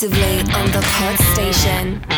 exclusively 0.00 0.38
on 0.54 0.70
the 0.70 0.80
Pod 0.80 1.18
Station. 1.34 2.17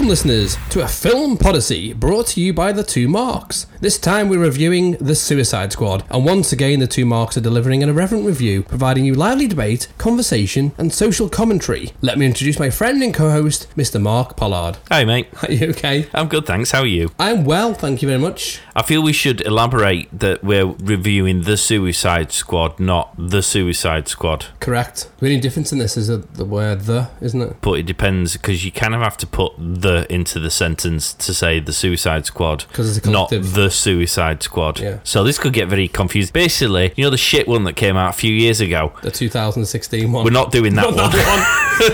Welcome, 0.00 0.08
listeners, 0.08 0.56
to 0.70 0.82
a 0.82 0.88
film 0.88 1.36
podyssey 1.36 1.92
brought 1.92 2.28
to 2.28 2.40
you 2.40 2.54
by 2.54 2.72
the 2.72 2.82
Two 2.82 3.06
Marks. 3.06 3.66
This 3.82 3.98
time 3.98 4.30
we're 4.30 4.40
reviewing 4.40 4.92
The 4.92 5.14
Suicide 5.14 5.72
Squad, 5.72 6.04
and 6.08 6.24
once 6.24 6.52
again, 6.52 6.80
the 6.80 6.86
Two 6.86 7.04
Marks 7.04 7.36
are 7.36 7.42
delivering 7.42 7.82
an 7.82 7.90
irreverent 7.90 8.24
review, 8.24 8.62
providing 8.62 9.04
you 9.04 9.12
lively 9.12 9.46
debate, 9.46 9.88
conversation, 9.98 10.72
and 10.78 10.90
social 10.90 11.28
commentary. 11.28 11.90
Let 12.00 12.16
me 12.16 12.24
introduce 12.24 12.58
my 12.58 12.70
friend 12.70 13.02
and 13.02 13.12
co 13.12 13.30
host, 13.30 13.68
Mr. 13.76 14.00
Mark 14.00 14.38
Pollard. 14.38 14.78
Hey, 14.88 15.04
mate. 15.04 15.28
Are 15.42 15.52
you 15.52 15.68
okay? 15.72 16.08
I'm 16.14 16.28
good, 16.28 16.46
thanks. 16.46 16.70
How 16.70 16.80
are 16.80 16.86
you? 16.86 17.10
I'm 17.18 17.44
well, 17.44 17.74
thank 17.74 18.00
you 18.00 18.08
very 18.08 18.20
much. 18.20 18.62
I 18.74 18.80
feel 18.80 19.02
we 19.02 19.12
should 19.12 19.42
elaborate 19.42 20.08
that 20.18 20.42
we're 20.42 20.64
reviewing 20.64 21.42
The 21.42 21.58
Suicide 21.58 22.32
Squad, 22.32 22.80
not 22.80 23.12
The 23.18 23.42
Suicide 23.42 24.08
Squad. 24.08 24.46
Correct. 24.60 25.10
The 25.18 25.26
only 25.26 25.40
difference 25.40 25.72
in 25.72 25.78
this 25.78 25.98
is 25.98 26.06
the 26.08 26.44
word 26.46 26.82
the, 26.82 27.10
isn't 27.20 27.42
it? 27.42 27.56
But 27.60 27.80
it 27.80 27.84
depends 27.84 28.38
because 28.38 28.64
you 28.64 28.72
kind 28.72 28.94
of 28.94 29.02
have 29.02 29.18
to 29.18 29.26
put 29.26 29.52
the 29.58 29.89
into 30.10 30.38
the 30.40 30.50
sentence 30.50 31.12
to 31.14 31.32
say 31.34 31.60
The 31.60 31.72
Suicide 31.72 32.26
Squad, 32.26 32.64
'Cause 32.72 32.96
it's 32.96 33.06
a 33.06 33.10
not. 33.10 33.30
The 33.30 33.70
Suicide 33.70 34.42
Squad. 34.42 34.80
Yeah. 34.80 34.98
So 35.04 35.22
this 35.24 35.38
could 35.38 35.52
get 35.52 35.68
very 35.68 35.88
confused. 35.88 36.32
Basically, 36.32 36.92
you 36.96 37.04
know 37.04 37.10
the 37.10 37.16
shit 37.16 37.46
one 37.48 37.64
that 37.64 37.74
came 37.76 37.96
out 37.96 38.10
a 38.10 38.18
few 38.18 38.32
years 38.32 38.60
ago. 38.60 38.92
The 39.02 39.10
2016 39.10 40.10
one. 40.12 40.24
We're 40.24 40.30
not 40.30 40.52
doing 40.52 40.74
that 40.74 40.82
Not 40.82 40.96
one. 40.96 41.10
that 41.12 41.26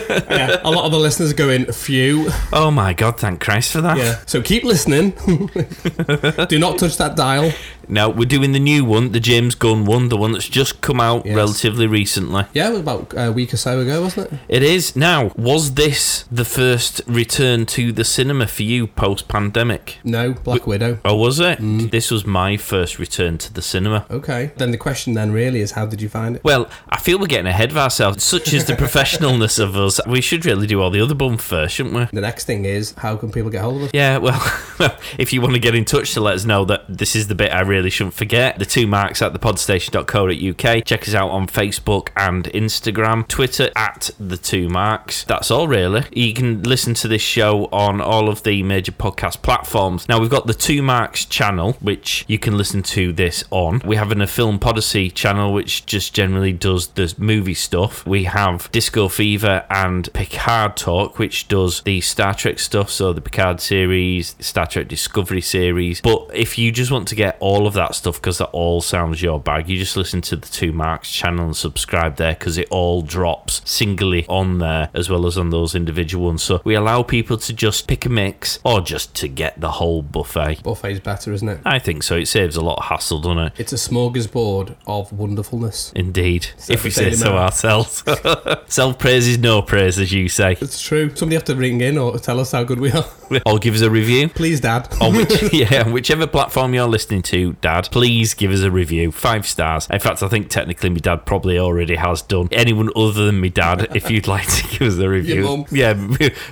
one. 0.08 0.22
yeah, 0.30 0.60
a 0.64 0.70
lot 0.70 0.84
of 0.84 0.92
the 0.92 0.98
listeners 0.98 1.30
are 1.30 1.34
going, 1.34 1.66
phew. 1.72 2.28
Oh 2.52 2.70
my 2.70 2.92
god! 2.92 3.18
Thank 3.18 3.40
Christ 3.40 3.72
for 3.72 3.80
that. 3.82 3.96
Yeah. 3.98 4.18
So 4.26 4.42
keep 4.42 4.64
listening. 4.64 5.10
Do 6.48 6.58
not 6.58 6.78
touch 6.78 6.96
that 6.98 7.14
dial. 7.16 7.52
No, 7.88 8.08
we're 8.08 8.24
doing 8.28 8.50
the 8.52 8.58
new 8.58 8.84
one, 8.84 9.12
the 9.12 9.20
James 9.20 9.54
Gunn 9.54 9.84
one, 9.84 10.08
the 10.08 10.16
one 10.16 10.32
that's 10.32 10.48
just 10.48 10.80
come 10.80 11.00
out 11.00 11.24
Yes. 11.24 11.36
relatively 11.36 11.86
recently. 11.86 12.44
Yeah, 12.52 12.72
about 12.72 13.14
a 13.16 13.30
week 13.30 13.54
or 13.54 13.56
so 13.58 13.78
ago, 13.78 14.02
wasn't 14.02 14.32
it? 14.32 14.38
It 14.48 14.62
is. 14.64 14.96
Now, 14.96 15.30
was 15.36 15.74
this 15.74 16.24
the 16.30 16.44
first 16.44 17.00
return 17.06 17.64
to 17.66 17.85
the 17.92 18.04
cinema 18.04 18.46
for 18.46 18.62
you 18.62 18.86
post 18.86 19.28
pandemic? 19.28 19.98
No, 20.04 20.32
Black 20.32 20.66
Widow. 20.66 20.98
Oh, 21.04 21.16
was 21.16 21.40
it? 21.40 21.58
Mm. 21.58 21.90
This 21.90 22.10
was 22.10 22.26
my 22.26 22.56
first 22.56 22.98
return 22.98 23.38
to 23.38 23.52
the 23.52 23.62
cinema. 23.62 24.06
Okay. 24.10 24.52
Then 24.56 24.70
the 24.70 24.78
question 24.78 25.14
then 25.14 25.32
really 25.32 25.60
is 25.60 25.72
how 25.72 25.86
did 25.86 26.00
you 26.00 26.08
find 26.08 26.36
it? 26.36 26.44
Well, 26.44 26.68
I 26.88 26.98
feel 26.98 27.18
we're 27.18 27.26
getting 27.26 27.46
ahead 27.46 27.70
of 27.70 27.76
ourselves. 27.76 28.22
Such 28.22 28.52
is 28.52 28.66
the 28.66 28.72
professionalness 28.84 29.58
of 29.58 29.76
us. 29.76 30.00
We 30.06 30.20
should 30.20 30.44
really 30.44 30.66
do 30.66 30.80
all 30.80 30.90
the 30.90 31.00
other 31.00 31.14
bum 31.14 31.38
first, 31.38 31.74
shouldn't 31.74 31.94
we? 31.94 32.04
The 32.12 32.20
next 32.20 32.44
thing 32.44 32.64
is 32.64 32.92
how 32.98 33.16
can 33.16 33.30
people 33.30 33.50
get 33.50 33.62
hold 33.62 33.76
of 33.76 33.82
us? 33.84 33.90
Yeah, 33.92 34.18
well, 34.18 34.40
if 35.18 35.32
you 35.32 35.40
want 35.40 35.54
to 35.54 35.60
get 35.60 35.74
in 35.74 35.84
touch 35.84 36.14
to 36.14 36.20
let 36.20 36.34
us 36.34 36.44
know 36.44 36.64
that 36.64 36.84
this 36.88 37.16
is 37.16 37.28
the 37.28 37.34
bit 37.34 37.52
I 37.52 37.60
really 37.60 37.90
shouldn't 37.90 38.14
forget, 38.14 38.58
the 38.58 38.66
two 38.66 38.86
marks 38.86 39.22
at 39.22 39.32
thepodstation.co.uk. 39.32 40.84
Check 40.84 41.08
us 41.08 41.14
out 41.14 41.30
on 41.30 41.46
Facebook 41.46 42.08
and 42.16 42.44
Instagram, 42.46 43.26
Twitter 43.28 43.70
at 43.76 44.10
the 44.18 44.36
two 44.36 44.68
marks. 44.68 45.24
That's 45.24 45.50
all 45.50 45.68
really. 45.68 46.04
You 46.12 46.34
can 46.34 46.62
listen 46.62 46.94
to 46.94 47.08
this 47.08 47.22
show 47.22 47.68
on 47.76 48.00
all 48.00 48.28
of 48.28 48.42
the 48.42 48.62
major 48.62 48.92
podcast 48.92 49.42
platforms. 49.42 50.08
Now 50.08 50.18
we've 50.18 50.30
got 50.30 50.46
the 50.46 50.54
two 50.54 50.82
marks 50.82 51.24
channel, 51.26 51.74
which 51.74 52.24
you 52.26 52.38
can 52.38 52.56
listen 52.56 52.82
to 52.84 53.12
this 53.12 53.44
on. 53.50 53.82
We 53.84 53.96
have 53.96 54.12
an 54.12 54.22
a 54.22 54.26
film 54.26 54.58
podyssey 54.58 55.10
channel, 55.10 55.52
which 55.52 55.84
just 55.84 56.14
generally 56.14 56.52
does 56.52 56.88
the 56.88 57.14
movie 57.18 57.54
stuff. 57.54 58.06
We 58.06 58.24
have 58.24 58.70
Disco 58.72 59.08
Fever 59.08 59.66
and 59.68 60.10
Picard 60.14 60.76
Talk, 60.76 61.18
which 61.18 61.48
does 61.48 61.82
the 61.82 62.00
Star 62.00 62.32
Trek 62.32 62.58
stuff, 62.58 62.90
so 62.90 63.12
the 63.12 63.20
Picard 63.20 63.60
series, 63.60 64.36
Star 64.40 64.66
Trek 64.66 64.88
Discovery 64.88 65.42
series. 65.42 66.00
But 66.00 66.30
if 66.32 66.56
you 66.56 66.72
just 66.72 66.90
want 66.90 67.08
to 67.08 67.14
get 67.14 67.36
all 67.40 67.66
of 67.66 67.74
that 67.74 67.94
stuff, 67.94 68.16
because 68.16 68.38
that 68.38 68.46
all 68.46 68.80
sounds 68.80 69.20
your 69.20 69.38
bag, 69.38 69.68
you 69.68 69.78
just 69.78 69.98
listen 69.98 70.22
to 70.22 70.36
the 70.36 70.48
Two 70.48 70.72
Marks 70.72 71.10
channel 71.10 71.44
and 71.44 71.56
subscribe 71.56 72.16
there, 72.16 72.32
because 72.32 72.56
it 72.56 72.68
all 72.70 73.02
drops 73.02 73.60
singly 73.68 74.24
on 74.28 74.58
there 74.58 74.88
as 74.94 75.10
well 75.10 75.26
as 75.26 75.36
on 75.36 75.50
those 75.50 75.74
individual 75.74 76.26
ones. 76.26 76.42
So 76.42 76.62
we 76.64 76.74
allow 76.74 77.02
people 77.02 77.36
to 77.36 77.52
just 77.52 77.65
pick 77.86 78.06
a 78.06 78.08
mix 78.08 78.58
or 78.64 78.80
just 78.80 79.14
to 79.16 79.28
get 79.28 79.60
the 79.60 79.72
whole 79.72 80.02
buffet. 80.02 80.62
Buffet's 80.62 81.00
better, 81.00 81.32
isn't 81.32 81.48
it? 81.48 81.60
I 81.64 81.78
think 81.78 82.02
so. 82.02 82.16
It 82.16 82.26
saves 82.26 82.56
a 82.56 82.62
lot 82.62 82.78
of 82.78 82.84
hassle, 82.84 83.20
doesn't 83.20 83.38
it? 83.38 83.52
It's 83.56 83.72
a 83.72 83.76
smorgasbord 83.76 84.76
of 84.86 85.12
wonderfulness. 85.12 85.92
Indeed, 85.94 86.48
if 86.68 86.84
we 86.84 86.90
say 86.90 87.12
so 87.12 87.36
ourselves. 87.36 88.04
Self 88.66 88.98
praise 88.98 89.26
is 89.26 89.38
no 89.38 89.62
praise, 89.62 89.98
as 89.98 90.12
you 90.12 90.28
say. 90.28 90.56
It's 90.60 90.80
true. 90.80 91.14
Somebody 91.14 91.36
have 91.36 91.44
to 91.44 91.56
ring 91.56 91.80
in 91.80 91.98
or 91.98 92.18
tell 92.18 92.40
us 92.40 92.52
how 92.52 92.64
good 92.64 92.80
we 92.80 92.92
are. 92.92 93.06
Or 93.46 93.58
give 93.58 93.74
us 93.74 93.80
a 93.82 93.90
review. 93.90 94.28
Please, 94.28 94.60
Dad. 94.60 94.88
On 95.00 95.14
which, 95.14 95.52
yeah, 95.52 95.88
whichever 95.88 96.26
platform 96.26 96.74
you're 96.74 96.86
listening 96.86 97.22
to, 97.22 97.52
Dad, 97.60 97.88
please 97.92 98.34
give 98.34 98.50
us 98.50 98.60
a 98.60 98.70
review. 98.70 99.12
Five 99.12 99.46
stars. 99.46 99.86
In 99.90 100.00
fact, 100.00 100.22
I 100.22 100.28
think 100.28 100.48
technically 100.48 100.90
my 100.90 100.98
dad 100.98 101.26
probably 101.26 101.58
already 101.58 101.96
has 101.96 102.22
done. 102.22 102.48
Anyone 102.50 102.90
other 102.96 103.26
than 103.26 103.40
my 103.40 103.48
dad, 103.48 103.88
if 103.94 104.10
you'd 104.10 104.26
like 104.26 104.46
to 104.48 104.62
give 104.68 104.88
us 104.88 104.98
a 104.98 105.08
review. 105.08 105.42
mum. 105.44 105.66
Yeah, 105.70 105.94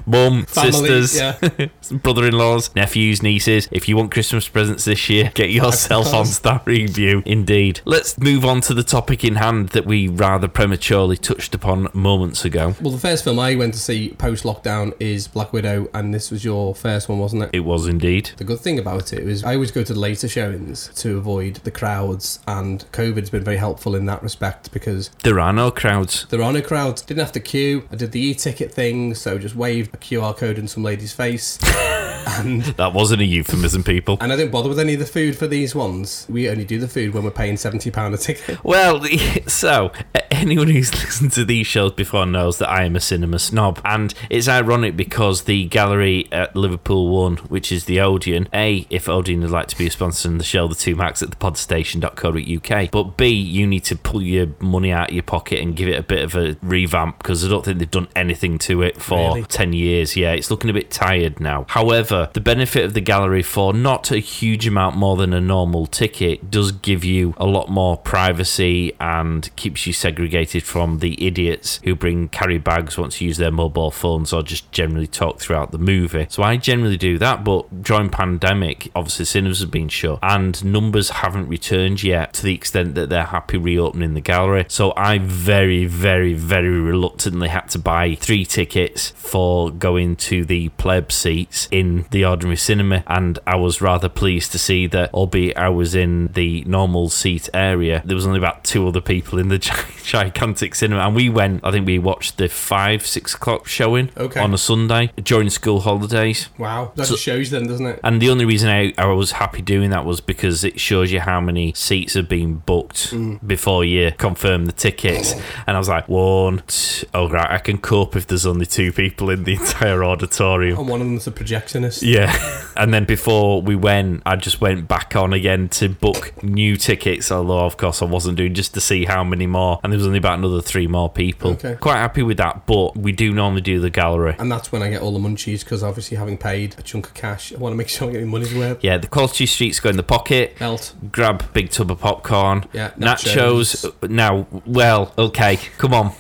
mum, 0.07 0.47
Family, 0.47 0.73
sisters, 0.73 1.17
yeah. 1.19 1.67
brother 1.97 2.27
in 2.27 2.35
laws, 2.35 2.75
nephews, 2.75 3.23
nieces. 3.23 3.69
If 3.73 3.89
you 3.89 3.97
want 3.97 4.13
Christmas 4.13 4.49
presents 4.49 4.85
this 4.85 5.09
year, 5.09 5.33
get 5.35 5.51
yourself 5.51 6.13
on 6.15 6.27
that 6.43 6.63
review. 6.67 7.23
Indeed. 7.27 7.81
Let's 7.85 8.19
move 8.19 8.45
on 8.45 8.61
to 8.63 8.75
the 8.75 8.85
topic 8.85 9.25
in 9.25 9.37
hand 9.37 9.71
that 9.71 9.87
we 9.87 10.09
rather 10.09 10.49
prematurely 10.49 11.17
touched 11.17 11.55
upon 11.55 11.89
moments 11.93 12.45
ago. 12.45 12.75
Well, 12.81 12.93
the 12.93 12.99
first 12.99 13.25
film 13.25 13.39
I 13.39 13.55
went 13.57 13.75
to 13.75 13.81
see 13.81 14.11
post 14.11 14.45
lockdown 14.45 14.95
is 15.01 15.29
Black 15.29 15.53
Widow, 15.53 15.89
and 15.93 16.15
this 16.15 16.31
was 16.31 16.45
your 16.45 16.64
first 16.73 17.09
one, 17.09 17.19
wasn't 17.19 17.43
it? 17.43 17.51
It 17.53 17.61
was 17.61 17.87
indeed. 17.87 18.31
The 18.39 18.45
good 18.45 18.61
thing 18.61 18.79
about 18.79 19.13
it 19.13 19.25
was 19.25 19.45
I 19.45 19.55
always 19.55 19.71
go 19.73 19.83
to 19.83 19.93
the 19.93 19.99
later 20.01 20.29
showings 20.29 20.91
to 20.97 21.19
avoid 21.19 21.57
the 21.65 21.71
crowds, 21.71 22.39
and 22.47 22.85
COVID's 22.93 23.29
been 23.31 23.45
very 23.45 23.57
helpful 23.59 23.95
in 23.97 24.07
that 24.07 24.23
respect 24.23 24.73
because 24.73 25.11
There 25.25 25.41
are 25.41 25.53
no 25.53 25.71
crowds. 25.71 26.27
there 26.31 26.43
are 26.43 26.53
no 26.53 26.63
crowds. 26.63 27.03
Didn't 27.03 27.21
have 27.21 27.33
to 27.33 27.41
queue. 27.41 27.87
I 27.93 27.97
did 27.97 28.13
the 28.13 28.21
e-ticket 28.21 28.73
thing, 28.73 29.15
so 29.15 29.37
just 29.39 29.57
waved 29.57 29.93
a 29.95 29.99
QR 29.99 30.37
code 30.37 30.57
in 30.59 30.69
some 30.69 30.83
lady's 30.85 31.13
face, 31.13 31.59
and 32.39 32.63
That 32.77 32.93
wasn't 32.95 33.23
a 33.23 33.25
euphemism, 33.25 33.83
people. 33.83 34.17
and 34.21 34.33
I 34.33 34.37
didn't 34.37 34.53
bother 34.53 34.69
with 34.69 34.79
any 34.79 34.95
of 34.95 35.01
the 35.01 35.07
food 35.07 35.37
for 35.37 35.47
these 35.47 35.75
ones. 35.75 36.27
We 36.31 36.49
only 36.49 36.65
do 36.65 36.79
the 36.79 36.89
food 36.89 37.13
when 37.15 37.25
we're 37.25 37.31
paying 37.33 37.57
seventy 37.57 37.91
pound 37.91 38.15
a 38.15 38.19
ticket. 38.19 38.63
Well, 38.65 39.05
so 39.47 39.93
anyone 40.31 40.69
who's 40.69 40.93
listened 41.05 41.33
to 41.33 41.45
these 41.45 41.67
shows 41.67 41.93
before 41.93 42.27
knows 42.27 42.59
that 42.59 42.69
I 42.71 42.85
am 42.85 42.97
a 42.97 43.01
cinema 43.01 43.39
snob, 43.39 43.81
and 43.85 44.15
it's 44.31 44.49
ironic 44.49 44.97
because 44.97 45.43
the 45.43 45.65
gallery 45.67 46.29
at 46.33 46.54
Liverpool 46.55 47.09
One, 47.09 47.37
which 47.37 47.71
is 47.73 47.85
the 47.87 48.01
Odeon, 48.01 48.49
a 48.53 48.87
if 48.91 49.09
Odeon 49.09 49.41
would 49.43 49.51
like 49.51 49.69
to 49.69 49.79
be 49.79 49.87
a 49.87 49.91
sponsor 49.91 50.29
in 50.29 50.39
the 50.39 50.45
show, 50.45 50.67
the 50.69 50.75
two 50.75 50.95
marks 50.95 51.23
at 51.23 51.31
the 51.31 51.37
podstation.co.uk, 51.37 52.91
but 52.91 53.17
b 53.17 53.29
you 53.29 53.67
need 53.67 53.85
to 53.85 53.97
pull 53.97 54.23
your 54.23 54.49
money 54.61 54.93
out 54.93 55.09
of 55.11 55.15
your 55.15 55.23
pocket 55.23 55.61
and 55.61 55.77
give 55.77 55.89
it 55.89 55.99
a 55.99 56.03
bit 56.03 56.23
of 56.25 56.35
a 56.35 56.57
revamp 56.63 57.19
because 57.19 57.45
I 57.45 57.49
don't 57.49 57.65
think 57.65 57.79
they've 57.79 57.91
done 57.91 58.09
anything 58.17 58.59
to 58.61 58.83
it 58.83 59.01
for 59.01 59.35
Really? 59.35 59.43
10 59.45 59.73
years. 59.73 60.17
Yeah, 60.17 60.33
it's 60.33 60.51
looking 60.51 60.71
a 60.71 60.73
bit 60.73 60.91
tired 60.91 61.41
now. 61.41 61.67
However, 61.69 62.31
the 62.33 62.41
benefit 62.41 62.85
of 62.85 62.95
the 62.95 63.01
gallery 63.01 63.43
for 63.43 63.73
not 63.73 64.11
a 64.11 64.19
huge 64.19 64.67
amount 64.67 64.97
more 64.97 65.17
than 65.17 65.33
a 65.33 65.41
normal 65.41 65.87
ticket 65.87 66.51
does 66.51 66.73
give 66.73 67.05
you 67.05 67.35
a 67.37 67.47
lot 67.47 67.69
more 67.69 67.97
privacy 67.97 68.93
and 69.01 69.55
keeps 69.57 69.87
you 69.87 69.93
segregated 69.93 70.63
from 70.63 70.99
the 70.99 71.25
idiots 71.27 71.81
who 71.85 71.95
bring 71.95 72.29
carry 72.29 72.59
bags, 72.59 72.97
want 72.99 73.13
to 73.13 73.25
use 73.25 73.37
their 73.39 73.51
mobile 73.51 73.91
phones, 73.91 74.33
or 74.33 74.43
just 74.43 74.71
generally 74.73 75.07
talk 75.07 75.41
throughout 75.41 75.71
the 75.73 75.79
movie. 75.79 76.27
So 76.29 76.43
I 76.45 76.57
generally 76.57 76.97
do 76.97 77.19
that, 77.19 77.45
but 77.45 77.83
during 77.83 78.09
pandemic, 78.11 78.91
obviously 78.95 79.25
cinemas 79.25 79.61
have 79.61 79.71
been 79.71 79.89
shut 79.89 80.19
and 80.23 80.63
numbers 80.65 81.11
haven't 81.11 81.49
returned 81.49 82.03
yet 82.03 82.33
to 82.35 82.43
the 82.43 82.55
extent 82.55 82.95
that 82.95 83.09
they're 83.09 83.25
happy 83.25 83.57
reopening 83.57 84.15
the 84.15 84.21
gallery. 84.21 84.67
So 84.69 84.93
I 84.97 85.19
very, 85.19 85.85
very, 85.87 86.35
very 86.35 86.69
reluctantly 86.81 87.49
had 87.49 87.69
to 87.71 87.79
buy 87.79 88.15
three 88.15 88.45
tickets 88.45 89.11
for 89.17 89.71
going 89.71 90.17
to 90.17 90.45
the 90.45 90.69
pleb 90.71 91.11
seats 91.13 91.69
in 91.71 92.07
the 92.11 92.25
ordinary 92.25 92.57
cinema, 92.57 93.03
and 93.07 93.39
I 93.47 93.57
was 93.57 93.81
rather 93.81 94.09
pleased 94.09 94.53
to 94.53 94.59
see 94.59 94.87
that, 94.89 95.13
albeit 95.15 95.57
I 95.57 95.69
was 95.71 95.95
in 95.95 96.29
the 96.35 96.63
normal 96.67 97.09
seat 97.09 97.49
area, 97.55 98.03
there 98.05 98.15
was 98.15 98.27
only 98.27 98.39
about 98.39 98.65
two 98.65 98.87
other 98.87 99.01
people 99.01 99.39
in 99.39 99.49
the 99.49 99.59
gigantic 100.05 100.75
cinema, 100.75 101.01
and 101.07 101.15
we 101.17 101.29
went. 101.29 101.61
I 101.65 101.71
think 101.71 101.87
we 101.87 101.99
watched 101.99 102.37
the 102.39 102.49
five, 102.49 103.07
six 103.07 103.35
o'clock 103.35 103.67
showing 103.67 104.11
Okay. 104.17 104.41
on 104.41 104.53
a 104.53 104.59
Sunday 104.59 105.11
during 105.23 105.51
school 105.51 105.81
holidays. 105.81 106.34
Wow, 106.59 106.93
that 106.97 107.07
So- 107.07 107.17
shows 107.17 107.51
then, 107.51 107.67
doesn't 107.67 107.87
it? 107.87 108.01
And 108.05 108.21
the 108.21 108.31
only 108.31 108.45
reason 108.45 108.69
I, 108.71 108.93
I 108.99 109.07
was 109.07 109.33
happy 109.33 109.63
doing 109.63 109.91
that 109.91 110.05
was 110.05 110.21
because 110.21 110.65
it 110.65 110.79
shows 110.81 111.11
you 111.13 111.21
how 111.21 111.41
many 111.41 111.73
seats 111.75 112.15
have 112.15 112.29
been 112.29 112.57
booked 112.67 113.13
Mm. 113.13 113.39
before 113.47 113.85
you 113.85 114.13
confirm 114.19 114.67
the 114.67 114.73
tickets. 114.73 115.35
And 115.67 115.77
I 115.77 115.79
was 115.79 115.89
like, 115.89 116.09
one, 116.09 116.63
two, 116.67 117.07
oh, 117.15 117.29
right, 117.29 117.51
I 117.51 117.59
can 117.59 117.79
cope 117.79 118.17
if 118.17 118.27
there's 118.27 118.47
only 118.47 118.67
two 118.67 118.93
people 118.93 119.31
in 119.31 119.45
the 119.45 119.55
entire 119.61 120.05
auditorium. 120.05 120.79
And 120.79 120.89
one 120.89 121.01
of 121.01 121.07
them's 121.07 121.27
a 121.27 121.31
projectionist. 121.31 122.03
Yeah. 122.03 122.33
And 122.77 122.93
then 122.93 123.05
before 123.05 123.63
we 123.63 123.77
went, 123.77 124.23
I 124.27 124.35
just 124.35 124.61
went 124.61 124.89
back 124.89 125.15
on 125.15 125.33
again 125.33 125.69
to 125.79 125.89
book 125.89 126.43
new 126.43 126.77
tickets, 126.77 127.31
although, 127.31 127.61
of 127.65 127.77
course, 127.77 128.03
I 128.03 128.05
wasn't 128.05 128.37
doing 128.37 128.53
just 128.53 128.75
to 128.75 128.81
see 128.81 129.05
how 129.05 129.23
many 129.23 129.47
more. 129.47 129.79
And 129.85 129.93
there 129.93 129.97
was 129.99 130.09
only 130.09 130.19
about 130.19 130.41
another 130.41 130.61
three 130.61 130.89
more 130.89 131.09
people. 131.09 131.53
Okay. 131.53 131.77
Quite 131.77 131.99
happy 131.99 132.25
with 132.25 132.37
that, 132.39 132.67
but 132.67 132.97
we 132.97 133.13
do 133.13 133.33
normally 133.33 133.61
do 133.61 133.79
the 133.79 133.91
gallery. 133.91 134.35
And 134.41 134.51
that's 134.51 134.73
when 134.73 134.83
I 134.83 134.91
get 134.91 135.03
all 135.03 135.13
the 135.13 135.21
munchies 135.21 135.61
because 135.61 135.85
obviously 135.85 136.17
having 136.25 136.39
paid 136.39 136.75
a 136.79 136.83
chunk 136.83 137.07
of 137.07 137.15
cash, 137.15 137.53
I 137.53 137.59
want 137.59 137.73
to 137.73 137.77
make 137.77 137.89
sure 137.89 138.09
I 138.09 138.13
get 138.13 138.21
my 138.23 138.31
money's 138.31 138.55
worth. 138.55 138.83
Yeah, 138.83 138.99
the 138.99 139.07
quality 139.07 139.47
streets 139.47 139.79
go 139.81 139.91
in 139.91 139.97
the 139.97 140.03
pocket. 140.03 140.59
Belt. 140.59 140.95
Grab 141.13 141.53
big 141.53 141.71
tub 141.71 141.91
of 141.91 142.01
popcorn. 142.01 142.65
Yeah, 142.73 142.91
Nachos. 142.93 143.85
nachos. 143.93 144.11
Now, 144.11 144.47
well, 144.67 145.13
okay, 145.19 145.59
come 145.79 145.95
on. 145.95 146.13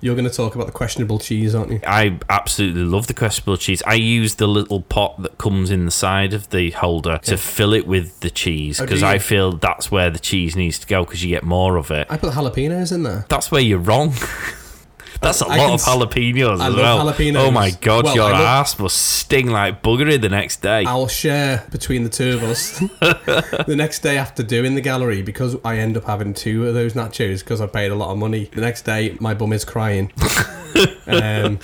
You're 0.00 0.14
going 0.14 0.28
to 0.28 0.34
talk 0.34 0.54
about 0.54 0.66
the 0.68 0.72
questionable 0.72 1.18
cheese, 1.18 1.56
aren't 1.56 1.72
you? 1.72 1.80
I 1.84 2.20
absolutely 2.28 2.84
love 2.84 3.08
the 3.08 3.14
questionable 3.14 3.56
cheese. 3.56 3.82
I 3.84 3.94
use 3.94 4.36
the 4.36 4.46
little 4.46 4.80
pot 4.80 5.20
that 5.22 5.38
comes 5.38 5.72
in 5.72 5.86
the 5.86 5.90
side 5.90 6.34
of 6.34 6.50
the 6.50 6.70
holder 6.70 7.18
to 7.24 7.36
fill 7.36 7.72
it 7.72 7.84
with 7.84 8.20
the 8.20 8.30
cheese 8.30 8.80
Oh, 8.80 8.84
because 8.84 9.00
you? 9.00 9.08
I 9.08 9.18
feel 9.18 9.52
that's 9.56 9.90
where 9.90 10.08
the 10.08 10.20
cheese 10.20 10.54
needs 10.54 10.78
to 10.78 10.86
go 10.86 11.04
because 11.04 11.24
you 11.24 11.30
get 11.30 11.42
more 11.42 11.76
of 11.76 11.90
it. 11.90 12.06
I 12.08 12.16
put 12.16 12.32
jalapenos 12.32 12.92
in 12.92 13.02
there. 13.02 13.24
That's 13.28 13.50
where 13.50 13.60
you're 13.60 13.80
wrong. 13.80 14.14
That's 15.20 15.40
a 15.40 15.46
lot 15.48 15.56
can 15.56 15.70
of 15.74 15.80
jalapenos 15.80 16.60
I 16.60 16.68
as 16.68 16.74
love 16.74 16.76
well. 16.76 17.12
jalapenos. 17.12 17.36
Oh 17.36 17.50
my 17.50 17.70
god, 17.70 18.04
Well, 18.04 18.14
your 18.14 18.30
love- 18.30 18.40
ass 18.40 18.78
must 18.78 18.96
sting 18.96 19.48
like 19.50 19.82
buggery 19.82 20.20
the 20.20 20.28
next 20.28 20.62
day. 20.62 20.84
I'll 20.84 21.08
share 21.08 21.64
between 21.70 22.04
the 22.04 22.08
two 22.08 22.34
of 22.34 22.42
us. 22.44 22.78
the 23.00 23.74
next 23.76 24.00
day 24.00 24.16
after 24.16 24.42
doing 24.42 24.74
the 24.74 24.80
gallery, 24.80 25.22
because 25.22 25.56
I 25.64 25.78
end 25.78 25.96
up 25.96 26.04
having 26.04 26.34
two 26.34 26.66
of 26.66 26.74
those 26.74 26.94
nachos 26.94 27.40
because 27.40 27.60
I 27.60 27.66
paid 27.66 27.90
a 27.90 27.94
lot 27.96 28.10
of 28.10 28.18
money. 28.18 28.44
The 28.52 28.60
next 28.60 28.82
day, 28.82 29.16
my 29.20 29.34
bum 29.34 29.52
is 29.52 29.64
crying. 29.64 30.12
um, 31.06 31.58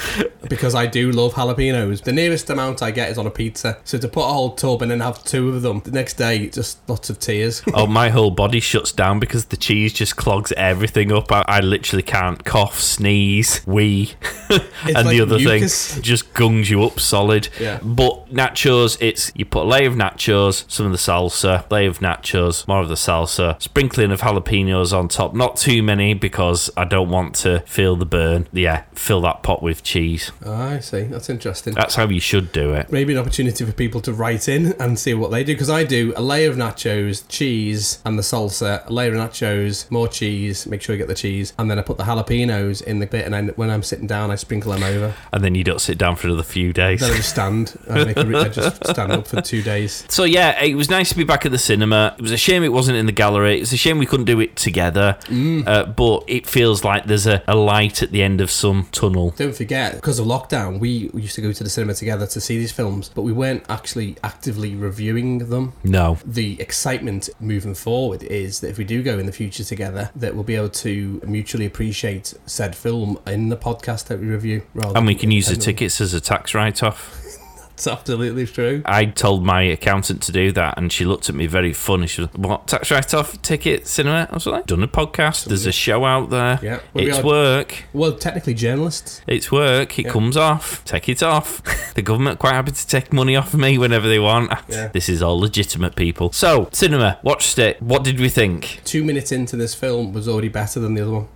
because 0.49 0.75
I 0.75 0.87
do 0.87 1.13
love 1.13 1.35
jalapenos. 1.35 2.03
The 2.03 2.13
nearest 2.13 2.51
amount 2.51 2.83
I 2.83 2.91
get 2.91 3.11
is 3.11 3.19
on 3.19 3.27
a 3.27 3.31
pizza. 3.31 3.79
So 3.85 3.99
to 3.99 4.09
put 4.09 4.21
a 4.25 4.33
whole 4.33 4.55
tub 4.55 4.83
and 4.83 4.91
then 4.91 5.01
have 5.01 5.23
two 5.25 5.51
of 5.51 5.63
them, 5.63 5.81
the 5.81 5.91
next 5.91 6.15
day, 6.15 6.49
just 6.49 6.87
lots 6.89 7.11
of 7.11 7.19
tears. 7.19 7.63
oh, 7.75 7.87
my 7.87 8.09
whole 8.11 8.31
body 8.31 8.61
shuts 8.61 8.93
down 8.93 9.19
because 9.21 9.47
the 9.47 9.57
cheese 9.57 9.93
just 9.93 10.17
clogs 10.17 10.53
everything 10.57 11.13
up. 11.13 11.31
I, 11.31 11.45
I 11.47 11.61
literally 11.61 12.03
can't 12.03 12.45
cough, 12.45 12.81
sneeze, 12.81 13.44
wee, 13.67 14.13
and 14.51 14.95
like 14.95 15.07
the 15.07 15.21
other 15.21 15.39
mucus. 15.39 15.95
thing 15.95 16.03
just 16.03 16.33
gungs 16.35 16.71
you 16.71 16.83
up 16.85 17.01
solid. 17.01 17.49
Yeah. 17.61 17.79
But 17.83 18.33
nachos, 18.33 18.97
it's 19.01 19.33
you 19.35 19.45
put 19.45 19.65
a 19.65 19.69
layer 19.69 19.89
of 19.89 19.95
nachos, 19.95 20.65
some 20.71 20.87
of 20.87 20.93
the 20.93 20.99
salsa, 20.99 21.71
layer 21.71 21.89
of 21.89 21.99
nachos, 22.01 22.67
more 22.69 22.81
of 22.81 22.89
the 22.89 22.95
salsa, 22.95 23.61
sprinkling 23.61 24.11
of 24.13 24.21
jalapenos 24.21 24.97
on 24.97 25.09
top. 25.09 25.35
Not 25.35 25.57
too 25.57 25.83
many 25.83 26.15
because 26.15 26.71
I 26.77 26.85
don't 26.85 27.09
want 27.09 27.35
to 27.37 27.61
feel 27.61 27.97
the 27.97 28.07
burn. 28.07 28.49
Yeah, 28.53 28.85
fill 28.95 29.21
that 29.23 29.43
pot 29.43 29.63
with 29.63 29.83
cheese. 29.83 30.31
Ah, 30.45 30.71
I 30.71 30.81
see. 30.81 31.03
That's 31.03 31.31
interesting. 31.31 31.75
That's 31.75 31.95
how 31.95 32.09
you 32.09 32.21
should 32.21 32.53
do 32.53 32.75
it. 32.75 32.91
Maybe 32.91 33.13
an 33.13 33.19
opportunity 33.19 33.65
for 33.65 33.73
people 33.73 34.01
to 34.03 34.13
write 34.13 34.49
in 34.49 34.73
and 34.81 34.99
see 34.99 35.15
what 35.15 35.31
they 35.31 35.45
do 35.45 35.55
because 35.55 35.71
I 35.71 35.85
do 35.85 36.13
a 36.17 36.23
layer 36.23 36.51
of 36.51 36.57
nachos, 36.57 37.25
cheese, 37.29 38.01
and 38.05 38.19
the 38.19 38.23
salsa. 38.23 38.87
A 38.87 38.93
layer 38.93 39.15
of 39.15 39.19
nachos, 39.19 39.91
more 39.91 40.09
cheese. 40.09 40.67
Make 40.67 40.83
sure 40.83 40.95
you 40.95 40.99
get 40.99 41.09
the 41.09 41.15
cheese, 41.15 41.53
and 41.59 41.71
then 41.71 41.79
I 41.79 41.83
put 41.83 41.97
the 41.99 42.05
jalapenos 42.05 42.83
in 42.83 42.99
the 42.99 43.07
bit. 43.07 43.25
And 43.25 43.34
then 43.35 43.49
when 43.57 43.71
I'm 43.71 43.83
sitting 43.83 44.07
down, 44.07 44.31
I 44.31 44.37
sprinkle 44.37 44.73
them 44.73 44.83
over. 44.83 45.15
And 45.33 45.45
then 45.45 45.55
you 45.55 45.65
don't 45.65 45.81
sit 45.81 45.99
down 45.99 46.17
for 46.17 46.29
another 46.29 46.43
few 46.43 46.73
days. 46.73 47.01
Then 47.01 47.13
I 47.13 47.17
just 47.17 47.31
stand. 47.31 47.79
I, 47.91 48.05
make 48.05 48.17
a 48.17 48.39
I 48.39 48.49
just 48.49 48.87
stand 48.87 49.13
up 49.13 49.27
for 49.27 49.41
two 49.41 49.63
days. 49.63 50.05
So 50.09 50.25
yeah, 50.25 50.63
it 50.63 50.75
was 50.75 50.89
nice 50.89 51.11
to 51.11 51.17
be 51.17 51.25
back 51.25 51.45
at 51.45 51.53
the 51.53 51.59
cinema. 51.59 52.15
It 52.19 52.23
was 52.23 52.33
a 52.33 52.37
shame 52.37 52.63
it 52.63 52.73
wasn't 52.73 52.99
in 52.99 53.07
the 53.07 53.13
gallery. 53.13 53.61
It's 53.61 53.73
a 53.73 53.77
shame 53.77 53.99
we 53.99 54.07
couldn't 54.07 54.27
do 54.27 54.41
it 54.41 54.57
together. 54.57 55.19
Uh, 55.67 55.85
but 55.85 56.25
it 56.27 56.47
feels 56.47 56.85
like 56.85 57.07
there's 57.07 57.27
a, 57.27 57.43
a 57.49 57.57
light 57.57 58.03
at 58.03 58.11
the 58.11 58.23
end 58.23 58.41
of 58.41 58.51
some 58.51 58.89
tunnel. 58.93 59.31
Don't 59.31 59.55
forget, 59.55 59.95
because 59.95 60.19
of 60.19 60.27
lockdown, 60.27 60.79
we 60.79 61.11
used 61.15 61.35
to 61.35 61.41
go 61.41 61.53
to 61.53 61.65
the 61.65 61.71
cinema 61.71 61.95
together 61.95 62.27
to 62.27 62.41
see 62.41 62.59
these 62.59 62.73
films, 62.73 63.11
but 63.15 63.23
we 63.23 63.33
weren't 63.33 63.65
actually 63.69 64.17
actively 64.23 64.75
reviewing 64.75 65.39
them. 65.51 65.73
No. 65.83 66.19
the 66.25 66.61
excitement 66.61 67.29
moving 67.41 67.75
forward 67.75 68.23
is 68.23 68.61
that 68.61 68.69
if 68.69 68.79
we 68.79 68.85
do 68.85 69.03
go 69.03 69.19
in 69.19 69.27
the 69.27 69.33
future 69.33 69.65
together, 69.65 70.11
that 70.17 70.35
we'll 70.35 70.45
be 70.45 70.57
able 70.57 70.69
to 70.69 71.21
mutually 71.27 71.67
appreciate 71.67 72.35
said 72.47 72.75
film 72.77 73.19
in 73.27 73.49
the 73.49 73.57
podcast 73.57 74.07
that 74.07 74.21
we 74.21 74.27
review. 74.27 74.63
Rather 74.75 74.97
And 74.97 75.07
we 75.07 75.15
can 75.15 75.31
use 75.31 75.47
the 75.49 75.57
tickets 75.57 76.01
as 76.01 76.15
a 76.15 76.21
tax 76.21 76.55
write 76.55 76.83
off. 76.83 77.21
That's 77.75 77.89
absolutely 77.89 78.47
true. 78.47 78.83
I 78.85 79.05
told 79.07 79.45
my 79.45 79.63
accountant 79.63 80.23
to 80.23 80.33
do 80.33 80.53
that, 80.53 80.79
and 80.79 80.93
she 80.93 81.05
looked 81.05 81.29
at 81.29 81.35
me 81.35 81.49
very 81.49 81.73
funny. 81.73 82.07
She 82.07 82.21
was, 82.21 82.31
"What 82.35 82.69
tax 82.69 82.89
write-off 82.93 83.43
ticket 83.43 83.89
cinema?" 83.89 84.29
I 84.31 84.33
was 84.35 84.47
like, 84.47 84.67
"Done 84.67 84.85
a 84.85 84.87
podcast. 84.87 85.47
There's 85.47 85.67
a 85.67 85.73
show 85.73 86.05
out 86.05 86.31
there. 86.31 86.61
Yeah. 86.63 86.79
Well, 86.93 87.05
we 87.05 87.09
it's 87.11 87.19
are- 87.19 87.25
work. 87.25 87.83
Well, 87.93 88.13
technically, 88.13 88.55
journalists. 88.55 89.23
It's 89.27 89.51
work. 89.51 89.99
It 89.99 90.05
Yeah. 90.05 90.13
comes 90.13 90.37
off. 90.37 90.85
Take 90.85 91.09
it 91.09 91.21
off. 91.21 91.63
the 91.95 92.03
government 92.03 92.39
quite 92.39 92.53
happy 92.53 92.71
to 92.71 92.87
take 92.87 93.13
money 93.13 93.35
off 93.35 93.53
of 93.53 93.59
me 93.59 93.77
whenever 93.77 94.07
they 94.07 94.21
want. 94.21 94.53
Yeah. 94.69 94.87
This 94.93 95.09
is 95.09 95.21
all 95.21 95.41
legitimate 95.41 95.97
people. 95.97 96.31
So, 96.31 96.69
cinema. 96.71 97.19
Watched 97.25 97.59
it. 97.59 97.83
What 97.83 98.05
did 98.05 98.21
we 98.21 98.29
think? 98.29 98.83
Two 98.85 99.03
minutes 99.03 99.33
into 99.33 99.57
this 99.57 99.75
film 99.75 100.13
was 100.13 100.29
already 100.29 100.49
better 100.49 100.79
than 100.79 100.95
the 100.95 101.03
other 101.03 101.11
one. 101.13 101.29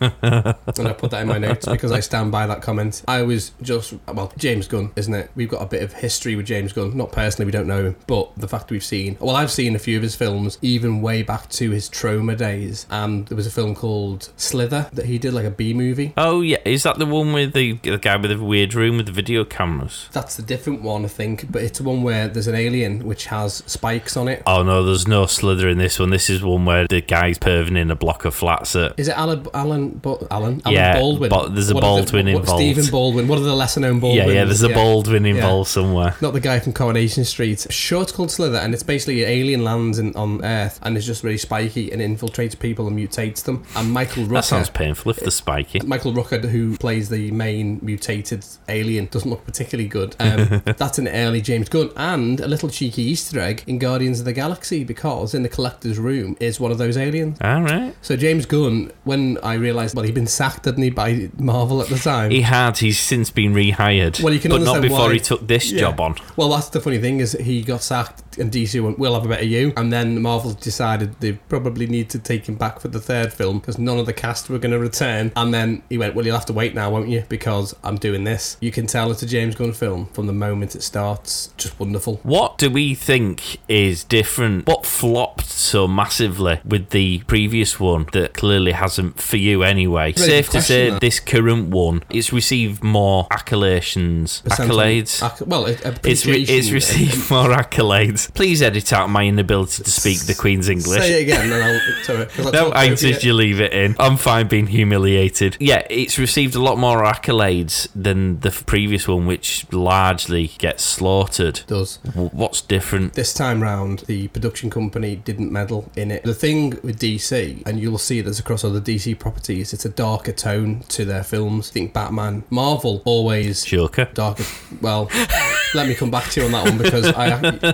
And 0.00 0.88
I 0.88 0.92
put 0.92 1.10
that 1.10 1.22
in 1.22 1.28
my 1.28 1.38
notes 1.38 1.66
because 1.66 1.92
I 1.92 2.00
stand 2.00 2.32
by 2.32 2.46
that 2.46 2.62
comment. 2.62 3.02
I 3.06 3.22
was 3.22 3.52
just 3.62 3.94
well, 4.08 4.32
James 4.36 4.68
Gunn, 4.68 4.92
isn't 4.96 5.12
it? 5.12 5.30
We've 5.34 5.48
got 5.48 5.62
a 5.62 5.66
bit 5.66 5.82
of 5.82 5.92
history 5.92 6.36
with 6.36 6.46
James 6.46 6.72
Gunn. 6.72 6.96
Not 6.96 7.12
personally, 7.12 7.46
we 7.46 7.52
don't 7.52 7.66
know 7.66 7.84
him, 7.84 7.96
but 8.06 8.30
the 8.36 8.48
fact 8.48 8.70
we've 8.70 8.84
seen. 8.84 9.16
Well, 9.20 9.36
I've 9.36 9.50
seen 9.50 9.74
a 9.74 9.78
few 9.78 9.96
of 9.96 10.02
his 10.02 10.16
films, 10.16 10.58
even 10.62 11.02
way 11.02 11.22
back 11.22 11.48
to 11.50 11.70
his 11.70 11.88
Troma 11.88 12.36
days. 12.36 12.86
And 12.90 13.26
there 13.26 13.36
was 13.36 13.46
a 13.46 13.50
film 13.50 13.74
called 13.74 14.30
Slither 14.36 14.88
that 14.92 15.06
he 15.06 15.18
did, 15.18 15.34
like 15.34 15.44
a 15.44 15.50
B 15.50 15.74
movie. 15.74 16.12
Oh 16.16 16.40
yeah, 16.40 16.58
is 16.64 16.82
that 16.84 16.98
the 16.98 17.06
one 17.06 17.32
with 17.32 17.52
the, 17.52 17.72
the 17.82 17.98
guy 17.98 18.16
with 18.16 18.30
the 18.30 18.42
weird 18.42 18.74
room 18.74 18.96
with 18.96 19.06
the 19.06 19.12
video 19.12 19.44
cameras? 19.44 20.08
That's 20.12 20.36
the 20.36 20.42
different 20.42 20.82
one, 20.82 21.04
I 21.04 21.08
think, 21.08 21.50
but 21.50 21.62
it's 21.62 21.80
one 21.80 22.02
where 22.02 22.28
there's 22.28 22.46
an 22.46 22.54
alien 22.54 23.04
which 23.04 23.26
has 23.26 23.62
spikes 23.66 24.16
on 24.16 24.28
it. 24.28 24.42
Oh 24.46 24.62
no, 24.62 24.84
there's 24.84 25.08
no 25.08 25.26
slither 25.26 25.68
in 25.68 25.78
this 25.78 25.98
one. 25.98 26.10
This 26.10 26.30
is 26.30 26.42
one 26.42 26.64
where 26.64 26.86
the 26.86 27.00
guy's 27.00 27.38
perving 27.38 27.76
in 27.76 27.90
a 27.90 27.96
block 27.96 28.24
of 28.24 28.34
flats 28.34 28.74
at 28.76 28.98
Is 28.98 29.08
it 29.08 29.16
Alan? 29.16 29.46
Alan? 29.54 29.89
Bo- 29.90 30.26
Alan? 30.30 30.62
Alan 30.64 30.74
Yeah, 30.74 30.98
Baldwin. 30.98 31.28
but 31.30 31.54
there's 31.54 31.70
a 31.70 31.74
What 31.74 31.84
are 31.84 31.96
the- 31.96 32.02
Baldwin 32.02 32.26
what- 32.26 32.40
involved. 32.40 32.60
Stephen 32.62 32.86
Baldwin. 32.90 33.28
What 33.28 33.38
are 33.38 33.42
the 33.42 33.54
lesser 33.54 33.80
known 33.80 34.00
Baldwin? 34.00 34.28
yeah, 34.28 34.32
yeah. 34.32 34.44
There's 34.44 34.62
a 34.62 34.68
Baldwin 34.68 35.24
Yeah. 35.24 35.34
involved 35.34 35.70
somewhere. 35.70 36.14
Not 36.20 36.32
the 36.32 36.40
guy 36.40 36.60
from 36.60 36.72
Coronation 36.72 37.24
Street. 37.24 37.66
Sure, 37.70 38.02
it's 38.02 38.12
called 38.12 38.30
Slither, 38.30 38.58
and 38.58 38.74
it's 38.74 38.82
basically 38.82 39.24
an 39.24 39.30
alien 39.30 39.64
lands 39.64 39.98
in, 39.98 40.14
on 40.16 40.44
Earth 40.44 40.78
and 40.82 40.96
it's 40.96 41.06
just 41.06 41.22
really 41.24 41.38
spiky 41.38 41.90
and 41.92 42.00
infiltrates 42.00 42.58
people 42.58 42.86
and 42.86 42.98
mutates 42.98 43.42
them. 43.44 43.64
And 43.76 43.92
Michael 43.92 44.24
Rooker. 44.24 44.34
That 44.34 44.44
sounds 44.44 44.70
painful 44.70 45.10
if 45.10 45.20
they're 45.20 45.30
spiky. 45.30 45.80
Michael 45.84 46.12
Rooker, 46.12 46.44
who 46.48 46.76
plays 46.76 47.08
the 47.08 47.30
main 47.30 47.78
mutated 47.82 48.44
alien, 48.68 49.08
doesn't 49.10 49.28
look 49.30 49.44
particularly 49.44 49.88
good. 49.88 50.16
Um, 50.20 50.62
that's 50.76 50.98
an 50.98 51.08
early 51.08 51.40
James 51.40 51.68
Gunn, 51.68 51.90
and 51.96 52.40
a 52.40 52.48
little 52.48 52.68
cheeky 52.68 53.02
Easter 53.02 53.40
egg 53.40 53.64
in 53.66 53.78
Guardians 53.78 54.18
of 54.20 54.24
the 54.26 54.32
Galaxy 54.32 54.84
because 54.84 55.34
in 55.34 55.42
the 55.42 55.48
collector's 55.48 55.98
room 55.98 56.36
is 56.40 56.60
one 56.60 56.70
of 56.70 56.78
those 56.78 56.96
aliens. 56.96 57.38
All 57.40 57.62
right. 57.62 57.94
So 58.02 58.16
James 58.16 58.46
Gunn, 58.46 58.92
when 59.04 59.38
I 59.42 59.54
realised, 59.54 59.79
well, 59.94 60.04
he'd 60.04 60.14
been 60.14 60.26
sacked, 60.26 60.64
hadn't 60.66 60.82
he, 60.82 60.90
by 60.90 61.30
Marvel 61.38 61.80
at 61.82 61.88
the 61.88 61.98
time. 61.98 62.30
He 62.30 62.42
had. 62.42 62.78
He's 62.78 62.98
since 62.98 63.30
been 63.30 63.52
rehired. 63.54 64.22
Well, 64.22 64.32
you 64.32 64.40
can 64.40 64.50
but 64.50 64.62
not 64.62 64.80
before 64.82 65.08
why. 65.08 65.14
he 65.14 65.20
took 65.20 65.46
this 65.46 65.70
Yeah. 65.72 65.80
job 65.80 66.00
on. 66.00 66.16
Well, 66.36 66.48
that's 66.50 66.68
the 66.68 66.80
funny 66.80 66.98
thing 66.98 67.20
is 67.20 67.32
he 67.32 67.62
got 67.62 67.82
sacked 67.82 68.29
and 68.40 68.50
DC 68.50 68.82
went, 68.82 68.98
we'll 68.98 69.14
have 69.14 69.24
a 69.24 69.28
better 69.28 69.44
you. 69.44 69.72
And 69.76 69.92
then 69.92 70.20
Marvel 70.22 70.52
decided 70.52 71.20
they 71.20 71.32
probably 71.32 71.86
need 71.86 72.10
to 72.10 72.18
take 72.18 72.48
him 72.48 72.56
back 72.56 72.80
for 72.80 72.88
the 72.88 73.00
third 73.00 73.32
film 73.32 73.58
because 73.60 73.78
none 73.78 73.98
of 73.98 74.06
the 74.06 74.12
cast 74.12 74.48
were 74.50 74.58
going 74.58 74.72
to 74.72 74.78
return. 74.78 75.32
And 75.36 75.52
then 75.54 75.82
he 75.88 75.98
went, 75.98 76.14
well, 76.14 76.24
you'll 76.24 76.36
have 76.36 76.46
to 76.46 76.52
wait 76.52 76.74
now, 76.74 76.90
won't 76.90 77.08
you? 77.08 77.24
Because 77.28 77.74
I'm 77.84 77.96
doing 77.96 78.24
this. 78.24 78.56
You 78.60 78.70
can 78.70 78.86
tell 78.86 79.10
it's 79.10 79.22
a 79.22 79.26
James 79.26 79.54
Gunn 79.54 79.72
film 79.72 80.06
from 80.06 80.26
the 80.26 80.32
moment 80.32 80.74
it 80.74 80.82
starts. 80.82 81.52
Just 81.56 81.78
wonderful. 81.78 82.20
What 82.22 82.58
do 82.58 82.70
we 82.70 82.94
think 82.94 83.58
is 83.68 84.04
different? 84.04 84.66
What 84.66 84.86
flopped 84.86 85.46
so 85.46 85.86
massively 85.86 86.60
with 86.64 86.90
the 86.90 87.20
previous 87.26 87.78
one 87.78 88.06
that 88.12 88.34
clearly 88.34 88.72
hasn't 88.72 89.20
for 89.20 89.36
you 89.36 89.62
anyway? 89.62 90.12
Very 90.12 90.28
Safe 90.30 90.48
to 90.50 90.62
say, 90.62 90.90
that. 90.90 91.00
this 91.00 91.20
current 91.20 91.68
one, 91.68 92.02
it's 92.10 92.32
received 92.32 92.82
more 92.82 93.26
accolades. 93.28 94.42
Percent 94.44 94.70
Accolades. 94.70 95.22
Acc- 95.22 95.46
well, 95.46 95.66
it, 95.66 95.80
It's, 96.04 96.26
re- 96.26 96.42
it's 96.42 96.70
received 96.70 97.30
more 97.30 97.48
accolades. 97.48 98.29
Please 98.34 98.62
edit 98.62 98.92
out 98.92 99.10
my 99.10 99.24
inability 99.26 99.82
to 99.82 99.90
speak 99.90 100.20
the 100.20 100.34
Queen's 100.34 100.68
English. 100.68 101.00
Say 101.00 101.20
it 101.20 101.22
again, 101.24 101.52
and 101.52 101.62
I'll. 101.62 102.04
Sorry, 102.04 102.26
No, 102.52 102.70
I 102.70 102.84
insist 102.84 103.24
you 103.24 103.34
leave 103.34 103.60
it 103.60 103.72
in. 103.72 103.96
I'm 103.98 104.16
fine 104.16 104.48
being 104.48 104.66
humiliated. 104.66 105.56
Yeah, 105.60 105.86
it's 105.90 106.18
received 106.18 106.54
a 106.54 106.60
lot 106.60 106.78
more 106.78 107.02
accolades 107.02 107.88
than 107.94 108.40
the 108.40 108.50
previous 108.50 109.06
one, 109.08 109.26
which 109.26 109.66
largely 109.72 110.48
gets 110.58 110.82
slaughtered. 110.84 111.60
Does. 111.66 111.98
W- 111.98 112.30
What's 112.32 112.60
different? 112.60 113.14
This 113.14 113.34
time 113.34 113.62
round, 113.62 114.00
the 114.00 114.28
production 114.28 114.70
company 114.70 115.16
didn't 115.16 115.52
meddle 115.52 115.90
in 115.96 116.10
it. 116.10 116.22
The 116.24 116.34
thing 116.34 116.78
with 116.82 116.98
DC, 116.98 117.62
and 117.66 117.80
you'll 117.80 117.98
see 117.98 118.20
this 118.20 118.38
across 118.38 118.64
other 118.64 118.80
DC 118.80 119.18
properties, 119.18 119.72
it's 119.72 119.84
a 119.84 119.88
darker 119.90 120.32
tone 120.32 120.80
to 120.88 121.04
their 121.04 121.22
films. 121.24 121.70
Think 121.70 121.92
Batman, 121.92 122.44
Marvel, 122.50 123.02
always 123.04 123.64
Joker. 123.64 124.08
darker. 124.14 124.44
Well, 124.80 125.10
let 125.74 125.86
me 125.88 125.94
come 125.94 126.10
back 126.10 126.30
to 126.30 126.40
you 126.40 126.46
on 126.46 126.52
that 126.52 126.64
one 126.64 126.78
because 126.78 127.06
I 127.06 127.26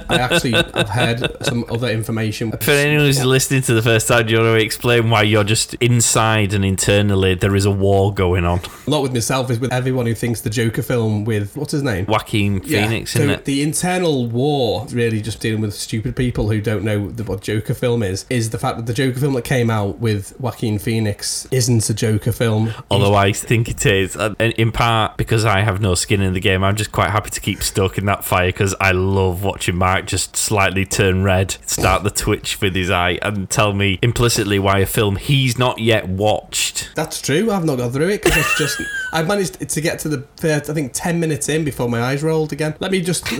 I 0.08 0.16
actually 0.36 0.52
have 0.52 0.88
heard 0.88 1.44
some 1.44 1.64
other 1.70 1.88
information. 1.88 2.52
For 2.52 2.70
anyone 2.70 3.06
who's 3.06 3.24
listening 3.24 3.62
to 3.62 3.74
the 3.74 3.82
first 3.82 4.08
time, 4.08 4.26
do 4.26 4.34
you 4.34 4.40
want 4.40 4.58
to 4.58 4.64
explain 4.64 5.10
why 5.10 5.22
you're 5.22 5.44
just 5.44 5.74
inside 5.74 6.52
and 6.52 6.64
internally 6.64 7.34
there 7.34 7.54
is 7.54 7.64
a 7.64 7.70
war 7.70 8.12
going 8.12 8.44
on? 8.44 8.60
Not 8.86 9.02
with 9.02 9.12
myself, 9.12 9.50
is 9.50 9.58
with 9.58 9.72
everyone 9.72 10.06
who 10.06 10.14
thinks 10.14 10.40
the 10.40 10.50
Joker 10.50 10.82
film 10.82 11.24
with 11.24 11.56
what's 11.56 11.72
his 11.72 11.82
name. 11.82 12.06
Joaquin 12.06 12.60
Phoenix, 12.60 13.12
so 13.12 13.20
isn't 13.20 13.30
it? 13.30 13.44
the 13.44 13.62
internal 13.62 14.26
war, 14.26 14.86
really 14.90 15.20
just 15.20 15.40
dealing 15.40 15.60
with 15.60 15.74
stupid 15.74 16.16
people 16.16 16.50
who 16.50 16.60
don't 16.60 16.84
know 16.84 17.10
the, 17.10 17.24
what 17.24 17.40
Joker 17.40 17.74
film 17.74 18.02
is, 18.02 18.26
is 18.30 18.50
the 18.50 18.58
fact 18.58 18.76
that 18.76 18.86
the 18.86 18.94
Joker 18.94 19.20
film 19.20 19.34
that 19.34 19.44
came 19.44 19.70
out 19.70 19.98
with 19.98 20.38
Joaquin 20.40 20.78
Phoenix 20.78 21.46
isn't 21.50 21.88
a 21.88 21.94
Joker 21.94 22.32
film. 22.32 22.72
Although 22.90 23.14
I 23.14 23.32
think 23.32 23.68
it 23.68 23.84
is, 23.86 24.16
uh, 24.16 24.34
and 24.38 24.52
in 24.54 24.72
part 24.72 25.16
because 25.16 25.44
I 25.44 25.60
have 25.60 25.80
no 25.80 25.94
skin 25.94 26.20
in 26.20 26.34
the 26.34 26.40
game, 26.40 26.62
I'm 26.62 26.76
just 26.76 26.92
quite 26.92 27.10
happy 27.10 27.30
to 27.30 27.40
keep 27.40 27.62
stuck 27.62 27.98
in 27.98 28.06
that 28.06 28.24
fire 28.24 28.48
because 28.48 28.74
I 28.80 28.92
love 28.92 29.42
watching 29.44 29.76
Mark 29.76 30.06
just 30.06 30.25
slightly 30.34 30.86
turn 30.86 31.22
red, 31.22 31.56
start 31.66 32.02
the 32.02 32.10
twitch 32.10 32.60
with 32.60 32.74
his 32.74 32.90
eye, 32.90 33.18
and 33.20 33.50
tell 33.50 33.74
me 33.74 33.98
implicitly 34.02 34.58
why 34.58 34.78
a 34.78 34.86
film 34.86 35.16
he's 35.16 35.58
not 35.58 35.78
yet 35.78 36.08
watched. 36.08 36.90
That's 36.94 37.20
true. 37.20 37.52
I've 37.52 37.64
not 37.64 37.76
gone 37.76 37.92
through 37.92 38.08
it 38.08 38.22
because 38.22 38.38
it's 38.38 38.58
just 38.58 38.80
I 39.12 39.22
managed 39.22 39.68
to 39.68 39.80
get 39.80 39.98
to 40.00 40.08
the 40.08 40.26
first, 40.36 40.70
I 40.70 40.74
think, 40.74 40.92
ten 40.94 41.20
minutes 41.20 41.48
in 41.48 41.64
before 41.64 41.88
my 41.88 42.00
eyes 42.02 42.22
rolled 42.22 42.52
again. 42.52 42.74
Let 42.80 42.90
me 42.90 43.00
just. 43.02 43.26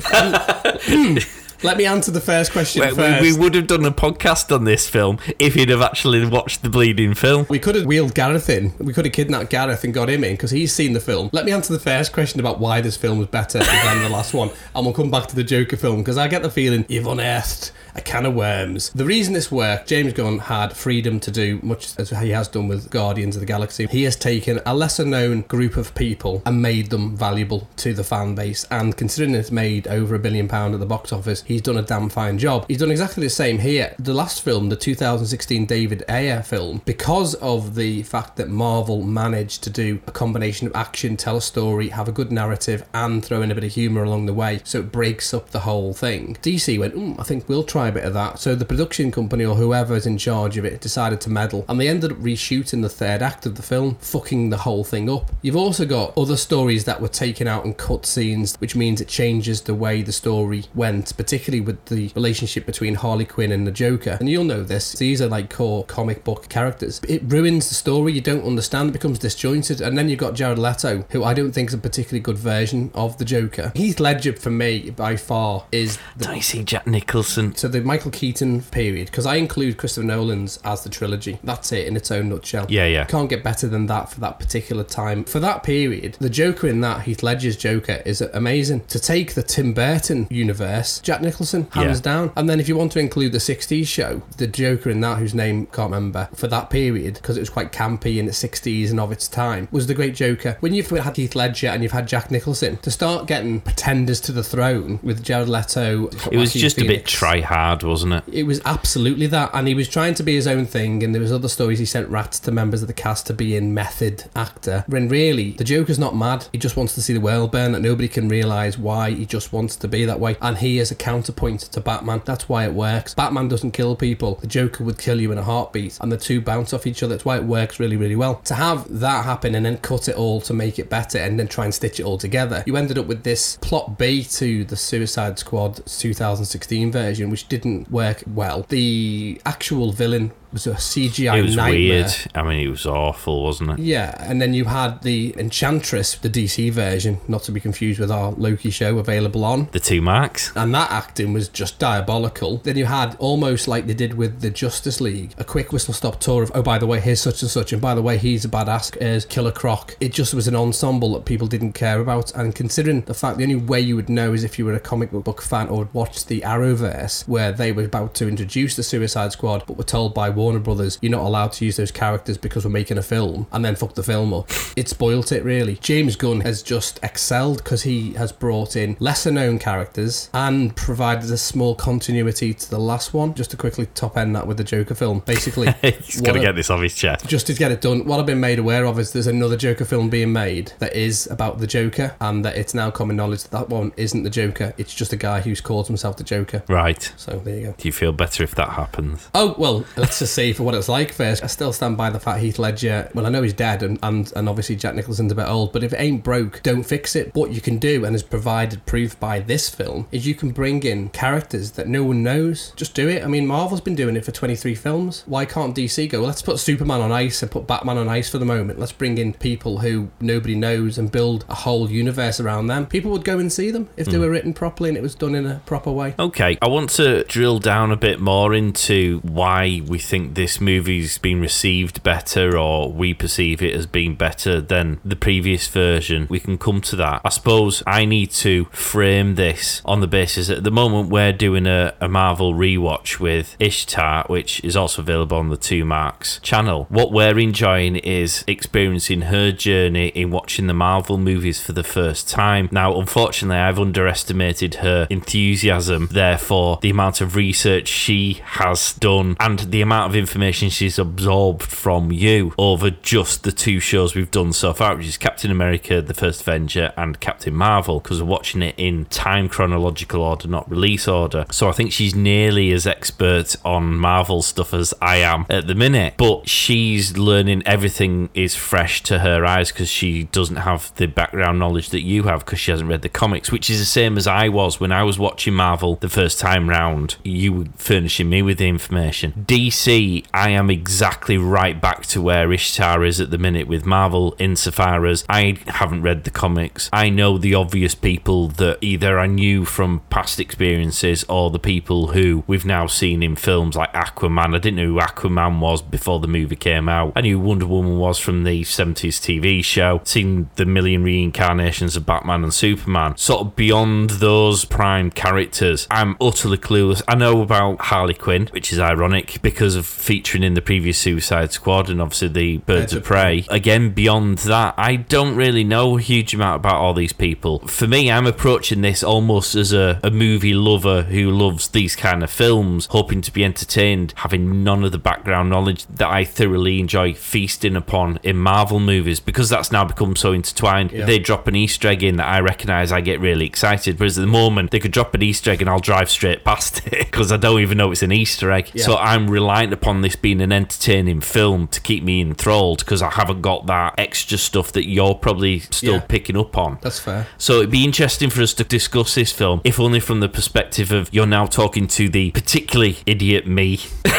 Hmm. 0.87 1.19
Let 1.63 1.77
me 1.77 1.87
answer 1.87 2.11
the 2.11 2.21
first 2.21 2.53
question 2.53 2.83
We, 2.83 2.95
first. 2.95 3.23
we 3.23 3.37
would 3.37 3.55
have 3.55 3.67
done 3.67 3.85
a 3.85 3.91
podcast 3.91 4.55
on 4.55 4.65
this 4.65 4.89
film 4.89 5.19
if 5.39 5.57
you'd 5.57 5.69
have 5.71 5.83
actually 5.83 6.27
watched 6.27 6.63
the 6.63 6.71
bleeding 6.71 7.15
film. 7.15 7.47
We 7.49 7.59
could 7.59 7.75
have 7.75 7.87
wheeled 7.87 8.15
Gareth 8.15 8.51
in. 8.51 8.73
We 8.79 8.93
could 8.93 9.05
have 9.07 9.15
kidnapped 9.15 9.51
Gareth 9.51 9.83
and 9.85 9.95
got 9.95 10.11
him 10.11 10.25
in 10.25 10.35
because 10.35 10.51
he's 10.51 10.73
seen 10.73 10.93
the 10.93 11.01
film. 11.01 11.31
Let 11.33 11.45
me 11.45 11.53
answer 11.53 11.73
the 11.73 11.81
first 11.81 12.13
question 12.13 12.41
about 12.41 12.61
why 12.61 12.81
this 12.81 12.97
film 12.97 13.19
was 13.19 13.29
better 13.29 13.59
than 13.59 14.03
the 14.03 14.09
last 14.09 14.35
one, 14.35 14.51
and 14.75 14.85
we'll 14.85 14.95
come 14.95 15.11
back 15.11 15.27
to 15.29 15.37
the 15.37 15.45
Joker 15.45 15.77
film 15.77 15.99
because 15.99 16.19
I 16.19 16.29
get 16.29 16.43
the 16.43 16.51
feeling 16.51 16.85
you've 16.89 17.07
unearthed 17.07 17.73
a 17.97 18.03
can 18.03 18.27
of 18.27 18.35
worms. 18.35 18.91
The 18.91 19.05
reason 19.05 19.35
this 19.35 19.51
worked, 19.51 19.89
James 19.89 20.13
Gunn 20.13 20.39
had 20.39 20.73
freedom 20.75 21.19
to 21.21 21.31
do 21.31 21.59
much 21.63 21.99
as 21.99 22.11
he 22.11 22.31
has 22.31 22.49
done 22.49 22.69
with 22.69 22.91
Guardians 22.91 23.37
of 23.37 23.41
the 23.41 23.47
Galaxy. 23.47 23.87
He 23.87 24.05
has 24.05 24.17
taken 24.17 24.61
a 24.67 24.75
lesser 24.75 25.05
known 25.05 25.43
group 25.43 25.77
of 25.77 25.95
people 25.95 26.43
and 26.45 26.61
made 26.61 26.91
them 26.91 27.17
valuable 27.17 27.69
to 27.77 27.95
the 27.95 28.05
fan 28.05 28.35
base. 28.35 28.67
And 28.71 28.97
considering 28.97 29.35
it's 29.35 29.51
made 29.51 29.89
over 29.89 30.15
a 30.15 30.19
billion 30.19 30.49
pound 30.49 30.75
at 30.75 30.81
the 30.81 30.87
box 30.87 31.13
office, 31.13 31.43
he's 31.43 31.63
done 31.63 31.79
a 31.79 31.83
damn 31.83 32.09
fine 32.09 32.39
job. 32.39 32.67
He's 32.69 32.79
done 32.79 32.91
exactly 32.91 33.23
the 33.23 33.31
same 33.31 33.59
here. 33.59 33.95
The 33.99 34.15
last 34.15 34.43
film, 34.43 34.69
the 34.69 34.77
2016 34.77 35.67
David 35.67 36.05
Ayer 36.09 36.43
film, 36.43 36.83
because 36.85 37.35
of 37.37 37.75
the 37.75 38.03
fact 38.03 38.37
that 38.37 38.49
Marvel 38.49 39.03
managed 39.03 39.63
to 39.65 39.71
do 39.71 40.01
a 40.07 40.13
combination 40.13 40.67
of 40.67 40.77
action, 40.77 41.17
tell 41.17 41.37
a 41.37 41.43
story, 41.43 41.89
have 41.89 42.09
a 42.09 42.13
good 42.13 42.31
narrative, 42.31 42.85
and 42.93 43.25
throw 43.25 43.43
in 43.43 43.51
a 43.51 43.55
bit 43.55 43.65
of 43.65 43.73
humour 43.73 44.05
along 44.05 44.27
the 44.27 44.35
way, 44.35 44.61
so 44.65 44.81
it 44.81 44.93
breaks 44.93 45.33
up 45.33 45.51
the 45.51 45.61
whole 45.61 45.95
thing. 45.95 46.37
DC 46.43 46.79
went, 46.79 46.95
mm, 46.95 47.19
I 47.19 47.23
think 47.23 47.49
we'll 47.49 47.65
try 47.65 47.86
a 47.89 47.93
bit 47.93 48.05
of 48.05 48.15
that. 48.15 48.39
So 48.39 48.55
the 48.55 48.65
production 48.65 49.11
company 49.11 49.45
or 49.45 49.55
whoever's 49.55 50.07
in 50.07 50.19
charge 50.19 50.57
of 50.57 50.65
it 50.65 50.81
decided 50.81 51.21
to 51.23 51.31
meddle, 51.31 51.65
and 51.69 51.81
they 51.81 51.89
ended 51.89 52.13
up 52.13 52.19
reshooting 52.19 52.83
the 52.83 52.89
third 52.89 53.23
act 53.23 53.47
of 53.47 53.55
the 53.57 53.63
film, 53.63 53.97
fucking 54.01 54.51
the 54.51 54.59
whole 54.59 54.85
thing 54.85 55.11
up. 55.11 55.31
You've 55.43 55.57
also 55.57 55.85
got 55.85 56.17
other 56.17 56.37
stories 56.37 56.85
that 56.85 57.01
were 57.01 57.09
taken 57.09 57.47
out 57.47 57.65
and 57.65 57.77
cut 57.77 58.07
scenes, 58.07 58.57
which 58.59 58.77
means 58.77 59.01
it 59.01 59.09
changes 59.09 59.63
the 59.63 59.75
way 59.75 60.03
the 60.03 60.13
story 60.13 60.65
went, 60.75 61.17
particularly 61.17 61.61
with 61.61 61.85
the 61.87 62.11
relationship 62.15 62.67
between 62.67 62.95
Harley 62.95 63.25
Quinn 63.25 63.53
and 63.53 63.67
the 63.67 63.73
Joker. 63.73 64.17
And 64.21 64.29
you'll 64.29 64.45
know 64.45 64.63
this; 64.63 64.93
these 64.93 65.21
are 65.23 65.29
like 65.29 65.51
core 65.51 65.85
comic 65.85 66.25
book 66.25 66.49
characters. 66.49 67.01
It 67.09 67.23
ruins 67.25 67.69
the 67.69 67.75
story. 67.75 68.13
You 68.13 68.21
don't 68.21 68.45
understand. 68.45 68.91
It 68.91 68.93
becomes 68.93 69.19
disjointed, 69.19 69.81
and 69.81 69.97
then 69.97 70.09
you've 70.09 70.19
got 70.19 70.35
Jared 70.35 70.59
Leto, 70.59 71.05
who 71.11 71.25
I 71.25 71.35
don't 71.35 71.53
think 71.53 71.71
is 71.71 71.75
a 71.75 71.79
particularly 71.79 72.21
good 72.21 72.39
version 72.39 72.91
of 72.95 73.19
the 73.19 73.25
Joker. 73.25 73.73
Heath 73.75 74.01
Ledger, 74.01 74.33
for 74.35 74.51
me, 74.51 74.91
by 74.91 75.17
far, 75.17 75.65
is 75.73 75.99
the 76.17 76.25
Don't 76.25 76.37
you 76.37 76.43
see 76.43 76.65
Jack 76.65 76.87
Nicholson? 76.87 77.55
so 77.55 77.69
the 77.81 77.87
Michael 77.87 78.11
Keaton 78.11 78.63
period, 78.63 79.07
because 79.07 79.27
I 79.27 79.37
include 79.37 79.77
Christopher 79.77 80.07
Nolan's 80.07 80.59
as 80.65 80.83
the 80.83 80.89
trilogy. 80.91 81.39
That's 81.45 81.73
it 81.73 81.87
in 81.87 81.97
its 81.97 82.11
own 82.11 82.29
nutshell. 82.29 82.67
Yeah, 82.69 82.87
yeah. 82.87 83.05
Can't 83.05 83.29
get 83.31 83.43
better 83.43 83.69
than 83.69 83.87
that 83.87 84.11
for 84.11 84.21
that 84.21 84.39
particular 84.39 84.85
time. 84.85 85.25
For 85.25 85.41
that 85.41 85.63
period, 85.63 86.17
the 86.21 86.31
Joker 86.31 86.69
in 86.69 86.81
that, 86.83 87.03
Heath 87.03 87.23
Ledger's 87.23 87.57
Joker, 87.57 88.03
is 88.05 88.21
amazing. 88.21 88.85
To 88.89 88.99
take 88.99 89.35
the 89.35 89.43
Tim 89.43 89.73
Burton 89.73 90.27
universe, 90.31 91.01
Jack 91.01 91.21
Nicholson, 91.21 91.67
hands 91.73 91.99
Yeah. 91.99 92.03
down. 92.13 92.33
And 92.37 92.49
then 92.49 92.61
if 92.61 92.69
you 92.69 92.77
want 92.77 92.93
to 92.93 92.99
include 93.01 93.33
the 93.33 93.41
60s 93.41 93.87
show, 93.89 94.23
the 94.37 94.47
Joker 94.47 94.91
in 94.91 95.01
that, 95.01 95.19
whose 95.19 95.35
name 95.35 95.67
can't 95.67 95.91
remember, 95.91 96.29
for 96.35 96.47
that 96.49 96.71
period, 96.71 97.15
because 97.15 97.37
it 97.37 97.41
was 97.41 97.51
quite 97.51 97.73
campy 97.73 98.19
in 98.19 98.27
the 98.27 98.33
60s 98.33 98.91
and 98.91 99.01
of 99.01 99.13
its 99.13 99.29
time, 99.29 99.69
was 99.71 99.87
the 99.87 99.95
great 99.95 100.15
Joker. 100.15 100.57
When 100.61 100.75
you've 100.75 100.91
had 100.91 101.17
Heath 101.17 101.35
Ledger 101.35 101.69
and 101.69 101.83
you've 101.83 101.93
had 101.93 102.09
Jack 102.09 102.31
Nicholson, 102.31 102.79
to 102.83 102.91
start 102.91 103.27
getting 103.27 103.61
pretenders 103.61 104.21
to 104.23 104.33
the 104.33 104.43
throne 104.43 104.99
with 105.03 105.23
Jared 105.23 105.49
Leto, 105.49 106.09
It 106.31 106.37
was 106.39 106.53
just 106.53 106.77
a 106.79 106.81
bit 106.83 106.89
Phoenix. 106.89 107.13
try 107.13 107.41
hard, 107.41 107.66
wasn't 107.83 108.15
it? 108.15 108.25
It 108.33 108.43
was 108.45 108.61
absolutely 108.65 109.27
that, 109.29 109.51
and 109.53 109.69
he 109.69 109.75
was 109.75 109.89
trying 109.89 110.15
to 110.15 110.23
be 110.23 110.35
his 110.35 110.47
own 110.47 110.67
thing. 110.67 111.03
And 111.03 111.15
there 111.15 111.23
was 111.23 111.33
other 111.33 111.49
stories 111.49 111.79
he 111.79 111.85
sent 111.85 112.09
rats 112.09 112.39
to 112.41 112.53
members 112.53 112.83
of 112.83 112.89
the 112.89 112.95
cast 112.95 113.27
to 113.27 113.35
be 113.35 113.57
in 113.57 113.75
method 113.75 114.25
actor. 114.35 114.85
When 114.87 115.09
really, 115.09 115.53
the 115.53 115.65
Joker's 115.65 115.99
not 115.99 116.17
mad. 116.17 116.47
He 116.53 116.59
just 116.59 116.77
wants 116.77 116.95
to 116.95 117.03
see 117.03 117.13
the 117.13 117.21
world 117.21 117.53
burn. 117.53 117.73
That 117.73 117.83
nobody 117.83 118.09
can 118.09 118.29
realize 118.29 118.79
why 118.79 119.11
he 119.11 119.27
just 119.27 119.53
wants 119.53 119.77
to 119.77 119.89
be 119.89 120.05
that 120.05 120.21
way. 120.21 120.37
And 120.41 120.59
he 120.59 120.79
is 120.79 120.91
a 120.91 120.95
counterpoint 120.95 121.61
to 121.61 121.81
Batman. 121.81 122.23
That's 122.25 122.49
why 122.49 122.65
it 122.65 122.73
works. 122.73 123.15
Batman 123.15 123.49
doesn't 123.49 123.73
kill 123.73 123.97
people. 123.97 124.37
The 124.37 124.47
Joker 124.47 124.85
would 124.85 124.99
kill 124.99 125.21
you 125.21 125.33
in 125.33 125.39
a 125.39 125.43
heartbeat, 125.43 125.99
and 126.01 126.13
the 126.13 126.17
two 126.17 126.41
bounce 126.41 126.73
off 126.73 126.87
each 126.87 127.03
other. 127.03 127.15
That's 127.15 127.25
why 127.25 127.37
it 127.37 127.45
works 127.45 127.81
really, 127.81 127.97
really 127.97 128.17
well. 128.17 128.37
To 128.45 128.55
have 128.55 129.01
that 129.01 129.25
happen 129.25 129.55
and 129.55 129.65
then 129.65 129.79
cut 129.79 130.09
it 130.09 130.17
all 130.17 130.41
to 130.43 130.55
make 130.55 130.79
it 130.79 130.89
better, 130.89 131.19
and 131.19 131.39
then 131.39 131.49
try 131.49 131.65
and 131.65 131.75
stitch 131.75 132.01
it 132.01 132.05
all 132.05 132.19
together, 132.19 132.63
you 132.67 132.77
ended 132.77 132.99
up 132.99 133.07
with 133.07 133.23
this 133.23 133.57
plot 133.61 133.99
B 133.99 134.25
to 134.25 134.65
the 134.65 134.77
Suicide 134.77 135.39
Squad 135.39 135.85
2016 135.87 136.93
version, 136.93 137.31
which 137.31 137.49
didn't 137.57 137.91
work 137.91 138.23
well. 138.27 138.67
The 138.69 139.41
actual 139.45 139.93
villain 139.93 140.33
was 140.57 140.67
a 140.67 140.71
CGI 140.75 141.39
It 141.39 141.43
was 141.43 141.57
nightmare. 141.57 142.03
weird. 142.03 142.13
I 142.35 142.43
mean, 142.43 142.67
it 142.67 142.71
was 142.71 142.87
awful, 142.87 143.43
wasn't 143.45 143.73
it? 143.73 143.79
Yeah, 143.81 144.15
and 144.19 144.41
then 144.41 144.55
you 144.55 144.65
had 144.65 145.03
the 145.03 145.35
Enchantress, 145.39 146.15
the 146.15 146.31
DC 146.31 146.73
version, 146.73 147.21
not 147.29 147.43
to 147.43 147.53
be 147.53 147.61
confused 147.61 148.01
with 148.01 148.11
our 148.11 148.33
Loki 148.33 148.71
show 148.71 148.99
available 148.99 149.45
on. 149.45 149.69
The 149.73 149.81
two 149.81 150.01
marks. 150.01 150.51
And 150.57 150.75
that 150.75 150.91
acting 150.91 151.35
was 151.35 151.49
just 151.51 151.79
diabolical. 151.79 152.59
Then 152.59 152.77
you 152.79 152.87
had 152.87 153.17
almost 153.19 153.69
like 153.69 153.87
they 153.87 153.95
did 153.95 154.15
with 154.15 154.41
the 154.41 154.49
Justice 154.51 155.01
League, 155.01 155.35
a 155.37 155.45
quick 155.45 155.73
whistle 155.73 155.93
stop 155.93 156.21
tour 156.21 156.43
of, 156.43 156.51
oh, 156.55 156.63
by 156.63 156.79
the 156.79 156.87
way, 156.87 157.01
here's 157.01 157.21
such 157.21 157.43
and 157.43 157.51
such, 157.51 157.73
and 157.73 157.83
by 157.83 157.95
the 157.95 158.03
way, 158.03 158.17
he's 158.17 158.45
a 158.45 158.49
badass, 158.49 158.99
here's 158.99 159.27
Killer 159.27 159.53
Croc. 159.53 159.95
It 160.01 160.13
just 160.15 160.33
was 160.33 160.49
an 160.49 160.57
ensemble 160.57 161.13
that 161.15 161.27
people 161.27 161.47
didn't 161.47 161.73
care 161.73 162.01
about. 162.01 162.35
And 162.35 162.55
considering 162.55 163.03
the 163.03 163.15
fact 163.15 163.37
the 163.37 163.45
only 163.45 163.57
way 163.57 163.81
you 163.81 163.97
would 163.97 164.09
know 164.09 164.33
is 164.33 164.43
if 164.45 164.59
you 164.59 164.65
were 164.65 164.75
a 164.75 164.81
comic 164.81 165.11
book 165.11 165.43
fan 165.43 165.69
or 165.69 165.89
watched 165.93 166.29
the 166.29 166.41
Arrowverse, 166.41 167.27
where 167.29 167.53
they 167.53 167.73
were 167.73 167.85
about 167.85 168.15
to 168.15 168.29
introduce 168.29 168.77
the 168.77 168.83
Suicide 168.83 169.33
Squad, 169.33 169.65
but 169.67 169.77
were 169.77 169.85
told 169.85 170.15
by 170.15 170.31
Warner 170.31 170.46
Brothers, 170.55 170.99
you're 171.03 171.11
not 171.11 171.23
allowed 171.23 171.53
to 171.53 171.65
use 171.65 171.77
those 171.77 171.91
characters 171.91 172.39
because 172.39 172.65
we're 172.65 172.71
making 172.71 172.99
a 172.99 173.03
film, 173.03 173.47
and 173.53 173.65
then 173.65 173.75
fuck 173.77 173.95
the 173.95 174.03
film 174.03 174.33
up. 174.33 174.49
It 174.77 174.89
spoilt 174.89 175.33
it, 175.33 175.45
really. 175.45 175.77
James 175.77 176.17
Gunn 176.17 176.41
has 176.41 176.63
just 176.63 176.99
excelled 177.03 177.59
because 177.59 177.83
he 177.83 178.13
has 178.15 178.33
brought 178.33 178.77
in 178.77 178.97
lesser 179.01 179.31
known 179.31 179.59
characters 179.59 180.31
and 180.33 180.75
provided 180.77 181.31
a 181.31 181.37
small 181.37 181.75
continuity 181.75 182.55
to 182.55 182.71
the 182.71 182.79
last 182.79 183.13
one. 183.13 183.35
Just 183.35 183.51
to 183.51 183.57
quickly 183.57 183.87
top 183.95 184.17
end 184.17 184.35
that 184.37 184.47
with 184.47 184.57
the 184.57 184.65
Joker 184.65 184.95
film. 184.95 185.21
Basically, 185.27 185.73
He's 185.83 186.21
got 186.21 186.33
to 186.33 186.39
what 186.39 186.45
get 186.45 186.55
this 186.57 186.71
off 186.71 186.81
his 186.81 186.95
chest. 186.95 187.27
just 187.29 187.47
to 187.49 187.55
get 187.55 187.73
it 187.73 187.81
done, 187.81 188.05
what 188.05 188.21
I've 188.21 188.27
been 188.27 188.41
made 188.41 188.59
aware 188.59 188.87
of 188.87 188.99
is 188.99 189.13
there's 189.13 189.27
another 189.27 189.57
Joker 189.57 189.85
film 189.85 190.09
being 190.11 190.33
made 190.33 190.73
that 190.79 190.95
is 190.95 191.27
about 191.29 191.59
the 191.59 191.67
Joker, 191.67 192.15
and 192.21 192.45
that 192.45 192.57
it's 192.57 192.75
now 192.75 192.91
common 192.91 193.17
knowledge 193.17 193.43
that 193.45 193.51
that 193.53 193.69
one 193.69 193.93
isn't 193.97 194.23
the 194.23 194.31
Joker. 194.31 194.75
It's 194.79 194.95
just 194.95 195.13
a 195.13 195.17
guy 195.17 195.41
who's 195.41 195.61
called 195.61 195.87
himself 195.87 196.17
the 196.17 196.25
Joker. 196.25 196.63
Right. 196.69 197.13
So 197.17 197.39
there 197.39 197.57
you 197.57 197.67
go. 197.67 197.75
Do 197.79 197.89
you 197.89 197.93
feel 197.93 198.13
better 198.13 198.43
if 198.43 198.55
that 198.55 198.71
happens? 198.71 199.29
Oh 199.35 199.55
well, 199.59 199.85
let's 199.97 200.21
see 200.27 200.53
for 200.53 200.63
what 200.63 200.75
it's 200.75 200.89
like 200.89 201.13
first. 201.13 201.43
I 201.43 201.47
still 201.47 201.73
stand 201.73 201.97
by 201.97 202.11
the 202.11 202.21
fact 202.21 202.41
Heath 202.41 202.59
Ledger. 202.59 203.11
Well, 203.15 203.27
I 203.27 203.29
know 203.29 203.43
he's 203.43 203.53
dead, 203.53 203.83
and, 203.83 203.99
and 204.03 204.33
and 204.35 204.49
obviously 204.49 204.77
Jack 204.77 204.95
Nicholson's 204.95 205.33
a 205.33 205.35
bit 205.35 205.49
old. 205.49 205.73
But 205.73 205.85
if 205.85 205.93
it 205.93 206.01
ain't 206.01 206.23
broke, 206.23 206.63
don't 206.63 206.83
fix 206.83 207.17
it. 207.17 207.35
What 207.35 207.53
you 207.53 207.61
can 207.61 207.79
do, 207.79 208.05
and 208.05 208.15
is 208.15 208.23
provided 208.23 208.85
proof 208.87 209.19
by 209.19 209.41
this 209.41 209.69
film, 209.69 210.09
is 210.13 210.27
you 210.27 210.35
can 210.35 210.51
bring 210.51 210.83
in 210.83 211.09
characters 211.11 211.73
that 211.73 211.89
no 211.89 212.05
one 212.05 212.23
knows. 212.23 212.73
Just 212.77 212.95
do 212.95 213.09
it. 213.09 213.25
I 213.25 213.27
mean, 213.27 213.47
Marvel's 213.47 213.81
been 213.81 213.95
doing 213.95 214.17
it 214.17 214.25
for 214.25 214.33
23 214.33 214.75
films. 214.75 215.23
Why 215.27 215.45
can't 215.45 215.75
DC 215.75 216.09
go? 216.09 216.21
Well, 216.21 216.29
let's 216.29 216.43
put 216.43 216.59
Superman 216.59 217.01
on 217.01 217.13
ice 217.13 217.43
and 217.43 217.51
put 217.51 217.67
Batman 217.67 217.99
on 217.99 218.09
ice 218.09 218.29
for 218.29 218.39
the 218.39 218.45
moment. 218.45 218.79
Let's 218.79 218.93
bring 218.93 219.19
in 219.19 219.33
people 219.35 219.79
who 219.79 220.11
nobody 220.21 220.55
knows 220.55 220.99
and 220.99 221.11
build 221.11 221.45
a 221.49 221.55
whole 221.55 221.91
universe 221.91 222.41
around 222.41 222.67
them. 222.67 222.87
People 222.87 223.11
would 223.13 223.25
go 223.25 223.39
and 223.39 223.53
see 223.53 223.71
them 223.71 223.89
if 223.97 224.07
they 224.07 224.17
hmm. 224.17 224.23
were 224.23 224.31
written 224.31 224.53
properly 224.53 224.89
and 224.89 224.99
it 224.99 225.03
was 225.03 225.15
done 225.15 225.35
in 225.35 225.47
a 225.47 225.61
proper 225.67 225.91
way. 225.91 226.15
Okay, 226.19 226.59
I 226.61 226.69
want 226.69 226.91
to 226.91 227.25
drill 227.25 227.59
down 227.59 227.93
a 227.93 227.97
bit 227.97 228.21
more 228.21 228.55
into 228.55 229.21
why 229.21 229.83
we 229.87 229.99
think 229.99 230.16
think 230.17 230.35
this 230.35 230.61
movie's 230.61 231.19
been 231.19 231.41
received 231.41 232.03
better 232.03 232.57
or 232.57 232.91
we 232.91 233.13
perceive 233.13 233.63
it 233.63 233.75
as 233.75 233.87
being 233.87 234.15
better 234.15 234.63
than 234.63 234.99
the 235.05 235.17
previous 235.17 235.69
version, 235.69 236.27
we 236.31 236.41
can 236.41 236.57
come 236.57 236.81
to 236.81 236.97
that. 236.97 237.21
I 237.23 237.29
suppose 237.29 237.83
I 237.87 238.07
need 238.07 238.31
to 238.47 238.65
frame 238.67 239.35
this 239.35 239.83
on 239.85 240.01
the 240.01 240.07
basis 240.07 240.49
that 240.49 240.59
at 240.59 240.65
the 240.65 240.71
moment 240.71 241.11
we're 241.11 241.33
doing 241.33 241.67
a, 241.67 241.95
a 242.01 242.09
Marvel 242.09 242.55
rewatch 242.55 243.21
with 243.21 243.57
Ishtar, 243.59 244.25
which 244.29 244.65
is 244.65 244.75
also 244.75 245.03
available 245.03 245.37
on 245.37 245.51
the 245.51 245.57
Two 245.57 245.85
Marks 245.85 246.41
channel. 246.41 246.87
What 246.89 247.13
we're 247.13 247.39
enjoying 247.39 247.97
is 247.97 248.43
experiencing 248.47 249.23
her 249.23 249.53
journey 249.53 250.09
in 250.09 250.31
watching 250.31 250.67
the 250.67 250.75
Marvel 250.75 251.19
movies 251.19 251.61
for 251.61 251.73
the 251.73 251.85
first 251.85 252.29
time. 252.29 252.71
Now, 252.73 252.99
unfortunately, 252.99 253.59
I've 253.59 253.79
underestimated 253.79 254.77
her 254.77 255.07
enthusiasm, 255.11 256.09
therefore, 256.11 256.79
the 256.81 256.91
amount 256.91 257.21
of 257.21 257.37
research 257.37 257.89
she 257.89 258.41
has 258.45 258.95
done 258.95 259.37
and 259.41 259.59
the 259.59 259.83
amount 259.83 260.06
of 260.11 260.17
information 260.17 260.71
she's 260.71 260.99
absorbed 260.99 261.63
from 261.63 262.13
you 262.13 262.53
over 262.59 262.91
just 262.91 263.43
the 263.43 263.53
two 263.53 263.81
shows 263.81 264.15
we've 264.15 264.31
done 264.31 264.53
so 264.53 264.73
far, 264.73 264.97
which 264.97 265.07
is 265.07 265.17
Captain 265.17 265.51
America, 265.51 266.01
The 266.03 266.15
First 266.15 266.43
Avenger, 266.43 266.93
and 266.97 267.21
Captain 267.21 267.55
Marvel, 267.55 268.01
because 268.01 268.23
we're 268.23 268.29
watching 268.29 268.63
it 268.63 268.75
in 268.77 269.07
time 269.07 269.49
chronological 269.49 270.23
order, 270.23 270.49
not 270.49 270.71
release 270.71 271.09
order. 271.09 271.47
So 271.51 271.69
I 271.69 271.73
think 271.73 271.93
she's 271.93 272.15
nearly 272.15 272.73
as 272.73 272.87
expert 272.87 273.57
on 273.65 273.97
Marvel 273.97 274.43
stuff 274.43 274.75
as 274.75 274.93
I 275.01 275.17
am 275.17 275.47
at 275.51 275.67
the 275.67 275.75
minute, 275.75 276.15
but 276.17 276.49
she's 276.49 277.17
learning 277.17 277.63
everything 277.67 278.31
is 278.35 278.55
fresh 278.55 279.03
to 279.05 279.21
her 279.21 279.45
eyes 279.45 279.73
because 279.73 279.89
she 279.89 280.25
doesn't 280.25 280.57
have 280.57 280.95
the 280.97 281.07
background 281.07 281.59
knowledge 281.59 281.91
that 281.91 282.03
you 282.03 282.25
have 282.25 282.45
because 282.45 282.61
she 282.61 282.71
hasn't 282.71 282.91
read 282.91 283.03
the 283.03 283.09
comics, 283.09 283.51
which 283.53 283.71
is 283.71 283.79
the 283.79 283.85
same 283.85 284.17
as 284.17 284.27
I 284.27 284.49
was 284.49 284.81
when 284.81 284.93
I 284.93 285.03
was 285.03 285.19
watching 285.19 285.55
Marvel 285.55 285.97
the 285.97 286.09
first 286.09 286.39
time 286.39 286.69
round. 286.69 287.17
You 287.25 287.53
were 287.53 287.65
furnishing 287.77 288.29
me 288.29 288.43
with 288.43 288.59
the 288.59 288.69
information. 288.69 289.45
DC, 289.47 289.96
I 289.97 290.51
am 290.51 290.69
exactly 290.69 291.39
right 291.39 291.81
back 291.81 292.05
to 292.09 292.21
where 292.21 292.53
Ishtar 292.53 293.03
is 293.03 293.19
at 293.19 293.31
the 293.31 293.39
minute 293.39 293.67
with 293.67 293.87
Marvel, 293.87 294.37
insofar 294.39 295.07
as 295.07 295.25
I 295.27 295.57
haven't 295.69 296.03
read 296.03 296.25
the 296.25 296.31
comics. 296.31 296.91
I 296.93 297.09
know 297.09 297.39
the 297.39 297.55
obvious 297.55 297.95
people 297.95 298.49
that 298.49 298.77
either 298.83 299.19
I 299.19 299.27
knew 299.27 299.65
from 299.65 300.03
past 300.11 300.39
experiences 300.39 301.25
or 301.31 301.51
the 301.51 301.59
people 301.59 302.09
who 302.09 302.45
we've 302.47 302.67
now 302.67 302.87
seen 302.87 303.23
in 303.23 303.37
films 303.37 303.75
like 303.75 303.91
Aquaman. 303.95 304.55
I 304.55 304.59
didn't 304.59 304.77
know 304.77 304.87
who 304.87 305.01
Aquaman 305.01 305.61
was 305.61 305.81
before 305.81 306.21
the 306.21 306.29
movie 306.29 306.57
came 306.57 306.91
out. 306.91 307.15
I 307.17 307.23
knew 307.23 307.41
Wonder 307.41 307.67
Woman 307.67 307.97
was 307.97 308.19
from 308.19 308.45
the 308.45 308.65
70s 308.65 309.19
TV 309.19 309.65
show, 309.65 310.03
seen 310.05 310.51
the 310.57 310.67
million 310.67 311.05
reincarnations 311.05 311.97
of 311.97 312.05
Batman 312.05 312.43
and 312.43 312.53
Superman. 312.53 313.17
Sort 313.17 313.41
of 313.47 313.57
beyond 313.57 314.11
those 314.11 314.67
prime 314.67 315.11
characters, 315.11 315.87
I'm 315.91 316.19
utterly 316.21 316.59
clueless. 316.59 317.01
I 317.09 317.15
know 317.15 317.41
about 317.41 317.81
Harley 317.81 318.13
Quinn, 318.13 318.49
which 318.49 318.75
is 318.75 318.79
ironic 318.79 319.41
because 319.41 319.75
of 319.75 319.86
featuring 319.87 320.43
in 320.43 320.55
the 320.55 320.63
previous 320.63 320.99
Suicide 320.99 321.53
Squad 321.53 321.91
and 321.91 322.01
obviously 322.01 322.29
the 322.29 322.57
Birds 322.59 322.93
of 322.93 323.05
Prey. 323.05 323.45
Again, 323.49 323.91
beyond 323.91 324.39
that, 324.39 324.75
I 324.77 324.97
don't 324.97 325.37
really 325.37 325.65
know 325.65 325.99
a 325.99 326.01
huge 326.01 326.35
amount 326.35 326.57
about 326.57 326.77
all 326.77 326.95
these 326.95 327.13
people. 327.13 327.61
For 327.67 327.87
me, 327.87 328.11
I'm 328.11 328.27
approaching 328.27 328.83
this 328.83 329.03
almost 329.03 329.55
as 329.55 329.73
a, 329.73 330.01
a 330.03 330.11
movie 330.11 330.55
lover 330.55 331.03
who 331.03 331.31
loves 331.31 331.69
these 331.69 331.97
kind 331.97 332.23
of 332.23 332.31
films, 332.31 332.87
hoping 332.91 333.21
to 333.23 333.33
be 333.33 333.45
entertained, 333.45 334.15
having 334.17 334.63
none 334.63 334.85
of 334.85 334.93
the 334.93 334.99
background 334.99 335.51
knowledge 335.51 335.87
that 335.87 336.09
I 336.09 336.25
thoroughly 336.25 336.81
enjoy 336.81 337.15
feasting 337.15 337.77
upon 337.77 338.19
in 338.23 338.37
Marvel 338.37 338.81
movies 338.81 339.21
because 339.21 339.49
that's 339.49 339.73
now 339.73 339.85
become 339.85 340.17
so 340.17 340.33
intertwined. 340.33 340.93
Yeah. 340.93 341.05
They 341.05 341.19
drop 341.19 341.47
an 341.49 341.57
Easter 341.57 341.89
egg 341.89 342.03
in 342.03 342.17
that 342.17 342.29
I 342.29 342.41
recognize, 342.41 342.93
I 342.93 343.01
get 343.01 343.21
really 343.21 343.47
excited. 343.47 343.99
Whereas 343.99 344.19
at 344.19 344.23
the 344.23 344.27
moment, 344.27 344.71
they 344.71 344.79
could 344.79 344.93
drop 344.93 345.15
an 345.15 345.23
Easter 345.23 345.51
egg 345.51 345.61
and 345.61 345.71
I'll 345.71 345.81
drive 345.81 346.11
straight 346.11 346.45
past 346.45 346.87
it 346.87 347.07
because 347.11 347.33
I 347.33 347.37
don't 347.37 347.61
even 347.61 347.79
know 347.79 347.91
it's 347.91 348.03
an 348.03 348.13
Easter 348.13 348.51
egg. 348.51 348.71
Yeah. 348.75 348.85
So 348.85 348.97
I'm 348.97 349.29
reliant 349.31 349.73
upon 349.77 350.03
this 350.03 350.17
being 350.17 350.41
an 350.41 350.53
entertaining 350.53 351.21
film 351.21 351.69
to 351.69 351.81
keep 351.81 352.03
me 352.03 352.21
enthralled 352.21 352.79
because 352.81 353.03
I 353.03 353.11
haven't 353.11 353.43
got 353.43 353.67
that 353.67 353.95
extra 353.99 354.39
stuff 354.39 354.73
that 354.73 354.89
you're 354.89 355.15
probably 355.15 355.61
still 355.61 355.95
Yeah. 355.95 356.01
picking 356.01 356.37
up 356.37 356.57
on. 356.57 356.79
That's 356.83 356.99
fair. 357.01 357.27
So 357.39 357.59
it'd 357.59 357.71
be 357.71 357.85
interesting 357.85 358.31
for 358.31 358.43
us 358.43 358.55
to 358.55 358.65
discuss 358.65 359.15
this 359.15 359.33
film, 359.33 359.61
if 359.65 359.79
only 359.81 360.01
from 360.01 360.21
the 360.21 360.29
perspective 360.29 360.93
of 360.93 361.09
you're 361.13 361.27
now 361.27 361.47
talking 361.47 361.87
to 361.89 362.09
the 362.09 362.31
particularly 362.33 362.99
idiot 363.07 363.47
me. 363.47 363.79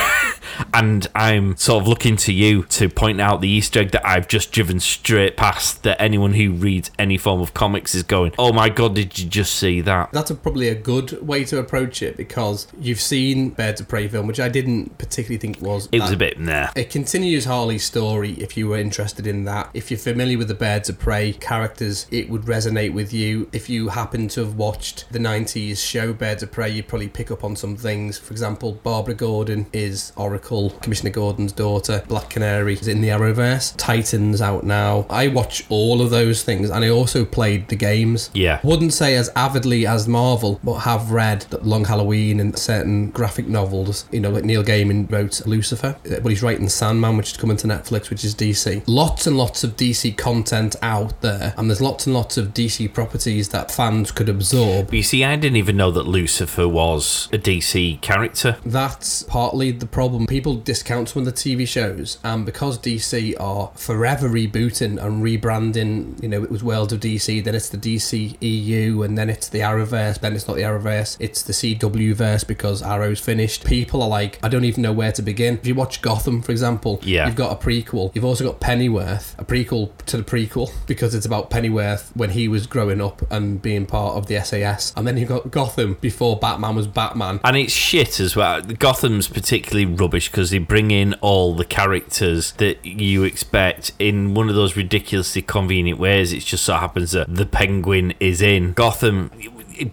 and 0.73 1.07
I'm 1.13 1.55
sort 1.57 1.83
of 1.83 1.87
looking 1.87 2.15
to 2.17 2.33
you 2.33 2.63
to 2.63 2.89
point 2.89 3.21
out 3.21 3.41
the 3.41 3.47
Easter 3.49 3.79
egg 3.81 3.91
that 3.91 4.05
I've 4.07 4.27
just 4.27 4.51
driven 4.51 4.79
straight 4.79 5.37
past 5.37 5.83
that 5.83 6.01
anyone 6.01 6.33
who 6.33 6.51
reads 6.51 6.89
any 6.97 7.17
form 7.17 7.41
of 7.41 7.53
comics 7.53 7.93
is 7.93 8.03
going, 8.03 8.33
Oh 8.39 8.51
my 8.53 8.69
god, 8.69 8.95
did 8.95 9.17
you 9.19 9.29
just 9.29 9.53
see 9.55 9.81
that? 9.81 10.11
That's 10.11 10.31
a, 10.31 10.35
probably 10.35 10.67
a 10.69 10.75
good 10.75 11.25
way 11.25 11.43
to 11.45 11.59
approach 11.59 12.01
it 12.01 12.17
because 12.17 12.67
you've 12.79 13.01
seen 13.01 13.49
Birds 13.51 13.81
of 13.81 13.87
Prey 13.87 14.07
film, 14.07 14.25
which 14.27 14.39
I 14.39 14.49
didn't 14.49 14.97
particularly 14.97 15.37
think 15.37 15.46
was. 15.55 15.89
It 15.91 16.01
was 16.01 16.11
a 16.11 16.17
bit 16.17 16.39
nah. 16.39 16.69
It 16.75 16.89
continues 16.89 17.45
Harley's 17.45 17.83
story 17.83 18.33
if 18.33 18.57
you 18.57 18.67
were 18.67 18.77
interested 18.77 19.27
in 19.27 19.45
that. 19.45 19.69
If 19.73 19.91
you're 19.91 19.97
familiar 19.97 20.37
with 20.37 20.47
the 20.47 20.53
Birds 20.53 20.89
of 20.89 20.99
Prey 20.99 21.33
characters, 21.33 22.07
it 22.11 22.29
would 22.29 22.43
resonate 22.43 22.93
with 22.93 23.13
you. 23.13 23.49
If 23.51 23.69
you 23.69 23.89
happen 23.89 24.27
to 24.29 24.41
have 24.41 24.55
watched 24.55 25.05
the 25.11 25.19
90s 25.19 25.77
show 25.77 26.13
Birds 26.13 26.43
of 26.43 26.51
Prey, 26.51 26.69
you'd 26.69 26.87
probably 26.87 27.09
pick 27.09 27.31
up 27.31 27.43
on 27.43 27.55
some 27.55 27.75
things. 27.75 28.17
For 28.17 28.31
example, 28.31 28.73
Barbara 28.83 29.15
Gordon 29.15 29.67
is 29.73 30.11
Oracle, 30.15 30.71
Commissioner 30.81 31.11
Gordon's 31.11 31.51
daughter. 31.51 32.03
Black 32.07 32.29
Canary 32.29 32.73
is 32.73 32.87
in 32.87 33.01
the 33.01 33.09
Arrowverse. 33.09 33.75
Titans 33.77 34.41
out 34.41 34.63
now. 34.63 35.05
I 35.09 35.27
watch 35.27 35.63
all 35.69 36.01
of 36.01 36.09
those 36.09 36.43
things 36.43 36.69
and 36.69 36.83
I 36.83 36.89
also 36.89 37.25
played 37.25 37.67
the 37.69 37.75
games. 37.75 38.29
Yeah. 38.33 38.59
Wouldn't 38.63 38.93
say 38.93 39.15
as 39.15 39.29
avidly 39.35 39.85
as 39.85 40.07
Marvel, 40.07 40.59
but 40.63 40.79
have 40.79 41.11
read 41.11 41.45
Long 41.63 41.85
Halloween 41.85 42.39
and 42.39 42.57
certain 42.57 43.09
graphic 43.09 43.47
novels. 43.47 44.05
You 44.11 44.19
know, 44.19 44.29
like 44.29 44.43
Neil 44.43 44.63
Gaiman 44.63 45.11
wrote 45.11 45.36
Lucifer, 45.45 45.97
uh, 46.09 46.19
but 46.21 46.29
he's 46.29 46.43
writing 46.43 46.69
Sandman, 46.69 47.17
which 47.17 47.31
is 47.31 47.37
coming 47.37 47.57
to 47.57 47.67
Netflix, 47.67 48.09
which 48.09 48.23
is 48.23 48.33
DC. 48.35 48.83
Lots 48.87 49.27
and 49.27 49.37
lots 49.37 49.63
of 49.63 49.75
DC 49.75 50.17
content 50.17 50.75
out 50.81 51.21
there, 51.21 51.53
and 51.57 51.69
there's 51.69 51.81
lots 51.81 52.05
and 52.05 52.15
lots 52.15 52.37
of 52.37 52.53
DC 52.53 52.93
properties 52.93 53.49
that 53.49 53.71
fans 53.71 54.11
could 54.11 54.29
absorb. 54.29 54.87
But 54.87 54.95
you 54.95 55.03
see, 55.03 55.23
I 55.23 55.35
didn't 55.35 55.57
even 55.57 55.77
know 55.77 55.91
that 55.91 56.07
Lucifer 56.07 56.67
was 56.67 57.29
a 57.31 57.37
DC 57.37 58.01
character. 58.01 58.57
That's 58.65 59.23
partly 59.23 59.71
the 59.71 59.85
problem. 59.85 60.25
People 60.27 60.55
discount 60.55 61.09
some 61.09 61.21
of 61.21 61.25
the 61.25 61.31
TV 61.33 61.67
shows, 61.67 62.19
and 62.23 62.45
because 62.45 62.79
DC 62.79 63.35
are 63.39 63.71
forever 63.75 64.29
rebooting 64.29 65.01
and 65.03 65.23
rebranding, 65.23 66.21
you 66.21 66.29
know, 66.29 66.43
it 66.43 66.51
was 66.51 66.63
World 66.63 66.93
of 66.93 66.99
DC, 66.99 67.43
then 67.43 67.55
it's 67.55 67.69
the 67.69 67.77
DC 67.77 68.37
EU, 68.41 69.03
and 69.03 69.17
then 69.17 69.29
it's 69.29 69.49
the 69.49 69.59
Arrowverse, 69.59 70.19
then 70.19 70.33
it's 70.33 70.47
not 70.47 70.55
the 70.55 70.63
Arrowverse, 70.63 71.17
it's 71.19 71.41
the 71.41 71.53
CW 71.53 72.13
verse 72.13 72.43
because 72.43 72.81
Arrow's 72.81 73.19
finished. 73.19 73.65
People 73.65 74.01
are 74.01 74.09
like, 74.09 74.39
I 74.43 74.49
don't 74.49 74.65
even 74.65 74.83
know 74.83 74.93
where 74.93 75.11
to 75.17 75.21
begin. 75.21 75.55
If 75.57 75.67
you 75.67 75.75
watch 75.75 76.01
Gotham, 76.01 76.41
for 76.41 76.51
example, 76.51 76.99
Yeah. 77.03 77.25
you've 77.27 77.35
got 77.35 77.51
a 77.51 77.55
prequel. 77.63 78.11
You've 78.15 78.25
also 78.25 78.43
got 78.45 78.59
Pennyworth, 78.59 79.35
a 79.37 79.45
prequel 79.45 79.89
to 80.07 80.17
the 80.17 80.23
prequel 80.23 80.71
because 80.87 81.13
it's 81.13 81.25
about 81.25 81.49
Pennyworth 81.49 82.11
when 82.15 82.31
he 82.31 82.47
was 82.47 82.65
growing 82.67 83.01
up 83.01 83.21
and 83.31 83.61
being 83.61 83.85
part 83.85 84.15
of 84.15 84.27
the 84.27 84.39
SAS. 84.43 84.93
And 84.95 85.05
then 85.07 85.17
you've 85.17 85.29
got 85.29 85.51
Gotham 85.51 85.97
before 86.01 86.37
Batman 86.37 86.75
was 86.75 86.87
Batman. 86.87 87.39
And 87.43 87.55
it's 87.57 87.73
shit 87.73 88.19
as 88.19 88.35
well. 88.35 88.61
Gotham's 88.61 89.27
particularly 89.27 89.85
rubbish 89.85 90.29
because 90.31 90.51
they 90.51 90.57
bring 90.59 90.91
in 90.91 91.13
all 91.15 91.53
the 91.55 91.65
characters 91.65 92.53
that 92.53 92.85
you 92.85 93.23
expect 93.23 93.91
in 93.99 94.33
one 94.33 94.49
of 94.49 94.55
those 94.55 94.75
ridiculously 94.75 95.41
convenient 95.41 95.99
ways. 95.99 96.31
It 96.33 96.39
just 96.45 96.63
so 96.63 96.75
happens 96.75 97.11
that 97.11 97.33
the 97.33 97.45
Penguin 97.45 98.13
is 98.19 98.41
in 98.41 98.73
Gotham. 98.73 99.31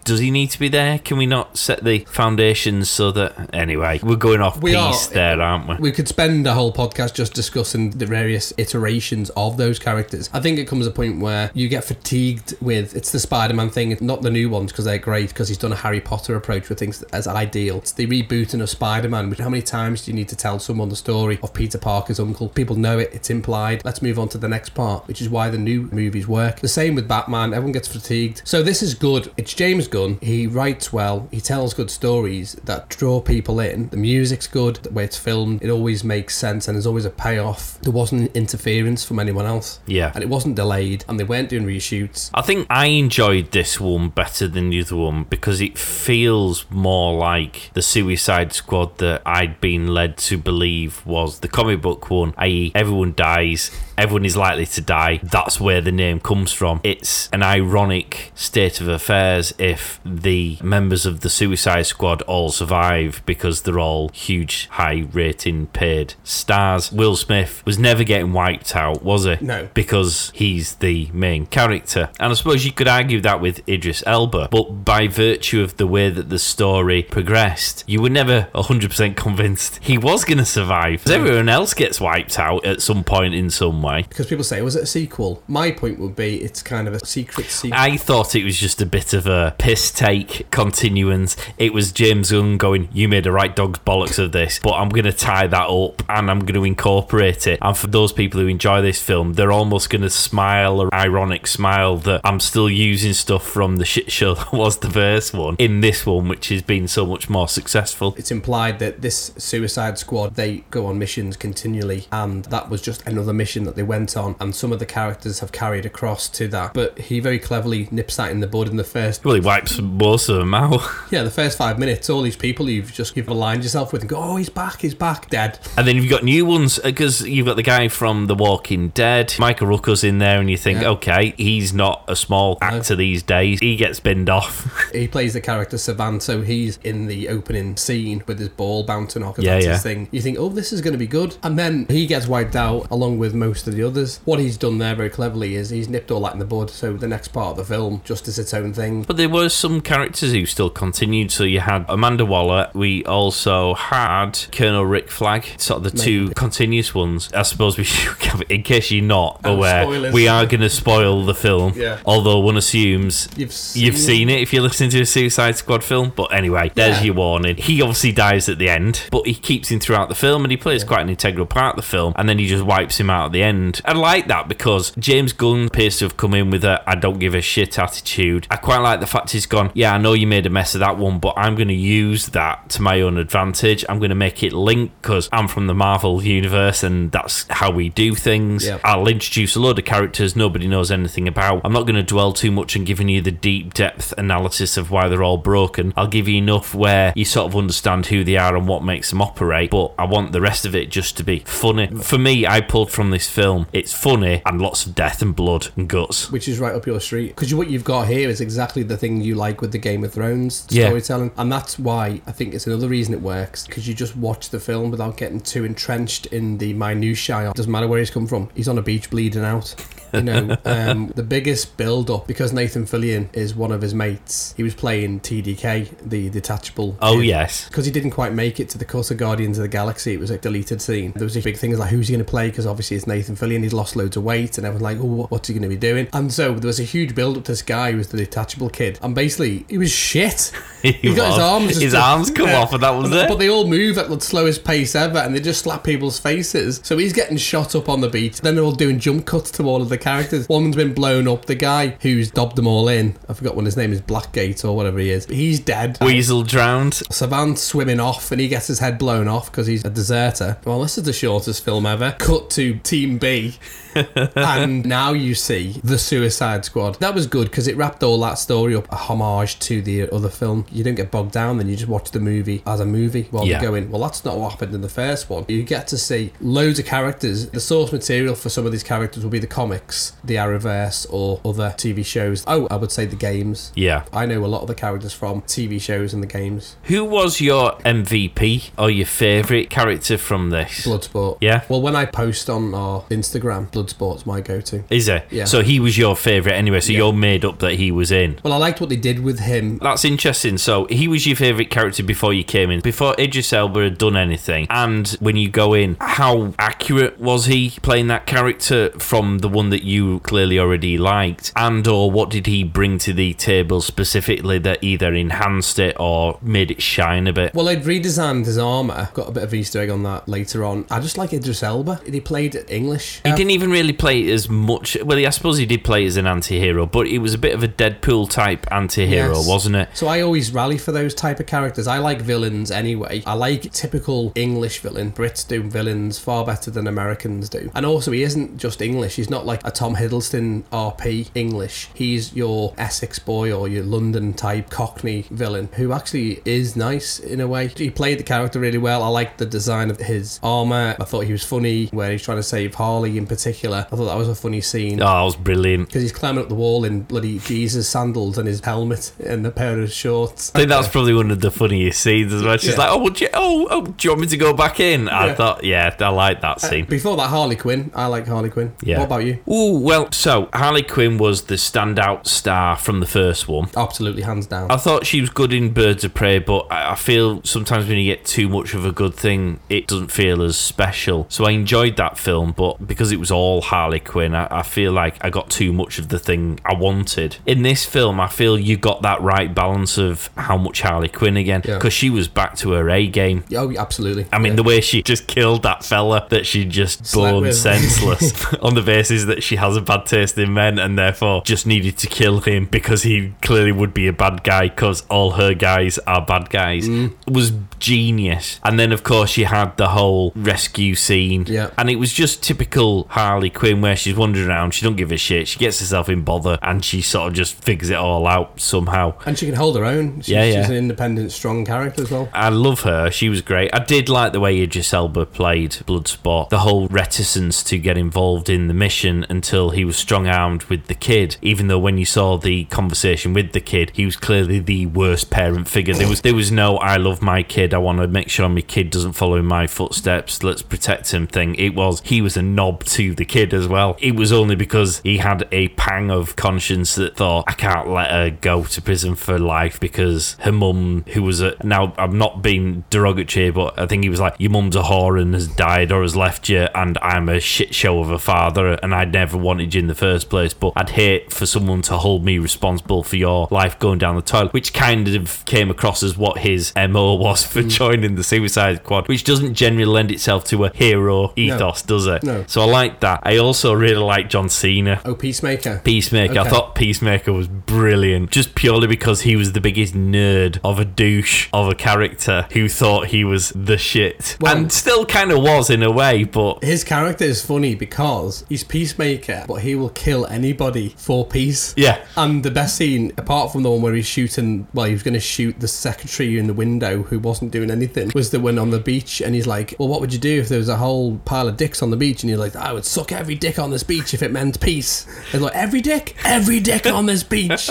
Does 0.04 0.20
he 0.20 0.30
need 0.30 0.50
to 0.50 0.58
be 0.58 0.68
there? 0.68 0.98
Can 0.98 1.16
we 1.18 1.26
not 1.26 1.56
set 1.56 1.84
the 1.84 2.00
foundations 2.08 2.88
so 2.90 3.10
that. 3.12 3.50
Anyway, 3.54 4.00
we're 4.02 4.16
going 4.16 4.40
off 4.40 4.60
We 4.62 4.74
are- 4.74 4.92
piece 4.92 5.06
there, 5.08 5.40
aren't 5.40 5.68
we? 5.68 5.76
We 5.76 5.92
could 5.92 6.08
spend 6.08 6.46
a 6.46 6.54
whole 6.54 6.72
podcast 6.72 7.14
just 7.14 7.34
discussing 7.34 7.90
the 7.90 8.06
various 8.06 8.52
iterations 8.58 9.30
of 9.36 9.56
those 9.56 9.78
characters. 9.78 10.28
I 10.32 10.40
think 10.40 10.58
it 10.58 10.66
comes 10.66 10.86
a 10.86 10.90
point 10.90 11.20
where 11.20 11.50
you 11.54 11.68
get 11.68 11.84
fatigued 11.84 12.54
with 12.60 12.94
it's 12.96 13.10
the 13.12 13.20
Spider-Man 13.20 13.70
thing, 13.70 13.96
not 14.00 14.22
the 14.22 14.30
new 14.30 14.48
ones 14.50 14.72
because 14.72 14.84
they're 14.84 14.98
great 14.98 15.28
because 15.28 15.48
he's 15.48 15.58
done 15.58 15.72
a 15.72 15.76
Harry 15.76 16.00
Potter 16.00 16.36
approach 16.36 16.68
with 16.68 16.78
things 16.78 17.02
as 17.12 17.26
ideal. 17.26 17.78
It's 17.78 17.92
the 17.92 18.06
rebooting 18.06 18.60
of 18.60 18.70
Spider-Man. 18.70 19.30
Which 19.30 19.38
how 19.40 19.48
many 19.48 19.62
times 19.62 20.04
do 20.04 20.10
you 20.10 20.16
need 20.16 20.28
to 20.28 20.36
tell 20.36 20.58
someone 20.58 20.88
the 20.88 20.96
story 20.96 21.38
of 21.42 21.52
Peter 21.52 21.78
Parker's 21.78 22.20
uncle? 22.20 22.48
People 22.48 22.76
know 22.76 22.98
it. 22.98 23.10
It's 23.12 23.30
implied. 23.30 23.84
Let's 23.84 24.02
move 24.02 24.18
on 24.18 24.28
to 24.30 24.38
the 24.38 24.48
next 24.48 24.70
part, 24.70 25.06
which 25.08 25.20
is 25.20 25.28
why 25.28 25.50
the 25.50 25.58
new 25.58 25.88
movies 25.92 26.26
work. 26.28 26.60
The 26.60 26.68
same 26.68 26.94
with 26.94 27.08
Batman. 27.08 27.52
Everyone 27.52 27.72
gets 27.72 27.88
fatigued. 27.88 28.42
So 28.44 28.62
this 28.62 28.82
is 28.82 28.94
good. 28.94 29.30
It's 29.36 29.52
James 29.54 29.73
Gunn. 29.82 30.18
He 30.20 30.46
writes 30.46 30.92
well. 30.92 31.28
He 31.30 31.40
tells 31.40 31.74
good 31.74 31.90
stories 31.90 32.54
that 32.64 32.88
draw 32.88 33.20
people 33.20 33.60
in. 33.60 33.88
The 33.88 33.96
music's 33.96 34.46
good. 34.46 34.76
The 34.76 34.90
way 34.90 35.04
it's 35.04 35.18
filmed, 35.18 35.62
it 35.62 35.70
always 35.70 36.04
makes 36.04 36.36
sense, 36.36 36.68
and 36.68 36.76
there's 36.76 36.86
always 36.86 37.04
a 37.04 37.10
payoff. 37.10 37.80
There 37.80 37.92
wasn't 37.92 38.34
interference 38.36 39.04
from 39.04 39.18
anyone 39.18 39.46
else. 39.46 39.80
Yeah. 39.86 40.12
And 40.14 40.22
it 40.22 40.28
wasn't 40.28 40.56
delayed, 40.56 41.04
and 41.08 41.18
they 41.18 41.24
weren't 41.24 41.48
doing 41.48 41.66
reshoots. 41.66 42.30
I 42.32 42.42
think 42.42 42.66
I 42.70 42.86
enjoyed 42.86 43.50
this 43.50 43.80
one 43.80 44.08
better 44.08 44.46
than 44.46 44.70
the 44.70 44.80
other 44.80 44.96
one 44.96 45.24
because 45.24 45.60
it 45.60 45.78
feels 45.78 46.64
more 46.70 47.16
like 47.18 47.70
the 47.74 47.82
Suicide 47.82 48.52
Squad 48.52 48.98
that 48.98 49.22
I'd 49.26 49.60
been 49.60 49.88
led 49.88 50.16
to 50.18 50.38
believe 50.38 51.04
was 51.06 51.40
the 51.40 51.48
comic 51.48 51.80
book 51.80 52.10
one, 52.10 52.34
i.e., 52.38 52.72
everyone 52.74 53.14
dies, 53.14 53.70
everyone 53.96 54.24
is 54.24 54.36
likely 54.36 54.66
to 54.66 54.80
die. 54.80 55.20
That's 55.22 55.60
where 55.60 55.80
the 55.80 55.92
name 55.92 56.20
comes 56.20 56.52
from. 56.52 56.80
It's 56.82 57.28
an 57.32 57.42
ironic 57.42 58.32
state 58.34 58.80
of 58.80 58.88
affairs 58.88 59.54
if 59.58 60.00
the 60.04 60.58
members 60.62 61.06
of 61.06 61.20
the 61.20 61.30
Suicide 61.30 61.86
Squad 61.86 62.22
all 62.22 62.50
survive 62.50 63.22
because 63.26 63.62
they're 63.62 63.78
all 63.78 64.08
huge, 64.10 64.68
high 64.70 65.06
rating 65.12 65.66
paid 65.68 66.14
stars. 66.24 66.90
Will 66.92 67.16
Smith 67.16 67.62
was 67.64 67.78
never 67.78 68.04
getting 68.04 68.32
wiped 68.32 68.74
out, 68.74 69.02
was 69.02 69.24
he? 69.24 69.36
No. 69.40 69.68
Because 69.74 70.32
he's 70.34 70.76
the 70.76 71.10
main 71.12 71.46
character. 71.46 72.10
And 72.18 72.30
I 72.30 72.34
suppose 72.34 72.64
you 72.64 72.72
could 72.72 72.88
argue 72.88 73.20
that 73.20 73.40
with 73.40 73.66
Idris 73.68 74.02
Elba, 74.06 74.48
but 74.50 74.84
by 74.84 75.08
virtue 75.08 75.62
of 75.62 75.76
the 75.76 75.86
way 75.86 76.10
that 76.10 76.28
the 76.30 76.38
story 76.38 77.02
progressed, 77.02 77.84
you 77.86 78.00
were 78.00 78.10
never 78.10 78.48
100% 78.54 79.16
convinced 79.16 79.78
he 79.82 79.98
was 79.98 80.24
going 80.24 80.38
to 80.38 80.44
survive. 80.44 81.06
everyone 81.08 81.48
else 81.48 81.74
gets 81.74 82.00
wiped 82.00 82.38
out 82.38 82.64
at 82.64 82.82
some 82.82 83.04
point 83.04 83.34
in 83.34 83.50
some 83.50 83.83
way. 83.84 84.02
Because 84.02 84.26
people 84.26 84.44
say, 84.44 84.60
was 84.62 84.76
it 84.76 84.82
a 84.82 84.86
sequel? 84.86 85.42
My 85.46 85.70
point 85.70 85.98
would 85.98 86.16
be 86.16 86.42
it's 86.42 86.62
kind 86.62 86.88
of 86.88 86.94
a 86.94 87.04
secret 87.04 87.46
sequel. 87.46 87.78
I 87.78 87.96
thought 87.96 88.34
it 88.34 88.44
was 88.44 88.58
just 88.58 88.80
a 88.80 88.86
bit 88.86 89.12
of 89.12 89.26
a 89.26 89.54
piss 89.58 89.90
take 89.90 90.50
continuance. 90.50 91.36
It 91.58 91.72
was 91.72 91.92
James 91.92 92.30
Gunn 92.30 92.58
going, 92.58 92.88
You 92.92 93.08
made 93.08 93.26
a 93.26 93.32
right 93.32 93.54
dog's 93.54 93.78
bollocks 93.80 94.18
of 94.18 94.32
this, 94.32 94.58
but 94.62 94.72
I'm 94.72 94.88
going 94.88 95.04
to 95.04 95.12
tie 95.12 95.46
that 95.46 95.68
up 95.68 96.02
and 96.08 96.30
I'm 96.30 96.40
going 96.40 96.54
to 96.54 96.64
incorporate 96.64 97.46
it. 97.46 97.58
And 97.62 97.76
for 97.76 97.86
those 97.86 98.12
people 98.12 98.40
who 98.40 98.46
enjoy 98.46 98.82
this 98.82 99.00
film, 99.00 99.34
they're 99.34 99.52
almost 99.52 99.90
going 99.90 100.02
to 100.02 100.10
smile, 100.10 100.80
an 100.80 100.88
ironic 100.92 101.46
smile 101.46 101.96
that 101.98 102.20
I'm 102.24 102.40
still 102.40 102.70
using 102.70 103.12
stuff 103.12 103.46
from 103.46 103.76
the 103.76 103.84
shit 103.84 104.10
show 104.10 104.34
that 104.34 104.52
was 104.52 104.78
the 104.78 104.90
first 104.90 105.34
one 105.34 105.56
in 105.58 105.80
this 105.80 106.06
one, 106.06 106.28
which 106.28 106.48
has 106.48 106.62
been 106.62 106.88
so 106.88 107.06
much 107.06 107.28
more 107.28 107.48
successful. 107.48 108.14
it's 108.16 108.30
implied 108.30 108.78
that 108.78 109.00
this 109.00 109.32
Suicide 109.36 109.98
Squad 109.98 110.34
they 110.34 110.64
go 110.70 110.86
on 110.86 110.98
missions 110.98 111.36
continually, 111.36 112.06
and 112.10 112.44
that 112.46 112.70
was 112.70 112.80
just 112.80 113.06
another 113.06 113.32
mission 113.32 113.64
that 113.64 113.73
they 113.74 113.82
went 113.82 114.16
on, 114.16 114.36
and 114.40 114.54
some 114.54 114.72
of 114.72 114.78
the 114.78 114.86
characters 114.86 115.40
have 115.40 115.52
carried 115.52 115.86
across 115.86 116.28
to 116.30 116.48
that. 116.48 116.74
But 116.74 116.98
he 116.98 117.20
very 117.20 117.38
cleverly 117.38 117.88
nips 117.90 118.16
that 118.16 118.30
in 118.30 118.40
the 118.40 118.46
bud 118.46 118.68
in 118.68 118.76
the 118.76 118.84
first. 118.84 119.24
Well, 119.24 119.34
he 119.34 119.40
wipes 119.40 119.80
most 119.80 120.28
of 120.28 120.36
them 120.36 120.54
out. 120.54 120.80
Yeah, 121.10 121.22
the 121.22 121.30
first 121.30 121.58
five 121.58 121.78
minutes, 121.78 122.10
all 122.10 122.22
these 122.22 122.36
people 122.36 122.68
you've 122.68 122.92
just 122.92 123.16
you've 123.16 123.28
aligned 123.28 123.62
yourself 123.62 123.92
with 123.92 124.02
and 124.02 124.08
go, 124.08 124.16
oh, 124.16 124.36
he's 124.36 124.48
back, 124.48 124.80
he's 124.80 124.94
back, 124.94 125.28
dead. 125.30 125.58
And 125.76 125.86
then 125.86 125.96
you've 125.96 126.10
got 126.10 126.24
new 126.24 126.44
ones 126.44 126.78
uh, 126.78 126.82
because 126.84 127.20
you've 127.20 127.46
got 127.46 127.54
the 127.56 127.62
guy 127.62 127.88
from 127.88 128.26
The 128.26 128.34
Walking 128.34 128.88
Dead, 128.88 129.34
Michael 129.38 129.68
Rooker's 129.68 130.02
in 130.02 130.18
there, 130.18 130.40
and 130.40 130.50
you 130.50 130.56
think, 130.56 130.82
Yeah. 130.82 130.88
okay, 130.90 131.34
he's 131.36 131.72
not 131.72 132.04
a 132.08 132.16
small 132.16 132.58
actor 132.60 132.96
these 132.96 133.22
days. 133.22 133.60
He 133.60 133.76
gets 133.76 134.00
binned 134.00 134.28
off. 134.30 134.70
He 134.94 135.08
plays 135.08 135.32
the 135.34 135.40
character 135.40 135.76
Savant, 135.76 136.22
so 136.22 136.42
he's 136.42 136.78
in 136.84 137.06
the 137.06 137.28
opening 137.28 137.76
scene 137.76 138.22
with 138.26 138.38
his 138.38 138.48
ball 138.48 138.84
bouncing 138.84 139.22
off. 139.22 139.36
Yeah, 139.38 139.54
that's 139.54 139.66
yeah. 139.66 139.72
his 139.72 139.82
thing. 139.82 140.08
You 140.12 140.20
think, 140.20 140.38
oh, 140.38 140.48
this 140.48 140.72
is 140.72 140.80
going 140.80 140.92
to 140.92 140.98
be 140.98 141.06
good, 141.06 141.36
and 141.42 141.58
then 141.58 141.86
he 141.88 142.06
gets 142.06 142.26
wiped 142.26 142.56
out 142.56 142.90
along 142.90 143.18
with 143.18 143.34
most 143.34 143.63
of 143.66 143.74
the 143.74 143.82
others. 143.82 144.20
What 144.24 144.38
he's 144.40 144.56
done 144.56 144.78
there 144.78 144.94
very 144.94 145.10
cleverly 145.10 145.54
is 145.56 145.70
he's 145.70 145.88
nipped 145.88 146.10
all 146.10 146.20
that 146.22 146.32
in 146.32 146.38
the 146.38 146.44
bud, 146.44 146.70
so 146.70 146.92
the 146.94 147.08
next 147.08 147.28
part 147.28 147.52
of 147.52 147.56
the 147.56 147.64
film 147.64 148.02
just 148.04 148.28
is 148.28 148.38
its 148.38 148.52
own 148.54 148.72
thing. 148.72 149.02
But 149.02 149.16
there 149.16 149.28
were 149.28 149.48
some 149.48 149.80
characters 149.80 150.32
who 150.32 150.46
still 150.46 150.70
continued. 150.70 151.30
So 151.30 151.44
you 151.44 151.60
had 151.60 151.84
Amanda 151.88 152.24
Waller. 152.24 152.70
We 152.74 153.04
also 153.04 153.74
had 153.74 154.38
Colonel 154.52 154.84
Rick 154.84 155.10
Flag, 155.10 155.46
sort 155.58 155.84
of 155.84 155.92
the 155.92 155.98
two 155.98 156.30
continuous 156.30 156.94
ones. 156.94 157.32
I 157.32 157.42
suppose 157.42 157.78
we 157.78 157.84
should, 157.84 158.42
in 158.50 158.62
case 158.62 158.90
you're 158.90 159.04
not 159.04 159.40
Oh, 159.44 159.54
aware, 159.56 159.84
spoilers. 159.84 160.12
we 160.14 160.28
are 160.28 160.46
going 160.46 160.60
to 160.60 160.70
spoil 160.70 161.24
the 161.24 161.34
film. 161.34 161.72
Yeah. 161.76 162.00
Although 162.06 162.40
one 162.40 162.56
assumes 162.56 163.28
You've 163.36 163.52
seen, 163.52 163.84
You've 163.84 163.98
seen 163.98 164.30
it 164.30 164.40
if 164.40 164.52
you're 164.52 164.62
listening 164.62 164.90
to 164.90 165.00
a 165.02 165.06
Suicide 165.06 165.56
Squad 165.56 165.82
film. 165.84 166.12
But 166.14 166.32
anyway, 166.32 166.70
there's 166.74 166.98
Yeah. 166.98 167.04
your 167.04 167.14
warning. 167.14 167.56
He 167.56 167.80
obviously 167.82 168.12
dies 168.12 168.48
at 168.48 168.58
the 168.58 168.68
end, 168.68 169.02
but 169.10 169.26
he 169.26 169.34
keeps 169.34 169.70
him 169.70 169.80
throughout 169.80 170.08
the 170.08 170.14
film 170.14 170.44
and 170.44 170.50
he 170.50 170.56
plays 170.56 170.84
quite 170.84 171.00
an 171.00 171.08
integral 171.10 171.46
part 171.46 171.76
of 171.78 171.82
the 171.84 171.88
film. 171.88 172.12
And 172.16 172.28
then 172.28 172.38
he 172.38 172.46
just 172.46 172.64
wipes 172.64 172.98
him 172.98 173.10
out 173.10 173.26
at 173.26 173.32
the 173.32 173.42
end. 173.42 173.53
I 173.84 173.92
like 173.92 174.28
that 174.28 174.48
because 174.48 174.92
James 174.98 175.32
Gunn 175.32 175.66
appears 175.66 175.98
to 175.98 176.06
have 176.06 176.16
come 176.16 176.34
in 176.34 176.50
with 176.50 176.64
a 176.64 176.82
I 176.86 176.94
don't 176.94 177.18
give 177.18 177.34
a 177.34 177.40
shit 177.40 177.78
attitude. 177.78 178.46
I 178.50 178.56
quite 178.56 178.78
like 178.78 179.00
the 179.00 179.06
fact 179.06 179.30
he's 179.30 179.46
gone, 179.46 179.70
yeah, 179.74 179.94
I 179.94 179.98
know 179.98 180.12
you 180.12 180.26
made 180.26 180.46
a 180.46 180.50
mess 180.50 180.74
of 180.74 180.80
that 180.80 180.98
one, 180.98 181.18
but 181.18 181.34
I'm 181.36 181.54
going 181.54 181.68
to 181.68 181.74
use 181.74 182.28
that 182.28 182.68
to 182.70 182.82
my 182.82 183.00
own 183.00 183.18
advantage. 183.18 183.84
I'm 183.88 183.98
going 183.98 184.10
to 184.10 184.14
make 184.14 184.42
it 184.42 184.52
link 184.52 184.92
because 185.00 185.28
I'm 185.32 185.48
from 185.48 185.66
the 185.66 185.74
Marvel 185.74 186.22
universe 186.22 186.82
and 186.82 187.10
that's 187.12 187.46
how 187.50 187.70
we 187.70 187.88
do 187.88 188.14
things. 188.14 188.66
Yep. 188.66 188.80
I'll 188.84 189.08
introduce 189.08 189.56
a 189.56 189.60
load 189.60 189.78
of 189.78 189.84
characters 189.84 190.36
nobody 190.36 190.66
knows 190.66 190.90
anything 190.90 191.28
about. 191.28 191.60
I'm 191.64 191.72
not 191.72 191.82
going 191.82 191.96
to 191.96 192.02
dwell 192.02 192.32
too 192.32 192.50
much 192.50 192.76
on 192.76 192.84
giving 192.84 193.08
you 193.08 193.20
the 193.20 193.30
deep 193.30 193.74
depth 193.74 194.12
analysis 194.18 194.76
of 194.76 194.90
why 194.90 195.08
they're 195.08 195.22
all 195.22 195.38
broken. 195.38 195.92
I'll 195.96 196.06
give 196.06 196.28
you 196.28 196.36
enough 196.36 196.74
where 196.74 197.12
you 197.16 197.24
sort 197.24 197.46
of 197.46 197.56
understand 197.56 198.06
who 198.06 198.24
they 198.24 198.36
are 198.36 198.56
and 198.56 198.66
what 198.66 198.82
makes 198.84 199.10
them 199.10 199.22
operate, 199.22 199.70
but 199.70 199.94
I 199.98 200.04
want 200.04 200.32
the 200.32 200.40
rest 200.40 200.64
of 200.66 200.74
it 200.74 200.90
just 200.90 201.16
to 201.18 201.24
be 201.24 201.40
funny. 201.40 201.86
For 201.86 202.18
me, 202.18 202.46
I 202.46 202.60
pulled 202.60 202.90
from 202.90 203.10
this 203.10 203.28
film, 203.28 203.43
it's 203.72 203.92
funny 203.92 204.42
and 204.46 204.60
lots 204.60 204.86
of 204.86 204.94
death 204.94 205.22
and 205.22 205.34
blood 205.34 205.68
and 205.76 205.88
guts. 205.88 206.30
which 206.30 206.48
is 206.48 206.58
right 206.58 206.74
up 206.74 206.86
your 206.86 207.00
street. 207.00 207.28
Because 207.34 207.54
what 207.54 207.68
you've 207.70 207.84
got 207.84 208.06
here 208.08 208.28
is 208.28 208.40
exactly 208.40 208.82
the 208.82 208.96
thing 208.96 209.20
you 209.20 209.34
like 209.34 209.60
with 209.60 209.72
the 209.72 209.78
Game 209.78 210.04
of 210.04 210.12
Thrones 210.12 210.66
Yeah. 210.70 210.86
storytelling, 210.88 211.30
and 211.36 211.50
that's 211.52 211.78
why 211.78 212.20
I 212.26 212.32
think 212.32 212.54
it's 212.54 212.66
another 212.66 212.88
reason 212.88 213.14
it 213.14 213.20
works. 213.22 213.66
Because 213.66 213.86
you 213.88 213.94
just 213.94 214.16
watch 214.16 214.50
the 214.50 214.60
film 214.60 214.90
without 214.90 215.16
getting 215.16 215.40
too 215.40 215.64
entrenched 215.64 216.26
in 216.26 216.58
the 216.58 216.72
minutiae. 216.74 217.52
Doesn't 217.54 217.70
matter 217.70 217.88
where 217.88 217.98
he's 217.98 218.10
come 218.10 218.26
from. 218.26 218.48
He's 218.54 218.68
on 218.68 218.78
a 218.78 218.82
beach 218.82 219.10
bleeding 219.10 219.44
out. 219.44 219.74
You 220.12 220.22
know, 220.22 220.56
um, 220.64 221.08
the 221.16 221.22
biggest 221.24 221.76
build 221.76 222.08
up 222.10 222.26
because 222.28 222.52
Nathan 222.52 222.84
Fillion 222.84 223.34
is 223.34 223.54
one 223.54 223.72
of 223.72 223.82
his 223.82 223.94
mates. 223.94 224.54
He 224.56 224.62
was 224.62 224.74
playing 224.74 225.20
TDK, 225.20 225.88
the 226.08 226.30
detachable. 226.30 226.96
Oh, 227.02 227.16
kid. 227.16 227.26
yes. 227.26 227.68
because 227.68 227.84
he 227.86 227.90
didn't 227.92 228.12
quite 228.12 228.32
make 228.32 228.60
it 228.60 228.68
to 228.70 228.78
the 228.78 228.84
course 228.84 229.10
of 229.10 229.16
Guardians 229.16 229.58
of 229.58 229.62
the 229.62 229.68
Galaxy. 229.68 230.12
It 230.14 230.20
was 230.20 230.30
a 230.30 230.38
deleted 230.38 230.80
scene. 230.80 231.12
There 231.16 231.24
was 231.24 231.36
a 231.36 231.40
big 231.40 231.56
thing 231.56 231.76
like 231.76 231.90
who's 231.90 232.08
he 232.08 232.14
going 232.14 232.24
to 232.24 232.30
play 232.30 232.48
because 232.48 232.66
obviously 232.66 232.96
it's 232.96 233.06
Nathan 233.06 233.33
Fillion. 233.36 233.62
He's 233.62 233.72
lost 233.72 233.96
loads 233.96 234.16
of 234.16 234.24
weight, 234.24 234.58
and 234.58 234.66
everyone's 234.66 234.82
like, 234.82 234.98
oh, 234.98 235.26
what's 235.28 235.48
he 235.48 235.54
going 235.54 235.62
to 235.62 235.68
be 235.68 235.76
doing? 235.76 236.08
And 236.12 236.32
so 236.32 236.54
there 236.54 236.66
was 236.66 236.80
a 236.80 236.84
huge 236.84 237.14
build 237.14 237.36
up 237.36 237.44
to 237.44 237.52
this 237.52 237.62
guy 237.62 237.92
who 237.92 237.98
was 237.98 238.08
the 238.08 238.16
detachable 238.16 238.68
kid, 238.70 238.98
and 239.02 239.14
basically 239.14 239.64
he 239.68 239.78
was 239.78 239.90
shit. 239.90 240.52
He 240.84 240.92
He's 240.92 241.16
got 241.16 241.30
his 241.30 241.38
arms. 241.38 241.68
just- 241.68 241.80
His 241.80 241.94
arms 241.94 242.30
come 242.30 242.46
Yeah. 242.48 242.58
off 242.60 242.74
and 242.74 242.82
that 242.82 242.90
was 242.90 243.08
But- 243.08 243.24
it. 243.24 243.28
But 243.30 243.38
they 243.38 243.48
all 243.48 243.66
move 243.66 243.96
at 243.96 244.10
the 244.10 244.20
slowest 244.20 244.64
pace 244.64 244.94
ever, 244.94 245.16
and 245.16 245.34
they 245.34 245.40
just 245.40 245.62
slap 245.62 245.82
people's 245.82 246.18
faces. 246.18 246.82
So 246.84 246.98
he's 246.98 247.14
getting 247.14 247.38
shot 247.38 247.74
up 247.74 247.88
on 247.88 248.02
the 248.02 248.08
beach. 248.10 248.42
Then 248.42 248.54
they're 248.54 248.64
all 248.64 248.72
doing 248.72 248.98
jump 249.00 249.24
cuts 249.24 249.50
to 249.52 249.62
all 249.62 249.80
of 249.80 249.88
the 249.88 249.96
characters. 249.96 250.46
One's 250.46 250.76
been 250.76 250.92
blown 250.92 251.26
up. 251.26 251.46
The 251.46 251.54
guy 251.54 251.96
who's 252.02 252.30
dobbed 252.30 252.56
them 252.56 252.66
all 252.66 252.86
in, 252.88 253.16
I 253.30 253.32
forgot 253.32 253.56
what 253.56 253.64
his 253.64 253.78
name 253.78 253.94
is, 253.94 254.02
Blackgate 254.02 254.62
or 254.62 254.76
whatever 254.76 254.98
he 254.98 255.08
is. 255.08 255.24
He's 255.24 255.58
dead. 255.58 255.96
Weasel 256.02 256.42
drowned. 256.42 257.00
Savant 257.10 257.58
swimming 257.58 257.98
off 257.98 258.30
and 258.30 258.38
he 258.38 258.48
gets 258.48 258.66
his 258.66 258.80
head 258.80 258.98
blown 258.98 259.26
off 259.26 259.50
because 259.50 259.66
he's 259.66 259.86
a 259.86 259.90
deserter. 259.90 260.58
Well, 260.66 260.82
this 260.82 260.98
is 260.98 261.04
the 261.04 261.14
shortest 261.14 261.64
film 261.64 261.86
ever. 261.86 262.14
Cut 262.18 262.50
to 262.50 262.74
Team 262.80 263.13
B. 263.18 263.54
and 264.36 264.84
now 264.86 265.12
you 265.12 265.34
see 265.34 265.80
the 265.84 265.98
Suicide 265.98 266.64
Squad. 266.64 266.96
That 267.00 267.14
was 267.14 267.26
good 267.26 267.50
because 267.50 267.68
it 267.68 267.76
wrapped 267.76 268.02
all 268.02 268.20
that 268.20 268.34
story 268.34 268.74
up, 268.74 268.90
a 268.92 268.96
homage 268.96 269.58
to 269.60 269.82
the 269.82 270.10
other 270.10 270.28
film. 270.28 270.66
You 270.72 270.84
don't 270.84 270.94
get 270.94 271.10
bogged 271.10 271.32
down, 271.32 271.58
then 271.58 271.68
you 271.68 271.76
just 271.76 271.88
watch 271.88 272.10
the 272.10 272.20
movie 272.20 272.62
as 272.66 272.80
a 272.80 272.86
movie 272.86 273.28
while 273.30 273.44
Yeah. 273.46 273.60
you're 273.60 273.70
going, 273.70 273.90
well, 273.90 274.00
that's 274.02 274.24
not 274.24 274.38
what 274.38 274.50
happened 274.52 274.74
in 274.74 274.80
the 274.80 274.88
first 274.88 275.28
one. 275.30 275.44
You 275.48 275.62
get 275.62 275.86
to 275.88 275.98
see 275.98 276.32
loads 276.40 276.78
of 276.78 276.86
characters. 276.86 277.48
The 277.50 277.60
source 277.60 277.92
material 277.92 278.34
for 278.34 278.48
some 278.48 278.66
of 278.66 278.72
these 278.72 278.82
characters 278.82 279.22
will 279.22 279.30
be 279.30 279.38
the 279.38 279.46
comics, 279.46 280.12
the 280.24 280.34
Arrowverse, 280.36 281.06
or 281.10 281.40
other 281.44 281.74
TV 281.76 282.04
shows. 282.04 282.44
Oh, 282.46 282.66
I 282.70 282.76
would 282.76 282.92
say 282.92 283.06
the 283.06 283.16
games. 283.16 283.72
Yeah. 283.74 284.04
I 284.12 284.26
know 284.26 284.44
a 284.44 284.46
lot 284.46 284.62
of 284.62 284.68
the 284.68 284.74
characters 284.74 285.12
from 285.12 285.42
TV 285.42 285.80
shows 285.80 286.12
and 286.14 286.22
the 286.22 286.26
games. 286.26 286.76
Who 286.84 287.04
was 287.04 287.40
your 287.40 287.72
MVP 287.84 288.70
or 288.78 288.90
your 288.90 289.06
favourite 289.06 289.70
character 289.70 290.18
from 290.18 290.50
this? 290.50 290.86
Bloodsport. 290.86 291.38
Yeah. 291.40 291.64
Well, 291.68 291.80
when 291.82 291.96
I 291.96 292.04
post 292.06 292.48
on 292.50 292.74
our 292.74 293.02
Instagram, 293.10 293.70
Bloodsport's 293.92 294.26
my 294.26 294.40
go-to. 294.40 294.84
Is 294.90 295.08
it? 295.08 295.26
Yeah. 295.30 295.44
So 295.44 295.62
he 295.62 295.80
was 295.80 295.98
your 295.98 296.16
favourite 296.16 296.56
anyway, 296.56 296.80
so 296.80 296.92
Yeah. 296.92 296.98
you're 296.98 297.12
made 297.12 297.44
up 297.44 297.58
that 297.58 297.74
he 297.74 297.90
was 297.90 298.10
in. 298.10 298.38
Well, 298.42 298.52
I 298.52 298.56
liked 298.56 298.80
what 298.80 298.88
they 298.90 298.96
did 298.96 299.20
with 299.20 299.40
him. 299.40 299.78
That's 299.82 300.04
interesting. 300.04 300.58
So 300.58 300.86
he 300.86 301.08
was 301.08 301.26
your 301.26 301.36
favourite 301.36 301.70
character 301.70 302.02
before 302.02 302.32
you 302.32 302.44
came 302.44 302.70
in, 302.70 302.80
before 302.80 303.14
Idris 303.18 303.52
Elba 303.52 303.82
had 303.84 303.98
done 303.98 304.16
anything. 304.16 304.66
And 304.70 305.08
when 305.20 305.36
you 305.36 305.48
go 305.48 305.74
in, 305.74 305.96
how 306.00 306.54
accurate 306.58 307.20
was 307.20 307.46
he 307.46 307.70
playing 307.82 308.06
that 308.08 308.26
character 308.26 308.90
from 308.98 309.38
the 309.38 309.48
one 309.48 309.70
that 309.70 309.82
you 309.84 310.20
clearly 310.20 310.58
already 310.58 310.96
liked? 310.98 311.52
And 311.56 311.86
or 311.86 312.10
what 312.10 312.30
did 312.30 312.46
he 312.46 312.64
bring 312.64 312.98
to 312.98 313.12
the 313.12 313.34
table 313.34 313.80
specifically 313.80 314.58
that 314.58 314.82
either 314.82 315.12
enhanced 315.14 315.78
it 315.78 315.96
or 315.98 316.38
made 316.42 316.70
it 316.70 316.82
shine 316.82 317.26
a 317.26 317.32
bit? 317.32 317.54
Well, 317.54 317.68
I'd 317.68 317.84
redesigned 317.84 318.46
his 318.46 318.58
armor. 318.58 319.08
Got 319.14 319.28
a 319.28 319.32
bit 319.32 319.42
of 319.42 319.52
Easter 319.54 319.80
egg 319.80 319.90
on 319.90 320.02
that 320.04 320.28
later 320.28 320.64
on. 320.64 320.86
I 320.90 321.00
just 321.00 321.18
like 321.18 321.32
Idris 321.32 321.62
Elba. 321.62 322.00
He 322.06 322.20
played 322.20 322.64
English. 322.68 323.20
He 323.24 323.32
didn't 323.32 323.50
even 323.50 323.70
really 323.74 323.92
play 323.92 324.22
it 324.22 324.32
as 324.32 324.48
much. 324.48 324.96
Well, 325.02 325.18
I 325.18 325.28
suppose 325.30 325.58
he 325.58 325.66
did 325.66 325.84
play 325.84 326.04
it 326.04 326.06
as 326.06 326.16
an 326.16 326.26
anti-hero, 326.26 326.86
but 326.86 327.06
it 327.08 327.18
was 327.18 327.34
a 327.34 327.38
bit 327.38 327.54
of 327.54 327.62
a 327.62 327.68
Deadpool 327.68 328.30
type 328.30 328.66
anti-hero, 328.70 329.34
Yes. 329.36 329.48
wasn't 329.48 329.76
it? 329.76 329.88
So 329.94 330.06
I 330.06 330.20
always 330.22 330.52
rally 330.52 330.78
for 330.78 330.92
those 330.92 331.14
type 331.14 331.40
of 331.40 331.46
characters. 331.46 331.86
I 331.86 331.98
like 331.98 332.20
villains 332.22 332.70
anyway. 332.70 333.22
I 333.26 333.34
like 333.34 333.70
typical 333.72 334.32
English 334.34 334.78
villain. 334.78 335.12
Brits 335.12 335.46
do 335.46 335.62
villains 335.62 336.18
far 336.18 336.44
better 336.46 336.70
than 336.70 336.86
Americans 336.86 337.48
do. 337.48 337.70
And 337.74 337.84
also, 337.84 338.12
he 338.12 338.22
isn't 338.22 338.56
just 338.58 338.80
English. 338.80 339.16
He's 339.16 339.28
not 339.30 339.44
like 339.44 339.60
a 339.66 339.70
Tom 339.70 339.96
Hiddleston 339.96 340.62
RP 340.72 341.28
English. 341.34 341.88
He's 341.94 342.32
your 342.34 342.74
Essex 342.78 343.18
boy 343.18 343.52
or 343.52 343.66
your 343.68 343.82
London 343.84 344.32
type 344.32 344.70
Cockney 344.70 345.26
villain 345.30 345.68
who 345.74 345.92
actually 345.92 346.40
is 346.44 346.76
nice 346.76 347.18
in 347.18 347.40
a 347.40 347.48
way. 347.48 347.68
He 347.68 347.90
played 347.90 348.18
the 348.20 348.22
character 348.22 348.60
really 348.60 348.78
well. 348.78 349.02
I 349.02 349.08
liked 349.08 349.38
the 349.38 349.46
design 349.46 349.90
of 349.90 349.98
his 349.98 350.38
armor. 350.42 350.94
I 351.00 351.04
thought 351.04 351.20
he 351.24 351.32
was 351.32 351.44
funny 351.44 351.86
where 351.86 352.12
he's 352.12 352.22
trying 352.22 352.38
to 352.38 352.42
save 352.42 352.74
Harley 352.74 353.18
in 353.18 353.26
particular. 353.26 353.63
I 353.72 353.82
thought 353.82 354.04
that 354.06 354.16
was 354.16 354.28
a 354.28 354.34
funny 354.34 354.60
scene. 354.60 355.00
Oh, 355.02 355.06
that 355.06 355.22
was 355.22 355.36
brilliant. 355.36 355.88
Because 355.88 356.02
he's 356.02 356.12
climbing 356.12 356.42
up 356.42 356.48
the 356.48 356.54
wall 356.54 356.84
in 356.84 357.02
bloody 357.02 357.38
Jesus 357.38 357.88
sandals 357.88 358.38
and 358.38 358.46
his 358.48 358.60
helmet 358.60 359.12
and 359.24 359.46
a 359.46 359.50
pair 359.50 359.80
of 359.80 359.92
shorts. 359.92 360.52
I 360.54 360.58
think 360.60 360.70
that's 360.70 360.88
probably 360.88 361.14
one 361.14 361.30
of 361.30 361.40
the 361.40 361.50
funniest 361.50 362.00
scenes 362.00 362.32
as 362.32 362.42
well. 362.42 362.56
She's 362.56 362.72
Yeah. 362.72 362.78
like, 362.78 362.90
"Oh, 362.90 362.98
would 362.98 363.20
you? 363.20 363.28
Oh, 363.34 363.66
oh, 363.70 363.82
do 363.82 363.94
you 364.02 364.10
want 364.10 364.20
me 364.22 364.26
to 364.28 364.36
go 364.36 364.52
back 364.52 364.80
in?" 364.80 365.08
I 365.08 365.26
Yeah. 365.26 365.34
thought, 365.34 365.64
yeah, 365.64 365.94
I 366.00 366.08
like 366.08 366.40
that 366.42 366.62
uh, 366.64 366.68
scene. 366.68 366.84
Before 366.86 367.16
that, 367.16 367.28
Harley 367.28 367.56
Quinn. 367.56 367.90
I 367.94 368.06
like 368.06 368.26
Harley 368.26 368.50
Quinn. 368.50 368.72
Yeah. 368.82 368.98
What 368.98 369.04
about 369.06 369.24
you? 369.24 369.38
Ooh, 369.50 369.78
well, 369.78 370.08
so 370.12 370.48
Harley 370.52 370.82
Quinn 370.82 371.18
was 371.18 371.42
the 371.42 371.54
standout 371.54 372.26
star 372.26 372.76
from 372.76 373.00
the 373.00 373.06
first 373.06 373.48
one. 373.48 373.68
Absolutely, 373.76 374.22
hands 374.22 374.46
down. 374.46 374.70
I 374.70 374.76
thought 374.76 375.06
she 375.06 375.20
was 375.20 375.30
good 375.30 375.52
in 375.52 375.70
Birds 375.70 376.04
of 376.04 376.14
Prey, 376.14 376.38
but 376.38 376.66
I 376.70 376.92
I 376.94 376.96
feel 376.96 377.40
sometimes 377.44 377.88
when 377.88 377.98
you 377.98 378.04
get 378.14 378.24
too 378.24 378.48
much 378.48 378.72
of 378.74 378.84
a 378.86 378.92
good 378.92 379.14
thing, 379.14 379.58
it 379.68 379.86
doesn't 379.88 380.12
feel 380.12 380.42
as 380.42 380.56
special. 380.56 381.26
So 381.28 381.44
I 381.44 381.50
enjoyed 381.50 381.96
that 381.96 382.16
film, 382.18 382.54
but 382.56 382.86
because 382.86 383.10
it 383.10 383.18
was 383.18 383.30
all 383.32 383.53
Harley 383.60 384.00
Quinn, 384.00 384.34
I, 384.34 384.46
I 384.50 384.62
feel 384.62 384.92
like 384.92 385.16
I 385.24 385.30
got 385.30 385.50
too 385.50 385.72
much 385.72 385.98
of 385.98 386.08
the 386.08 386.18
thing 386.18 386.60
I 386.64 386.74
wanted. 386.74 387.36
In 387.46 387.62
this 387.62 387.84
film, 387.84 388.20
I 388.20 388.28
feel 388.28 388.58
you 388.58 388.76
got 388.76 389.02
that 389.02 389.20
right 389.20 389.54
balance 389.54 389.98
of 389.98 390.30
how 390.36 390.56
much 390.56 390.80
Harley 390.82 391.08
Quinn 391.08 391.36
again, 391.36 391.62
Yeah. 391.64 391.74
because 391.74 391.92
she 391.92 392.10
was 392.10 392.28
back 392.28 392.56
to 392.58 392.72
her 392.72 392.88
A 392.90 393.06
game. 393.06 393.44
oh, 393.56 393.72
absolutely. 393.76 394.26
I 394.32 394.38
mean, 394.38 394.52
Yeah. 394.52 394.56
the 394.56 394.62
way 394.62 394.80
she 394.80 395.02
just 395.02 395.26
killed 395.26 395.62
that 395.64 395.84
fella 395.84 396.26
that 396.30 396.46
she 396.46 396.64
just 396.64 397.06
Slept 397.06 397.14
blown 397.32 397.42
with. 397.42 397.56
senseless 397.56 398.32
on 398.62 398.74
the 398.74 398.82
basis 398.82 399.24
that 399.26 399.42
she 399.42 399.56
has 399.56 399.76
a 399.76 399.80
bad 399.80 400.06
taste 400.06 400.36
in 400.38 400.52
men 400.54 400.78
and 400.78 400.98
therefore 400.98 401.42
just 401.44 401.66
needed 401.66 401.96
to 401.98 402.06
kill 402.06 402.40
him 402.40 402.66
because 402.66 403.02
he 403.02 403.32
clearly 403.42 403.72
would 403.72 403.94
be 403.94 404.06
a 404.06 404.12
bad 404.12 404.42
guy 404.44 404.68
because 404.68 405.02
all 405.08 405.32
her 405.32 405.54
guys 405.54 405.98
are 406.06 406.24
bad 406.24 406.50
guys 406.50 406.88
Mm. 406.88 407.12
was 407.26 407.52
genius. 407.78 408.58
And 408.64 408.78
then, 408.78 408.92
of 408.92 409.04
course, 409.04 409.36
you 409.36 409.46
had 409.46 409.76
the 409.76 409.88
whole 409.88 410.32
rescue 410.34 410.94
scene. 410.94 411.44
Yeah. 411.48 411.70
And 411.78 411.90
it 411.90 411.96
was 411.96 412.12
just 412.12 412.42
typical 412.42 413.06
Harley 413.10 413.43
Quinn 413.50 413.80
where 413.80 413.96
she's 413.96 414.14
wandering 414.16 414.48
around, 414.48 414.72
she 414.74 414.84
don't 414.84 414.96
give 414.96 415.12
a 415.12 415.16
shit, 415.16 415.48
she 415.48 415.58
gets 415.58 415.80
herself 415.80 416.08
in 416.08 416.22
bother 416.22 416.58
and 416.62 416.84
she 416.84 417.02
sort 417.02 417.28
of 417.28 417.34
just 417.34 417.54
figures 417.62 417.90
it 417.90 417.96
all 417.96 418.26
out 418.26 418.60
somehow. 418.60 419.14
And 419.26 419.38
she 419.38 419.46
can 419.46 419.54
hold 419.54 419.76
her 419.76 419.84
own. 419.84 420.20
She's, 420.20 420.28
Yeah, 420.30 420.44
yeah. 420.44 420.60
she's 420.62 420.70
an 420.70 420.76
independent, 420.76 421.32
strong 421.32 421.64
character 421.64 422.02
as 422.02 422.10
well. 422.10 422.28
I 422.32 422.48
love 422.48 422.80
her. 422.80 423.10
She 423.10 423.28
was 423.28 423.40
great. 423.42 423.70
I 423.74 423.78
did 423.78 424.08
like 424.08 424.32
the 424.32 424.40
way 424.40 424.60
Idris 424.60 424.92
Elba 424.92 425.26
played 425.26 425.72
Bloodsport. 425.86 426.48
The 426.50 426.58
whole 426.60 426.88
reticence 426.88 427.62
to 427.64 427.78
get 427.78 427.96
involved 427.96 428.48
in 428.48 428.68
the 428.68 428.74
mission 428.74 429.24
until 429.28 429.70
he 429.70 429.84
was 429.84 429.96
strong 429.96 430.26
armed 430.26 430.64
with 430.64 430.86
the 430.86 430.94
kid. 430.94 431.36
Even 431.42 431.68
though 431.68 431.78
when 431.78 431.98
you 431.98 432.04
saw 432.04 432.36
the 432.36 432.64
conversation 432.66 433.32
with 433.32 433.52
the 433.52 433.60
kid, 433.60 433.90
he 433.94 434.04
was 434.04 434.16
clearly 434.16 434.58
the 434.58 434.86
worst 434.86 435.30
parent 435.30 435.68
figure. 435.68 435.94
There 435.94 436.08
was 436.08 436.20
there 436.22 436.34
was 436.34 436.50
no 436.50 436.76
I 436.78 436.96
love 436.96 437.22
my 437.22 437.42
kid. 437.42 437.74
I 437.74 437.78
want 437.78 437.98
to 438.00 438.08
make 438.08 438.28
sure 438.28 438.48
my 438.48 438.60
kid 438.60 438.90
doesn't 438.90 439.12
follow 439.12 439.36
in 439.36 439.46
my 439.46 439.66
footsteps. 439.66 440.42
Let's 440.42 440.62
protect 440.62 441.12
him 441.12 441.26
thing. 441.26 441.54
It 441.56 441.74
was 441.74 442.00
he 442.04 442.20
was 442.20 442.36
a 442.36 442.42
knob 442.42 442.84
to 442.84 443.14
the 443.14 443.23
kid 443.24 443.54
as 443.54 443.68
well. 443.68 443.96
It 444.00 444.14
was 444.14 444.32
only 444.32 444.54
because 444.54 445.00
he 445.00 445.18
had 445.18 445.48
a 445.52 445.68
pang 445.68 446.10
of 446.10 446.36
conscience 446.36 446.94
that 446.96 447.16
thought 447.16 447.44
I 447.46 447.52
can't 447.52 447.88
let 447.88 448.10
her 448.10 448.30
go 448.30 448.64
to 448.64 448.82
prison 448.82 449.14
for 449.14 449.38
life 449.38 449.80
because 449.80 450.36
her 450.40 450.52
mum, 450.52 451.04
who 451.12 451.22
was 451.22 451.40
a 451.40 451.56
now 451.64 451.94
I'm 451.98 452.18
not 452.18 452.42
being 452.42 452.84
derogatory, 452.90 453.50
but 453.50 453.78
I 453.78 453.86
think 453.86 454.02
he 454.02 454.08
was 454.08 454.20
like 454.20 454.34
your 454.38 454.50
mum's 454.50 454.76
a 454.76 454.82
whore 454.82 455.20
and 455.20 455.34
has 455.34 455.48
died 455.48 455.92
or 455.92 456.02
has 456.02 456.16
left 456.16 456.48
you, 456.48 456.68
and 456.74 456.98
I'm 456.98 457.28
a 457.28 457.40
shit 457.40 457.74
show 457.74 458.00
of 458.00 458.10
a 458.10 458.18
father, 458.18 458.74
and 458.82 458.94
I 458.94 459.04
never 459.04 459.36
wanted 459.36 459.74
you 459.74 459.80
in 459.80 459.86
the 459.86 459.94
first 459.94 460.28
place. 460.28 460.54
But 460.54 460.72
I'd 460.76 460.90
hate 460.90 461.32
for 461.32 461.46
someone 461.46 461.82
to 461.82 461.98
hold 461.98 462.24
me 462.24 462.38
responsible 462.38 463.02
for 463.02 463.16
your 463.16 463.48
life 463.50 463.78
going 463.78 463.98
down 463.98 464.16
the 464.16 464.22
toilet, 464.22 464.52
which 464.52 464.72
kind 464.72 465.08
of 465.08 465.44
came 465.44 465.70
across 465.70 466.02
as 466.02 466.16
what 466.16 466.38
his 466.38 466.72
mo 466.76 467.14
was 467.14 467.44
for 467.44 467.62
mm. 467.62 467.70
joining 467.70 468.14
the 468.16 468.24
Suicide 468.24 468.78
Squad, 468.78 469.08
which 469.08 469.24
doesn't 469.24 469.54
generally 469.54 469.84
lend 469.84 470.10
itself 470.10 470.44
to 470.44 470.64
a 470.64 470.74
hero 470.74 471.32
ethos, 471.36 471.82
does 471.82 472.06
it? 472.06 472.22
No. 472.22 472.44
So 472.46 472.62
I 472.62 472.64
like 472.64 473.00
that. 473.00 473.13
I 473.22 473.38
also 473.38 473.72
really 473.72 473.96
like 474.02 474.28
John 474.28 474.48
Cena. 474.48 475.00
Oh, 475.04 475.14
Peacemaker. 475.14 475.80
Peacemaker. 475.84 476.38
I 476.40 476.48
thought 476.48 476.74
Peacemaker 476.74 477.32
was 477.32 477.48
brilliant, 477.48 478.30
just 478.30 478.54
purely 478.54 478.86
because 478.86 479.22
he 479.22 479.36
was 479.36 479.52
the 479.52 479.60
biggest 479.60 479.94
nerd 479.94 480.58
of 480.64 480.78
a 480.78 480.84
douche 480.84 481.48
of 481.52 481.68
a 481.68 481.74
character 481.74 482.46
who 482.52 482.68
thought 482.68 483.08
he 483.08 483.24
was 483.24 483.50
the 483.54 483.78
shit, 483.78 484.36
Well- 484.40 484.56
and 484.56 484.72
still 484.72 485.04
kind 485.06 485.30
of 485.32 485.42
was 485.42 485.70
in 485.70 485.82
a 485.82 485.90
way. 485.90 486.24
But 486.24 486.62
His 486.64 486.84
character 486.84 487.24
is 487.24 487.44
funny 487.44 487.74
because 487.74 488.44
he's 488.48 488.64
Peacemaker, 488.64 489.44
but 489.48 489.56
he 489.56 489.74
will 489.74 489.88
kill 489.90 490.26
anybody 490.26 490.94
for 490.96 491.26
peace. 491.26 491.74
yeah, 491.76 491.98
And 492.16 492.42
the 492.42 492.50
best 492.50 492.76
scene, 492.76 493.12
apart 493.16 493.52
from 493.52 493.62
the 493.62 493.70
one 493.70 493.82
where 493.82 493.94
he's 493.94 494.06
shooting, 494.06 494.66
well, 494.74 494.86
he 494.86 494.92
was 494.92 495.02
going 495.02 495.14
to 495.14 495.20
shoot 495.20 495.58
the 495.60 495.68
secretary 495.68 496.38
in 496.38 496.46
the 496.46 496.54
window 496.54 497.02
who 497.04 497.18
wasn't 497.18 497.50
doing 497.50 497.70
anything, 497.70 498.10
was 498.14 498.30
the 498.30 498.40
one 498.40 498.58
on 498.58 498.70
the 498.70 498.78
beach. 498.78 499.20
And 499.20 499.34
he's 499.34 499.46
like, 499.46 499.74
Well, 499.78 499.88
what 499.88 500.00
would 500.00 500.12
you 500.12 500.18
do 500.18 500.40
if 500.40 500.48
there 500.48 500.58
was 500.58 500.68
a 500.68 500.76
whole 500.76 501.18
pile 501.24 501.48
of 501.48 501.56
dicks 501.56 501.82
on 501.82 501.90
the 501.90 501.96
beach? 501.96 502.22
And 502.22 502.30
you're 502.30 502.38
like, 502.38 502.56
I 502.56 502.72
would 502.72 502.84
suck 502.84 503.03
every 503.12 503.34
dick 503.34 503.58
on 503.58 503.70
this 503.70 503.82
beach 503.82 504.14
if 504.14 504.22
it 504.22 504.30
meant 504.30 504.60
peace. 504.60 505.06
It's 505.32 505.42
like, 505.42 505.54
Every 505.54 505.80
dick? 505.80 506.16
Every 506.24 506.60
dick 506.60 506.86
on 506.86 507.06
this 507.06 507.22
beach. 507.22 507.70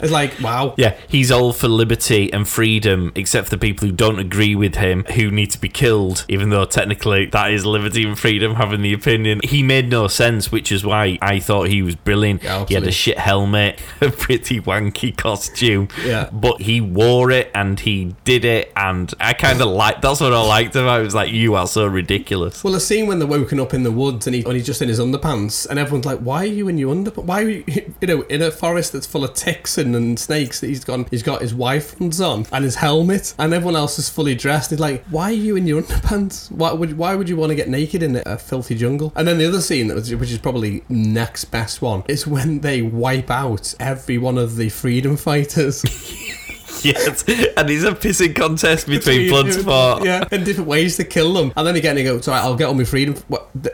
It's 0.00 0.12
like, 0.12 0.40
wow. 0.40 0.74
yeah, 0.76 0.94
he's 1.08 1.30
all 1.30 1.52
for 1.52 1.68
liberty 1.68 2.32
and 2.32 2.46
freedom, 2.46 3.12
except 3.14 3.46
for 3.48 3.50
the 3.50 3.58
people 3.58 3.86
who 3.88 3.92
don't 3.92 4.18
agree 4.18 4.54
with 4.54 4.76
him, 4.76 5.04
who 5.14 5.30
need 5.30 5.50
to 5.52 5.60
be 5.60 5.68
killed. 5.68 6.24
Even 6.28 6.50
though 6.50 6.64
technically 6.64 7.26
that 7.26 7.50
is 7.52 7.64
liberty 7.66 8.04
and 8.06 8.18
freedom, 8.18 8.54
having 8.56 8.82
the 8.82 8.92
opinion. 8.92 9.40
He 9.44 9.62
made 9.62 9.88
no 9.88 10.06
sense, 10.08 10.52
which 10.52 10.70
is 10.70 10.84
why 10.84 11.18
I 11.20 11.40
thought 11.40 11.68
he 11.68 11.82
was 11.82 11.96
brilliant. 11.96 12.42
Yeah, 12.42 12.64
he 12.66 12.74
had 12.74 12.84
a 12.84 12.92
shit 12.92 13.18
helmet, 13.18 13.80
a 14.00 14.10
pretty 14.10 14.60
wanky 14.60 15.16
costume. 15.16 15.88
Yeah. 16.04 16.28
but 16.32 16.60
he 16.60 16.80
wore 16.80 17.30
it 17.30 17.50
and 17.54 17.78
he 17.80 18.14
did 18.24 18.44
it, 18.44 18.72
and 18.76 19.12
I 19.18 19.32
kind 19.32 19.60
of 19.60 19.68
liked. 19.68 20.02
That's 20.02 20.20
what 20.20 20.32
I 20.32 20.40
liked 20.46 20.76
about. 20.76 20.98
it. 20.98 21.02
It 21.02 21.04
was 21.04 21.14
like 21.14 21.32
you 21.32 21.54
are 21.56 21.66
so 21.66 21.86
ridiculous. 21.86 22.62
Well, 22.62 22.72
the 22.72 22.80
scene 22.80 23.06
when 23.06 23.18
they're 23.18 23.28
woken 23.28 23.58
up 23.60 23.74
in 23.74 23.82
the 23.82 23.90
woods 23.92 24.26
and, 24.26 24.34
he, 24.36 24.44
and 24.44 24.52
he's 24.52 24.66
just 24.68 24.82
in 24.82 24.88
his 24.88 25.00
underpants, 25.00 25.66
and 25.66 25.78
everyone's 25.78 26.04
like, 26.04 26.18
"Why 26.18 26.42
are 26.42 26.54
you 26.60 26.68
in 26.68 26.76
your 26.76 26.94
underpants? 26.94 27.24
Why 27.24 27.42
are 27.42 27.48
you, 27.48 27.64
you 28.00 28.06
know, 28.06 28.20
in 28.22 28.42
a 28.42 28.50
forest 28.50 28.92
that's 28.92 29.06
full 29.06 29.24
of 29.24 29.32
ticks 29.32 29.78
and, 29.78 29.96
and 29.96 30.18
snakes? 30.18 30.60
He's 30.60 30.84
gone. 30.84 31.06
He's 31.10 31.22
got 31.22 31.40
his 31.40 31.54
wife 31.54 31.98
on 32.00 32.44
and 32.52 32.64
his 32.64 32.74
helmet, 32.76 33.34
and 33.38 33.54
everyone 33.54 33.76
else 33.76 33.98
is 33.98 34.10
fully 34.10 34.34
dressed. 34.34 34.70
He's 34.70 34.78
like, 34.78 35.04
"Why 35.06 35.30
are 35.30 35.32
you 35.46 35.56
in 35.56 35.66
your 35.66 35.82
underpants? 35.84 36.52
Why 36.52 36.72
would 36.72 36.98
Why 36.98 37.14
would 37.16 37.30
you 37.30 37.36
want 37.36 37.50
to 37.50 37.56
get 37.56 37.68
naked 37.68 38.02
in 38.02 38.22
a 38.26 38.36
filthy 38.36 38.74
jungle?" 38.74 39.10
And 39.16 39.26
then 39.26 39.38
the 39.38 39.48
other 39.48 39.62
scene, 39.62 39.88
that 39.88 39.94
which 39.96 40.30
is 40.30 40.38
probably 40.38 40.84
next 40.90 41.46
best 41.46 41.80
one, 41.80 42.04
is 42.06 42.26
when 42.26 42.60
they 42.60 42.82
wipe 42.82 43.30
out 43.30 43.74
every 43.80 44.18
one 44.18 44.36
of 44.36 44.56
the 44.56 44.68
freedom 44.68 45.16
fighters. 45.16 45.82
yes, 46.84 47.24
and 47.56 47.70
it's 47.70 47.84
a 47.84 47.92
pissing 47.92 48.34
contest 48.34 48.86
between 48.86 49.30
Bloodsport. 49.30 50.04
Yeah, 50.04 50.26
and 50.30 50.44
different 50.44 50.68
ways 50.68 50.96
to 50.96 51.04
kill 51.04 51.32
them. 51.34 51.52
And 51.56 51.66
then 51.66 51.76
again, 51.76 51.96
he 51.96 52.04
goes, 52.04 52.24
"Sorry, 52.24 52.38
I'll 52.40 52.56
get 52.56 52.66
all 52.66 52.74
my 52.74 52.84
freedom." 52.84 53.16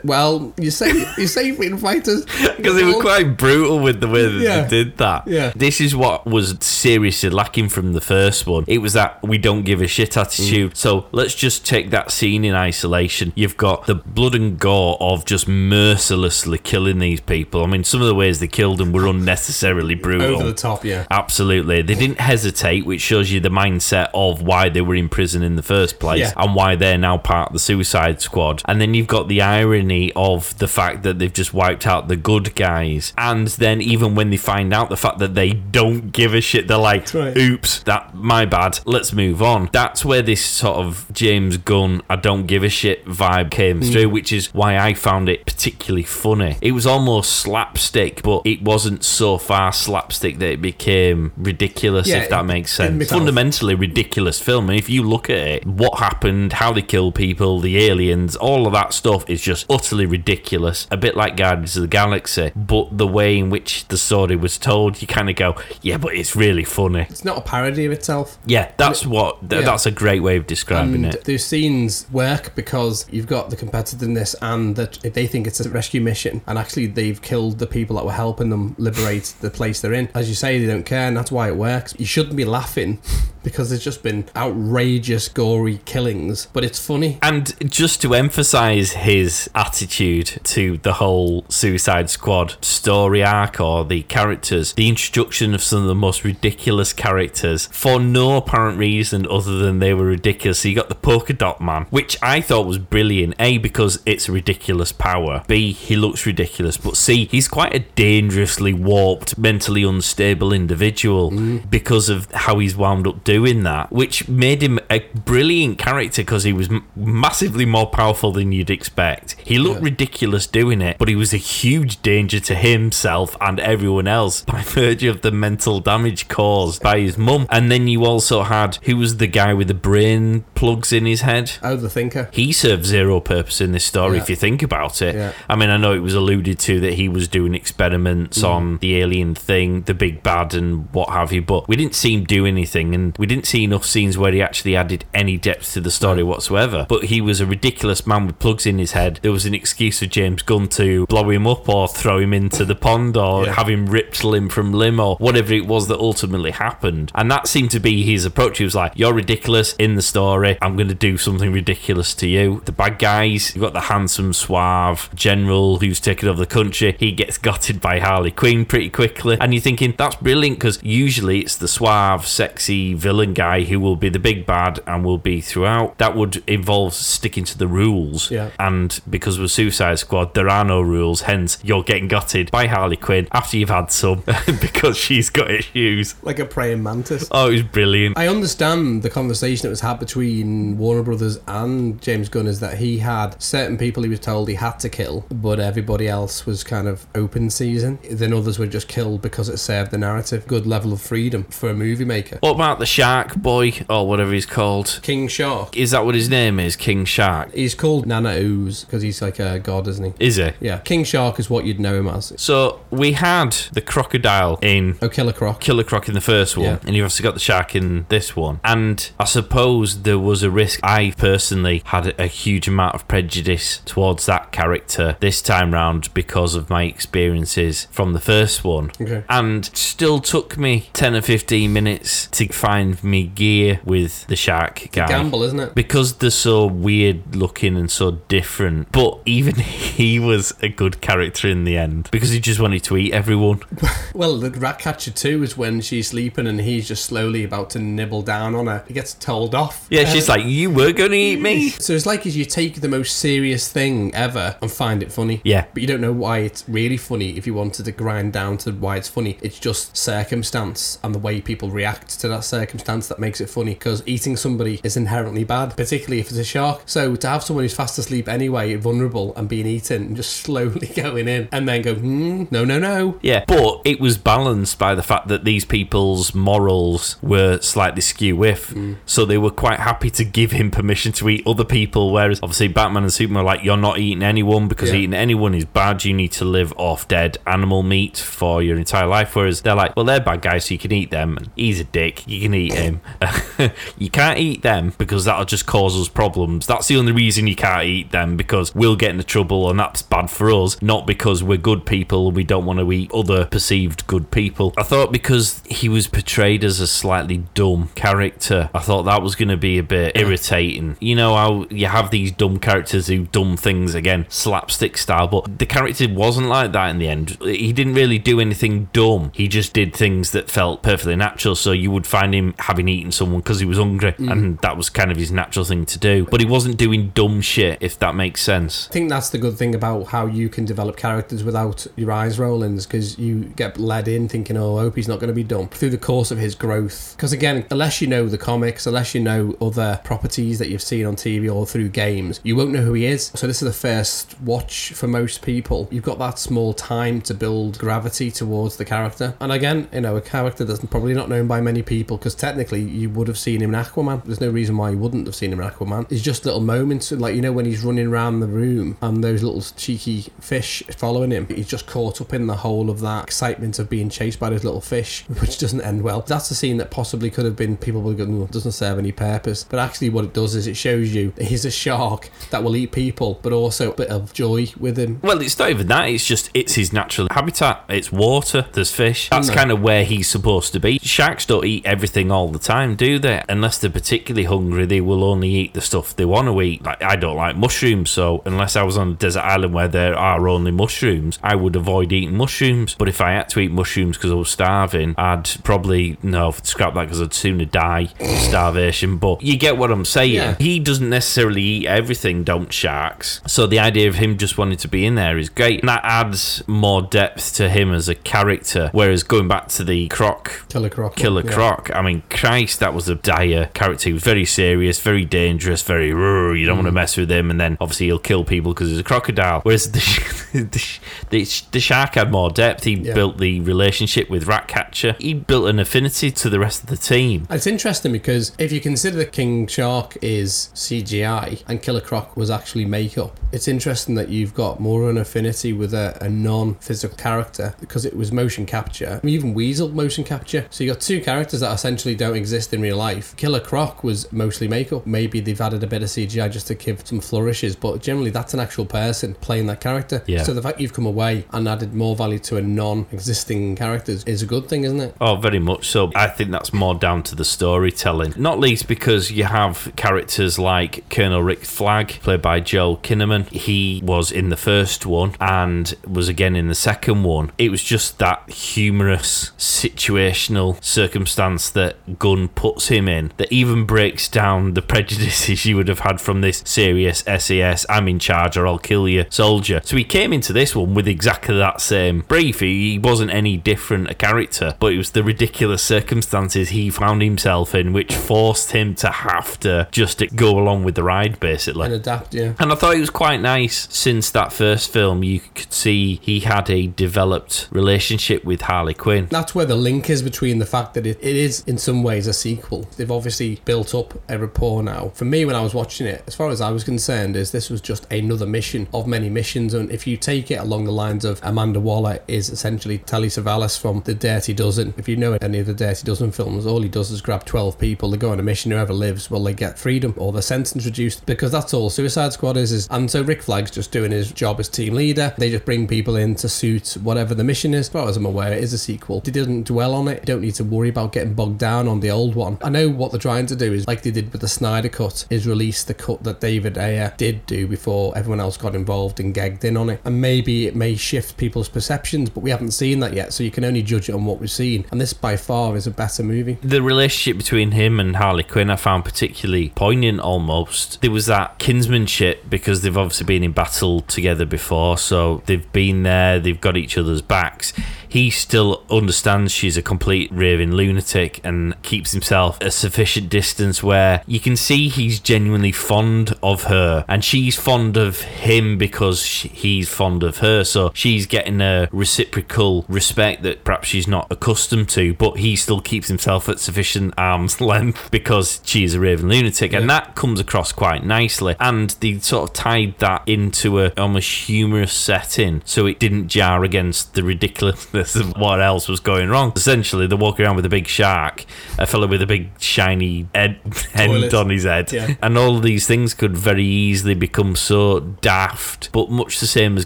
Well, 0.03 0.53
you 0.57 0.71
say 0.71 0.91
you 1.17 1.27
say 1.27 1.51
freedom 1.53 1.77
fighters 1.77 2.25
Because 2.25 2.75
they 2.75 2.83
were 2.83 2.99
quite 3.01 3.37
brutal 3.37 3.79
with 3.79 3.99
the 4.01 4.07
way 4.07 4.23
that 4.23 4.41
Yeah. 4.41 4.61
they 4.63 4.69
did 4.83 4.97
that. 4.97 5.27
Yeah. 5.27 5.51
This 5.55 5.79
is 5.81 5.95
what 5.95 6.25
was 6.25 6.55
seriously 6.61 7.29
lacking 7.29 7.69
from 7.69 7.93
the 7.93 8.01
first 8.01 8.47
one. 8.47 8.63
It 8.67 8.79
was 8.79 8.93
that 8.93 9.21
we 9.23 9.37
don't 9.37 9.63
give 9.63 9.81
a 9.81 9.87
shit 9.87 10.17
attitude. 10.17 10.71
Mm. 10.71 10.77
So 10.77 11.05
let's 11.11 11.35
just 11.35 11.65
take 11.65 11.89
that 11.91 12.11
scene 12.11 12.43
in 12.45 12.53
isolation. 12.55 13.31
You've 13.35 13.57
got 13.57 13.85
the 13.85 13.95
blood 13.95 14.35
and 14.35 14.59
gore 14.59 14.97
of 14.99 15.25
just 15.25 15.47
mercilessly 15.47 16.57
killing 16.57 16.99
these 16.99 17.21
people. 17.21 17.63
I 17.63 17.67
mean, 17.67 17.83
some 17.83 18.01
of 18.01 18.07
the 18.07 18.15
ways 18.15 18.39
they 18.39 18.47
killed 18.47 18.77
them 18.79 18.91
were 18.91 19.07
unnecessarily 19.07 19.95
brutal. 19.95 20.35
over 20.35 20.43
the 20.45 20.53
top. 20.53 20.83
Yeah, 20.83 21.05
Absolutely. 21.11 21.81
They 21.81 21.95
didn't 21.95 22.19
hesitate, 22.19 22.85
which 22.95 23.01
shows 23.01 23.29
you 23.29 23.41
the 23.41 23.49
mindset 23.49 24.07
of 24.13 24.41
why 24.41 24.69
they 24.69 24.79
were 24.79 24.95
in 24.95 25.09
prison 25.09 25.43
in 25.43 25.57
the 25.57 25.61
first 25.61 25.99
place 25.99 26.19
Yeah. 26.21 26.31
and 26.37 26.55
why 26.55 26.75
they're 26.77 26.97
now 26.97 27.17
part 27.17 27.47
of 27.49 27.53
the 27.53 27.59
Suicide 27.59 28.21
Squad. 28.21 28.61
And 28.69 28.79
then 28.79 28.93
you've 28.93 29.05
got 29.07 29.27
the 29.27 29.41
irony 29.41 30.13
of 30.15 30.57
the 30.59 30.67
fact 30.69 31.03
that 31.03 31.19
they've 31.19 31.33
just 31.33 31.53
wiped 31.53 31.85
out 31.85 32.07
the 32.07 32.15
good 32.15 32.55
guys. 32.55 33.11
And 33.17 33.49
then 33.49 33.81
even 33.81 34.15
when 34.15 34.29
they 34.29 34.37
find 34.37 34.73
out 34.73 34.87
the 34.89 34.95
fact 34.95 35.19
that 35.19 35.35
they 35.35 35.49
don't 35.51 36.11
give 36.13 36.33
a 36.33 36.39
shit, 36.39 36.69
they're 36.69 36.77
like, 36.77 37.13
right. 37.13 37.35
oops, 37.35 37.79
that 37.83 38.15
my 38.15 38.45
bad. 38.45 38.79
Let's 38.85 39.11
move 39.11 39.41
on. 39.43 39.67
That's 39.73 40.05
where 40.05 40.21
this 40.21 40.45
sort 40.45 40.77
of 40.77 41.05
James 41.11 41.57
Gunn, 41.57 42.01
I 42.09 42.15
don't 42.15 42.45
give 42.47 42.63
a 42.63 42.69
shit 42.69 43.05
vibe 43.05 43.51
came 43.51 43.81
Hmm. 43.81 43.91
through, 43.91 44.09
which 44.09 44.31
is 44.31 44.53
why 44.53 44.77
I 44.77 44.93
found 44.93 45.27
it 45.27 45.45
particularly 45.45 46.03
funny. 46.03 46.55
It 46.61 46.71
was 46.71 46.87
almost 46.87 47.33
slapstick, 47.33 48.21
but 48.23 48.43
it 48.45 48.61
wasn't 48.61 49.03
so 49.03 49.37
far 49.37 49.73
slapstick 49.73 50.39
that 50.39 50.49
it 50.49 50.61
became 50.61 51.33
ridiculous, 51.35 52.07
if 52.07 52.29
that 52.29 52.45
makes 52.45 52.79
It 52.79 52.84
sense. 52.87 53.09
Fundamentally 53.09 53.75
ridiculous 53.75 54.39
film. 54.39 54.69
And 54.69 54.77
if 54.77 54.89
you 54.89 55.03
look 55.03 55.29
at 55.29 55.37
it, 55.37 55.65
what 55.65 55.99
happened, 55.99 56.53
how 56.53 56.73
they 56.73 56.81
kill 56.81 57.11
people, 57.11 57.59
the 57.59 57.77
aliens, 57.85 58.35
all 58.35 58.67
of 58.67 58.73
that 58.73 58.93
stuff 58.93 59.29
is 59.29 59.41
just 59.41 59.65
utterly 59.69 60.05
ridiculous. 60.05 60.87
A 60.91 60.97
bit 60.97 61.15
like 61.15 61.37
Guardians 61.37 61.75
of 61.77 61.81
the 61.81 61.87
Galaxy. 61.87 62.51
But 62.55 62.97
the 62.97 63.07
way 63.07 63.37
in 63.37 63.49
which 63.49 63.87
the 63.87 63.97
story 63.97 64.35
was 64.35 64.57
told, 64.57 65.01
you 65.01 65.07
kind 65.07 65.29
of 65.29 65.35
go, 65.35 65.55
yeah, 65.81 65.97
but 65.97 66.15
it's 66.15 66.35
really 66.35 66.63
funny. 66.63 67.07
It's 67.09 67.25
not 67.25 67.37
a 67.37 67.41
parody 67.41 67.85
of 67.85 67.91
itself. 67.91 68.37
Yeah, 68.45 68.71
that's 68.77 69.05
what. 69.05 69.39
Th- 69.49 69.61
Yeah. 69.61 69.65
That's 69.65 69.85
a 69.85 69.91
great 69.91 70.21
way 70.21 70.35
of 70.37 70.45
describing 70.47 71.05
And 71.05 71.15
it. 71.15 71.23
those 71.25 71.45
scenes 71.45 72.05
work 72.11 72.53
because 72.55 73.05
you've 73.11 73.27
got 73.27 73.49
the 73.49 73.55
competitiveness 73.55 74.35
and 74.41 74.75
that 74.75 75.03
if 75.05 75.13
they 75.13 75.27
think 75.27 75.47
it's 75.47 75.59
a 75.59 75.69
rescue 75.69 76.01
mission 76.01 76.41
and 76.47 76.57
actually 76.57 76.87
they've 76.87 77.21
killed 77.21 77.59
the 77.59 77.67
people 77.67 77.95
that 77.95 78.05
were 78.05 78.11
helping 78.11 78.49
them 78.49 78.75
liberate 78.77 79.33
the 79.41 79.49
place 79.49 79.81
they're 79.81 79.93
in. 79.93 80.09
As 80.13 80.27
you 80.29 80.35
say, 80.35 80.59
they 80.59 80.67
don't 80.67 80.85
care 80.85 81.07
and 81.07 81.15
that's 81.17 81.31
why 81.31 81.47
it 81.47 81.55
works. 81.55 81.93
You 81.97 82.05
shouldn't 82.05 82.35
be 82.35 82.45
laughing 82.45 82.65
because 83.45 83.69
there's 83.69 83.83
just 83.83 84.03
been 84.03 84.25
outrageous, 84.35 85.29
gory 85.29 85.79
killings, 85.85 86.47
but 86.51 86.63
it's 86.63 86.83
funny. 86.83 87.19
And 87.21 87.55
just 87.71 88.01
to 88.01 88.15
emphasize 88.15 88.93
his 88.93 89.49
attitude 89.53 90.39
to 90.45 90.77
the 90.79 90.93
whole 90.93 91.45
Suicide 91.47 92.09
Squad 92.09 92.57
story 92.65 93.23
arc 93.23 93.61
or 93.61 93.85
the 93.85 94.01
characters, 94.03 94.73
the 94.73 94.89
introduction 94.89 95.53
of 95.53 95.61
some 95.61 95.83
of 95.83 95.87
the 95.87 95.95
most 95.95 96.23
ridiculous 96.23 96.91
characters 96.91 97.67
for 97.67 97.99
no 97.99 98.35
apparent 98.35 98.79
reason 98.79 99.27
other 99.29 99.59
than 99.59 99.77
they 99.77 99.93
were 99.93 100.05
ridiculous. 100.05 100.59
So 100.61 100.69
you 100.69 100.75
got 100.75 100.89
the 100.89 100.95
polka 100.95 101.33
dot 101.33 101.61
man, 101.61 101.85
which 101.91 102.17
I 102.23 102.41
thought 102.41 102.65
was 102.65 102.79
brilliant. 102.79 103.35
A, 103.39 103.59
because 103.59 104.01
it's 104.07 104.27
a 104.27 104.31
ridiculous 104.31 104.91
power. 104.91 105.43
B, 105.47 105.71
he 105.71 105.95
looks 105.95 106.25
ridiculous. 106.25 106.77
But 106.77 106.97
C, 106.97 107.25
he's 107.25 107.47
quite 107.47 107.75
a 107.75 107.79
dangerously 107.79 108.73
warped, 108.73 109.37
mentally 109.37 109.83
unstable 109.83 110.51
individual 110.51 111.29
mm. 111.29 111.69
because 111.69 112.09
of 112.09 112.31
how 112.31 112.57
he's 112.65 112.75
wound 112.75 113.07
up 113.07 113.23
doing 113.23 113.63
that, 113.63 113.91
which 113.91 114.27
made 114.27 114.61
him 114.61 114.79
a 114.89 114.99
brilliant 115.13 115.77
character 115.77 116.21
because 116.21 116.43
he 116.43 116.53
was 116.53 116.69
m- 116.69 116.85
massively 116.95 117.65
more 117.65 117.87
powerful 117.87 118.31
than 118.31 118.51
you'd 118.51 118.69
expect. 118.69 119.35
He 119.43 119.57
looked 119.59 119.79
Yeah. 119.81 119.85
ridiculous 119.91 120.47
doing 120.47 120.81
it, 120.81 120.97
but 120.97 121.07
he 121.07 121.15
was 121.15 121.33
a 121.33 121.37
huge 121.37 122.01
danger 122.01 122.39
to 122.39 122.55
himself 122.55 123.35
and 123.41 123.59
everyone 123.59 124.07
else 124.07 124.41
by 124.53 124.61
virtue 124.61 125.09
of 125.09 125.21
the 125.21 125.31
mental 125.31 125.79
damage 125.79 126.27
caused 126.27 126.81
by 126.81 126.99
his 126.99 127.17
mum. 127.17 127.47
And 127.49 127.71
then 127.71 127.87
you 127.87 128.05
also 128.05 128.43
had 128.43 128.77
who 128.83 128.97
was 128.97 129.17
the 129.17 129.27
guy 129.27 129.53
with 129.53 129.67
the 129.67 129.73
brain 129.73 130.43
plugs 130.55 130.91
in 130.93 131.05
his 131.05 131.21
head? 131.21 131.51
Oh, 131.63 131.75
the 131.75 131.89
thinker. 131.89 132.29
he 132.31 132.51
served 132.51 132.85
zero 132.85 133.19
purpose 133.19 133.61
in 133.61 133.71
this 133.71 133.85
story 133.85 134.17
Yeah. 134.17 134.23
if 134.23 134.29
you 134.29 134.35
think 134.35 134.61
about 134.63 135.01
it. 135.01 135.15
Yeah. 135.15 135.31
I 135.49 135.55
mean, 135.55 135.69
I 135.69 135.77
know 135.77 135.93
it 135.93 135.99
was 135.99 136.15
alluded 136.15 136.59
to 136.59 136.79
that 136.81 136.93
he 136.93 137.07
was 137.09 137.27
doing 137.27 137.53
experiments 137.53 138.39
Mm. 138.41 138.49
on 138.49 138.77
the 138.79 138.97
alien 138.97 139.35
thing, 139.35 139.81
the 139.83 139.93
big 139.93 140.23
bad, 140.23 140.53
and 140.53 140.87
what 140.91 141.09
have 141.09 141.31
you, 141.31 141.41
but 141.41 141.67
we 141.67 141.75
didn't 141.75 141.95
see 141.95 142.13
him 142.13 142.23
do 142.23 142.45
anything, 142.55 142.95
and 142.95 143.15
we 143.17 143.25
didn't 143.25 143.45
see 143.45 143.63
enough 143.63 143.85
scenes 143.85 144.17
where 144.17 144.31
he 144.31 144.41
actually 144.41 144.75
added 144.75 145.05
any 145.13 145.37
depth 145.37 145.73
to 145.73 145.81
the 145.81 145.91
story 145.91 146.23
whatsoever. 146.23 146.85
But 146.87 147.05
he 147.05 147.21
was 147.21 147.41
a 147.41 147.45
ridiculous 147.45 148.05
man 148.07 148.27
with 148.27 148.39
plugs 148.39 148.65
in 148.65 148.77
his 148.79 148.93
head. 148.93 149.19
There 149.21 149.31
was 149.31 149.45
an 149.45 149.53
excuse 149.53 149.99
for 149.99 150.05
James 150.05 150.41
Gunn 150.41 150.67
to 150.69 151.05
blow 151.07 151.29
him 151.29 151.45
up 151.47 151.67
or 151.69 151.87
throw 151.87 152.19
him 152.19 152.33
into 152.33 152.65
the 152.65 152.75
pond 152.75 153.17
or 153.17 153.45
Yeah. 153.45 153.53
have 153.53 153.69
him 153.69 153.87
ripped 153.87 154.23
limb 154.23 154.49
from 154.49 154.71
limb 154.73 154.99
or 154.99 155.15
whatever 155.17 155.53
it 155.53 155.65
was 155.67 155.87
that 155.87 155.99
ultimately 155.99 156.51
happened. 156.51 157.11
And 157.15 157.29
that 157.31 157.47
seemed 157.47 157.71
to 157.71 157.79
be 157.79 158.03
his 158.03 158.25
approach. 158.25 158.57
He 158.59 158.63
was 158.63 158.75
like, 158.75 158.93
You're 158.95 159.13
ridiculous 159.13 159.73
in 159.77 159.95
the 159.95 160.01
story. 160.01 160.57
I'm 160.61 160.75
going 160.75 160.87
to 160.89 160.93
do 160.95 161.17
something 161.17 161.51
ridiculous 161.51 162.13
to 162.15 162.27
you. 162.27 162.61
The 162.65 162.71
bad 162.71 162.99
guys, 162.99 163.55
you've 163.55 163.63
got 163.63 163.73
the 163.73 163.81
handsome, 163.81 164.33
suave 164.33 165.09
general 165.15 165.79
who's 165.79 165.99
taken 165.99 166.27
over 166.29 166.39
the 166.39 166.45
country. 166.45 166.95
He 166.99 167.11
gets 167.11 167.37
gutted 167.49 167.81
by 167.81 167.99
Harley 167.99 168.31
Quinn 168.31 168.65
pretty 168.65 168.89
quickly. 168.89 169.37
And 169.39 169.53
you're 169.53 169.61
thinking, 169.61 169.93
That's 169.97 170.15
brilliant 170.15 170.59
because 170.59 170.79
usually 170.83 171.39
it's 171.41 171.55
the 171.57 171.67
suave, 171.67 172.27
sexy 172.45 172.93
villain 172.93 173.33
guy 173.33 173.63
who 173.63 173.79
will 173.79 173.95
be 173.95 174.07
the 174.07 174.19
big 174.19 174.45
bad 174.45 174.79
and 174.85 175.03
will 175.03 175.17
be 175.17 175.41
throughout. 175.41 175.97
That 175.97 176.15
would 176.15 176.43
involve 176.47 176.93
sticking 176.93 177.43
to 177.45 177.57
the 177.57 177.67
rules. 177.67 178.29
Yeah. 178.29 178.51
And 178.59 178.99
because 179.09 179.39
with 179.39 179.49
Suicide 179.49 179.97
Squad, 179.97 180.35
there 180.35 180.47
are 180.47 180.63
no 180.63 180.79
rules, 180.79 181.21
hence 181.21 181.57
you're 181.63 181.81
getting 181.81 182.07
gutted 182.07 182.51
by 182.51 182.67
Harley 182.67 182.97
Quinn 182.97 183.27
after 183.31 183.57
you've 183.57 183.69
had 183.69 183.91
some 183.91 184.21
because 184.61 184.95
she's 184.95 185.31
got 185.31 185.49
issues. 185.49 186.13
Like 186.21 186.37
a 186.37 186.45
praying 186.45 186.83
mantis. 186.83 187.27
Oh, 187.31 187.49
it 187.49 187.53
was 187.53 187.63
brilliant. 187.63 188.15
I 188.15 188.27
understand 188.27 189.01
the 189.01 189.09
conversation 189.09 189.63
that 189.63 189.71
was 189.71 189.81
had 189.81 189.99
between 189.99 190.77
Warner 190.77 191.01
Brothers 191.01 191.39
and 191.47 191.99
James 191.99 192.29
Gunn 192.29 192.45
is 192.45 192.59
that 192.59 192.77
he 192.77 192.99
had 192.99 193.41
certain 193.41 193.75
people 193.75 194.03
he 194.03 194.09
was 194.09 194.19
told 194.19 194.49
he 194.49 194.55
had 194.55 194.79
to 194.81 194.89
kill, 194.89 195.25
but 195.31 195.59
everybody 195.59 196.07
else 196.07 196.45
was 196.45 196.63
kind 196.63 196.87
of 196.87 197.07
open 197.15 197.49
season. 197.49 197.97
Then 198.11 198.33
others 198.33 198.59
were 198.59 198.67
just 198.67 198.87
killed 198.87 199.23
because 199.23 199.49
it 199.49 199.57
served 199.57 199.89
the 199.89 199.97
narrative. 199.97 200.45
Good 200.45 200.67
level 200.67 200.93
of 200.93 201.01
freedom 201.01 201.45
for 201.45 201.69
a 201.69 201.73
movie 201.73 202.05
maker. 202.05 202.34
What 202.41 202.51
about 202.55 202.79
the 202.79 202.85
Shark 202.85 203.35
Boy 203.35 203.73
or 203.89 204.07
whatever 204.07 204.31
he's 204.33 204.45
called? 204.45 204.99
King 205.03 205.27
Shark. 205.27 205.75
Is 205.77 205.91
that 205.91 206.05
what 206.05 206.15
his 206.15 206.29
name 206.29 206.59
is? 206.59 206.75
King 206.75 207.05
Shark? 207.05 207.53
He's 207.53 207.75
called 207.75 208.05
Nana 208.05 208.35
Ooze 208.37 208.83
because 208.83 209.01
he's 209.01 209.21
like 209.21 209.39
a 209.39 209.59
god, 209.59 209.87
isn't 209.87 210.03
he? 210.05 210.25
Is 210.25 210.35
he? 210.37 210.51
Yeah, 210.59 210.79
King 210.79 211.03
Shark 211.03 211.39
is 211.39 211.49
what 211.49 211.65
you'd 211.65 211.79
know 211.79 211.95
him 211.99 212.07
as. 212.07 212.33
So 212.37 212.81
we 212.91 213.13
had 213.13 213.51
the 213.73 213.81
crocodile 213.81 214.59
in 214.61 214.97
Oh, 215.01 215.09
Killer 215.09 215.33
Croc. 215.33 215.59
Killer 215.59 215.83
Croc 215.83 216.07
in 216.07 216.13
the 216.13 216.21
first 216.21 216.57
one, 216.57 216.65
Yeah. 216.65 216.77
and 216.85 216.95
you've 216.95 217.05
also 217.05 217.23
got 217.23 217.33
the 217.33 217.39
shark 217.39 217.75
in 217.75 218.05
this 218.09 218.35
one. 218.35 218.59
And 218.63 219.09
I 219.19 219.25
suppose 219.25 220.01
there 220.03 220.19
was 220.19 220.43
a 220.43 220.49
risk. 220.49 220.79
I 220.83 221.13
personally 221.17 221.81
had 221.85 222.13
a 222.19 222.27
huge 222.27 222.67
amount 222.67 222.95
of 222.95 223.07
prejudice 223.07 223.79
towards 223.85 224.25
that 224.25 224.51
character 224.51 225.17
this 225.19 225.41
time 225.41 225.73
round 225.73 226.13
because 226.13 226.55
of 226.55 226.69
my 226.69 226.83
experiences 226.83 227.87
from 227.91 228.13
the 228.13 228.19
first 228.19 228.63
one. 228.63 228.91
Okay. 228.99 229.23
And 229.29 229.65
still 229.75 230.19
took 230.19 230.57
me 230.57 230.89
10 230.93 231.15
or 231.15 231.21
15 231.21 231.71
minutes 231.71 232.24
to 232.31 232.47
find 232.49 233.01
me 233.03 233.27
gear 233.27 233.79
with 233.83 234.25
the 234.27 234.35
shark 234.35 234.89
guy. 234.91 235.07
Gamble, 235.07 235.43
isn't 235.43 235.59
it? 235.59 235.75
Because 235.75 236.17
they're 236.17 236.29
so 236.29 236.65
weird 236.65 237.35
looking 237.35 237.77
and 237.77 237.89
so 237.89 238.11
different. 238.27 238.91
But 238.91 239.19
even 239.25 239.55
he 239.95 240.19
was 240.19 240.53
a 240.61 240.69
good 240.69 241.01
character 241.01 241.47
in 241.47 241.63
the 241.63 241.77
end 241.77 242.09
because 242.11 242.29
he 242.29 242.39
just 242.39 242.59
wanted 242.59 242.83
to 242.85 242.97
eat 242.97 243.13
everyone. 243.13 243.61
Well, 244.13 244.37
the 244.37 244.49
Ratcatcher 244.49 245.11
2 245.11 245.43
is 245.43 245.57
when 245.57 245.81
she's 245.81 246.07
sleeping 246.09 246.47
and 246.47 246.61
he's 246.61 246.87
just 246.87 247.05
slowly 247.05 247.43
about 247.43 247.69
to 247.71 247.79
nibble 247.79 248.21
down 248.21 248.55
on 248.55 248.67
her. 248.67 248.85
He 248.87 248.93
gets 248.93 249.13
told 249.13 249.53
off. 249.53 249.87
Yeah, 249.89 250.05
she's 250.05 250.29
like, 250.29 250.45
You 250.45 250.69
were 250.69 250.93
going 250.93 251.11
to 251.11 251.17
eat 251.17 251.41
me. 251.41 251.69
So 251.85 251.93
it's 251.93 252.05
like 252.05 252.25
as 252.25 252.37
you 252.37 252.45
take 252.45 252.79
the 252.81 252.87
most 252.87 253.17
serious 253.17 253.71
thing 253.71 254.15
ever 254.15 254.55
and 254.61 254.71
find 254.71 255.03
it 255.03 255.11
funny. 255.11 255.41
Yeah. 255.43 255.65
But 255.73 255.81
you 255.81 255.87
don't 255.87 256.01
know 256.01 256.13
why 256.13 256.39
it's 256.39 256.63
really 256.67 256.97
funny 256.97 257.37
if 257.37 257.45
you 257.45 257.53
wanted 257.53 257.85
to 257.85 257.91
grind 257.91 258.33
down 258.33 258.57
to 258.59 258.71
why 258.71 258.95
it's 258.95 259.09
funny. 259.09 259.37
It's 259.41 259.59
just 259.59 259.95
circumstance 259.97 260.97
and 261.03 261.13
the 261.13 261.19
way 261.19 261.41
people 261.41 261.69
react 261.69 262.04
to 262.07 262.27
that 262.29 262.43
circumstance 262.43 263.07
that 263.07 263.19
makes 263.19 263.41
it 263.41 263.49
funny 263.49 263.73
because 263.73 264.03
eating 264.05 264.35
somebody 264.37 264.79
is 264.83 264.97
inherently 264.97 265.43
bad, 265.43 265.75
particularly 265.75 266.19
if 266.19 266.27
it's 266.29 266.37
a 266.37 266.43
shark. 266.43 266.81
So 266.85 267.15
to 267.15 267.27
have 267.27 267.43
someone 267.43 267.63
who's 267.63 267.73
fast 267.75 267.97
asleep 267.97 268.27
anyway, 268.27 268.75
vulnerable 268.75 269.33
and 269.35 269.47
being 269.49 269.65
eaten 269.65 270.03
and 270.03 270.15
just 270.15 270.33
slowly 270.45 270.87
going 270.95 271.27
in 271.27 271.47
and 271.51 271.67
then 271.67 271.81
go, 271.81 271.95
hmm, 271.95 272.45
no, 272.51 272.63
no, 272.65 272.79
no. 272.79 273.19
Yeah, 273.21 273.43
but 273.47 273.81
it 273.85 273.99
was 273.99 274.17
balanced 274.17 274.77
by 274.79 274.95
the 274.95 275.03
fact 275.03 275.27
that 275.27 275.43
these 275.45 275.65
people's 275.65 276.33
morals 276.33 277.17
were 277.21 277.59
slightly 277.61 278.01
skew 278.01 278.35
with, 278.35 278.75
so 279.05 279.25
they 279.25 279.37
were 279.37 279.51
quite 279.51 279.79
happy 279.79 280.09
to 280.11 280.23
give 280.23 280.51
him 280.51 280.71
permission 280.71 281.11
to 281.13 281.29
eat 281.29 281.45
other 281.45 281.63
people. 281.65 282.11
Whereas 282.13 282.39
obviously 282.41 282.67
Batman 282.69 283.03
and 283.03 283.13
Superman 283.13 283.41
are 283.41 283.45
like, 283.45 283.63
"You're 283.63 283.77
not 283.77 283.99
eating 283.99 284.23
anyone 284.23 284.67
because 284.67 284.89
Yeah. 284.91 284.97
eating 284.99 285.13
anyone 285.13 285.53
is 285.53 285.65
bad. 285.65 286.05
You 286.05 286.13
need 286.13 286.31
to 286.33 286.45
live 286.45 286.73
off 286.77 287.07
dead 287.07 287.37
animal 287.45 287.83
meat 287.83 288.17
for 288.17 288.61
your 288.63 288.77
entire 288.77 289.07
life." 289.07 289.35
Whereas 289.35 289.61
they're 289.61 289.75
like, 289.75 289.95
"Well, 289.95 290.05
they're 290.05 290.19
bad 290.19 290.41
guys, 290.41 290.65
so 290.65 290.73
you 290.73 290.77
can 290.79 290.91
eat 290.91 291.11
them. 291.11 291.37
And 291.37 291.49
he's 291.55 291.79
a 291.79 291.83
dick. 291.95 292.27
You 292.27 292.41
can 292.41 292.53
eat 292.53 292.73
him. 292.73 293.01
you 293.97 294.09
can't 294.09 294.37
eat 294.37 294.61
them 294.61 294.93
because 294.97 295.25
that'll 295.25 295.45
just 295.45 295.65
cause 295.65 295.99
us 295.99 296.09
problems. 296.09 296.67
That's 296.67 296.87
the 296.87 296.97
only 296.97 297.11
reason 297.11 297.47
you 297.47 297.55
can't 297.55 297.85
eat 297.85 298.11
them 298.11 298.37
because 298.37 298.75
we'll 298.75 298.95
get 298.95 299.11
into 299.11 299.23
trouble 299.23 299.69
and 299.69 299.79
that's 299.79 300.01
bad 300.01 300.29
for 300.29 300.51
us, 300.51 300.79
not 300.81 301.07
because 301.07 301.41
we're 301.41 301.57
good 301.57 301.85
people 301.85 302.27
and 302.27 302.35
we 302.35 302.43
don't 302.43 302.65
want 302.65 302.79
to 302.79 302.91
eat 302.91 303.11
other 303.11 303.45
perceived 303.45 304.05
good 304.05 304.29
people. 304.29 304.73
I 304.77 304.83
thought 304.83 305.11
because 305.11 305.63
he 305.67 305.89
was 305.89 306.07
portrayed 306.07 306.63
as 306.63 306.79
a 306.79 306.87
slightly 306.87 307.37
dumb 307.55 307.89
character, 307.95 308.69
I 308.73 308.79
thought 308.79 309.03
that 309.03 309.23
was 309.23 309.35
going 309.35 309.49
to 309.49 309.57
be 309.57 309.79
a 309.79 309.83
bit 309.83 310.15
irritating. 310.15 310.97
You 310.99 311.15
know 311.15 311.35
how 311.35 311.65
you 311.69 311.87
have 311.87 312.11
these 312.11 312.31
dumb 312.31 312.59
characters 312.59 313.07
who 313.07 313.15
do 313.15 313.25
dumb 313.31 313.57
things 313.57 313.95
again, 313.95 314.25
slapstick 314.29 314.97
style, 314.97 315.27
but 315.27 315.59
the 315.59 315.65
character 315.65 316.07
wasn't 316.09 316.47
like 316.47 316.71
that 316.73 316.89
in 316.89 316.99
the 316.99 317.07
end. 317.07 317.37
He 317.41 317.71
didn't 317.73 317.93
really 317.93 318.19
do 318.19 318.39
anything 318.39 318.89
dumb. 318.93 319.31
He 319.33 319.47
just 319.47 319.73
did 319.73 319.95
things 319.95 320.31
that 320.31 320.49
felt 320.49 320.83
perfectly 320.83 321.15
natural. 321.15 321.55
So 321.55 321.71
you 321.71 321.84
would 321.87 322.07
find 322.07 322.33
him 322.33 322.53
having 322.59 322.87
eaten 322.87 323.11
someone 323.11 323.41
because 323.41 323.59
he 323.59 323.65
was 323.65 323.77
hungry, 323.77 324.13
mm. 324.13 324.31
and 324.31 324.57
that 324.59 324.77
was 324.77 324.89
kind 324.89 325.11
of 325.11 325.17
his 325.17 325.31
natural 325.31 325.65
thing 325.65 325.85
to 325.85 325.99
do. 325.99 326.25
But 326.25 326.39
he 326.39 326.45
wasn't 326.45 326.77
doing 326.77 327.09
dumb 327.09 327.41
shit, 327.41 327.77
if 327.81 327.99
that 327.99 328.15
makes 328.15 328.41
sense. 328.41 328.87
I 328.89 328.93
think 328.93 329.09
that's 329.09 329.29
the 329.29 329.37
good 329.37 329.57
thing 329.57 329.75
about 329.75 330.07
how 330.07 330.25
you 330.25 330.49
can 330.49 330.65
develop 330.65 330.97
characters 330.97 331.43
without 331.43 331.87
your 331.95 332.11
eyes 332.11 332.39
rolling, 332.39 332.77
because 332.77 333.17
you 333.17 333.45
get 333.55 333.79
led 333.79 334.07
in 334.07 334.27
thinking, 334.27 334.57
"Oh, 334.57 334.77
I 334.77 334.81
hope 334.81 334.95
he's 334.95 335.07
not 335.07 335.19
going 335.19 335.29
to 335.29 335.33
be 335.33 335.43
dumb." 335.43 335.69
Through 335.69 335.91
the 335.91 335.97
course 335.97 336.31
of 336.31 336.37
his 336.37 336.55
growth, 336.55 337.13
because 337.15 337.33
again, 337.33 337.65
unless 337.71 338.01
you 338.01 338.07
know 338.07 338.27
the 338.27 338.37
comics, 338.37 338.85
unless 338.85 339.13
you 339.15 339.21
know 339.21 339.55
other 339.61 339.99
properties 340.03 340.59
that 340.59 340.69
you've 340.69 340.81
seen 340.81 341.05
on 341.05 341.15
TV 341.15 341.53
or 341.53 341.65
through 341.65 341.89
games, 341.89 342.39
you 342.43 342.55
won't 342.55 342.71
know 342.71 342.81
who 342.81 342.93
he 342.93 343.05
is. 343.05 343.31
So 343.35 343.47
this 343.47 343.61
is 343.61 343.67
the 343.67 343.73
first 343.73 344.39
watch 344.41 344.93
for 344.93 345.07
most 345.07 345.41
people. 345.41 345.87
You've 345.91 346.03
got 346.03 346.19
that 346.19 346.39
small 346.39 346.73
time 346.73 347.21
to 347.21 347.33
build 347.33 347.77
gravity 347.77 348.31
towards 348.31 348.77
the 348.77 348.85
character, 348.85 349.35
and 349.39 349.51
again, 349.51 349.87
you 349.93 350.01
know, 350.01 350.15
a 350.15 350.21
character 350.21 350.63
that's 350.63 350.83
probably 350.85 351.13
not 351.13 351.29
known 351.29 351.47
by 351.47 351.61
many 351.61 351.74
many 351.75 351.83
people 351.83 352.17
because 352.17 352.33
technically 352.33 352.81
you 352.81 353.09
would 353.09 353.27
have 353.27 353.37
seen 353.37 353.61
him 353.61 353.75
in 353.75 353.83
Aquaman. 353.83 354.23
There's 354.23 354.39
no 354.39 354.49
reason 354.49 354.77
why 354.77 354.91
you 354.91 354.97
wouldn't 354.97 355.27
have 355.27 355.35
seen 355.35 355.51
him 355.51 355.59
in 355.59 355.69
Aquaman. 355.69 356.09
It's 356.09 356.21
just 356.21 356.45
little 356.45 356.61
moments, 356.61 357.11
like 357.11 357.35
you 357.35 357.41
know 357.41 357.51
when 357.51 357.65
he's 357.65 357.83
running 357.83 358.07
around 358.07 358.39
the 358.39 358.47
room 358.47 358.97
and 359.01 359.21
those 359.21 359.43
little 359.43 359.61
cheeky 359.61 360.27
fish 360.39 360.83
following 360.97 361.31
him. 361.31 361.47
He's 361.47 361.67
just 361.67 361.85
caught 361.85 362.21
up 362.21 362.33
in 362.33 362.47
the 362.47 362.55
whole 362.55 362.89
of 362.89 363.01
that 363.01 363.25
excitement 363.25 363.77
of 363.77 363.89
being 363.89 364.09
chased 364.09 364.39
by 364.39 364.49
those 364.49 364.63
little 364.63 364.79
fish, 364.79 365.25
which 365.41 365.59
doesn't 365.59 365.81
end 365.81 366.01
well. 366.01 366.21
That's 366.21 366.49
a 366.49 366.55
scene 366.55 366.77
that 366.77 366.91
possibly 366.91 367.29
could 367.29 367.43
have 367.43 367.57
been 367.57 367.75
people 367.75 368.01
would 368.01 368.17
go, 368.17 368.25
"No, 368.25 368.45
it 368.45 368.51
doesn't 368.51 368.71
serve 368.71 368.97
any 368.97 369.11
purpose. 369.11 369.65
But 369.65 369.79
actually, 369.79 370.09
what 370.09 370.23
it 370.23 370.33
does 370.33 370.55
is 370.55 370.67
it 370.67 370.77
shows 370.77 371.13
you 371.13 371.33
he's 371.39 371.65
a 371.65 371.71
shark 371.71 372.29
that 372.51 372.63
will 372.63 372.77
eat 372.77 372.93
people, 372.93 373.39
but 373.41 373.51
also 373.51 373.91
a 373.91 373.95
bit 373.95 374.09
of 374.09 374.33
joy 374.33 374.67
with 374.79 374.97
him. 374.97 375.19
Well, 375.21 375.41
it's 375.41 375.59
not 375.59 375.69
even 375.69 375.87
that. 375.87 376.07
It's 376.07 376.25
just 376.25 376.49
it's 376.53 376.75
his 376.75 376.93
natural 376.93 377.27
habitat. 377.31 377.83
It's 377.89 378.13
water. 378.13 378.67
There's 378.71 378.91
fish. 378.91 379.29
That's 379.29 379.49
kind 379.49 379.71
of 379.71 379.81
where 379.81 380.05
he's 380.05 380.29
supposed 380.29 380.71
to 380.73 380.79
be. 380.79 380.99
Sharks 380.99 381.45
don't 381.45 381.64
eat 381.65 381.85
everything 381.85 382.31
all 382.31 382.49
the 382.49 382.59
time, 382.59 382.95
do 382.95 383.19
they? 383.19 383.43
Unless 383.49 383.79
they're 383.79 383.89
particularly 383.89 384.45
hungry, 384.45 384.85
they 384.85 385.01
will 385.01 385.23
only 385.23 385.49
eat 385.49 385.73
the 385.73 385.81
stuff 385.81 386.15
they 386.15 386.25
want 386.25 386.47
to 386.47 386.61
eat. 386.61 386.83
Like 386.83 387.01
I 387.03 387.15
don't 387.15 387.35
like 387.35 387.55
mushrooms, 387.55 388.09
so 388.09 388.41
unless 388.45 388.75
I 388.75 388.83
was 388.83 388.97
on 388.97 389.11
a 389.11 389.13
desert 389.15 389.41
island 389.41 389.73
where 389.73 389.87
there 389.87 390.15
are 390.15 390.47
only 390.47 390.71
mushrooms, 390.71 391.39
I 391.43 391.55
would 391.55 391.75
avoid 391.75 392.11
eating 392.11 392.35
mushrooms. 392.35 392.95
But 392.95 393.09
if 393.09 393.21
I 393.21 393.31
had 393.31 393.49
to 393.49 393.59
eat 393.59 393.71
mushrooms 393.71 394.17
because 394.17 394.31
I 394.31 394.35
was 394.35 394.49
starving, 394.49 395.15
I'd 395.17 395.49
probably 395.63 396.17
no 396.21 396.51
scrap 396.51 396.93
that 396.93 397.03
because 397.03 397.21
I'd 397.21 397.33
sooner 397.33 397.65
die 397.65 398.09
of 398.19 398.37
starvation. 398.39 399.17
But 399.17 399.41
you 399.41 399.57
get 399.57 399.77
what 399.77 399.91
I'm 399.91 400.05
saying. 400.05 400.33
Yeah. 400.33 400.55
He 400.55 400.79
doesn't 400.79 401.09
necessarily 401.09 401.61
eat 401.61 401.87
everything, 401.87 402.43
don't 402.43 402.71
sharks? 402.71 403.41
So 403.47 403.67
the 403.67 403.79
idea 403.79 404.07
of 404.07 404.15
him 404.15 404.37
just 404.37 404.57
wanting 404.57 404.77
to 404.77 404.87
be 404.87 405.05
in 405.05 405.15
there 405.15 405.37
is 405.37 405.49
great. 405.49 405.81
And 405.81 405.89
that 405.89 406.01
adds 406.03 406.63
more 406.67 407.01
depth 407.01 407.55
to 407.55 407.69
him 407.69 407.93
as 407.93 408.09
a 408.09 408.15
character. 408.15 408.89
Whereas 408.91 409.23
going 409.23 409.47
back 409.47 409.67
to 409.69 409.83
the 409.83 410.07
Croc 410.07 410.65
Killer 410.69 410.89
Croc. 410.89 411.15
Killer 411.15 411.43
yeah. 411.45 411.51
Croc. 411.55 411.91
I 411.95 412.01
mean, 412.01 412.23
Christ, 412.29 412.79
that 412.79 412.93
was 412.93 413.07
a 413.09 413.15
dire 413.15 413.69
character. 413.73 414.09
He 414.09 414.13
was 414.13 414.23
very 414.23 414.45
serious, 414.45 414.99
very 414.99 415.25
dangerous, 415.25 415.81
very. 415.81 416.07
You 416.07 416.65
don't 416.65 416.75
Mm. 416.75 416.75
want 416.75 416.85
to 416.87 416.91
mess 416.91 417.17
with 417.17 417.31
him, 417.31 417.49
and 417.51 417.59
then 417.59 417.77
obviously 417.81 418.07
he'll 418.07 418.19
kill 418.19 418.43
people 418.43 418.73
because 418.73 418.89
he's 418.89 418.99
a 418.99 419.03
crocodile. 419.03 419.61
Whereas 419.61 419.91
the 419.91 419.99
the, 420.53 420.99
the, 421.29 421.61
the 421.71 421.79
shark 421.79 422.15
had 422.15 422.31
more 422.31 422.49
depth. 422.49 422.83
He 422.85 422.93
Yeah. 422.95 423.13
built 423.13 423.37
the 423.39 423.59
relationship 423.61 424.29
with 424.29 424.47
Ratcatcher. 424.47 425.15
He 425.19 425.33
built 425.33 425.67
an 425.67 425.79
affinity 425.79 426.31
to 426.31 426.49
the 426.49 426.59
rest 426.59 426.83
of 426.83 426.89
the 426.89 426.97
team. 426.97 427.47
It's 427.49 427.67
interesting 427.67 428.11
because 428.11 428.51
if 428.57 428.71
you 428.71 428.79
consider 428.79 429.17
that 429.17 429.31
King 429.31 429.67
Shark 429.67 430.17
is 430.21 430.69
CGI 430.73 431.61
and 431.67 431.81
Killer 431.81 432.01
Croc 432.01 432.35
was 432.37 432.49
actually 432.49 432.85
makeup, 432.85 433.37
it's 433.51 433.67
interesting 433.67 434.15
that 434.15 434.29
you've 434.29 434.53
got 434.53 434.79
more 434.79 435.03
of 435.03 435.09
an 435.09 435.17
affinity 435.17 435.73
with 435.73 435.93
a, 435.93 436.17
a 436.21 436.29
non-physical 436.29 437.17
character 437.17 437.75
because 437.79 438.05
it 438.05 438.15
was 438.15 438.31
motion 438.31 438.65
capture. 438.65 439.19
I 439.21 439.25
mean, 439.25 439.35
even 439.35 439.53
Weasel 439.53 439.89
motion 439.89 440.23
capture. 440.23 440.65
So 440.69 440.83
you 440.83 440.91
got 440.91 441.01
two 441.01 441.21
characters 441.21 441.44
that 441.51 441.73
essentially 441.73 442.15
don't 442.15 442.35
exist 442.35 442.73
in 442.73 442.81
real 442.81 442.97
life. 442.97 443.35
Killer 443.35 443.59
Croc 443.59 444.03
was 444.03 444.31
mostly 444.31 444.67
makeup. 444.67 445.05
Maybe 445.05 445.39
they've 445.39 445.59
added 445.59 445.83
a 445.83 445.87
bit 445.87 446.03
of 446.03 446.09
CGI 446.09 446.51
just 446.51 446.67
to 446.67 446.75
give 446.75 447.05
some 447.05 447.19
flourishes, 447.19 447.75
but 447.75 448.01
generally 448.01 448.31
that's 448.31 448.53
an 448.53 448.59
actual 448.59 448.85
person 448.85 449.35
playing 449.35 449.67
that 449.67 449.81
character. 449.81 450.23
Yeah. 450.27 450.43
So 450.43 450.53
the 450.53 450.61
fact 450.61 450.79
you've 450.79 450.93
come 450.93 451.05
away 451.05 451.45
and 451.51 451.67
added 451.67 451.93
more 451.93 452.15
value 452.15 452.39
to 452.39 452.57
a 452.57 452.61
non-existing 452.61 453.75
character 453.75 454.17
is 454.25 454.41
a 454.41 454.45
good 454.45 454.67
thing, 454.67 454.83
isn't 454.83 454.99
it? 454.99 455.15
Oh, 455.21 455.35
very 455.35 455.59
much 455.59 455.87
so. 455.87 456.11
I 456.15 456.27
think 456.27 456.51
that's 456.51 456.73
more 456.73 456.95
down 456.95 457.23
to 457.23 457.35
the 457.35 457.45
storytelling. 457.45 458.33
Not 458.37 458.59
least 458.59 458.87
because 458.87 459.31
you 459.31 459.45
have 459.45 459.91
characters 459.95 460.57
like 460.59 461.09
Colonel 461.09 461.43
Rick 461.43 461.65
Flag, 461.65 462.09
played 462.21 462.41
by 462.41 462.59
Joel 462.59 462.97
Kinnaman. 462.97 463.47
He 463.49 464.01
was 464.03 464.31
in 464.31 464.49
the 464.49 464.57
first 464.57 465.05
one 465.05 465.35
and 465.39 465.93
was 466.07 466.27
again 466.27 466.55
in 466.55 466.67
the 466.67 466.75
second 466.75 467.23
one. 467.23 467.51
It 467.57 467.69
was 467.69 467.83
just 467.83 468.19
that 468.19 468.49
humorous 468.49 469.51
situational 469.57 470.83
circumstance 470.83 471.34
that 471.35 472.19
Gunn 472.19 472.49
puts 472.49 472.87
him 472.87 473.07
in 473.07 473.31
that 473.37 473.51
even 473.51 473.85
breaks 473.85 474.27
down 474.27 474.73
the 474.73 474.81
prejudices 474.81 475.65
you 475.65 475.75
would 475.75 475.87
have 475.87 475.99
had 475.99 476.21
from 476.21 476.41
this 476.41 476.63
serious 476.65 477.19
SAS, 477.19 477.85
I'm 477.89 478.07
in 478.07 478.19
charge 478.19 478.57
or 478.57 478.67
I'll 478.67 478.79
kill 478.79 479.07
you 479.07 479.25
soldier. 479.29 479.81
So 479.83 479.97
he 479.97 480.03
came 480.03 480.33
into 480.33 480.53
this 480.53 480.75
one 480.75 480.93
with 480.93 481.07
exactly 481.07 481.57
that 481.57 481.81
same 481.81 482.21
brief. 482.21 482.59
He 482.59 482.99
wasn't 482.99 483.31
any 483.31 483.57
different 483.57 484.09
a 484.09 484.13
character, 484.13 484.75
but 484.79 484.93
it 484.93 484.97
was 484.97 485.11
the 485.11 485.23
ridiculous 485.23 485.83
circumstances 485.83 486.69
he 486.69 486.89
found 486.89 487.21
himself 487.21 487.75
in 487.75 487.93
which 487.93 488.15
forced 488.15 488.71
him 488.71 488.95
to 488.95 489.09
have 489.09 489.59
to 489.61 489.87
just 489.91 490.23
go 490.35 490.57
along 490.57 490.83
with 490.83 490.95
the 490.95 491.03
ride, 491.03 491.39
basically. 491.39 491.85
And 491.85 491.95
adapt, 491.95 492.33
yeah. 492.33 492.53
And 492.59 492.71
I 492.71 492.75
thought 492.75 492.95
it 492.95 492.99
was 492.99 493.09
quite 493.09 493.41
nice 493.41 493.87
since 493.91 494.31
that 494.31 494.53
first 494.53 494.91
film. 494.91 495.23
You 495.23 495.39
could 495.39 495.73
see 495.73 496.19
he 496.21 496.41
had 496.41 496.69
a 496.69 496.87
developed 496.87 497.67
relationship 497.71 498.43
with 498.43 498.61
Harley 498.61 498.93
Quinn. 498.93 499.27
That's 499.29 499.53
where 499.53 499.65
the 499.65 499.75
link 499.75 500.09
is 500.09 500.21
between 500.21 500.59
the 500.59 500.65
fact 500.65 500.93
that 500.93 501.05
it, 501.21 501.35
is 501.35 501.63
in 501.67 501.77
some 501.77 502.03
ways 502.03 502.27
a 502.27 502.33
sequel. 502.33 502.87
They've 502.97 503.11
obviously 503.11 503.61
built 503.65 503.93
up 503.93 504.13
a 504.29 504.37
rapport 504.37 504.83
now. 504.83 505.09
For 505.09 505.25
me, 505.25 505.45
when 505.45 505.55
I 505.55 505.61
was 505.61 505.73
watching 505.73 506.07
it, 506.07 506.23
as 506.27 506.35
far 506.35 506.49
as 506.49 506.61
I 506.61 506.71
was 506.71 506.83
concerned, 506.83 507.35
is 507.35 507.51
this 507.51 507.69
was 507.69 507.81
just 507.81 508.11
another 508.11 508.45
mission 508.45 508.87
of 508.93 509.07
many 509.07 509.29
missions. 509.29 509.73
And 509.73 509.91
if 509.91 510.07
you 510.07 510.17
take 510.17 510.51
it 510.51 510.59
along 510.59 510.85
the 510.85 510.91
lines 510.91 511.25
of 511.25 511.39
Amanda 511.43 511.79
Waller 511.79 512.19
is 512.27 512.49
essentially 512.49 512.99
Telly 512.99 513.27
Savalas 513.27 513.79
from 513.79 514.01
The 514.01 514.13
Dirty 514.13 514.53
Dozen. 514.53 514.93
If 514.97 515.07
you 515.07 515.15
know 515.15 515.37
any 515.41 515.59
of 515.59 515.67
the 515.67 515.73
Dirty 515.73 516.03
Dozen 516.03 516.31
films, 516.31 516.65
all 516.65 516.81
he 516.81 516.89
does 516.89 517.11
is 517.11 517.21
grab 517.21 517.45
12 517.45 517.77
people, 517.77 518.09
they 518.09 518.17
go 518.17 518.31
on 518.31 518.39
a 518.39 518.43
mission, 518.43 518.71
whoever 518.71 518.93
lives, 518.93 519.29
well, 519.29 519.43
they 519.43 519.53
get 519.53 519.77
freedom 519.77 520.13
or 520.17 520.31
their 520.31 520.41
sentence 520.41 520.85
reduced 520.85 521.25
because 521.25 521.51
that's 521.51 521.73
all 521.73 521.89
Suicide 521.89 522.33
Squad 522.33 522.57
is. 522.57 522.71
is 522.71 522.87
and 522.89 523.09
so 523.09 523.21
Rick 523.21 523.41
Flag's 523.41 523.71
just 523.71 523.91
doing 523.91 524.11
his 524.11 524.31
job 524.31 524.59
as 524.59 524.69
team 524.69 524.93
leader. 524.93 525.33
They 525.37 525.49
just 525.49 525.65
bring 525.65 525.87
people 525.87 526.15
in 526.15 526.35
to 526.35 526.49
suit 526.49 526.97
whatever 527.01 527.35
the 527.35 527.43
mission 527.43 527.73
is. 527.73 527.87
As 527.87 527.89
far 527.89 528.07
as 528.07 528.17
I'm 528.17 528.25
aware, 528.25 528.53
it 528.53 528.63
is 528.63 528.73
a 528.73 528.77
sequel. 528.77 529.21
They 529.21 529.31
didn't 529.31 529.67
dwell 529.67 529.93
on 529.93 530.07
it. 530.07 530.21
You 530.21 530.25
don't 530.25 530.41
need 530.41 530.55
to 530.55 530.63
worry 530.63 530.89
about 530.89 531.04
getting 531.11 531.33
bogged 531.33 531.57
down 531.57 531.87
on 531.87 531.99
the 531.99 532.11
old 532.11 532.35
one. 532.35 532.57
I 532.61 532.69
know 532.69 532.89
what 532.89 533.11
they're 533.11 533.19
trying 533.19 533.45
to 533.47 533.55
do 533.55 533.73
is 533.73 533.87
like 533.87 534.01
they 534.01 534.11
did 534.11 534.31
with 534.31 534.41
the 534.41 534.47
Snyder 534.47 534.89
cut, 534.89 535.25
is 535.29 535.47
release 535.47 535.83
the 535.83 535.93
cut 535.93 536.23
that 536.23 536.39
David 536.39 536.77
Ayer 536.77 537.13
did 537.17 537.45
do 537.45 537.67
before 537.67 538.17
everyone 538.17 538.39
else 538.39 538.57
got 538.57 538.75
involved 538.75 539.19
and 539.19 539.33
gagged 539.33 539.65
in 539.65 539.77
on 539.77 539.89
it. 539.89 540.01
And 540.05 540.21
maybe 540.21 540.67
it 540.67 540.75
may 540.75 540.95
shift 540.95 541.37
people's 541.37 541.69
perceptions, 541.69 542.29
but 542.29 542.41
we 542.41 542.49
haven't 542.49 542.71
seen 542.71 542.99
that 542.99 543.13
yet, 543.13 543.33
so 543.33 543.43
you 543.43 543.51
can 543.51 543.65
only 543.65 543.81
judge 543.81 544.09
it 544.09 544.15
on 544.15 544.25
what 544.25 544.39
we've 544.39 544.51
seen. 544.51 544.85
And 544.91 544.99
this 544.99 545.13
by 545.13 545.37
far 545.37 545.75
is 545.75 545.87
a 545.87 545.91
better 545.91 546.23
movie. 546.23 546.57
The 546.61 546.81
relationship 546.81 547.37
between 547.37 547.71
him 547.71 547.99
and 547.99 548.15
Harley 548.15 548.43
Quinn 548.43 548.69
I 548.69 548.75
found 548.75 549.05
particularly 549.05 549.69
poignant 549.69 550.19
almost. 550.19 551.01
There 551.01 551.11
was 551.11 551.25
that 551.27 551.59
kinsmanship 551.59 552.49
because 552.49 552.81
they've 552.81 552.97
obviously 552.97 553.25
been 553.25 553.43
in 553.43 553.51
battle 553.51 554.01
together 554.01 554.45
before, 554.45 554.97
so 554.97 555.41
they've 555.45 555.71
been 555.71 556.03
there, 556.03 556.39
they've 556.39 556.59
got 556.59 556.77
each 556.77 556.97
other's 556.97 557.21
backs. 557.21 557.73
He 558.15 558.29
still 558.29 558.81
understands 558.89 559.51
she's 559.51 559.75
a 559.75 559.81
complete 559.81 560.31
raving 560.31 560.71
lunatic 560.71 561.41
and 561.43 561.75
keeps 561.81 562.13
himself 562.13 562.57
a 562.61 562.71
sufficient 562.71 563.27
distance 563.27 563.83
where 563.83 564.23
you 564.25 564.39
can 564.39 564.55
see 564.55 564.87
he's 564.87 565.19
genuinely 565.19 565.73
fond 565.73 566.33
of 566.41 566.63
her 566.63 567.03
and 567.09 567.25
she's 567.25 567.57
fond 567.57 567.97
of 567.97 568.21
him 568.21 568.77
because 568.77 569.21
sh- 569.21 569.47
he's 569.51 569.89
fond 569.89 570.23
of 570.23 570.37
her. 570.37 570.63
So 570.63 570.91
she's 570.93 571.25
getting 571.25 571.59
a 571.59 571.89
reciprocal 571.91 572.85
respect 572.87 573.43
that 573.43 573.65
perhaps 573.65 573.89
she's 573.89 574.07
not 574.07 574.27
accustomed 574.31 574.87
to, 574.91 575.13
but 575.15 575.39
he 575.39 575.57
still 575.57 575.81
keeps 575.81 576.07
himself 576.07 576.47
at 576.47 576.61
sufficient 576.61 577.13
arm's 577.17 577.59
length 577.71 578.09
because 578.11 578.61
she's 578.63 578.93
a 578.93 578.99
raving 579.01 579.27
lunatic. 579.27 579.73
And 579.73 579.89
that 579.89 580.15
comes 580.15 580.39
across 580.39 580.71
quite 580.71 581.03
nicely. 581.03 581.57
And 581.59 581.89
they 581.99 582.19
sort 582.19 582.49
of 582.49 582.55
tied 582.55 582.97
that 582.99 583.27
into 583.27 583.81
a 583.81 583.91
almost 583.97 584.29
humorous 584.47 584.93
setting 584.93 585.63
so 585.65 585.85
it 585.85 585.99
didn't 585.99 586.29
jar 586.29 586.63
against 586.63 587.13
the 587.13 587.21
ridiculousness 587.21 588.04
of 588.15 588.35
what 588.37 588.61
else 588.61 588.87
was 588.89 588.99
going 588.99 589.29
wrong. 589.29 589.53
Essentially, 589.55 590.05
they're 590.05 590.17
walking 590.17 590.45
around 590.45 590.57
with 590.57 590.65
a 590.65 590.69
big 590.69 590.87
shark, 590.87 591.45
a 591.79 591.85
fella 591.87 592.07
with 592.07 592.21
a 592.21 592.27
big 592.27 592.49
shiny 592.59 593.27
head, 593.33 593.57
end 593.93 594.33
on 594.33 594.49
his 594.49 594.63
head, 594.65 594.91
Yeah. 594.91 595.15
and 595.21 595.37
all 595.37 595.59
these 595.59 595.87
things 595.87 596.13
could 596.13 596.35
very 596.35 596.65
easily 596.65 597.13
become 597.15 597.55
so 597.55 598.01
daft, 598.21 598.91
but 598.91 599.09
much 599.09 599.39
the 599.39 599.47
same 599.47 599.77
as 599.77 599.85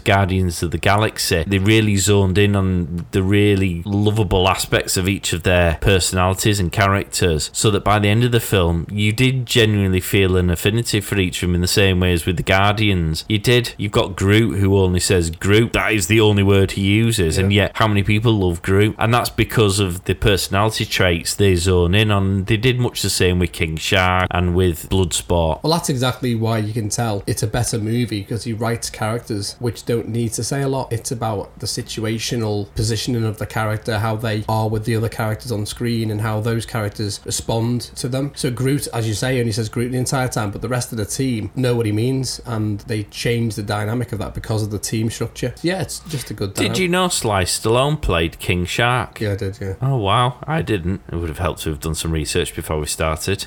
Guardians 0.00 0.62
of 0.62 0.72
the 0.72 0.78
Galaxy. 0.78 1.44
They 1.46 1.58
really 1.58 1.96
zoned 1.96 2.36
in 2.38 2.56
on 2.56 3.06
the 3.12 3.22
really 3.22 3.82
lovable 3.86 4.48
aspects 4.48 4.96
of 4.96 5.08
each 5.08 5.32
of 5.32 5.42
their 5.44 5.78
personalities 5.80 6.58
and 6.58 6.72
characters, 6.72 7.50
so 7.52 7.70
that 7.70 7.84
by 7.84 7.98
the 7.98 8.08
end 8.08 8.24
of 8.24 8.32
the 8.32 8.40
film, 8.40 8.86
you 8.90 9.12
did 9.12 9.46
genuinely 9.46 10.00
feel 10.00 10.36
an 10.36 10.50
affinity 10.50 11.00
for 11.00 11.18
each 11.18 11.42
of 11.42 11.48
them 11.48 11.54
in 11.54 11.60
the 11.60 11.68
same 11.68 12.00
way 12.00 12.12
as 12.12 12.26
with 12.26 12.36
the 12.36 12.42
Guardians. 12.42 13.24
You 13.28 13.38
did. 13.38 13.74
You've 13.76 13.92
got 13.92 14.16
Groot, 14.16 14.58
who 14.58 14.76
only 14.76 15.00
says 15.00 15.30
Groot. 15.30 15.72
That 15.74 15.92
is 15.92 16.06
the 16.06 16.20
only 16.20 16.42
word 16.42 16.72
he 16.72 16.82
uses, 16.82 17.38
and 17.38 17.52
yet 17.52 17.72
how 17.74 17.86
many 17.86 18.02
people 18.02 18.09
love 18.18 18.62
Groot? 18.62 18.96
And 18.98 19.12
that's 19.12 19.30
because 19.30 19.78
of 19.78 20.04
the 20.04 20.14
personality 20.14 20.84
traits 20.84 21.34
they 21.34 21.54
zone 21.56 21.94
in 21.94 22.10
on. 22.10 22.44
They 22.44 22.56
did 22.56 22.78
much 22.78 23.02
the 23.02 23.10
same 23.10 23.38
with 23.38 23.52
King 23.52 23.76
Shark 23.76 24.26
and 24.30 24.54
with 24.54 24.88
Bloodsport. 24.88 25.62
Well, 25.62 25.72
that's 25.72 25.88
exactly 25.88 26.34
why 26.34 26.58
you 26.58 26.72
can 26.72 26.88
tell 26.88 27.22
it's 27.26 27.42
a 27.42 27.46
better 27.46 27.78
movie 27.78 28.20
because 28.20 28.44
he 28.44 28.52
writes 28.52 28.90
characters 28.90 29.56
which 29.58 29.84
don't 29.84 30.08
need 30.08 30.32
to 30.32 30.44
say 30.44 30.62
a 30.62 30.68
lot. 30.68 30.92
It's 30.92 31.10
about 31.10 31.58
the 31.58 31.66
situational 31.66 32.74
positioning 32.74 33.24
of 33.24 33.38
the 33.38 33.46
character, 33.46 33.98
how 33.98 34.16
they 34.16 34.44
are 34.48 34.68
with 34.68 34.84
the 34.84 34.96
other 34.96 35.08
characters 35.08 35.52
on 35.52 35.66
screen, 35.66 36.10
and 36.10 36.20
how 36.20 36.40
those 36.40 36.66
characters 36.66 37.20
respond 37.24 37.82
to 37.96 38.08
them. 38.08 38.32
So 38.34 38.50
Groot, 38.50 38.86
as 38.88 39.06
you 39.06 39.14
say, 39.14 39.38
only 39.40 39.52
says 39.52 39.68
Groot 39.68 39.92
the 39.92 39.98
entire 39.98 40.28
time, 40.28 40.50
but 40.50 40.62
the 40.62 40.68
rest 40.68 40.92
of 40.92 40.98
the 40.98 41.04
team 41.04 41.50
know 41.54 41.74
what 41.74 41.86
he 41.86 41.92
means, 41.92 42.40
and 42.46 42.80
they 42.80 43.04
change 43.04 43.54
the 43.54 43.62
dynamic 43.62 44.12
of 44.12 44.18
that 44.18 44.34
because 44.34 44.62
of 44.62 44.70
the 44.70 44.78
team 44.78 45.10
structure. 45.10 45.54
Yeah, 45.62 45.82
it's 45.82 46.00
just 46.00 46.30
a 46.30 46.34
good. 46.34 46.54
Did 46.54 46.78
you 46.78 46.88
know 46.88 47.08
Sly 47.08 47.44
Stallone 47.44 47.89
Stone 47.90 48.00
played 48.02 48.38
King 48.38 48.64
Shark. 48.66 49.20
Yeah, 49.20 49.32
I 49.32 49.36
did. 49.36 49.58
Yeah. 49.60 49.74
Oh 49.82 49.96
wow, 49.96 50.38
I 50.46 50.62
didn't. 50.62 51.02
It 51.10 51.16
would 51.16 51.28
have 51.28 51.38
helped 51.38 51.62
to 51.62 51.70
have 51.70 51.80
done 51.80 51.96
some 51.96 52.12
research 52.12 52.54
before 52.54 52.78
we 52.78 52.86
started. 52.86 53.46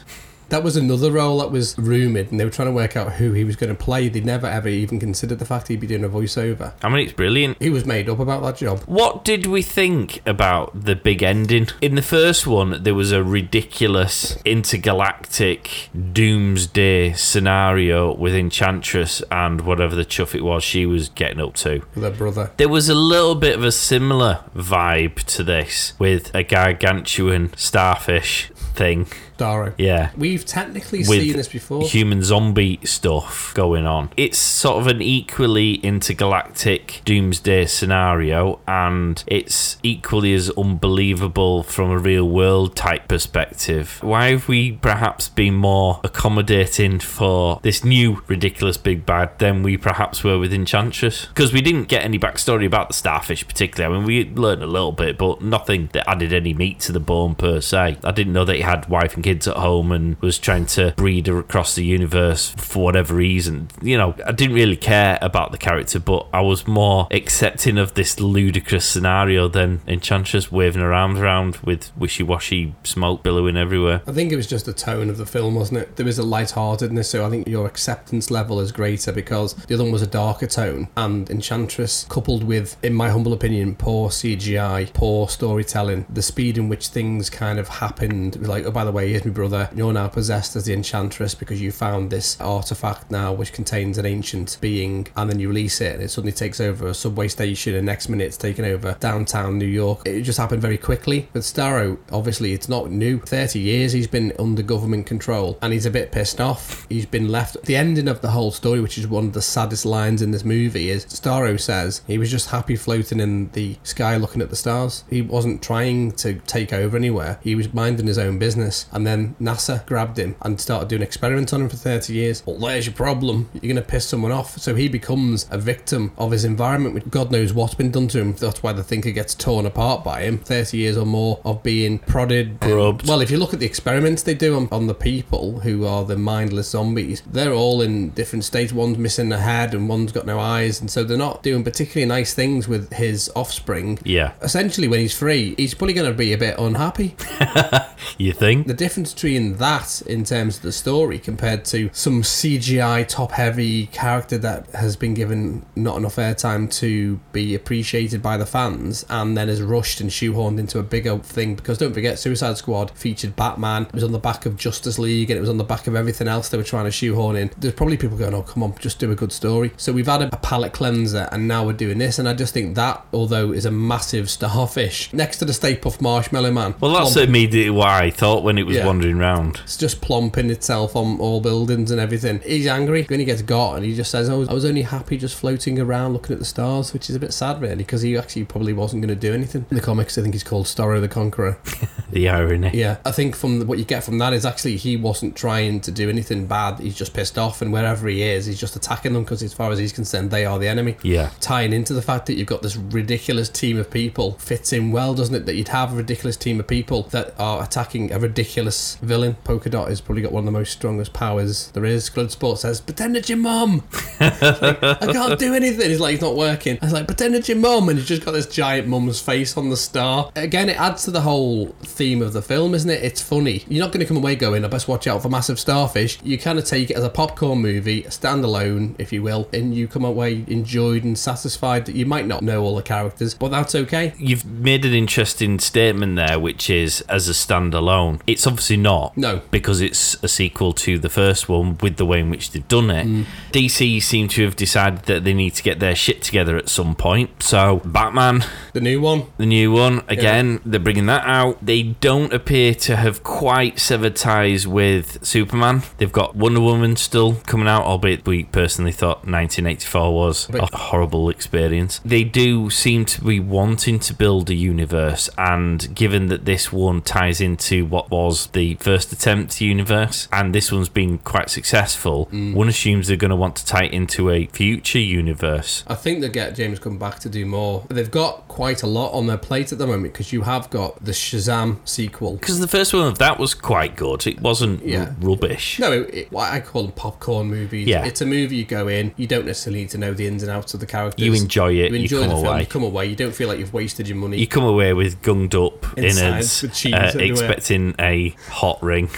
That 0.50 0.64
was 0.64 0.76
another 0.78 1.12
role 1.12 1.40
that 1.40 1.52
was 1.52 1.78
rumoured, 1.78 2.32
and 2.32 2.40
they 2.40 2.46
were 2.46 2.52
trying 2.52 2.68
to 2.68 2.74
work 2.74 2.96
out 2.96 3.14
who 3.14 3.34
he 3.34 3.44
was 3.44 3.56
going 3.56 3.76
to 3.76 3.76
play. 3.76 4.10
They 4.10 4.22
never 4.22 4.48
ever 4.48 4.68
even 4.68 5.00
considered 5.00 5.40
the 5.40 5.46
fact 5.46 5.68
he'd 5.68 5.80
be 5.80 5.88
doing 5.88 6.04
a 6.04 6.10
voiceover. 6.10 6.74
I 6.82 6.90
mean, 6.90 7.06
it's 7.06 7.14
brilliant. 7.14 7.62
He 7.62 7.70
was 7.70 7.86
made 7.86 8.10
up 8.10 8.20
about 8.20 8.42
that 8.44 8.58
job. 8.58 8.82
What 8.82 9.26
did 9.26 9.48
we 9.48 9.62
think 9.62 10.22
about 10.26 10.86
the 10.86 10.96
big 10.96 11.24
ending? 11.24 11.68
In 11.82 11.96
the 11.96 12.02
first 12.02 12.46
one, 12.46 12.84
there 12.84 12.96
was 12.96 13.12
a 13.12 13.24
ridiculous 13.24 14.38
intergalactic 14.46 15.90
doomsday 16.12 17.14
scenario 17.14 18.14
with 18.14 18.36
Enchantress 18.36 19.22
and 19.32 19.62
whatever 19.62 19.96
the 19.96 20.06
chuff 20.06 20.36
it 20.36 20.44
was 20.44 20.64
she 20.64 20.86
was 20.86 21.10
getting 21.10 21.40
up 21.40 21.56
to. 21.56 21.82
With 21.96 22.04
their 22.04 22.12
brother. 22.12 22.52
There 22.58 22.70
was 22.70 22.90
a 22.90 22.96
little 22.96 23.36
bit 23.36 23.56
of 23.56 23.64
a 23.64 23.72
similar 23.72 24.44
vibe 24.56 25.24
to 25.24 25.44
this 25.44 25.94
with 26.00 26.34
a 26.36 26.44
gargantuan 26.44 27.54
starfish 27.56 28.52
thing. 28.56 29.08
Starro. 29.38 29.74
Yeah. 29.78 30.12
We've 30.18 30.46
technically 30.46 31.00
With 31.00 31.22
seen 31.22 31.38
this 31.38 31.48
before. 31.48 31.88
human 31.88 32.24
zombie 32.24 32.80
stuff 32.84 33.54
going 33.54 33.86
on. 33.86 34.10
It's 34.18 34.38
sort 34.38 34.80
of 34.82 34.88
an 34.88 35.02
equally 35.02 35.76
intergalactic 35.76 37.02
doomsday 37.06 37.66
scenario, 37.66 38.60
and 38.68 39.24
it's 39.28 39.78
equally 39.84 40.34
as 40.34 40.50
unbelievable 40.52 41.64
from 41.64 41.90
a 41.92 41.98
real 41.98 42.28
world 42.28 42.76
type 42.76 43.08
perspective. 43.08 44.00
Why 44.02 44.32
have 44.32 44.48
we 44.48 44.74
perhaps 44.74 45.30
been 45.30 45.56
more 45.56 46.00
accommodating 46.04 47.00
for 47.00 47.60
this 47.64 47.84
new 47.84 48.22
ridiculous 48.28 48.78
big 48.78 49.06
bad 49.06 49.38
than 49.40 49.64
we 49.64 49.78
perhaps 49.78 50.24
were 50.24 50.40
with 50.40 50.54
Enchantress? 50.54 51.26
Because 51.28 51.54
we 51.54 51.62
didn't 51.62 51.86
get 51.86 52.04
any 52.04 52.20
backstory 52.20 52.66
about 52.66 52.90
the 52.90 52.94
starfish, 52.94 53.48
particularly. 53.48 53.94
I 53.94 53.98
mean, 53.98 54.08
we 54.08 54.30
learned 54.30 54.64
a 54.64 54.68
little 54.68 54.92
bit, 54.92 55.18
but 55.18 55.42
nothing 55.42 55.90
that 55.94 56.10
added 56.10 56.34
any 56.34 56.54
meat 56.54 56.80
to 56.82 56.92
the 56.92 57.00
bone 57.00 57.36
per 57.36 57.62
se. 57.62 57.98
I 58.04 58.12
didn't 58.12 58.34
know 58.34 58.46
that 58.46 58.56
he 58.56 58.62
had 58.62 58.88
wife 58.90 59.16
and 59.16 59.23
kids 59.24 59.48
at 59.48 59.58
home 59.58 59.92
and 59.92 60.20
was 60.22 60.38
trying 60.38 60.66
to 60.68 60.94
breed 60.96 61.28
across 61.28 61.76
the 61.76 61.84
universe 61.84 62.54
for 62.58 62.84
whatever 62.84 63.16
reason. 63.16 63.70
You 63.82 63.98
know, 63.98 64.16
I 64.26 64.32
didn't 64.32 64.56
really 64.56 64.78
care 64.78 65.18
about 65.22 65.52
the 65.52 65.58
character, 65.58 66.00
but 66.00 66.28
I 66.34 66.42
was 66.42 66.68
more 66.68 67.08
accepting 67.12 67.78
of 67.78 67.94
this 67.94 68.20
ludicrous 68.20 68.86
scenario 68.86 69.48
than 69.48 69.82
Enchantress 69.88 70.52
waving 70.52 70.82
her 70.82 70.94
arms 70.94 71.20
around 71.20 71.58
with 71.58 71.92
wishy 71.98 72.24
washy 72.24 72.76
smoke 72.84 73.24
billowing 73.24 73.58
everywhere. 73.58 74.02
I 74.08 74.12
think 74.12 74.32
it 74.32 74.36
was 74.36 74.48
just 74.48 74.66
the 74.66 74.74
tone 74.74 75.10
of 75.10 75.18
the 75.18 75.26
film, 75.26 75.56
wasn't 75.56 75.80
it? 75.80 75.96
There 75.96 76.06
was 76.06 76.20
a 76.20 76.24
light-heartedness, 76.24 77.10
so 77.10 77.26
I 77.26 77.30
think 77.30 77.48
your 77.48 77.66
acceptance 77.66 78.30
level 78.30 78.60
is 78.60 78.72
greater 78.72 79.12
because 79.12 79.54
the 79.54 79.76
other 79.76 79.84
one 79.84 79.94
was 79.94 80.02
a 80.02 80.08
darker 80.08 80.48
tone. 80.48 80.90
And 80.98 81.30
Enchantress, 81.30 82.06
coupled 82.10 82.44
with, 82.44 82.78
in 82.84 82.94
my 82.94 83.10
humble 83.10 83.34
opinion, 83.34 83.76
poor 83.76 84.10
CGI, 84.10 84.94
poor 84.94 85.30
storytelling, 85.30 86.06
the 86.10 86.22
speed 86.22 86.58
in 86.58 86.70
which 86.70 86.88
things 86.88 87.30
kind 87.30 87.60
of 87.60 87.68
happened, 87.68 88.46
like, 88.48 88.66
oh, 88.66 88.72
by 88.72 88.84
the 88.84 88.92
way, 88.92 89.13
here's 89.14 89.26
my 89.26 89.32
brother, 89.32 89.70
you're 89.76 89.94
now 89.94 90.08
possessed 90.08 90.56
as 90.56 90.66
the 90.66 90.74
Enchantress 90.74 91.36
because 91.36 91.62
you 91.62 91.72
found 91.72 92.10
this 92.10 92.36
artifact 92.42 93.12
now 93.12 93.32
which 93.32 93.54
contains 93.54 94.00
an 94.00 94.08
ancient 94.08 94.58
being, 94.60 95.08
and 95.16 95.30
then 95.30 95.38
you 95.38 95.48
release 95.48 95.82
it, 95.82 95.94
and 95.94 96.02
it 96.02 96.10
suddenly 96.10 96.32
takes 96.32 96.60
over 96.60 96.88
a 96.88 96.96
subway 96.96 97.28
station, 97.28 97.76
and 97.76 97.86
next 97.86 98.10
minute 98.10 98.26
it's 98.26 98.38
taken 98.38 98.66
over 98.66 98.98
downtown 99.00 99.60
New 99.60 99.68
York. 99.68 100.02
It 100.08 100.24
just 100.24 100.40
happened 100.40 100.64
very 100.64 100.80
quickly. 100.80 101.30
With 101.32 101.44
Starro, 101.44 102.00
obviously, 102.12 102.54
it's 102.54 102.68
not 102.68 102.90
new. 102.90 103.20
30 103.20 103.60
years 103.60 103.92
he's 103.92 104.08
been 104.08 104.34
under 104.40 104.64
government 104.64 105.06
control, 105.06 105.60
and 105.62 105.72
he's 105.72 105.86
a 105.86 105.92
bit 105.92 106.12
pissed 106.12 106.42
off. 106.42 106.88
He's 106.90 107.06
been 107.06 107.30
left. 107.30 107.62
The 107.66 107.76
ending 107.76 108.08
of 108.08 108.22
the 108.22 108.32
whole 108.32 108.52
story, 108.52 108.82
which 108.82 108.98
is 108.98 109.08
one 109.08 109.28
of 109.28 109.34
the 109.34 109.44
saddest 109.44 109.86
lines 109.86 110.24
in 110.24 110.32
this 110.32 110.44
movie, 110.44 110.90
is 110.90 111.06
Starro 111.06 111.60
says 111.60 112.02
he 112.08 112.18
was 112.18 112.32
just 112.32 112.50
happy 112.50 112.76
floating 112.76 113.20
in 113.20 113.52
the 113.52 113.78
sky 113.84 114.18
looking 114.18 114.42
at 114.42 114.50
the 114.50 114.56
stars. 114.56 115.04
He 115.08 115.22
wasn't 115.22 115.62
trying 115.62 116.14
to 116.14 116.34
take 116.48 116.74
over 116.74 116.98
anywhere, 116.98 117.40
he 117.44 117.54
was 117.54 117.72
minding 117.76 118.08
his 118.08 118.18
own 118.18 118.40
business, 118.40 118.88
and 118.92 119.03
then 119.06 119.36
NASA 119.42 119.86
grabbed 119.86 120.18
him 120.18 120.36
and 120.42 120.60
started 120.60 120.88
doing 120.90 121.02
experiments 121.02 121.54
on 121.54 121.62
him 121.62 121.70
for 121.70 121.76
30 121.78 122.14
years. 122.14 122.44
Well, 122.46 122.58
there's 122.58 122.86
your 122.86 122.96
problem. 122.96 123.50
You're 123.54 123.62
going 123.74 123.76
to 123.76 123.82
piss 123.82 124.06
someone 124.08 124.32
off. 124.32 124.58
So 124.58 124.76
he 124.76 124.88
becomes 124.88 125.48
a 125.52 125.58
victim 125.58 126.12
of 126.18 126.32
his 126.32 126.46
environment. 126.46 126.96
which 126.96 127.10
God 127.10 127.32
knows 127.32 127.54
what's 127.54 127.74
been 127.76 127.92
done 127.92 128.08
to 128.10 128.20
him. 128.20 128.34
That's 128.34 128.62
why 128.64 128.74
the 128.74 128.84
thinker 128.84 129.12
gets 129.12 129.36
torn 129.36 129.66
apart 129.66 130.04
by 130.04 130.22
him. 130.22 130.38
30 130.40 130.78
years 130.78 130.98
or 130.98 131.06
more 131.06 131.40
of 131.46 131.64
being 131.64 132.00
prodded. 132.00 132.60
Grubbed. 132.60 133.08
Well, 133.08 133.22
if 133.22 133.32
you 133.32 133.38
look 133.38 133.54
at 133.54 133.60
the 133.60 133.66
experiments 133.66 134.24
they 134.24 134.34
do 134.36 134.56
on, 134.56 134.68
on 134.72 134.88
the 134.88 134.94
people 134.94 135.60
who 135.62 135.86
are 135.86 136.04
the 136.06 136.18
mindless 136.18 136.70
zombies, 136.70 137.22
they're 137.30 137.54
all 137.54 137.82
in 137.82 138.10
different 138.12 138.44
states. 138.46 138.74
One's 138.74 138.98
missing 138.98 139.32
a 139.32 139.40
head 139.40 139.74
and 139.74 139.88
one's 139.90 140.12
got 140.12 140.26
no 140.26 140.40
eyes. 140.40 140.80
And 140.80 140.90
so 140.90 141.04
they're 141.04 141.18
not 141.18 141.44
doing 141.44 141.64
particularly 141.64 142.08
nice 142.08 142.34
things 142.34 142.68
with 142.68 142.94
his 142.94 143.32
offspring. 143.36 144.00
Yeah. 144.04 144.34
Essentially, 144.42 144.88
when 144.88 145.00
he's 145.00 145.18
free, 145.18 145.56
he's 145.58 145.74
probably 145.74 145.94
going 145.94 146.12
to 146.12 146.18
be 146.18 146.34
a 146.34 146.38
bit 146.38 146.58
unhappy 146.60 147.16
You 148.18 148.34
think? 148.34 148.68
the 148.68 148.74
difference 148.74 148.93
between 148.98 149.58
that 149.58 150.02
in 150.04 150.24
terms 150.24 150.58
of 150.58 150.64
the 150.64 150.72
story 150.72 151.18
compared 151.20 151.66
to 151.66 151.90
some 151.94 152.22
CGI 152.22 153.08
top 153.08 153.32
heavy 153.32 153.88
character 153.88 154.38
that 154.38 154.68
has 154.72 154.96
been 154.96 155.14
given 155.14 155.66
not 155.76 155.98
enough 155.98 156.18
airtime 156.18 156.72
to 156.80 157.20
be 157.32 157.56
appreciated 157.56 158.22
by 158.22 158.38
the 158.38 158.46
fans 158.46 159.06
and 159.10 159.36
then 159.38 159.50
is 159.50 159.62
rushed 159.62 160.00
and 160.02 160.10
shoehorned 160.10 160.60
into 160.60 160.80
a 160.80 160.84
bigger 160.84 161.18
thing? 161.20 161.56
Because 161.56 161.78
don't 161.78 161.94
forget 161.94 162.20
Suicide 162.20 162.58
Squad 162.58 162.92
featured 162.92 163.36
Batman. 163.36 163.84
It 163.84 163.94
was 163.94 164.04
on 164.04 164.12
the 164.12 164.20
back 164.20 164.46
of 164.46 164.56
Justice 164.56 165.00
League 165.00 165.30
and 165.30 165.38
it 165.38 165.42
was 165.42 165.50
on 165.50 165.58
the 165.58 165.64
back 165.64 165.88
of 165.88 165.96
everything 165.96 166.28
else 166.28 166.50
they 166.50 166.58
were 166.58 166.64
trying 166.64 166.86
to 166.86 166.92
shoehorn 166.92 167.36
in. 167.36 167.52
There's 167.58 167.74
probably 167.74 167.98
people 167.98 168.18
going 168.18 168.34
oh 168.34 168.44
come 168.44 168.64
on 168.64 168.76
just 168.80 169.00
do 169.00 169.12
a 169.12 169.16
good 169.16 169.32
story. 169.32 169.72
So 169.78 169.92
we've 169.94 170.06
had 170.08 170.22
a, 170.22 170.28
a 170.34 170.38
palette 170.38 170.74
cleanser 170.74 171.28
and 171.32 171.48
now 171.48 171.66
we're 171.66 171.74
doing 171.74 171.98
this 171.98 172.20
and 172.20 172.28
I 172.28 172.34
just 172.34 172.54
think 172.54 172.76
that 172.76 173.06
although 173.14 173.52
is 173.52 173.66
a 173.66 173.72
massive 173.72 174.30
starfish 174.30 175.12
next 175.14 175.38
to 175.38 175.46
the 175.46 175.54
Stay 175.54 175.76
Puft 175.76 176.02
Marshmallow 176.02 176.52
Man. 176.52 176.76
Well, 176.80 176.94
that's 176.94 177.14
plump- 177.14 177.30
immediately 177.30 177.70
what 177.70 177.90
I 177.90 178.10
thought 178.10 178.44
when 178.44 178.58
it 178.58 178.64
was 178.64 178.78
Yeah. 178.78 178.83
Wandering 178.86 179.18
round. 179.18 179.60
it's 179.64 179.78
just 179.78 180.02
plomping 180.02 180.50
itself 180.50 180.96
on 180.96 181.20
all 181.20 181.42
buildings 181.42 181.92
and 181.92 182.00
everything. 182.00 182.40
He's 182.46 182.68
angry 182.68 183.04
when 183.04 183.20
he 183.20 183.26
gets 183.26 183.42
got, 183.42 183.76
and 183.76 183.86
he 183.86 183.96
just 183.96 184.12
says, 184.12 184.30
"Oh, 184.30 184.46
I 184.50 184.54
was 184.54 184.66
only 184.66 184.84
happy 184.84 185.18
just 185.18 185.36
floating 185.36 185.80
around 185.80 186.14
looking 186.14 186.34
at 186.34 186.40
the 186.40 186.46
stars," 186.46 186.94
which 186.94 187.10
is 187.10 187.16
a 187.16 187.20
bit 187.20 187.34
sad, 187.34 187.62
really, 187.62 187.76
because 187.78 188.02
he 188.02 188.18
actually 188.18 188.46
probably 188.46 188.74
wasn't 188.74 189.02
going 189.02 189.14
to 189.14 189.20
do 189.20 189.34
anything. 189.34 189.66
In 189.70 189.76
the 189.76 189.82
comics, 189.82 190.18
I 190.18 190.22
think 190.22 190.34
he's 190.34 190.44
called 190.44 190.66
Starro 190.66 191.00
the 191.02 191.08
Conqueror. 191.08 191.58
The 192.14 192.30
irony. 192.30 192.70
Yeah, 192.76 192.98
I 193.04 193.12
think 193.12 193.36
from 193.36 193.58
the, 193.58 193.66
what 193.66 193.80
you 193.80 193.86
get 193.86 194.04
from 194.04 194.20
that 194.20 194.34
is 194.34 194.46
actually 194.46 194.78
he 194.78 194.96
wasn't 194.96 195.36
trying 195.36 195.82
to 195.82 195.92
do 195.92 196.10
anything 196.10 196.46
bad. 196.46 196.78
He's 196.80 196.94
just 196.94 197.12
pissed 197.12 197.40
off, 197.40 197.60
and 197.60 197.74
wherever 197.74 198.08
he 198.08 198.22
is, 198.22 198.46
he's 198.46 198.60
just 198.60 198.76
attacking 198.76 199.14
them 199.14 199.24
because, 199.24 199.42
as 199.42 199.52
far 199.52 199.72
as 199.72 199.80
he's 199.80 199.92
concerned, 199.92 200.30
they 200.30 200.46
are 200.46 200.60
the 200.60 200.68
enemy. 200.68 200.96
Yeah. 201.02 201.32
Tying 201.40 201.74
into 201.74 201.92
the 201.92 202.04
fact 202.04 202.28
that 202.28 202.36
you've 202.36 202.48
got 202.48 202.62
this 202.62 202.76
ridiculous 202.76 203.50
team 203.50 203.80
of 203.80 203.90
people 203.90 204.34
fits 204.34 204.72
in 204.74 204.92
well, 204.92 205.16
doesn't 205.16 205.34
it? 205.34 205.48
That 205.48 205.56
you'd 205.56 205.70
have 205.70 205.92
a 205.92 205.96
ridiculous 205.96 206.38
team 206.38 206.60
of 206.60 206.68
people 206.68 207.04
that 207.10 207.34
are 207.40 207.64
attacking 207.64 208.12
a 208.12 208.20
ridiculous 208.20 208.73
villain. 209.02 209.36
Polka 209.44 209.70
Dot 209.70 209.90
has 209.90 210.02
probably 210.02 210.22
got 210.22 210.32
one 210.32 210.42
of 210.42 210.46
the 210.46 210.52
most 210.52 210.72
strongest 210.74 211.14
powers 211.14 211.72
there 211.72 211.86
is. 211.86 212.10
Bloodsport 212.10 212.58
says, 212.58 212.82
"Pretend 212.82 213.18
it's 213.18 213.30
your 213.30 213.38
mum." 213.38 213.84
Like, 214.20 214.42
I 214.42 214.96
can't 215.12 215.40
do 215.40 215.54
anything. 215.54 215.90
He's 215.90 216.00
like, 216.00 216.12
he's 216.12 216.22
not 216.22 216.36
working. 216.36 216.78
I 216.82 216.86
was 216.86 216.94
like, 216.94 217.08
pretend 217.08 217.36
it's 217.36 217.50
your 217.50 217.58
mum, 217.58 217.90
and 217.90 217.98
he's 217.98 218.08
just 218.08 218.24
got 218.24 218.32
this 218.32 218.48
giant 218.48 218.88
mum's 218.88 219.20
face 219.20 219.58
on 219.58 219.70
the 219.70 219.78
star. 219.78 220.32
Again, 220.36 220.70
it 220.70 220.80
adds 220.80 221.04
to 221.06 221.12
the 221.12 221.22
whole 221.22 221.68
theme 221.84 222.22
of 222.22 222.34
the 222.34 222.42
film, 222.42 222.74
isn't 222.74 222.90
it? 222.90 223.04
It's 223.04 223.22
funny. 223.22 223.64
You're 223.68 223.84
not 223.84 223.92
going 223.92 224.02
to 224.02 224.06
come 224.06 224.18
away 224.18 224.36
going, 224.36 224.64
I 224.66 224.68
best 224.68 224.88
watch 224.88 225.08
out 225.08 225.22
for 225.22 225.30
massive 225.30 225.60
starfish. 225.60 226.20
You 226.24 226.38
kind 226.38 226.60
of 226.60 226.66
take 226.66 226.90
it 226.90 226.98
as 226.98 227.04
a 227.04 227.10
popcorn 227.10 227.60
movie, 227.60 228.04
standalone, 228.04 228.96
if 229.00 229.12
you 229.12 229.22
will, 229.22 229.48
and 229.54 229.76
you 229.76 229.88
come 229.88 230.06
away 230.06 230.46
enjoyed 230.48 231.04
and 231.04 231.18
satisfied 231.18 231.86
that 231.86 231.96
you 231.96 232.06
might 232.06 232.26
not 232.28 232.42
know 232.42 232.62
all 232.64 232.76
the 232.76 232.84
characters, 232.84 233.34
but 233.34 233.50
that's 233.50 233.76
okay. 233.76 234.14
You've 234.18 234.46
made 234.46 234.86
an 234.86 234.94
interesting 234.94 235.60
statement 235.60 236.16
there, 236.16 236.40
which 236.40 236.70
is 236.70 237.02
as 237.02 237.30
a 237.30 237.34
standalone. 237.34 238.22
It's 238.28 238.48
obviously 238.48 238.63
not. 238.72 239.16
No. 239.18 239.42
Because 239.52 239.82
it's 239.82 240.16
a 240.24 240.28
sequel 240.28 240.74
to 240.74 240.98
the 241.00 241.10
first 241.10 241.48
one 241.50 241.78
with 241.82 241.98
the 241.98 242.06
way 242.06 242.20
in 242.20 242.30
which 242.30 242.52
they've 242.52 242.68
done 242.68 242.90
it. 242.90 243.06
Mm. 243.06 243.26
DC 243.52 244.02
seem 244.02 244.28
to 244.30 244.44
have 244.46 244.56
decided 244.56 245.04
that 245.04 245.24
they 245.24 245.34
need 245.34 245.52
to 245.56 245.64
get 245.64 245.80
their 245.80 245.96
shit 245.96 246.22
together 246.22 246.58
at 246.58 246.70
some 246.70 246.96
point. 246.96 247.44
So, 247.44 247.82
Batman, 247.86 248.44
The 248.74 248.82
new 248.82 249.02
one, 249.02 249.24
the 249.38 249.46
new 249.46 249.72
one, 249.72 250.04
again, 250.08 250.60
they're 250.66 250.80
bringing 250.80 251.06
that 251.08 251.26
out. 251.26 251.64
They 251.66 251.84
don't 251.84 252.34
appear 252.34 252.74
to 252.76 252.96
have 252.96 253.24
quite 253.24 253.80
severed 253.80 254.16
ties 254.16 254.68
with 254.68 255.24
Superman. 255.26 255.84
They've 255.98 256.12
got 256.12 256.36
Wonder 256.36 256.62
Woman 256.62 256.96
still 256.96 257.36
coming 257.46 257.68
out, 257.68 257.84
albeit 257.84 258.26
we 258.26 258.44
personally 258.46 258.92
thought 258.92 259.28
1984 259.28 260.14
was 260.14 260.48
But- 260.48 260.74
a 260.74 260.78
horrible 260.78 261.30
experience. 261.30 262.00
They 262.04 262.24
do 262.24 262.70
seem 262.70 263.06
to 263.06 263.22
be 263.24 263.40
wanting 263.40 264.00
to 264.00 264.14
build 264.14 264.50
a 264.50 264.56
universe, 264.56 265.30
and 265.38 265.94
given 265.94 266.28
that 266.28 266.46
this 266.46 266.72
one 266.72 267.02
ties 267.02 267.40
into 267.42 267.86
what 267.86 268.10
was 268.10 268.48
the 268.54 268.76
first 268.76 269.12
attempt 269.12 269.60
universe, 269.62 270.28
and 270.32 270.54
this 270.56 270.72
one's 270.72 270.90
been 270.90 271.18
quite 271.20 271.50
successful. 271.50 272.26
One 272.32 272.70
assumes 272.70 273.08
they're 273.08 273.18
going 273.18 273.30
to 273.30 273.36
want 273.36 273.56
to 273.58 273.66
tie 273.66 273.86
it 273.86 273.94
into 273.94 274.30
a 274.30 274.46
future 274.48 275.00
universe. 275.00 275.84
I 275.88 275.96
think 275.96 276.22
they 276.22 276.30
get 276.30 276.56
James 276.56 276.80
Gunn 276.80 276.98
back 276.98 277.20
to 277.20 277.30
do 277.30 277.46
more. 277.46 277.86
They've 277.90 278.10
got 278.10 278.48
quite 278.48 278.84
a 278.84 278.88
lot 278.88 279.12
on 279.14 279.28
their 279.28 279.38
plate 279.38 279.72
at 279.72 279.78
the 279.78 279.88
moment 279.88 280.14
because 280.14 280.32
you 280.32 280.42
have 280.44 280.70
got 280.70 281.04
the 281.04 281.12
Shazam 281.12 281.78
sequel. 281.88 282.34
Because 282.34 282.60
the 282.60 282.68
first 282.68 282.94
one 282.94 283.08
of 283.08 283.18
that 283.20 283.40
was 283.40 283.54
quite 283.54 283.96
good. 283.96 284.26
It 284.28 284.40
wasn't 284.42 284.86
Yeah. 284.86 285.06
r- 285.08 285.16
rubbish. 285.22 285.80
No, 285.80 285.92
it, 285.92 286.14
it- 286.14 286.36
I 286.36 286.60
call 286.60 286.84
them 286.84 286.92
popcorn 286.92 287.48
movies. 287.48 287.88
Yeah. 287.88 288.06
It's 288.06 288.22
a 288.22 288.26
movie 288.26 288.58
you 288.58 288.66
go 288.66 288.88
in, 288.88 289.14
you 289.18 289.28
don't 289.28 289.46
necessarily 289.46 289.82
need 289.82 289.90
to 289.90 289.98
know 289.98 290.14
the 290.14 290.28
ins 290.28 290.44
and 290.44 290.52
outs 290.52 290.74
of 290.74 290.80
the 290.80 290.86
characters. 290.86 291.26
You 291.26 291.34
enjoy 291.34 291.74
it, 291.74 291.92
You 291.92 291.98
you 291.98 292.04
enjoy 292.04 292.20
come 292.22 292.30
the 292.30 292.42
film, 292.44 292.60
you 292.60 292.66
come 292.66 292.84
away. 292.84 293.06
You 293.08 293.16
don't 293.16 293.34
feel 293.34 293.48
like 293.48 293.60
you've 293.60 293.74
wasted 293.74 294.08
your 294.08 294.18
money. 294.18 294.38
You 294.38 294.48
come 294.48 294.64
away 294.64 294.94
with 294.94 295.22
gunged 295.22 295.56
up 295.56 295.98
Inside 295.98 296.28
innards, 296.28 296.62
with 296.62 296.94
uh, 296.94 297.12
expecting 297.20 297.96
a 298.00 298.33
hot 298.50 298.82
ring. 298.82 299.10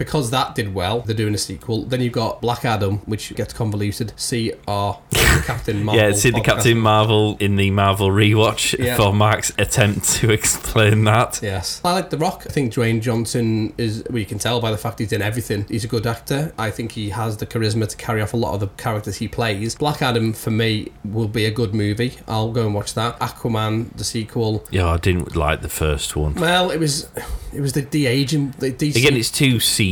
Because 0.00 0.30
that 0.30 0.54
did 0.54 0.74
well, 0.74 1.00
they're 1.02 1.14
doing 1.14 1.34
a 1.34 1.38
sequel. 1.38 1.84
Then 1.84 2.00
you've 2.00 2.14
got 2.14 2.40
Black 2.40 2.64
Adam, 2.64 3.00
which 3.00 3.34
gets 3.36 3.52
convoluted. 3.52 4.14
See 4.16 4.50
our 4.66 4.98
Captain 5.44 5.84
Marvel. 5.84 6.02
yeah, 6.02 6.12
see 6.14 6.30
the 6.30 6.38
podcast. 6.38 6.44
Captain 6.44 6.78
Marvel 6.78 7.36
in 7.38 7.56
the 7.56 7.70
Marvel 7.70 8.08
rewatch 8.08 8.78
Yeah. 8.82 8.96
for 8.96 9.12
Mark's 9.12 9.52
attempt 9.58 10.08
to 10.14 10.30
explain 10.38 11.04
that. 11.04 11.40
Yes. 11.42 11.82
I 11.84 11.92
like 11.92 12.08
The 12.08 12.16
Rock. 12.16 12.44
I 12.46 12.50
think 12.50 12.72
Dwayne 12.72 13.02
Johnson 13.02 13.74
is, 13.76 14.02
well, 14.08 14.18
you 14.18 14.24
can 14.24 14.38
tell 14.38 14.58
by 14.58 14.70
the 14.70 14.78
fact 14.78 15.00
he's 15.00 15.12
in 15.12 15.20
everything. 15.20 15.66
He's 15.68 15.84
a 15.84 15.88
good 15.88 16.06
actor. 16.06 16.54
I 16.56 16.70
think 16.70 16.92
he 16.92 17.10
has 17.10 17.36
the 17.36 17.46
charisma 17.46 17.86
to 17.86 17.96
carry 17.98 18.22
off 18.22 18.32
a 18.32 18.38
lot 18.38 18.54
of 18.54 18.60
the 18.60 18.68
characters 18.82 19.16
he 19.18 19.28
plays. 19.28 19.74
Black 19.74 20.00
Adam, 20.00 20.32
for 20.32 20.50
me, 20.50 20.90
will 21.04 21.28
be 21.28 21.44
a 21.44 21.50
good 21.50 21.74
movie. 21.74 22.14
I'll 22.26 22.52
go 22.52 22.64
and 22.64 22.74
watch 22.74 22.94
that. 22.94 23.20
Aquaman, 23.20 23.94
the 23.98 24.04
sequel. 24.04 24.64
Yeah, 24.70 24.86
I 24.86 24.96
didn't 24.96 25.36
like 25.36 25.60
the 25.60 25.68
first 25.68 26.16
one. 26.16 26.36
Well, 26.36 26.70
it 26.70 26.78
was 26.80 27.06
it 27.52 27.60
was 27.60 27.74
the 27.74 27.82
de 27.82 28.06
aging. 28.06 28.54
The 28.58 28.72
DC. 28.72 28.96
Again, 28.96 29.16
it's 29.18 29.30
too 29.30 29.56
CG. 29.56 29.89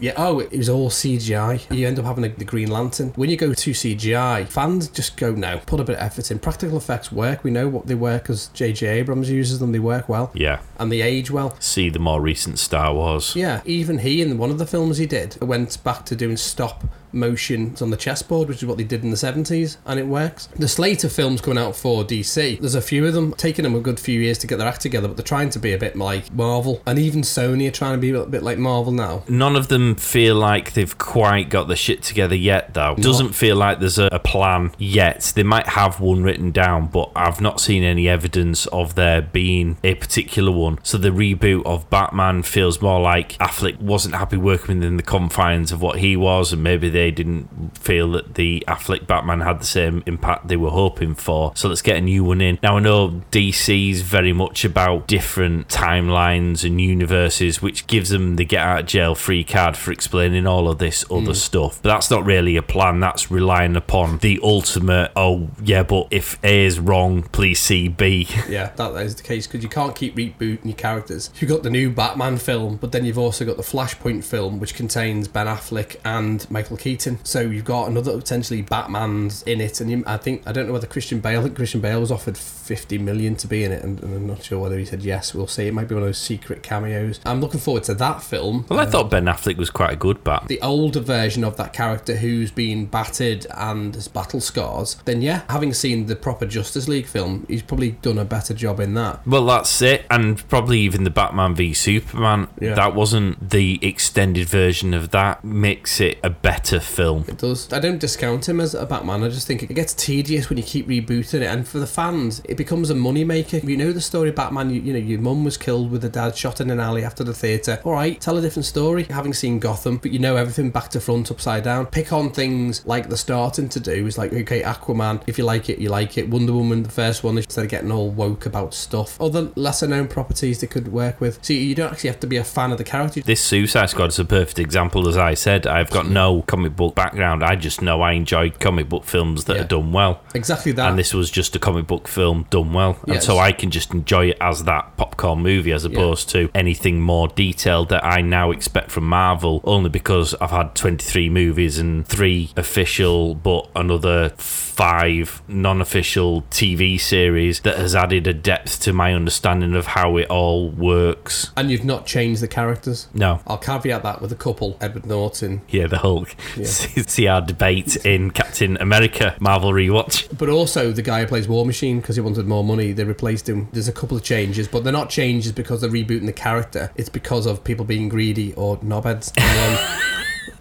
Yeah, 0.00 0.12
oh, 0.16 0.40
it 0.40 0.52
was 0.56 0.68
all 0.68 0.90
CGI. 0.90 1.74
You 1.76 1.86
end 1.86 1.98
up 1.98 2.04
having 2.04 2.24
a, 2.24 2.28
the 2.28 2.44
Green 2.44 2.70
Lantern. 2.70 3.08
When 3.16 3.30
you 3.30 3.36
go 3.36 3.54
to 3.54 3.70
CGI, 3.70 4.48
fans 4.48 4.88
just 4.88 5.16
go, 5.16 5.32
no, 5.32 5.60
put 5.66 5.80
a 5.80 5.84
bit 5.84 5.96
of 5.96 6.02
effort 6.02 6.30
in. 6.30 6.38
Practical 6.38 6.76
effects 6.76 7.12
work. 7.12 7.44
We 7.44 7.50
know 7.50 7.68
what 7.68 7.86
they 7.86 7.94
work 7.94 8.22
because 8.24 8.48
J.J. 8.48 8.86
Abrams 8.86 9.30
uses 9.30 9.58
them. 9.58 9.72
They 9.72 9.78
work 9.78 10.08
well 10.08 10.30
Yeah. 10.34 10.60
and 10.78 10.90
they 10.90 11.00
age 11.02 11.30
well. 11.30 11.56
See 11.60 11.88
the 11.90 11.98
more 11.98 12.20
recent 12.20 12.58
Star 12.58 12.92
Wars. 12.94 13.34
Yeah, 13.36 13.60
even 13.64 13.98
he 13.98 14.22
in 14.22 14.38
one 14.38 14.50
of 14.50 14.58
the 14.58 14.66
films 14.66 14.98
he 14.98 15.06
did 15.06 15.40
went 15.40 15.82
back 15.84 16.04
to 16.06 16.16
doing 16.16 16.36
stop 16.36 16.84
motions 17.12 17.82
on 17.82 17.90
the 17.90 17.96
chessboard, 17.96 18.48
which 18.48 18.58
is 18.58 18.66
what 18.66 18.78
they 18.78 18.84
did 18.84 19.02
in 19.04 19.10
the 19.10 19.16
70s, 19.16 19.76
and 19.86 19.98
it 19.98 20.06
works. 20.06 20.48
The 20.56 20.68
slate 20.68 21.04
of 21.04 21.12
films 21.12 21.40
coming 21.40 21.58
out 21.58 21.76
for 21.76 22.04
DC, 22.04 22.60
there's 22.60 22.74
a 22.74 22.82
few 22.82 23.06
of 23.06 23.14
them 23.14 23.32
taking 23.34 23.62
them 23.62 23.74
a 23.74 23.80
good 23.80 24.00
few 24.00 24.20
years 24.20 24.38
to 24.38 24.46
get 24.46 24.58
their 24.58 24.68
act 24.68 24.80
together, 24.80 25.08
but 25.08 25.16
they're 25.16 25.24
trying 25.24 25.50
to 25.50 25.58
be 25.58 25.72
a 25.72 25.78
bit 25.78 25.96
like 25.96 26.32
Marvel, 26.32 26.82
and 26.86 26.98
even 26.98 27.22
Sony 27.22 27.68
are 27.68 27.72
trying 27.72 27.94
to 27.94 27.98
be 27.98 28.10
a 28.10 28.24
bit 28.24 28.42
like 28.42 28.58
Marvel 28.58 28.92
now. 28.92 29.22
None 29.28 29.56
of 29.56 29.68
them 29.68 29.94
feel 29.94 30.36
like 30.36 30.74
they've 30.74 30.96
quite 30.98 31.50
got 31.50 31.68
the 31.68 31.76
shit 31.76 32.02
together 32.02 32.34
yet, 32.34 32.74
though. 32.74 32.94
Doesn't 32.96 33.32
feel 33.32 33.56
like 33.56 33.80
there's 33.80 33.98
a, 33.98 34.08
a 34.12 34.18
plan 34.18 34.72
yet. 34.78 35.32
They 35.34 35.42
might 35.42 35.68
have 35.68 36.00
one 36.00 36.22
written 36.22 36.50
down, 36.50 36.88
but 36.88 37.10
I've 37.14 37.40
not 37.40 37.60
seen 37.60 37.82
any 37.82 38.08
evidence 38.08 38.66
of 38.66 38.94
there 38.94 39.22
being 39.22 39.78
a 39.84 39.94
particular 39.94 40.50
one. 40.50 40.78
So 40.82 40.98
the 40.98 41.10
reboot 41.10 41.64
of 41.64 41.88
Batman 41.90 42.42
feels 42.42 42.80
more 42.80 43.00
like 43.00 43.32
Affleck 43.38 43.80
wasn't 43.80 44.14
happy 44.14 44.36
working 44.36 44.78
within 44.78 44.96
the 44.96 45.02
confines 45.02 45.72
of 45.72 45.80
what 45.80 45.98
he 45.98 46.16
was, 46.16 46.52
and 46.52 46.62
maybe 46.62 46.88
they 46.88 46.97
didn't 47.10 47.78
feel 47.78 48.12
that 48.12 48.34
the 48.34 48.64
Affleck 48.66 49.06
Batman 49.06 49.40
had 49.40 49.60
the 49.60 49.66
same 49.66 50.02
impact 50.06 50.48
they 50.48 50.56
were 50.56 50.70
hoping 50.70 51.14
for. 51.14 51.52
So 51.54 51.68
let's 51.68 51.82
get 51.82 51.96
a 51.96 52.00
new 52.00 52.24
one 52.24 52.40
in. 52.40 52.58
Now 52.62 52.76
I 52.76 52.80
know 52.80 53.22
DC's 53.30 54.02
very 54.02 54.32
much 54.32 54.64
about 54.64 55.06
different 55.06 55.68
timelines 55.68 56.64
and 56.64 56.80
universes, 56.80 57.62
which 57.62 57.86
gives 57.86 58.10
them 58.10 58.36
the 58.36 58.44
get 58.44 58.60
out 58.60 58.80
of 58.80 58.86
jail 58.86 59.14
free 59.14 59.44
card 59.44 59.76
for 59.76 59.92
explaining 59.92 60.46
all 60.46 60.68
of 60.68 60.78
this 60.78 61.04
other 61.10 61.32
mm. 61.32 61.36
stuff. 61.36 61.80
But 61.82 61.90
that's 61.90 62.10
not 62.10 62.24
really 62.24 62.56
a 62.56 62.62
plan. 62.62 63.00
That's 63.00 63.30
relying 63.30 63.76
upon 63.76 64.18
the 64.18 64.40
ultimate. 64.42 65.12
Oh 65.14 65.48
yeah, 65.62 65.82
but 65.82 66.08
if 66.10 66.42
A 66.44 66.64
is 66.64 66.80
wrong, 66.80 67.22
please 67.22 67.60
see 67.60 67.88
B. 67.88 68.28
Yeah, 68.48 68.70
that 68.76 68.94
is 69.02 69.14
the 69.14 69.22
case 69.22 69.46
because 69.46 69.62
you 69.62 69.68
can't 69.68 69.94
keep 69.94 70.16
rebooting 70.16 70.64
your 70.64 70.74
characters. 70.74 71.30
You've 71.38 71.50
got 71.50 71.62
the 71.62 71.70
new 71.70 71.90
Batman 71.90 72.38
film, 72.38 72.76
but 72.76 72.92
then 72.92 73.04
you've 73.04 73.18
also 73.18 73.44
got 73.44 73.58
the 73.58 73.62
Flashpoint 73.62 74.24
film, 74.24 74.58
which 74.58 74.74
contains 74.74 75.28
Ben 75.28 75.46
Affleck 75.46 75.96
and 76.04 76.50
Michael 76.50 76.78
Keaton. 76.78 76.87
So 77.24 77.40
you've 77.40 77.64
got 77.64 77.88
another 77.88 78.16
potentially 78.16 78.62
Batman's 78.62 79.42
in 79.42 79.60
it, 79.60 79.80
and 79.80 79.90
you, 79.90 80.02
I 80.06 80.16
think 80.16 80.42
I 80.46 80.52
don't 80.52 80.66
know 80.66 80.72
whether 80.72 80.86
Christian 80.86 81.20
Bale. 81.20 81.40
I 81.40 81.42
think 81.42 81.56
Christian 81.56 81.80
Bale 81.80 82.00
was 82.00 82.10
offered 82.10 82.38
fifty 82.38 82.98
million 82.98 83.36
to 83.36 83.46
be 83.46 83.64
in 83.64 83.72
it, 83.72 83.82
and, 83.82 84.02
and 84.02 84.14
I'm 84.14 84.26
not 84.26 84.42
sure 84.42 84.58
whether 84.58 84.78
he 84.78 84.84
said 84.84 85.02
yes. 85.02 85.34
We'll 85.34 85.46
see. 85.46 85.66
It 85.66 85.74
might 85.74 85.88
be 85.88 85.94
one 85.94 86.02
of 86.02 86.08
those 86.08 86.18
secret 86.18 86.62
cameos. 86.62 87.20
I'm 87.24 87.40
looking 87.40 87.60
forward 87.60 87.84
to 87.84 87.94
that 87.94 88.22
film. 88.22 88.66
Well, 88.68 88.80
I 88.80 88.86
thought 88.86 89.10
Ben 89.10 89.24
Affleck 89.24 89.56
was 89.56 89.70
quite 89.70 89.92
a 89.92 89.96
good 89.96 90.24
bat. 90.24 90.44
the 90.48 90.60
older 90.62 91.00
version 91.00 91.44
of 91.44 91.56
that 91.56 91.72
character 91.72 92.16
who's 92.16 92.50
been 92.50 92.86
battered 92.86 93.46
and 93.54 93.94
has 93.94 94.08
battle 94.08 94.40
scars, 94.40 94.96
then 95.04 95.22
yeah, 95.22 95.42
having 95.48 95.72
seen 95.74 96.06
the 96.06 96.16
proper 96.16 96.46
Justice 96.46 96.88
League 96.88 97.06
film, 97.06 97.44
he's 97.48 97.62
probably 97.62 97.92
done 97.92 98.18
a 98.18 98.24
better 98.24 98.54
job 98.54 98.80
in 98.80 98.94
that. 98.94 99.26
Well, 99.26 99.46
that's 99.46 99.80
it, 99.82 100.06
and 100.10 100.46
probably 100.48 100.80
even 100.80 101.04
the 101.04 101.10
Batman 101.10 101.54
v 101.54 101.74
Superman. 101.74 102.48
Yeah. 102.60 102.74
That 102.74 102.94
wasn't 102.94 103.50
the 103.50 103.78
extended 103.82 104.48
version 104.48 104.94
of 104.94 105.10
that. 105.10 105.44
Makes 105.44 106.00
it 106.00 106.18
a 106.22 106.30
better 106.30 106.77
film. 106.80 107.24
It 107.28 107.38
does. 107.38 107.72
I 107.72 107.78
don't 107.78 107.98
discount 107.98 108.48
him 108.48 108.60
as 108.60 108.74
a 108.74 108.86
Batman. 108.86 109.22
I 109.22 109.28
just 109.28 109.46
think 109.46 109.62
it 109.62 109.74
gets 109.74 109.94
tedious 109.94 110.48
when 110.48 110.58
you 110.58 110.64
keep 110.64 110.86
rebooting 110.86 111.40
it, 111.40 111.46
and 111.46 111.66
for 111.66 111.78
the 111.78 111.86
fans, 111.86 112.42
it 112.44 112.56
becomes 112.56 112.90
a 112.90 112.94
money 112.94 113.24
maker. 113.24 113.58
You 113.58 113.76
know 113.76 113.92
the 113.92 114.00
story 114.00 114.30
of 114.30 114.34
Batman. 114.34 114.70
You, 114.70 114.80
you 114.80 114.92
know 114.92 114.98
your 114.98 115.20
mum 115.20 115.44
was 115.44 115.56
killed 115.56 115.90
with 115.90 116.02
her 116.02 116.08
dad 116.08 116.36
shot 116.36 116.60
in 116.60 116.70
an 116.70 116.80
alley 116.80 117.04
after 117.04 117.24
the 117.24 117.34
theatre. 117.34 117.80
All 117.84 117.92
right, 117.92 118.20
tell 118.20 118.36
a 118.36 118.40
different 118.40 118.66
story. 118.66 119.04
Having 119.04 119.34
seen 119.34 119.58
Gotham, 119.58 119.98
but 119.98 120.12
you 120.12 120.18
know 120.18 120.36
everything 120.36 120.70
back 120.70 120.88
to 120.90 121.00
front, 121.00 121.30
upside 121.30 121.64
down. 121.64 121.86
Pick 121.86 122.12
on 122.12 122.30
things 122.30 122.84
like 122.86 123.08
they're 123.08 123.16
starting 123.16 123.68
to 123.70 123.80
do. 123.80 124.06
Is 124.06 124.18
like 124.18 124.32
okay, 124.32 124.62
Aquaman. 124.62 125.22
If 125.26 125.38
you 125.38 125.44
like 125.44 125.68
it, 125.68 125.78
you 125.78 125.88
like 125.88 126.18
it. 126.18 126.28
Wonder 126.28 126.52
Woman, 126.52 126.82
the 126.82 126.90
first 126.90 127.24
one, 127.24 127.36
instead 127.36 127.64
of 127.64 127.70
getting 127.70 127.92
all 127.92 128.10
woke 128.10 128.46
about 128.46 128.74
stuff. 128.74 129.20
Other 129.20 129.50
lesser 129.54 129.86
known 129.86 130.08
properties 130.08 130.60
they 130.60 130.66
could 130.66 130.88
work 130.88 131.20
with. 131.20 131.44
See, 131.44 131.62
you 131.64 131.74
don't 131.74 131.92
actually 131.92 132.10
have 132.10 132.20
to 132.20 132.26
be 132.26 132.36
a 132.36 132.44
fan 132.44 132.72
of 132.72 132.78
the 132.78 132.84
character. 132.84 133.20
This 133.20 133.40
Suicide 133.42 133.90
Squad 133.90 134.10
is 134.10 134.18
a 134.18 134.24
perfect 134.24 134.58
example. 134.58 135.08
As 135.08 135.16
I 135.16 135.34
said, 135.34 135.66
I've 135.66 135.90
got 135.90 136.08
no 136.08 136.42
comic 136.42 136.67
book 136.76 136.94
background. 136.94 137.42
I 137.44 137.56
just 137.56 137.82
know 137.82 138.02
I 138.02 138.12
enjoy 138.12 138.50
comic 138.50 138.88
book 138.88 139.04
films 139.04 139.44
that 139.44 139.56
Yeah. 139.56 139.62
are 139.62 139.66
done 139.66 139.92
well. 139.92 140.20
Exactly 140.34 140.72
that. 140.72 140.88
And 140.90 140.98
this 140.98 141.12
was 141.14 141.30
just 141.30 141.54
a 141.56 141.58
comic 141.58 141.86
book 141.86 142.08
film 142.08 142.46
done 142.50 142.72
well. 142.72 142.96
And 143.06 143.14
Yes. 143.16 143.26
so 143.26 143.38
I 143.38 143.52
can 143.52 143.70
just 143.70 143.92
enjoy 143.92 144.30
it 144.30 144.36
as 144.40 144.64
that 144.64 144.96
popcorn 144.96 145.40
movie 145.40 145.72
as 145.72 145.84
opposed 145.84 146.28
to 146.30 146.50
anything 146.54 147.00
more 147.00 147.28
detailed 147.28 147.88
that 147.90 148.04
I 148.04 148.20
now 148.20 148.50
expect 148.50 148.90
from 148.90 149.04
Marvel, 149.06 149.60
only 149.64 149.90
because 149.90 150.34
I've 150.40 150.50
had 150.50 150.74
23 150.74 151.28
movies 151.28 151.78
and 151.78 152.06
three 152.06 152.50
official, 152.56 153.34
but 153.34 153.68
another 153.76 154.30
five 154.36 155.42
non 155.48 155.80
official 155.80 156.42
TV 156.50 156.98
series 156.98 157.60
that 157.60 157.76
has 157.78 157.94
added 157.94 158.26
a 158.26 158.32
depth 158.34 158.80
to 158.82 158.92
my 158.92 159.12
understanding 159.12 159.74
of 159.74 159.86
how 159.88 160.16
it 160.16 160.26
all 160.28 160.70
works. 160.70 161.50
and 161.56 161.70
you've 161.70 161.84
not 161.84 162.06
changed 162.06 162.40
the 162.42 162.48
characters. 162.48 163.08
No. 163.12 163.40
I'll 163.46 163.58
caveat 163.58 164.02
that 164.02 164.20
with 164.22 164.30
a 164.32 164.36
couple. 164.36 164.76
Edward 164.80 165.06
Norton. 165.06 165.62
Yeah, 165.68 165.86
the 165.88 165.98
Hulk. 165.98 166.34
See 166.66 167.26
our 167.28 167.40
debate 167.40 167.96
in 168.04 168.30
Captain 168.30 168.76
America 168.78 169.36
Marvel 169.40 169.70
rewatch. 169.72 170.36
But 170.36 170.48
also 170.48 170.92
the 170.92 171.02
guy 171.02 171.20
who 171.20 171.26
plays 171.26 171.48
War 171.48 171.64
Machine 171.66 172.00
because 172.00 172.16
he 172.16 172.22
wanted 172.22 172.46
more 172.46 172.64
money. 172.64 172.92
They 172.92 173.04
replaced 173.04 173.48
him. 173.48 173.68
There's 173.72 173.88
a 173.88 173.92
couple 173.92 174.16
of 174.16 174.22
changes, 174.22 174.68
but 174.68 174.84
they're 174.84 174.92
not 174.92 175.10
changes 175.10 175.52
because 175.52 175.80
they're 175.80 175.90
rebooting 175.90 176.26
the 176.26 176.32
character. 176.32 176.90
It's 176.96 177.08
because 177.08 177.46
of 177.46 177.64
people 177.64 177.84
being 177.84 178.08
greedy 178.08 178.54
or 178.54 178.78
knobheads. 178.78 179.32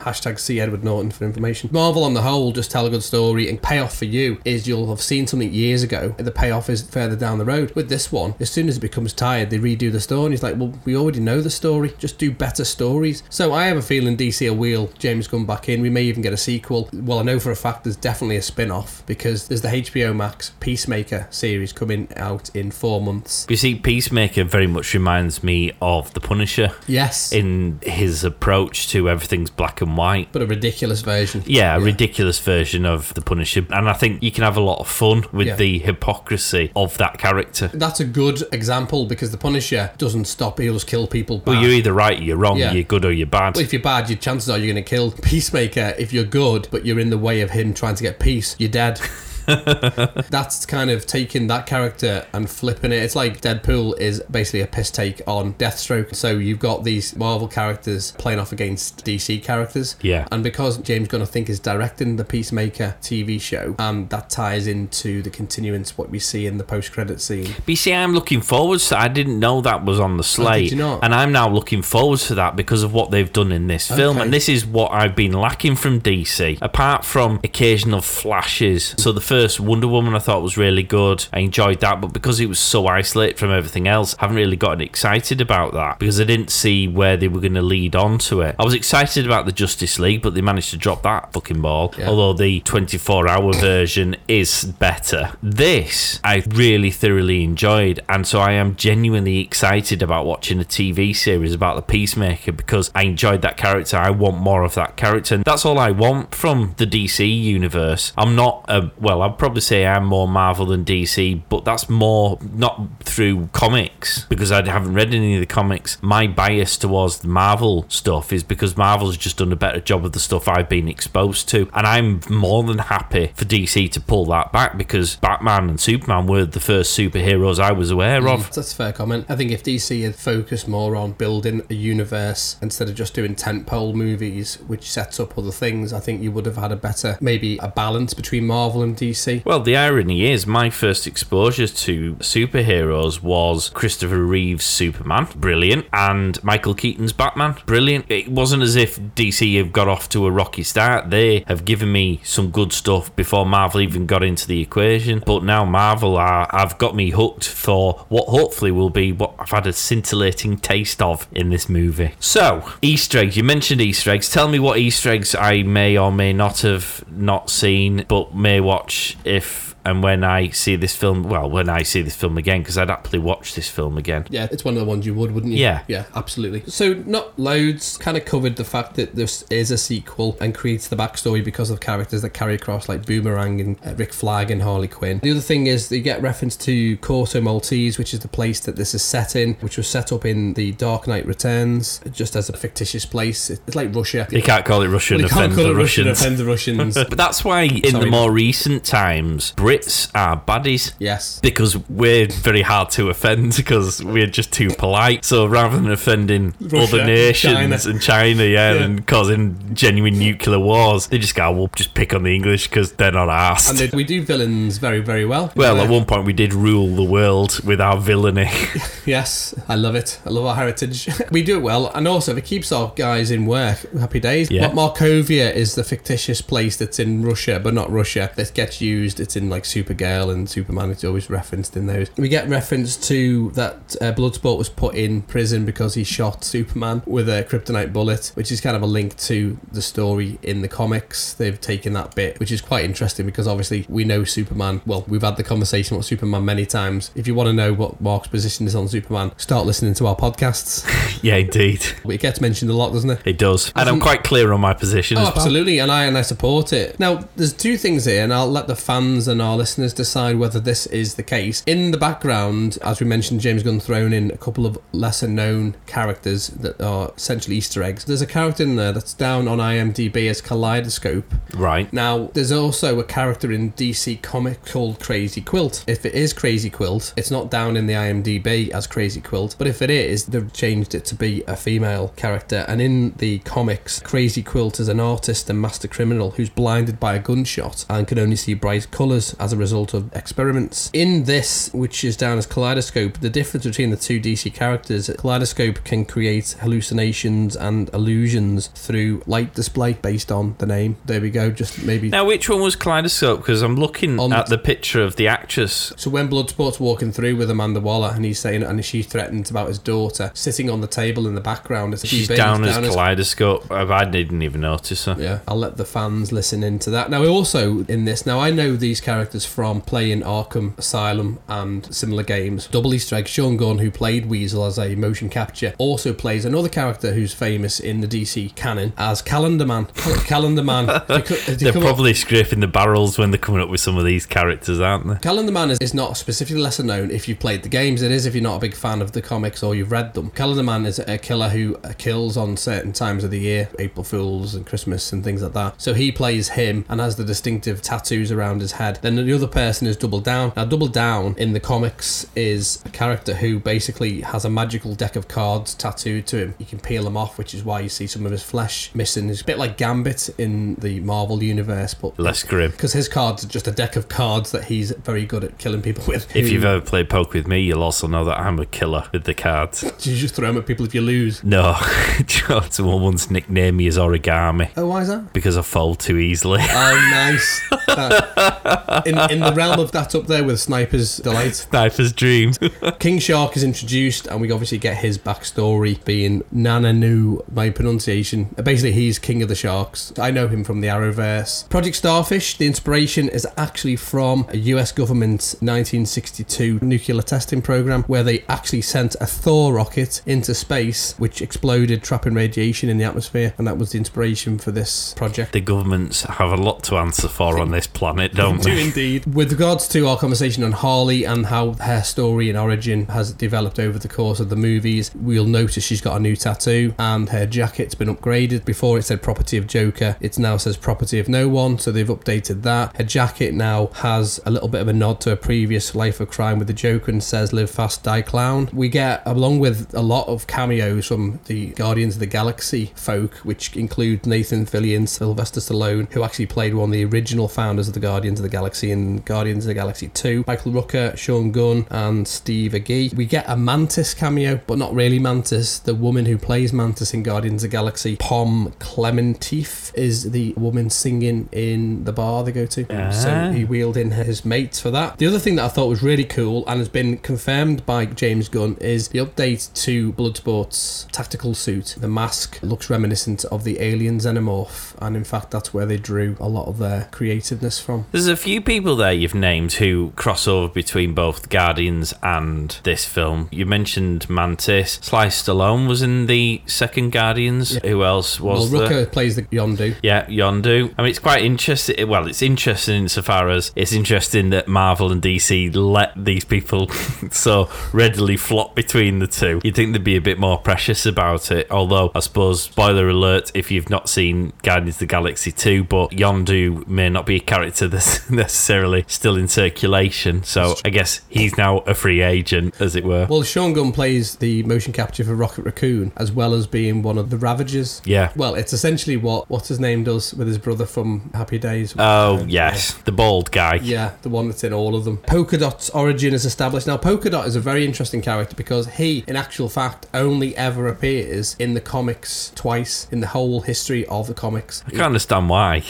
Hashtag 0.07 0.39
see 0.39 0.61
Edward 0.61 0.85
Norton 0.85 1.11
for 1.11 1.25
information. 1.25 1.69
Marvel 1.73 2.05
on 2.05 2.13
the 2.13 2.21
whole 2.21 2.53
just 2.53 2.71
tell 2.71 2.85
a 2.85 2.89
good 2.89 3.03
story 3.03 3.49
and 3.49 3.61
payoff 3.61 3.97
for 3.97 4.05
you 4.05 4.39
is 4.45 4.65
you'll 4.67 4.87
have 4.89 5.01
seen 5.01 5.27
something 5.27 5.51
years 5.53 5.83
ago 5.83 6.15
the 6.17 6.31
payoff 6.31 6.69
is 6.69 6.81
further 6.81 7.15
down 7.17 7.37
the 7.39 7.45
road. 7.45 7.71
With 7.75 7.89
this 7.89 8.09
one, 8.09 8.33
as 8.39 8.49
soon 8.49 8.69
as 8.69 8.77
it 8.77 8.79
becomes 8.79 9.11
tired, 9.11 9.49
they 9.49 9.57
redo 9.59 9.91
the 9.91 9.99
story 9.99 10.25
and 10.27 10.33
it's 10.33 10.43
like, 10.43 10.55
well, 10.55 10.73
we 10.85 10.95
already 10.95 11.19
know 11.19 11.41
the 11.41 11.49
story. 11.49 11.93
Just 11.97 12.17
do 12.17 12.31
better 12.31 12.63
stories. 12.63 13.21
So 13.29 13.51
I 13.51 13.65
have 13.65 13.75
a 13.75 13.81
feeling 13.81 14.15
DC 14.15 14.49
will 14.49 14.55
wheel 14.55 14.89
James 14.97 15.27
Gunn 15.27 15.45
back 15.45 15.67
in. 15.67 15.81
We 15.81 15.89
may 15.89 16.03
even 16.03 16.21
get 16.21 16.31
a 16.31 16.37
sequel. 16.37 16.89
Well, 16.93 17.19
I 17.19 17.23
know 17.23 17.39
for 17.39 17.51
a 17.51 17.55
fact 17.55 17.83
there's 17.83 17.97
definitely 17.97 18.37
a 18.37 18.41
spin-off 18.41 19.05
because 19.05 19.49
there's 19.49 19.61
the 19.61 19.67
HBO 19.69 20.15
Max 20.15 20.51
Peacemaker 20.61 21.27
series 21.31 21.73
coming 21.73 22.07
out 22.15 22.49
in 22.55 22.71
four 22.71 23.01
months. 23.01 23.45
You 23.49 23.57
see, 23.57 23.75
Peacemaker 23.75 24.45
very 24.45 24.67
much 24.67 24.93
reminds 24.93 25.43
me 25.43 25.73
of 25.81 26.13
The 26.13 26.21
Punisher 26.21 26.71
Yes. 26.87 27.33
in 27.33 27.79
his 27.83 28.23
approach 28.23 28.87
to 28.89 29.09
everything's 29.09 29.49
black 29.49 29.81
and 29.81 29.96
white. 29.97 30.31
but 30.31 30.41
a 30.41 30.45
ridiculous 30.45 31.01
version. 31.01 31.43
Yeah, 31.45 31.75
a 31.75 31.79
ridiculous 31.79 32.39
version 32.39 32.85
of 32.85 33.13
The 33.15 33.21
Punisher. 33.21 33.65
And 33.71 33.89
I 33.89 33.93
think 33.93 34.23
you 34.23 34.31
can 34.31 34.43
have 34.43 34.55
a 34.55 34.61
lot 34.61 34.79
of 34.79 34.87
fun 34.87 35.25
with 35.33 35.47
Yeah. 35.47 35.55
the 35.55 35.79
hypocrisy 35.79 36.71
of 36.75 36.97
that 36.97 37.17
character. 37.17 37.69
That's 37.73 37.99
a 37.99 38.05
good 38.05 38.43
example 38.51 39.05
because 39.05 39.31
the 39.31 39.37
Punisher 39.37 39.91
doesn't 39.97 40.25
stop; 40.25 40.59
he'll 40.59 40.73
just 40.73 40.87
kill 40.87 41.07
people. 41.07 41.41
Well, 41.45 41.61
you're 41.61 41.71
either 41.71 41.91
right 41.93 42.19
or 42.19 42.23
you're 42.23 42.37
wrong, 42.37 42.57
Yeah. 42.57 42.71
you're 42.71 42.83
good 42.83 43.03
or 43.03 43.11
you're 43.11 43.27
bad. 43.27 43.55
Well, 43.55 43.63
if 43.65 43.73
you're 43.73 43.81
bad, 43.81 44.09
your 44.09 44.17
chances 44.19 44.49
are 44.49 44.57
you're 44.57 44.71
going 44.73 44.83
to 44.83 44.89
kill 44.89 45.11
Peacemaker. 45.23 45.93
If 45.97 46.13
you're 46.13 46.23
good, 46.23 46.67
but 46.71 46.85
you're 46.85 46.99
in 46.99 47.09
the 47.09 47.17
way 47.17 47.41
of 47.41 47.51
him 47.51 47.73
trying 47.73 47.95
to 47.95 48.03
get 48.03 48.19
peace, 48.19 48.55
you're 48.59 48.69
dead. 48.69 49.01
That's 50.29 50.65
kind 50.65 50.89
of 50.89 51.05
taking 51.05 51.47
that 51.47 51.65
character 51.65 52.25
and 52.33 52.49
flipping 52.49 52.91
it. 52.91 52.97
It's 52.97 53.15
like 53.15 53.39
Deadpool 53.39 53.97
is 53.97 54.21
basically 54.29 54.61
a 54.61 54.67
piss 54.67 54.91
take 54.91 55.21
on 55.25 55.53
Deathstroke. 55.53 56.15
So 56.15 56.31
you've 56.31 56.59
got 56.59 56.83
these 56.83 57.15
Marvel 57.15 57.47
characters 57.47 58.11
playing 58.11 58.39
off 58.39 58.51
against 58.51 59.05
DC 59.05 59.41
characters. 59.41 59.95
Yeah. 60.01 60.27
And 60.31 60.43
because 60.43 60.77
James 60.79 61.07
Gunn, 61.07 61.21
I 61.21 61.25
think, 61.25 61.49
is 61.49 61.59
directing 61.61 62.17
the 62.17 62.25
Peacemaker 62.25 62.97
TV 63.01 63.39
show, 63.39 63.75
and 63.79 64.09
that 64.09 64.29
ties 64.29 64.67
into 64.67 65.21
the 65.21 65.29
continuance 65.29 65.97
what 65.97 66.09
we 66.09 66.19
see 66.19 66.45
in 66.45 66.57
the 66.57 66.63
post 66.65 66.91
credit 66.91 67.21
scene. 67.21 67.53
But 67.55 67.69
you 67.69 67.75
see, 67.77 67.93
I'm 67.93 68.13
looking 68.13 68.41
forward 68.41 68.79
to 68.81 68.97
I 68.97 69.07
didn't 69.07 69.39
know 69.39 69.61
that 69.61 69.85
was 69.85 69.99
on 69.99 70.17
the 70.17 70.21
oh, 70.21 70.23
slate. 70.23 70.71
you 70.71 70.77
not? 70.77 71.03
And 71.03 71.13
I'm 71.13 71.31
now 71.31 71.49
looking 71.49 71.81
forward 71.81 72.19
to 72.19 72.35
that 72.35 72.55
because 72.55 72.83
of 72.83 72.93
what 72.93 73.11
they've 73.11 73.31
done 73.31 73.51
in 73.51 73.67
this 73.67 73.87
film. 73.87 74.17
And 74.17 74.33
this 74.33 74.49
is 74.49 74.65
what 74.65 74.91
I've 74.91 75.15
been 75.15 75.33
lacking 75.33 75.75
from 75.75 76.01
DC. 76.01 76.57
Apart 76.61 77.05
from 77.05 77.39
occasional 77.43 78.01
flashes. 78.01 78.95
So 78.97 79.11
the 79.11 79.21
first 79.21 79.36
Wonder 79.59 79.87
Woman 79.87 80.15
I 80.15 80.19
thought 80.19 80.41
was 80.41 80.57
really 80.57 80.83
good. 80.83 81.25
I 81.33 81.39
enjoyed 81.39 81.79
that. 81.81 82.01
But 82.01 82.13
because 82.13 82.39
it 82.39 82.47
was 82.47 82.59
so 82.59 82.87
isolated 82.87 83.37
from 83.37 83.51
everything 83.51 83.87
else, 83.87 84.15
I 84.19 84.23
haven't 84.23 84.37
really 84.37 84.57
gotten 84.57 84.81
excited 84.81 85.41
about 85.41 85.73
that 85.73 85.99
because 85.99 86.19
I 86.19 86.23
didn't 86.23 86.49
see 86.49 86.87
where 86.87 87.17
they 87.17 87.27
were 87.27 87.39
going 87.39 87.53
to 87.53 87.61
lead 87.61 87.95
on 87.95 88.17
to 88.19 88.41
it. 88.41 88.55
I 88.59 88.63
was 88.63 88.73
excited 88.73 89.25
about 89.25 89.45
the 89.45 89.51
Justice 89.51 89.99
League, 89.99 90.21
but 90.21 90.33
they 90.33 90.41
managed 90.41 90.71
to 90.71 90.77
drop 90.77 91.03
that 91.03 91.33
fucking 91.33 91.61
ball. 91.61 91.93
Yeah. 91.97 92.09
Although 92.09 92.33
the 92.33 92.61
24 92.61 93.27
hour 93.27 93.53
version 93.53 94.15
is 94.27 94.63
better. 94.63 95.33
This 95.41 96.19
I 96.23 96.43
really 96.47 96.91
thoroughly 96.91 97.43
enjoyed, 97.43 97.99
and 98.09 98.25
so 98.25 98.39
I 98.39 98.53
am 98.53 98.75
genuinely 98.75 99.39
excited 99.39 100.01
about 100.01 100.25
watching 100.25 100.59
a 100.59 100.63
TV 100.63 101.15
series 101.15 101.53
about 101.53 101.75
the 101.75 101.81
Peacemaker 101.81 102.51
because 102.51 102.91
I 102.95 103.03
enjoyed 103.03 103.41
that 103.41 103.57
character. 103.57 103.97
I 103.97 104.09
want 104.09 104.37
more 104.37 104.63
of 104.63 104.75
that 104.75 104.95
character, 104.95 105.35
and 105.35 105.43
that's 105.43 105.65
all 105.65 105.79
I 105.79 105.91
want 105.91 106.33
from 106.33 106.75
the 106.77 106.87
DC 106.87 107.41
universe. 107.41 108.13
I'm 108.17 108.35
not 108.35 108.65
a 108.67 108.91
well, 108.99 109.21
I'd 109.27 109.37
probably 109.37 109.61
say 109.61 109.85
I'm 109.85 110.05
more 110.05 110.27
Marvel 110.27 110.65
than 110.65 110.85
DC, 110.85 111.41
but 111.49 111.65
that's 111.65 111.89
more 111.89 112.39
not 112.53 112.87
through 113.01 113.49
comics 113.53 114.25
because 114.25 114.51
I 114.51 114.65
haven't 114.65 114.93
read 114.93 115.13
any 115.13 115.35
of 115.35 115.39
the 115.39 115.45
comics. 115.45 116.01
My 116.01 116.27
bias 116.27 116.77
towards 116.77 117.19
the 117.19 117.27
Marvel 117.27 117.85
stuff 117.89 118.31
is 118.31 118.43
because 118.43 118.77
Marvel's 118.77 119.17
just 119.17 119.37
done 119.37 119.51
a 119.51 119.55
better 119.55 119.79
job 119.79 120.05
of 120.05 120.13
the 120.13 120.19
stuff 120.19 120.47
I've 120.47 120.69
been 120.69 120.87
exposed 120.87 121.49
to, 121.49 121.69
and 121.73 121.85
I'm 121.87 122.21
more 122.29 122.63
than 122.63 122.79
happy 122.79 123.31
for 123.35 123.45
DC 123.45 123.91
to 123.91 124.01
pull 124.01 124.25
that 124.27 124.51
back 124.51 124.77
because 124.77 125.15
Batman 125.17 125.69
and 125.69 125.79
Superman 125.79 126.27
were 126.27 126.45
the 126.45 126.59
first 126.59 126.97
superheroes 126.97 127.59
I 127.59 127.71
was 127.71 127.91
aware 127.91 128.27
of. 128.27 128.49
Mm, 128.49 128.53
that's 128.53 128.73
a 128.73 128.75
fair 128.75 128.93
comment. 128.93 129.25
I 129.29 129.35
think 129.35 129.51
if 129.51 129.63
DC 129.63 130.03
had 130.03 130.15
focused 130.15 130.67
more 130.67 130.95
on 130.95 131.13
building 131.13 131.63
a 131.69 131.73
universe 131.73 132.57
instead 132.61 132.89
of 132.89 132.95
just 132.95 133.13
doing 133.13 133.35
tentpole 133.35 133.93
movies, 133.93 134.55
which 134.67 134.89
sets 134.89 135.19
up 135.19 135.37
other 135.37 135.51
things, 135.51 135.93
I 135.93 135.99
think 135.99 136.21
you 136.21 136.31
would 136.31 136.45
have 136.45 136.57
had 136.57 136.71
a 136.71 136.75
better, 136.75 137.17
maybe 137.21 137.57
a 137.57 137.67
balance 137.67 138.13
between 138.13 138.45
Marvel 138.47 138.81
and 138.83 138.95
DC. 138.95 139.16
Well, 139.45 139.59
the 139.59 139.75
irony 139.75 140.31
is, 140.31 140.45
my 140.45 140.69
first 140.69 141.07
exposure 141.07 141.67
to 141.67 142.15
superheroes 142.15 143.21
was 143.21 143.69
Christopher 143.69 144.23
Reeve's 144.23 144.63
Superman, 144.63 145.27
brilliant, 145.35 145.85
and 145.91 146.41
Michael 146.43 146.73
Keaton's 146.73 147.13
Batman, 147.13 147.55
brilliant. 147.65 148.05
It 148.09 148.29
wasn't 148.29 148.63
as 148.63 148.75
if 148.75 148.99
DC 148.99 149.57
have 149.57 149.73
got 149.73 149.87
off 149.87 150.07
to 150.09 150.25
a 150.25 150.31
rocky 150.31 150.63
start. 150.63 151.09
They 151.09 151.43
have 151.47 151.65
given 151.65 151.91
me 151.91 152.21
some 152.23 152.51
good 152.51 152.71
stuff 152.73 153.15
before 153.15 153.45
Marvel 153.45 153.81
even 153.81 154.05
got 154.05 154.23
into 154.23 154.47
the 154.47 154.61
equation. 154.61 155.23
But 155.25 155.43
now 155.43 155.65
Marvel 155.65 156.17
are, 156.17 156.47
have 156.51 156.77
got 156.77 156.95
me 156.95 157.11
hooked 157.11 157.47
for 157.47 158.05
what 158.09 158.27
hopefully 158.27 158.71
will 158.71 158.89
be 158.89 159.11
what 159.11 159.33
I've 159.39 159.49
had 159.49 159.67
a 159.67 159.73
scintillating 159.73 160.57
taste 160.57 161.01
of 161.01 161.27
in 161.31 161.49
this 161.49 161.69
movie. 161.69 162.13
So, 162.19 162.69
Easter 162.81 163.19
eggs. 163.19 163.37
You 163.37 163.43
mentioned 163.43 163.81
Easter 163.81 164.11
eggs. 164.11 164.29
Tell 164.29 164.47
me 164.47 164.59
what 164.59 164.77
Easter 164.77 165.09
eggs 165.09 165.35
I 165.35 165.63
may 165.63 165.97
or 165.97 166.11
may 166.11 166.33
not 166.33 166.61
have 166.61 167.03
not 167.09 167.49
seen, 167.49 168.05
but 168.07 168.35
may 168.35 168.59
watch 168.59 169.06
if 169.23 169.75
and 169.87 170.03
when 170.03 170.23
I 170.23 170.49
see 170.49 170.75
this 170.75 170.95
film. 170.95 171.23
Well, 171.23 171.49
when 171.49 171.69
I 171.69 171.83
see 171.83 172.01
this 172.01 172.15
film 172.15 172.37
again, 172.37 172.61
because 172.61 172.77
I'd 172.77 172.89
happily 172.89 173.19
watch 173.19 173.55
this 173.55 173.69
film 173.69 173.97
again. 173.97 174.25
Yeah, 174.29 174.47
it's 174.51 174.63
one 174.63 174.75
of 174.75 174.79
the 174.79 174.85
ones 174.85 175.05
you 175.05 175.13
would, 175.15 175.31
wouldn't 175.31 175.53
you? 175.53 175.59
Yeah. 175.59 175.83
Yeah, 175.87 176.05
absolutely. 176.15 176.63
So, 176.67 176.93
not 176.93 177.37
loads, 177.39 177.97
kind 177.97 178.17
of 178.17 178.25
covered 178.25 178.55
the 178.57 178.63
fact 178.63 178.95
that 178.95 179.15
this 179.15 179.43
is 179.49 179.71
a 179.71 179.77
sequel 179.77 180.37
and 180.41 180.53
creates 180.53 180.87
the 180.87 180.95
backstory 180.95 181.43
because 181.43 181.69
of 181.69 181.79
characters 181.79 182.21
that 182.21 182.31
carry 182.31 182.55
across, 182.55 182.89
like 182.89 183.05
Boomerang 183.05 183.61
and 183.61 183.77
uh, 183.85 183.93
Rick 183.95 184.13
Flag 184.13 184.51
and 184.51 184.61
Harley 184.61 184.87
Quinn. 184.87 185.19
The 185.23 185.31
other 185.31 185.39
thing 185.39 185.67
is 185.67 185.91
you 185.91 186.01
get 186.01 186.21
reference 186.21 186.55
to 186.57 186.97
Corto 186.97 187.41
Maltese, 187.41 187.97
which 187.97 188.13
is 188.13 188.19
the 188.19 188.27
place 188.27 188.59
that 188.61 188.75
this 188.75 188.93
is 188.93 189.01
set 189.03 189.35
in, 189.35 189.53
which 189.55 189.77
was 189.77 189.87
set 189.87 190.11
up 190.11 190.25
in 190.25 190.53
the 190.53 190.73
Dark 190.73 191.07
Knight 191.07 191.25
Returns, 191.25 192.01
just 192.11 192.35
as 192.35 192.49
a 192.49 192.53
fictitious 192.57 193.05
place. 193.05 193.49
It's 193.49 193.75
like 193.75 193.93
Russia. 193.95 194.27
You 194.31 194.41
can't 194.41 194.65
call 194.65 194.81
it 194.81 194.87
Russia 194.89 195.15
Well, 195.15 195.21
you 195.21 195.29
can't 195.29 195.39
offend 195.51 195.55
call 195.55 195.63
the 195.65 195.71
it 195.71 195.75
Russia 195.75 196.01
and 196.01 196.09
Russians. 196.09 196.21
offend 196.21 196.37
the 196.37 196.45
Russians. 196.45 196.97
But 197.07 197.17
that's 197.17 197.45
why 197.45 197.61
in 197.63 197.91
Sorry. 197.91 198.05
the 198.05 198.11
more 198.11 198.31
recent 198.31 198.83
times, 198.83 199.53
Brits 199.77 200.11
are 200.15 200.39
baddies. 200.41 200.93
yes. 200.99 201.39
Because 201.41 201.77
we're 201.89 202.27
very 202.27 202.61
hard 202.61 202.89
to 202.91 203.09
offend 203.09 203.55
because 203.57 204.03
we're 204.03 204.27
just 204.27 204.51
too 204.51 204.69
polite. 204.69 205.25
So 205.25 205.45
rather 205.45 205.77
than 205.77 205.91
offending 205.91 206.53
Russia, 206.59 206.95
other 206.97 207.05
nations 207.05 207.53
China. 207.53 207.79
and 207.85 208.01
China, 208.01 208.43
yeah, 208.43 208.73
Yeah. 208.73 208.83
and 208.83 209.05
causing 209.07 209.57
genuine 209.73 210.17
nuclear 210.19 210.59
wars, 210.59 211.07
they 211.07 211.17
just 211.17 211.35
go, 211.35 211.51
we'll 211.51 211.69
just 211.75 211.93
pick 211.93 212.13
on 212.13 212.23
the 212.23 212.33
English 212.35 212.67
because 212.67 212.93
they're 212.93 213.11
not 213.11 213.29
asked. 213.29 213.69
And 213.69 213.77
they, 213.77 213.95
we 213.95 214.03
do 214.03 214.21
villains 214.21 214.77
very, 214.77 214.99
very 214.99 215.25
well. 215.25 215.51
well, 215.55 215.79
at 215.79 215.89
one 215.89 216.05
point 216.05 216.25
we 216.25 216.33
did 216.33 216.53
rule 216.53 216.95
the 216.95 217.03
world 217.03 217.63
with 217.63 217.79
our 217.81 217.97
villainy. 217.97 218.49
Yes, 219.05 219.55
I 219.69 219.75
love 219.75 219.95
it. 219.95 220.19
I 220.25 220.29
love 220.31 220.45
our 220.45 220.55
heritage. 220.55 221.07
we 221.31 221.41
do 221.41 221.55
it 221.57 221.61
well, 221.61 221.89
and 221.95 222.09
also 222.09 222.33
if 222.33 222.37
it 222.39 222.43
keeps 222.43 222.73
our 222.73 222.91
guys 222.93 223.31
in 223.31 223.45
work, 223.45 223.77
happy 223.97 224.19
days. 224.19 224.51
Yeah. 224.51 224.73
Mar- 224.73 224.89
Markovia 224.93 225.53
is 225.53 225.75
the 225.75 225.83
fictitious 225.85 226.41
place 226.41 226.75
that's 226.75 226.99
in 226.99 227.23
Russia, 227.23 227.57
but 227.57 227.73
not 227.73 227.89
Russia. 227.89 228.31
That 228.35 228.53
gets 228.53 228.81
used. 228.81 229.21
It's 229.21 229.37
in 229.37 229.49
like 229.49 229.56
Supergirl 229.63 230.31
and 230.33 230.49
Superman. 230.49 230.91
It's 230.91 231.03
always 231.03 231.29
referenced 231.29 231.75
in 231.77 231.87
those. 231.87 232.09
We 232.17 232.29
get 232.29 232.47
reference 232.49 232.95
to 233.07 233.51
that 233.51 233.95
uh, 234.01 234.11
Bloodsport 234.13 234.57
was 234.57 234.69
put 234.69 234.95
in 234.95 235.21
prison 235.23 235.65
because 235.65 235.93
he 235.95 236.03
shot 236.03 236.43
Superman 236.43 237.01
with 237.05 237.29
a 237.29 237.43
kryptonite 237.49 237.93
bullet, 237.93 238.31
which 238.35 238.51
is 238.51 238.61
kind 238.61 238.75
of 238.75 238.81
a 238.81 238.85
link 238.87 239.17
to 239.17 239.57
the 239.71 239.81
story 239.81 240.39
in 240.43 240.61
the 240.61 240.67
comics. 240.67 241.33
They've 241.33 241.59
taken 241.59 241.93
that 241.93 242.15
bit, 242.15 242.39
which 242.39 242.51
is 242.51 242.61
quite 242.61 242.85
interesting 242.85 243.25
because 243.25 243.47
obviously 243.47 243.85
we 243.89 244.03
know 244.03 244.23
Superman. 244.23 244.81
Well, 244.85 245.05
we've 245.07 245.21
had 245.21 245.37
the 245.37 245.43
conversation 245.43 245.95
about 245.95 246.05
Superman 246.05 246.45
many 246.45 246.65
times. 246.65 247.11
If 247.15 247.27
you 247.27 247.35
want 247.35 247.47
to 247.47 247.53
know 247.53 247.73
what 247.73 247.99
Mark's 248.01 248.27
position 248.27 248.67
is 248.67 248.75
on 248.75 248.87
Superman, 248.87 249.31
start 249.37 249.65
listening 249.65 249.93
to 249.95 250.07
our 250.07 250.15
podcasts. 250.15 250.85
yeah, 251.23 251.35
indeed. 251.35 251.85
it 252.09 252.19
gets 252.19 252.41
mentioned 252.41 252.71
a 252.71 252.75
lot, 252.75 252.93
doesn't 252.93 253.09
it? 253.09 253.21
It 253.25 253.37
does. 253.37 253.71
And 253.75 253.87
I'm 253.89 253.99
quite 253.99 254.23
clear 254.23 254.53
on 254.53 254.61
my 254.61 254.73
position 254.73 255.17
Oh, 255.17 255.21
as 255.21 255.25
well. 255.27 255.35
absolutely, 255.35 255.79
and 255.79 255.91
I 255.91 256.05
and 256.05 256.17
I 256.17 256.21
support 256.21 256.73
it. 256.73 256.99
Now, 256.99 257.27
there's 257.35 257.53
two 257.53 257.77
things 257.77 258.05
here, 258.05 258.23
and 258.23 258.33
I'll 258.33 258.49
let 258.49 258.67
the 258.67 258.75
fans 258.75 259.27
and 259.27 259.41
our 259.47 259.55
listeners 259.55 259.93
decide 259.93 260.37
whether 260.37 260.59
this 260.59 260.85
is 260.87 261.15
the 261.15 261.23
case. 261.23 261.63
In 261.65 261.91
the 261.91 261.97
background, 261.97 262.77
as 262.81 262.99
we 262.99 263.05
mentioned, 263.05 263.39
James 263.39 263.63
Gunn 263.63 263.79
thrown 263.79 264.11
in 264.11 264.29
a 264.29 264.37
couple 264.37 264.65
of 264.65 264.77
lesser 264.91 265.27
known 265.27 265.75
characters 265.85 266.47
that 266.47 266.81
are 266.81 267.13
essentially 267.15 267.55
Easter 267.55 267.81
eggs. 267.81 268.03
There's 268.03 268.21
a 268.21 268.27
character 268.27 268.63
in 268.63 268.75
there 268.75 268.91
that's 268.91 269.13
down 269.13 269.47
on 269.47 269.59
IMDb 269.59 270.29
as 270.29 270.41
Kaleidoscope. 270.41 271.33
Right. 271.53 271.91
Now, 271.93 272.29
there's 272.33 272.51
also 272.51 272.99
a 272.99 273.05
character 273.05 273.51
in 273.53 273.71
DC 273.71 274.21
Comic 274.21 274.65
called 274.65 274.99
Crazy 274.99 275.39
Quilt. 275.39 275.85
If 275.87 276.05
it 276.05 276.13
is 276.13 276.33
Crazy 276.33 276.69
Quilt, 276.69 277.13
it's 277.15 277.31
not 277.31 277.49
down 277.49 277.77
in 277.77 277.87
the 277.87 277.93
IMDb 277.93 278.69
as 278.71 278.85
Crazy 278.85 279.21
Quilt, 279.21 279.55
but 279.57 279.67
if 279.67 279.81
it 279.81 279.89
is, 279.89 280.25
they've 280.25 280.51
changed 280.51 280.93
it 280.93 281.05
to 281.05 281.15
be 281.15 281.43
a 281.47 281.55
female 281.55 282.09
character. 282.17 282.65
And 282.67 282.81
in 282.81 283.13
the 283.13 283.39
comics, 283.39 284.01
Crazy 284.01 284.43
Quilt 284.43 284.81
is 284.81 284.89
an 284.89 284.99
artist 284.99 285.49
and 285.49 285.61
master 285.61 285.87
criminal 285.87 286.31
who's 286.31 286.49
blinded 286.49 286.99
by 286.99 287.15
a 287.15 287.19
gunshot 287.19 287.85
and 287.89 288.05
can 288.07 288.19
only 288.19 288.35
see 288.35 288.53
bright 288.53 288.91
colours 288.91 289.35
as 289.39 289.53
a 289.53 289.57
result 289.57 289.93
of 289.93 290.13
experiments. 290.15 290.89
In 290.93 291.23
this, 291.25 291.69
which 291.73 292.03
is 292.03 292.15
down 292.17 292.37
as 292.37 292.45
Kaleidoscope, 292.45 293.19
the 293.19 293.29
difference 293.29 293.65
between 293.65 293.89
the 293.89 293.97
two 293.97 294.19
DC 294.19 294.53
characters, 294.53 295.09
Kaleidoscope 295.17 295.83
can 295.83 296.05
create 296.05 296.55
hallucinations 296.59 297.55
and 297.55 297.89
illusions 297.93 298.67
through 298.67 299.21
light 299.25 299.53
display 299.53 299.93
based 299.93 300.31
on 300.31 300.55
the 300.57 300.65
name. 300.65 300.97
There 301.05 301.21
we 301.21 301.29
go, 301.29 301.51
just 301.51 301.83
maybe. 301.83 302.09
Now, 302.09 302.25
which 302.25 302.49
one 302.49 302.61
was 302.61 302.75
Kaleidoscope? 302.75 303.39
Because 303.39 303.61
I'm 303.61 303.75
looking 303.75 304.19
On- 304.19 304.33
at 304.33 304.47
the 304.47 304.57
picture 304.57 305.01
of 305.03 305.15
the 305.15 305.27
actress. 305.27 305.93
So 305.97 306.09
when 306.09 306.29
Bloodsport's 306.29 306.79
walking 306.79 307.11
through 307.11 307.35
with 307.35 307.49
Amanda 307.49 307.79
Waller 307.79 308.11
and 308.13 308.25
he's 308.25 308.39
saying, 308.39 308.63
and 308.63 308.83
she 308.83 309.01
threatens 309.03 309.49
about 309.49 309.67
his 309.67 309.79
daughter 309.79 310.31
sitting 310.33 310.69
on 310.69 310.81
the 310.81 310.87
table 310.87 311.27
in 311.27 311.35
the 311.35 311.41
background. 311.41 311.97
She's 311.99 312.27
baby's 312.27 312.37
down 312.37 312.63
as 312.63 312.77
Kaleidoscope. 312.77 313.71
I 313.71 314.05
didn't 314.05 314.41
even 314.41 314.61
notice 314.61 315.05
her. 315.05 315.15
Yeah, 315.19 315.39
I'll 315.47 315.57
let 315.57 315.77
the 315.77 315.85
fans 315.85 316.31
listen 316.31 316.63
into 316.63 316.89
that. 316.91 317.09
Now, 317.09 317.25
also 317.25 317.85
in 317.87 318.05
this, 318.05 318.25
now 318.25 318.39
I 318.39 318.51
know 318.51 318.75
these 318.75 319.01
characters 319.01 319.26
from 319.35 319.81
playing 319.81 320.21
Arkham 320.21 320.77
Asylum 320.77 321.39
and 321.47 321.93
similar 321.93 322.23
games. 322.23 322.67
Double 322.67 322.93
Easter 322.93 323.15
egg, 323.15 323.27
Sean 323.27 323.57
Gunn, 323.57 323.79
who 323.79 323.91
played 323.91 324.25
Weasel 324.27 324.65
as 324.65 324.77
a 324.79 324.95
motion 324.95 325.29
capture, 325.29 325.73
also 325.77 326.13
plays 326.13 326.45
another 326.45 326.69
character 326.69 327.13
who's 327.13 327.33
famous 327.33 327.79
in 327.79 328.01
the 328.01 328.07
DC 328.07 328.55
canon 328.55 328.93
as 328.97 329.21
Calendar 329.21 329.65
Man. 329.65 329.85
Calendar 330.25 330.63
Man. 330.63 330.87
They 331.07 331.21
co- 331.21 331.35
they 331.35 331.53
They're 331.55 331.73
come 331.73 331.83
up- 331.83 331.87
probably 331.89 332.13
scraping 332.13 332.59
the 332.59 332.67
barrels 332.67 333.17
when 333.17 333.31
they're 333.31 333.37
coming 333.39 333.61
up 333.61 333.69
with 333.69 333.79
some 333.81 333.97
of 333.97 334.05
these 334.05 334.25
characters, 334.25 334.79
aren't 334.79 335.07
they? 335.07 335.15
Calendar 335.15 335.51
Man 335.51 335.71
is, 335.71 335.77
is 335.79 335.93
not 335.93 336.17
specifically 336.17 336.61
lesser 336.61 336.83
known 336.83 337.11
if 337.11 337.27
you've 337.27 337.39
played 337.39 337.63
the 337.63 337.69
games. 337.69 338.01
It 338.01 338.11
is 338.11 338.25
if 338.25 338.33
you're 338.35 338.43
not 338.43 338.57
a 338.57 338.59
big 338.59 338.75
fan 338.75 339.01
of 339.01 339.11
the 339.13 339.21
comics 339.21 339.63
or 339.63 339.75
you've 339.75 339.91
read 339.91 340.13
them. 340.13 340.29
Calendar 340.31 340.63
Man 340.63 340.85
is 340.85 340.99
a 340.99 341.17
killer 341.17 341.49
who 341.49 341.75
kills 341.97 342.35
on 342.37 342.57
certain 342.57 342.93
times 342.93 343.23
of 343.23 343.31
the 343.31 343.39
year, 343.39 343.69
April 343.79 344.03
Fools 344.03 344.53
and 344.55 344.65
Christmas 344.65 345.11
and 345.13 345.23
things 345.23 345.41
like 345.41 345.53
that. 345.53 345.81
So 345.81 345.93
he 345.93 346.11
plays 346.11 346.49
him 346.49 346.85
and 346.89 346.99
has 346.99 347.15
the 347.15 347.23
distinctive 347.23 347.81
tattoos 347.81 348.31
around 348.31 348.61
his 348.61 348.73
head. 348.73 348.99
Then 349.01 349.16
then 349.17 349.25
the 349.25 349.33
other 349.33 349.47
person 349.47 349.87
is 349.87 349.97
Double 349.97 350.19
Down. 350.19 350.53
Now, 350.55 350.65
Double 350.65 350.87
Down 350.87 351.35
in 351.37 351.53
the 351.53 351.59
comics 351.59 352.27
is 352.35 352.81
a 352.85 352.89
character 352.89 353.33
who 353.35 353.59
basically 353.59 354.21
has 354.21 354.45
a 354.45 354.49
magical 354.49 354.95
deck 354.95 355.15
of 355.15 355.27
cards 355.27 355.73
tattooed 355.73 356.27
to 356.27 356.37
him. 356.37 356.55
You 356.57 356.65
can 356.65 356.79
peel 356.79 357.03
them 357.03 357.17
off, 357.17 357.37
which 357.37 357.53
is 357.53 357.63
why 357.63 357.79
you 357.81 357.89
see 357.89 358.07
some 358.07 358.25
of 358.25 358.31
his 358.31 358.43
flesh 358.43 358.91
missing. 358.93 359.29
It's 359.29 359.41
a 359.41 359.45
bit 359.45 359.57
like 359.57 359.77
Gambit 359.77 360.29
in 360.37 360.75
the 360.75 360.99
Marvel 361.01 361.41
universe, 361.43 361.93
but 361.93 362.17
Less 362.19 362.43
grim. 362.43 362.71
because 362.71 362.93
his 362.93 363.07
cards 363.07 363.43
are 363.43 363.47
just 363.47 363.67
a 363.67 363.71
deck 363.71 363.95
of 363.95 364.07
cards 364.09 364.51
that 364.51 364.65
he's 364.65 364.91
very 364.91 365.25
good 365.25 365.43
at 365.43 365.57
killing 365.57 365.81
people 365.81 366.03
with. 366.07 366.33
If 366.35 366.51
you've 366.51 366.65
ever 366.65 366.81
played 366.81 367.09
poke 367.09 367.33
with 367.33 367.47
me, 367.47 367.59
you'll 367.61 367.83
also 367.83 368.07
know 368.07 368.23
that 368.25 368.39
I'm 368.39 368.59
a 368.59 368.65
killer 368.65 369.07
with 369.11 369.23
the 369.25 369.33
cards. 369.33 369.81
Do 369.81 369.87
you 370.11 370.17
just 370.17 370.35
throw 370.35 370.47
them 370.47 370.57
at 370.57 370.65
people 370.65 370.85
if 370.85 370.93
you 370.95 371.01
lose. 371.01 371.43
No, 371.43 371.75
someone 372.69 373.01
once 373.01 373.29
nicknamed 373.31 373.77
me 373.77 373.87
as 373.87 373.97
origami 373.97 374.69
Oh, 374.77 374.87
why 374.87 375.01
is 375.01 375.07
that? 375.07 375.33
because 375.33 375.57
I 375.57 375.61
fold 375.61 375.99
too 375.99 376.17
easily. 376.17 376.61
Oh, 376.61 377.09
nice. 377.11 377.61
Uh, 379.15 379.27
in, 379.29 379.37
in 379.37 379.39
the 379.43 379.53
realm 379.53 379.79
of 379.79 379.91
that 379.91 380.15
up 380.15 380.27
there 380.27 380.43
with 380.43 380.59
Sniper's 380.59 381.17
Delight, 381.17 381.55
Sniper's 381.55 382.11
dream. 382.13 382.53
King 382.99 383.19
Shark 383.19 383.55
is 383.55 383.63
introduced, 383.63 384.27
and 384.27 384.41
we 384.41 384.51
obviously 384.51 384.77
get 384.77 384.97
his 384.97 385.17
backstory 385.17 386.03
being 386.05 386.41
Nananu, 386.53 387.43
my 387.51 387.69
pronunciation. 387.69 388.45
Basically, 388.61 388.91
he's 388.91 389.19
king 389.19 389.41
of 389.41 389.49
the 389.49 389.55
sharks. 389.55 390.13
I 390.19 390.31
know 390.31 390.47
him 390.47 390.63
from 390.63 390.81
the 390.81 390.87
Arrowverse. 390.87 391.69
Project 391.69 391.95
Starfish, 391.95 392.57
the 392.57 392.65
inspiration 392.65 393.29
is 393.29 393.47
actually 393.57 393.95
from 393.95 394.45
a 394.49 394.57
US 394.57 394.91
government 394.91 395.55
1962 395.59 396.79
nuclear 396.81 397.21
testing 397.21 397.61
program 397.61 398.03
where 398.03 398.23
they 398.23 398.43
actually 398.49 398.81
sent 398.81 399.15
a 399.21 399.25
Thor 399.25 399.73
rocket 399.73 400.21
into 400.25 400.53
space, 400.53 401.15
which 401.17 401.41
exploded, 401.41 402.03
trapping 402.03 402.33
radiation 402.33 402.89
in 402.89 402.97
the 402.97 403.03
atmosphere, 403.03 403.53
and 403.57 403.67
that 403.67 403.77
was 403.77 403.91
the 403.91 403.97
inspiration 403.97 404.57
for 404.57 404.71
this 404.71 405.13
project. 405.13 405.53
the 405.53 405.61
governments 405.61 406.23
have 406.23 406.51
a 406.51 406.57
lot 406.57 406.83
to 406.83 406.97
answer 406.97 407.27
for 407.27 407.59
on 407.59 407.71
this 407.71 407.87
planet, 407.87 408.33
don't 408.33 408.57
do 408.63 408.91
they? 408.91 408.96
Indeed. 408.97 409.35
With 409.35 409.51
regards 409.51 409.87
to 409.89 410.07
our 410.07 410.17
conversation 410.17 410.63
on 410.63 410.71
Harley 410.71 411.23
and 411.23 411.45
how 411.45 411.73
her 411.73 412.01
story 412.01 412.49
and 412.49 412.57
origin 412.57 413.05
has 413.07 413.31
developed 413.31 413.77
over 413.77 413.99
the 413.99 414.07
course 414.07 414.39
of 414.39 414.49
the 414.49 414.55
movies, 414.55 415.11
we'll 415.13 415.45
notice 415.45 415.83
she's 415.83 416.01
got 416.01 416.17
a 416.17 416.19
new 416.19 416.35
tattoo 416.35 416.95
and 416.97 417.29
her 417.29 417.45
jacket's 417.45 417.93
been 417.93 418.13
upgraded. 418.13 418.65
Before 418.65 418.97
it 418.97 419.03
said 419.03 419.21
property 419.21 419.55
of 419.55 419.67
Joker, 419.67 420.17
it 420.19 420.39
now 420.39 420.57
says 420.57 420.77
property 420.77 421.19
of 421.19 421.29
no 421.29 421.47
one, 421.47 421.77
so 421.77 421.91
they've 421.91 422.07
updated 422.07 422.63
that. 422.63 422.97
Her 422.97 423.03
jacket 423.03 423.53
now 423.53 423.87
has 423.97 424.39
a 424.47 424.51
little 424.51 424.67
bit 424.67 424.81
of 424.81 424.87
a 424.87 424.93
nod 424.93 425.21
to 425.21 425.31
a 425.31 425.35
previous 425.35 425.93
Life 425.93 426.19
of 426.19 426.31
Crime 426.31 426.57
with 426.57 426.67
the 426.67 426.73
Joker 426.73 427.11
and 427.11 427.23
says 427.23 427.53
live 427.53 427.69
fast, 427.69 428.03
die 428.03 428.23
clown. 428.23 428.67
We 428.73 428.89
get, 428.89 429.21
along 429.27 429.59
with 429.59 429.93
a 429.93 430.01
lot 430.01 430.27
of 430.27 430.47
cameos 430.47 431.05
from 431.05 431.39
the 431.45 431.67
Guardians 431.67 432.15
of 432.15 432.19
the 432.19 432.25
Galaxy 432.25 432.93
folk, 432.95 433.35
which 433.37 433.75
include 433.75 434.25
Nathan 434.25 434.65
Fillion, 434.65 435.07
Sylvester 435.07 435.59
Stallone, 435.59 436.11
who 436.13 436.23
actually 436.23 436.47
played 436.47 436.73
one 436.73 436.89
of 436.89 436.93
the 436.93 437.05
original 437.05 437.47
founders 437.47 437.87
of 437.87 437.93
the 437.93 437.99
Guardians 437.99 438.39
of 438.39 438.43
the 438.43 438.49
Galaxy 438.49 438.86
in 438.91 439.17
Guardians 439.19 439.65
of 439.65 439.69
the 439.69 439.73
Galaxy 439.73 440.09
2, 440.09 440.45
Michael 440.47 440.71
Rooker, 440.71 441.17
Sean 441.17 441.51
Gunn, 441.51 441.85
and 441.89 442.27
Steve 442.27 442.71
Agee. 442.73 443.13
We 443.13 443.25
get 443.25 443.45
a 443.47 443.55
Mantis 443.55 444.13
cameo, 444.13 444.59
but 444.67 444.77
not 444.77 444.93
really 444.93 445.19
Mantis. 445.19 445.79
The 445.79 445.95
woman 445.95 446.25
who 446.25 446.37
plays 446.37 446.73
Mantis 446.73 447.13
in 447.13 447.23
Guardians 447.23 447.63
of 447.63 447.69
the 447.71 447.75
Galaxy, 447.75 448.17
Pom 448.17 448.73
Klementieff, 448.79 449.95
is 449.95 450.31
the 450.31 450.53
woman 450.53 450.89
singing 450.89 451.49
in 451.51 452.03
the 452.03 452.13
bar 452.13 452.43
they 452.43 452.51
go 452.51 452.65
to. 452.65 452.85
Ah. 452.89 453.11
So 453.11 453.51
he 453.51 453.65
wheeled 453.65 453.97
in 453.97 454.11
his 454.11 454.45
mates 454.45 454.79
for 454.79 454.91
that. 454.91 455.17
The 455.17 455.27
other 455.27 455.39
thing 455.39 455.55
that 455.55 455.65
I 455.65 455.69
thought 455.69 455.87
was 455.87 456.03
really 456.03 456.23
cool 456.23 456.65
and 456.67 456.79
has 456.79 456.89
been 456.89 457.17
confirmed 457.17 457.85
by 457.85 458.05
James 458.05 458.49
Gunn 458.49 458.77
is 458.79 459.09
the 459.09 459.19
update 459.19 459.73
to 459.83 460.13
Bloodsport's 460.13 461.07
tactical 461.11 461.53
suit. 461.53 461.95
The 461.97 462.07
mask 462.07 462.59
looks 462.61 462.89
reminiscent 462.89 463.45
of 463.45 463.63
the 463.63 463.81
alien 463.81 464.19
xenomorph, 464.19 464.95
and 465.01 465.15
in 465.15 465.23
fact, 465.23 465.51
that's 465.51 465.73
where 465.73 465.85
they 465.85 465.97
drew 465.97 466.35
a 466.39 466.47
lot 466.47 466.67
of 466.67 466.77
their 466.77 467.07
creativeness 467.11 467.79
from. 467.79 468.05
There's 468.11 468.27
a 468.27 468.37
few 468.37 468.61
people 468.61 468.76
there 468.85 469.13
you've 469.13 469.35
named 469.35 469.73
who 469.73 470.11
cross 470.15 470.47
over 470.47 470.71
between 470.73 471.13
both 471.13 471.49
Guardians 471.49 472.13
and 472.21 472.77
this 472.83 473.05
film. 473.05 473.49
You 473.51 473.65
mentioned 473.65 474.29
Mantis. 474.29 474.99
Sly 475.01 475.27
Stallone 475.27 475.87
was 475.87 476.01
in 476.01 476.27
the 476.27 476.61
second 476.65 477.11
Guardians. 477.11 477.77
Who 477.83 478.03
else 478.03 478.39
was 478.39 478.71
well, 478.71 478.89
Rooker 478.89 479.11
plays 479.11 479.35
the 479.35 479.43
Yondu. 479.43 479.95
Yeah, 480.03 480.25
Yondu. 480.25 480.93
I 480.97 481.01
mean, 481.01 481.09
it's 481.09 481.19
quite 481.19 481.43
interesting. 481.43 482.07
Well, 482.07 482.27
it's 482.27 482.41
interesting 482.41 483.03
insofar 483.03 483.49
as 483.49 483.71
it's 483.75 483.93
interesting 483.93 484.49
that 484.51 484.67
Marvel 484.67 485.11
and 485.11 485.21
DC 485.21 485.75
let 485.75 486.11
these 486.15 486.45
people 486.45 486.89
so 487.31 487.69
readily 487.93 488.37
flop 488.37 488.75
between 488.75 489.19
the 489.19 489.27
two. 489.27 489.59
You'd 489.63 489.75
think 489.75 489.93
they'd 489.93 490.03
be 490.03 490.15
a 490.15 490.21
bit 490.21 490.39
more 490.39 490.57
precious 490.57 491.05
about 491.05 491.51
it. 491.51 491.69
Although, 491.71 492.11
I 492.13 492.19
suppose, 492.19 492.63
spoiler 492.63 493.09
alert 493.09 493.51
if 493.53 493.71
you've 493.71 493.89
not 493.89 494.09
seen 494.09 494.53
Guardians 494.63 494.95
of 494.95 494.99
the 494.99 495.05
Galaxy 495.05 495.51
2, 495.51 495.83
but 495.85 496.11
Yondu 496.11 496.87
may 496.87 497.09
not 497.09 497.25
be 497.25 497.37
a 497.37 497.39
character 497.39 497.87
that's 498.29 498.29
necessarily 498.57 499.05
still 499.07 499.35
in 499.35 499.47
circulation. 499.47 500.41
So 500.43 500.75
I 500.83 500.89
guess 500.89 501.21
he's 501.29 501.57
now 501.57 501.79
a 501.79 501.93
free 501.93 502.21
agent, 502.21 502.81
as 502.81 502.95
it 502.95 503.03
were. 503.03 503.27
Well, 503.29 503.43
Sean 503.43 503.73
Gunn 503.73 503.91
plays 503.91 504.37
the 504.37 504.63
motion 504.63 504.93
capture 504.93 505.23
for 505.23 505.35
Rocket 505.35 505.63
Raccoon, 505.63 506.11
as 506.17 506.31
well 506.31 506.55
as 506.55 506.65
being 506.65 507.03
one 507.03 507.19
of 507.19 507.29
the 507.29 507.37
Ravagers. 507.37 508.01
Yeah. 508.03 508.31
Well, 508.35 508.55
it's 508.55 508.73
essentially 508.73 509.15
what 509.15 509.47
what's 509.47 509.67
his 509.67 509.79
name 509.79 510.03
does 510.03 510.33
with 510.33 510.47
his 510.47 510.57
brother 510.57 510.87
from 510.87 511.29
Happy 511.35 511.59
Days. 511.59 511.93
Oh, 511.99 512.43
yes. 512.47 512.93
The 513.05 513.11
bald 513.11 513.51
guy. 513.51 513.75
Yeah, 513.75 514.13
the 514.23 514.29
one 514.29 514.47
that's 514.47 514.63
in 514.63 514.73
all 514.73 514.95
of 514.95 515.05
them. 515.05 515.17
Polka 515.17 515.57
Dot's 515.57 515.91
origin 515.91 516.33
is 516.33 516.43
established. 516.43 516.87
Now, 516.87 516.97
Polka 516.97 517.29
Dot 517.29 517.47
is 517.47 517.55
a 517.55 517.59
very 517.59 517.85
interesting 517.85 518.23
character 518.23 518.55
because 518.55 518.87
he, 518.87 519.23
in 519.27 519.35
actual 519.35 519.69
fact, 519.69 520.07
only 520.15 520.55
ever 520.57 520.87
appears 520.87 521.55
in 521.59 521.75
the 521.75 521.81
comics 521.81 522.51
twice 522.55 523.07
in 523.11 523.19
the 523.19 523.27
whole 523.27 523.61
history 523.61 524.05
of 524.07 524.25
the 524.25 524.33
comics. 524.33 524.83
I 524.87 524.91
can't 524.91 525.03
understand 525.03 525.47
why. 525.47 525.83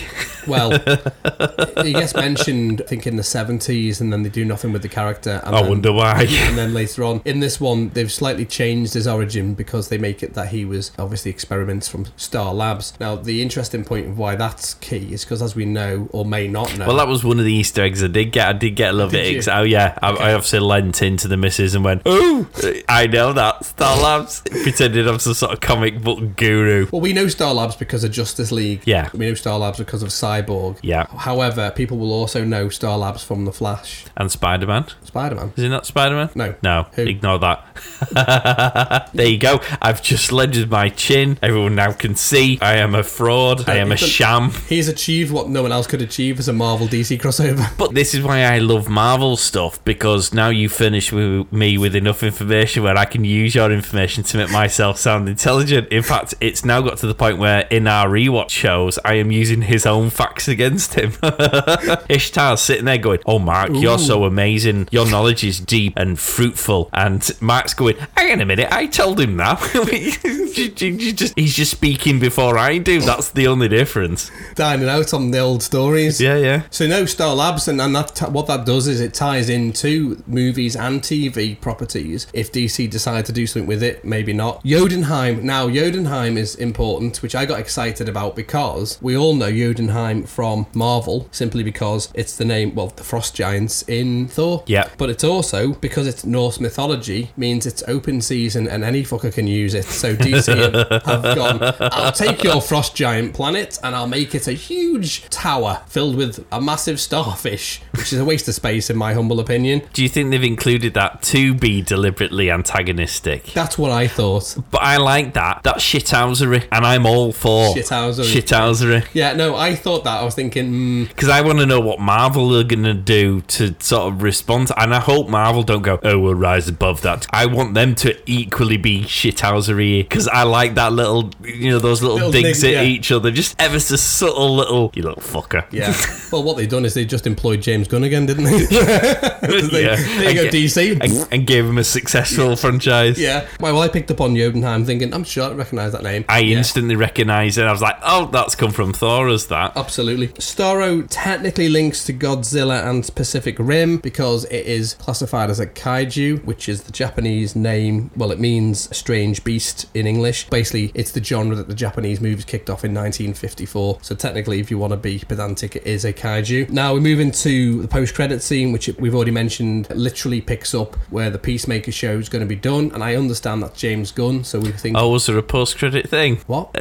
Well, 0.45 0.71
he 1.83 1.93
gets 1.93 2.13
mentioned, 2.13 2.56
I 2.81 2.83
think, 2.85 3.05
in 3.07 3.15
the 3.15 3.23
70s, 3.23 4.01
and 4.01 4.11
then 4.11 4.23
they 4.23 4.29
do 4.29 4.43
nothing 4.45 4.71
with 4.73 4.81
the 4.81 4.89
character. 4.89 5.41
And 5.45 5.55
I 5.55 5.61
then- 5.61 5.69
wonder 5.69 5.91
why. 5.93 6.23
and 6.47 6.57
then 6.57 6.73
later 6.73 7.03
on 7.03 7.21
in 7.25 7.39
this 7.39 7.59
one 7.61 7.89
they've 7.89 8.11
slightly 8.11 8.45
changed 8.45 8.93
his 8.93 9.07
origin 9.07 9.53
because 9.53 9.89
they 9.89 9.97
make 9.97 10.21
it 10.23 10.33
that 10.33 10.49
he 10.49 10.65
was 10.65 10.91
obviously 10.99 11.31
experiments 11.31 11.87
from 11.87 12.05
star 12.15 12.53
labs 12.53 12.93
now 12.99 13.15
the 13.15 13.41
interesting 13.41 13.83
point 13.83 14.07
of 14.07 14.17
why 14.17 14.35
that's 14.35 14.73
key 14.75 15.13
is 15.13 15.23
because 15.23 15.41
as 15.41 15.55
we 15.55 15.65
know 15.65 16.07
or 16.11 16.23
may 16.25 16.47
not 16.47 16.75
know 16.77 16.87
Well, 16.87 16.97
that 16.97 17.07
was 17.07 17.23
one 17.23 17.39
of 17.39 17.45
the 17.45 17.53
Easter 17.53 17.83
eggs 17.83 18.03
I 18.03 18.07
did 18.07 18.31
get. 18.31 18.47
I 18.47 18.53
did 18.53 18.71
get 18.75 18.91
a 18.91 18.93
little 18.93 19.09
Did 19.11 19.35
bit. 19.45 19.47
Oh 19.47 19.63
yeah, 19.63 19.97
I, 20.01 20.09
I 20.11 20.33
obviously 20.33 20.59
lent 20.59 21.01
into 21.01 21.27
the 21.27 21.37
missus 21.37 21.75
and 21.75 21.83
went, 21.83 22.01
"Oh, 22.05 22.47
I 22.89 23.07
know 23.07 23.33
that 23.33 23.65
Star 23.65 23.97
Labs." 24.01 24.41
Pretended 24.63 25.07
I'm 25.07 25.19
some 25.19 25.33
sort 25.33 25.51
of 25.53 25.59
comic 25.59 26.01
book 26.01 26.35
guru. 26.35 26.87
well 26.91 27.01
we 27.01 27.13
know 27.13 27.27
star 27.27 27.53
labs 27.53 27.75
because 27.75 28.03
of 28.03 28.11
justice 28.11 28.51
league 28.51 28.81
Yeah. 28.85 29.09
we 29.13 29.25
know 29.27 29.33
star 29.33 29.57
labs 29.59 29.77
because 29.77 30.03
of 30.03 30.09
cyborg 30.09 30.77
Yeah, 30.81 31.05
however 31.07 31.71
people 31.75 31.97
will 31.97 32.11
also 32.11 32.43
know 32.47 32.69
star 32.69 32.97
labs 32.97 33.23
from 33.23 33.45
the 33.45 33.51
flash 33.51 34.05
and 34.15 34.31
Spider 34.31 34.67
Man. 34.67 34.85
spider-man 35.03 35.53
Is 35.55 35.63
he 35.63 35.69
not 35.69 35.85
Spider 35.85 36.15
Man? 36.15 36.29
No. 36.35 36.55
no. 36.63 36.87
Who? 36.93 37.03
Ignore 37.03 37.39
that. 37.39 39.09
there 39.13 39.27
you 39.27 39.37
go. 39.37 39.61
I've 39.81 40.01
just 40.01 40.31
lended 40.31 40.69
my 40.69 40.89
chin. 40.89 41.37
Everyone 41.41 41.75
now 41.75 41.91
can 41.91 42.15
see 42.15 42.57
I 42.61 42.75
am 42.77 42.95
a 42.95 43.03
fraud. 43.03 43.69
I 43.69 43.79
uh, 43.79 43.81
am 43.81 43.91
a 43.91 43.97
sham. 43.97 44.51
he's 44.67 44.87
achieved 44.87 45.31
what 45.31 45.49
no 45.49 45.61
one 45.61 45.71
else 45.71 45.87
could 45.87 46.01
achieve 46.01 46.39
as 46.39 46.47
a 46.47 46.53
marvel 46.53 46.87
dc 46.87 47.19
crossover 47.19 47.67
But 47.77 47.93
this 47.93 48.13
is 48.13 48.23
why 48.23 48.43
I 48.43 48.59
love 48.59 48.89
Marvel 48.89 49.37
stuff 49.37 49.83
because 49.85 50.33
now 50.33 50.49
you 50.49 50.69
furnish 50.69 51.11
with 51.11 51.51
me 51.51 51.77
with 51.77 51.95
enough 51.95 52.23
information 52.23 52.83
where 52.83 52.97
I 52.97 53.05
can 53.05 53.23
use 53.23 53.55
your 53.55 53.71
information 53.71 54.23
to 54.23 54.37
make 54.37 54.51
myself 54.51 54.97
sound 54.97 55.29
intelligent. 55.29 55.89
In 55.89 56.03
fact, 56.03 56.33
it's 56.39 56.65
now 56.65 56.81
got 56.81 56.97
to 56.99 57.07
the 57.07 57.15
point 57.15 57.37
where 57.37 57.61
in 57.69 57.87
our 57.87 58.07
rewatch 58.07 58.49
shows, 58.49 58.97
I 59.05 59.15
am 59.15 59.31
using 59.31 59.61
his 59.61 59.85
own 59.85 60.09
facts 60.09 60.47
against 60.47 60.95
him. 60.95 61.13
Sitting 62.57 62.85
there 62.85 62.97
going, 62.97 63.19
"Oh, 63.25 63.39
Mark, 63.39 63.71
you're 63.73 63.99
so 63.99 64.23
amazing. 64.23 64.87
Your 64.91 65.09
knowledge 65.09 65.43
is 65.43 65.59
deep 65.59 65.93
and 65.97 66.19
fruitful." 66.19 66.89
And 66.93 67.29
Mark's 67.41 67.73
going, 67.73 67.97
"Hang 68.15 68.33
on 68.33 68.41
a 68.41 68.45
minute, 68.45 68.67
I 68.71 68.87
told 68.87 69.19
him 69.19 69.37
that. 69.37 69.59
He's 71.35 71.55
just 71.55 71.71
speaking 71.71 72.19
before 72.19 72.57
I 72.57 72.77
do. 72.77 73.01
That's 73.01 73.29
the 73.31 73.47
only 73.47 73.67
difference." 73.67 74.31
dining 74.57 74.89
out 74.89 75.13
on 75.13 75.31
the 75.31 75.39
old 75.39 75.61
stories 75.63 76.19
Yeah, 76.19 76.37
yeah. 76.37 76.63
So 76.69 76.87
no 76.87 77.05
Star 77.05 77.35
Labs, 77.35 77.67
and, 77.67 77.79
and 77.79 77.95
that 77.95 78.31
what 78.31 78.47
that 78.47 78.65
does 78.65 78.87
is 78.87 78.99
it 78.99 79.13
ties 79.13 79.49
into 79.49 80.21
movies 80.27 80.75
and 80.75 81.01
TV 81.01 81.59
properties. 81.59 82.27
If 82.33 82.51
DC 82.51 82.89
decide 82.89 83.25
to 83.27 83.31
do 83.31 83.47
something 83.47 83.67
with 83.67 83.83
it, 83.83 84.03
maybe 84.03 84.33
not. 84.33 84.63
Jotunheim. 84.65 85.45
Now 85.45 85.69
Jotunheim 85.69 86.37
is 86.37 86.55
important, 86.55 87.21
which 87.21 87.35
I 87.35 87.45
got 87.45 87.59
excited 87.59 88.09
about 88.09 88.35
because 88.35 88.97
we 89.01 89.15
all 89.15 89.35
know 89.35 89.51
Jotunheim 89.51 90.23
from 90.23 90.65
Marvel, 90.73 91.27
simply 91.31 91.63
because 91.63 92.11
it's 92.13 92.26
the 92.35 92.45
name, 92.45 92.75
well, 92.75 92.87
the 92.87 93.03
Frost 93.03 93.35
Giants 93.35 93.83
in 93.83 94.27
Thor. 94.27 94.63
Yeah. 94.67 94.89
But 94.97 95.09
it's 95.09 95.23
also 95.23 95.73
because 95.73 96.07
it's 96.07 96.25
Norse 96.25 96.59
mythology 96.59 97.31
means 97.37 97.65
it's 97.65 97.83
open 97.87 98.21
season 98.21 98.67
and 98.67 98.83
any 98.83 99.03
fucker 99.03 99.33
can 99.33 99.47
use 99.47 99.73
it. 99.73 99.85
So 99.85 100.15
DC 100.15 100.47
have 101.05 101.35
gone. 101.35 101.59
I'll 101.79 102.11
take 102.11 102.43
your 102.43 102.61
frost 102.61 102.95
giant 102.95 103.33
planet 103.33 103.79
and 103.83 103.95
I'll 103.95 104.07
make 104.07 104.35
it 104.35 104.47
a 104.47 104.53
huge 104.53 105.29
tower 105.29 105.81
filled 105.87 106.15
with 106.15 106.45
a 106.51 106.59
massive 106.59 106.99
starfish, 106.99 107.81
which 107.93 108.11
is 108.11 108.19
a 108.19 108.25
waste 108.25 108.47
of 108.47 108.55
space 108.55 108.89
in 108.89 108.97
my 108.97 109.13
humble 109.13 109.39
opinion. 109.39 109.81
Do 109.93 110.03
you 110.03 110.09
think 110.09 110.31
they've 110.31 110.43
included 110.43 110.93
that 110.95 111.21
to 111.23 111.53
be 111.53 111.81
deliberately 111.81 112.49
antagonistic? 112.51 113.45
That's 113.53 113.77
what 113.77 113.91
I 113.91 114.07
thought. 114.07 114.57
But 114.71 114.81
I 114.81 114.97
like 114.97 115.33
that. 115.33 115.61
That's 115.63 115.83
shithousery, 115.83 116.67
and 116.71 116.85
I'm 116.85 117.05
all 117.05 117.31
for 117.31 117.73
Shithousery. 117.75 118.41
Shithousery. 118.41 119.07
Yeah, 119.13 119.33
no, 119.33 119.55
I 119.55 119.75
thought 119.75 120.03
that. 120.03 120.21
I 120.21 120.23
was 120.23 120.35
thinking, 120.35 120.71
mm, 120.71 121.07
Because 121.09 121.29
I 121.29 121.41
want 121.41 121.59
to 121.59 121.65
know 121.65 121.79
what 121.79 121.99
Marvel 122.17 122.57
are 122.57 122.63
gonna 122.63 122.95
do 122.95 123.41
to 123.41 123.75
sort 123.79 124.11
of 124.11 124.23
respond. 124.23 124.71
And 124.75 124.91
I 124.95 124.99
hope 124.99 125.29
Marvel 125.29 125.61
don't 125.61 125.83
go, 125.83 125.99
oh, 126.01 126.17
we'll 126.17 126.33
rise 126.33 126.67
above 126.67 127.01
that. 127.01 127.27
I 127.31 127.45
want 127.45 127.75
them 127.75 127.93
to 127.95 128.17
equally 128.25 128.77
be 128.77 129.03
shithousery 129.03 130.01
because 130.01 130.27
I 130.27 130.41
like 130.41 130.73
that 130.75 130.93
little, 130.93 131.29
you 131.43 131.69
know, 131.69 131.77
those 131.77 132.01
little, 132.01 132.17
Little 132.17 132.31
digs 132.31 132.61
dig, 132.61 132.73
at 132.73 132.83
yeah. 132.85 132.89
each 132.89 133.11
other, 133.11 133.29
just 133.29 133.55
ever 133.61 133.79
so 133.79 133.95
subtle 133.97 134.55
little, 134.55 134.91
you 134.95 135.03
little 135.03 135.21
fucker. 135.21 135.63
Yeah. 135.71 135.95
well, 136.31 136.41
what 136.43 136.57
they've 136.57 136.67
done 136.67 136.85
is 136.85 136.95
they 136.95 137.05
just 137.05 137.27
employed 137.27 137.61
James 137.61 137.87
Gunn 137.87 138.03
again, 138.03 138.25
didn't 138.25 138.45
they? 138.45 138.65
They- 138.65 139.77
Yeah. 139.87 139.95
There 139.95 140.29
you 140.31 140.35
go, 140.35 140.43
And- 140.45 140.51
DC. 140.51 140.99
And, 141.01 141.27
and 141.33 141.45
gave 141.47 141.65
him 141.65 141.77
a 141.77 141.83
successful 141.83 142.55
franchise. 142.55 143.19
yeah. 143.19 143.47
Well, 143.59 143.79
I 143.79 143.89
picked 143.89 144.09
up 144.09 144.21
on 144.21 144.35
Jotunheim 144.35 144.85
thinking, 144.85 145.13
I'm 145.13 145.23
sure 145.23 145.51
I 145.51 145.53
recognise 145.53 145.91
that 145.91 146.01
name. 146.03 146.25
I 146.27 146.39
Yeah. 146.39 146.57
instantly 146.57 146.95
recognised 146.95 147.59
it. 147.59 147.65
I 147.65 147.71
was 147.71 147.81
like, 147.83 147.97
oh, 148.01 148.25
that's 148.31 148.55
come 148.55 148.71
from 148.71 148.91
Thor 148.91 149.29
is 149.29 149.47
that. 149.47 149.73
Absolutely. 149.77 150.29
Starro 150.29 151.05
technically 151.09 151.69
links 151.69 152.06
to 152.07 152.13
Godzilla 152.13 152.89
and 152.89 153.05
Pacific 153.15 153.57
Rim 153.59 153.97
because 153.97 154.45
it 154.45 154.65
is 154.65 154.93
classified 154.93 155.49
as 155.49 155.59
a 155.59 155.67
kaiju, 155.67 156.43
which 156.45 156.69
is 156.69 156.83
the 156.83 156.91
Japanese 156.93 157.53
name. 157.53 158.11
Well, 158.15 158.31
it 158.31 158.39
means 158.39 158.95
strange 158.95 159.43
beast 159.43 159.87
in 159.93 160.07
English. 160.07 160.49
Basically, 160.49 160.91
it's 160.93 161.11
the 161.11 161.21
genre 161.21 161.53
that 161.57 161.67
the 161.67 161.75
Japanese 161.75 162.21
movies 162.21 162.45
kicked 162.45 162.69
off 162.69 162.85
in 162.85 162.93
1954. 162.93 163.99
So 164.01 164.15
technically, 164.15 164.61
if 164.61 164.71
you 164.71 164.77
want 164.77 164.91
to 164.91 164.97
be 164.97 165.19
pedantic, 165.19 165.75
it 165.75 165.85
is 165.85 166.05
a 166.05 166.13
kaiju. 166.13 166.69
Now 166.69 166.93
we 166.93 167.01
move 167.01 167.19
into 167.19 167.81
the 167.81 167.89
post-credit 167.89 168.41
scene, 168.41 168.71
which 168.71 168.87
we've 168.99 169.13
already 169.13 169.31
mentioned, 169.31 169.89
literally 169.93 170.39
picks 170.39 170.73
up 170.73 170.95
where 171.09 171.29
the 171.29 171.39
Peacemaker 171.39 171.91
show 171.91 172.17
is 172.17 172.29
going 172.29 172.39
to 172.41 172.47
be 172.47 172.55
done. 172.55 172.89
And 172.93 173.03
I 173.03 173.15
understand 173.15 173.61
that's 173.63 173.77
James 173.77 174.13
Gunn, 174.13 174.45
so 174.45 174.59
we 174.59 174.71
think, 174.71 174.95
Oh, 174.97 175.09
was 175.09 175.25
there 175.25 175.37
a 175.37 175.43
post 175.43 175.77
credit 175.77 176.09
thing? 176.09 176.37
what? 176.47 176.73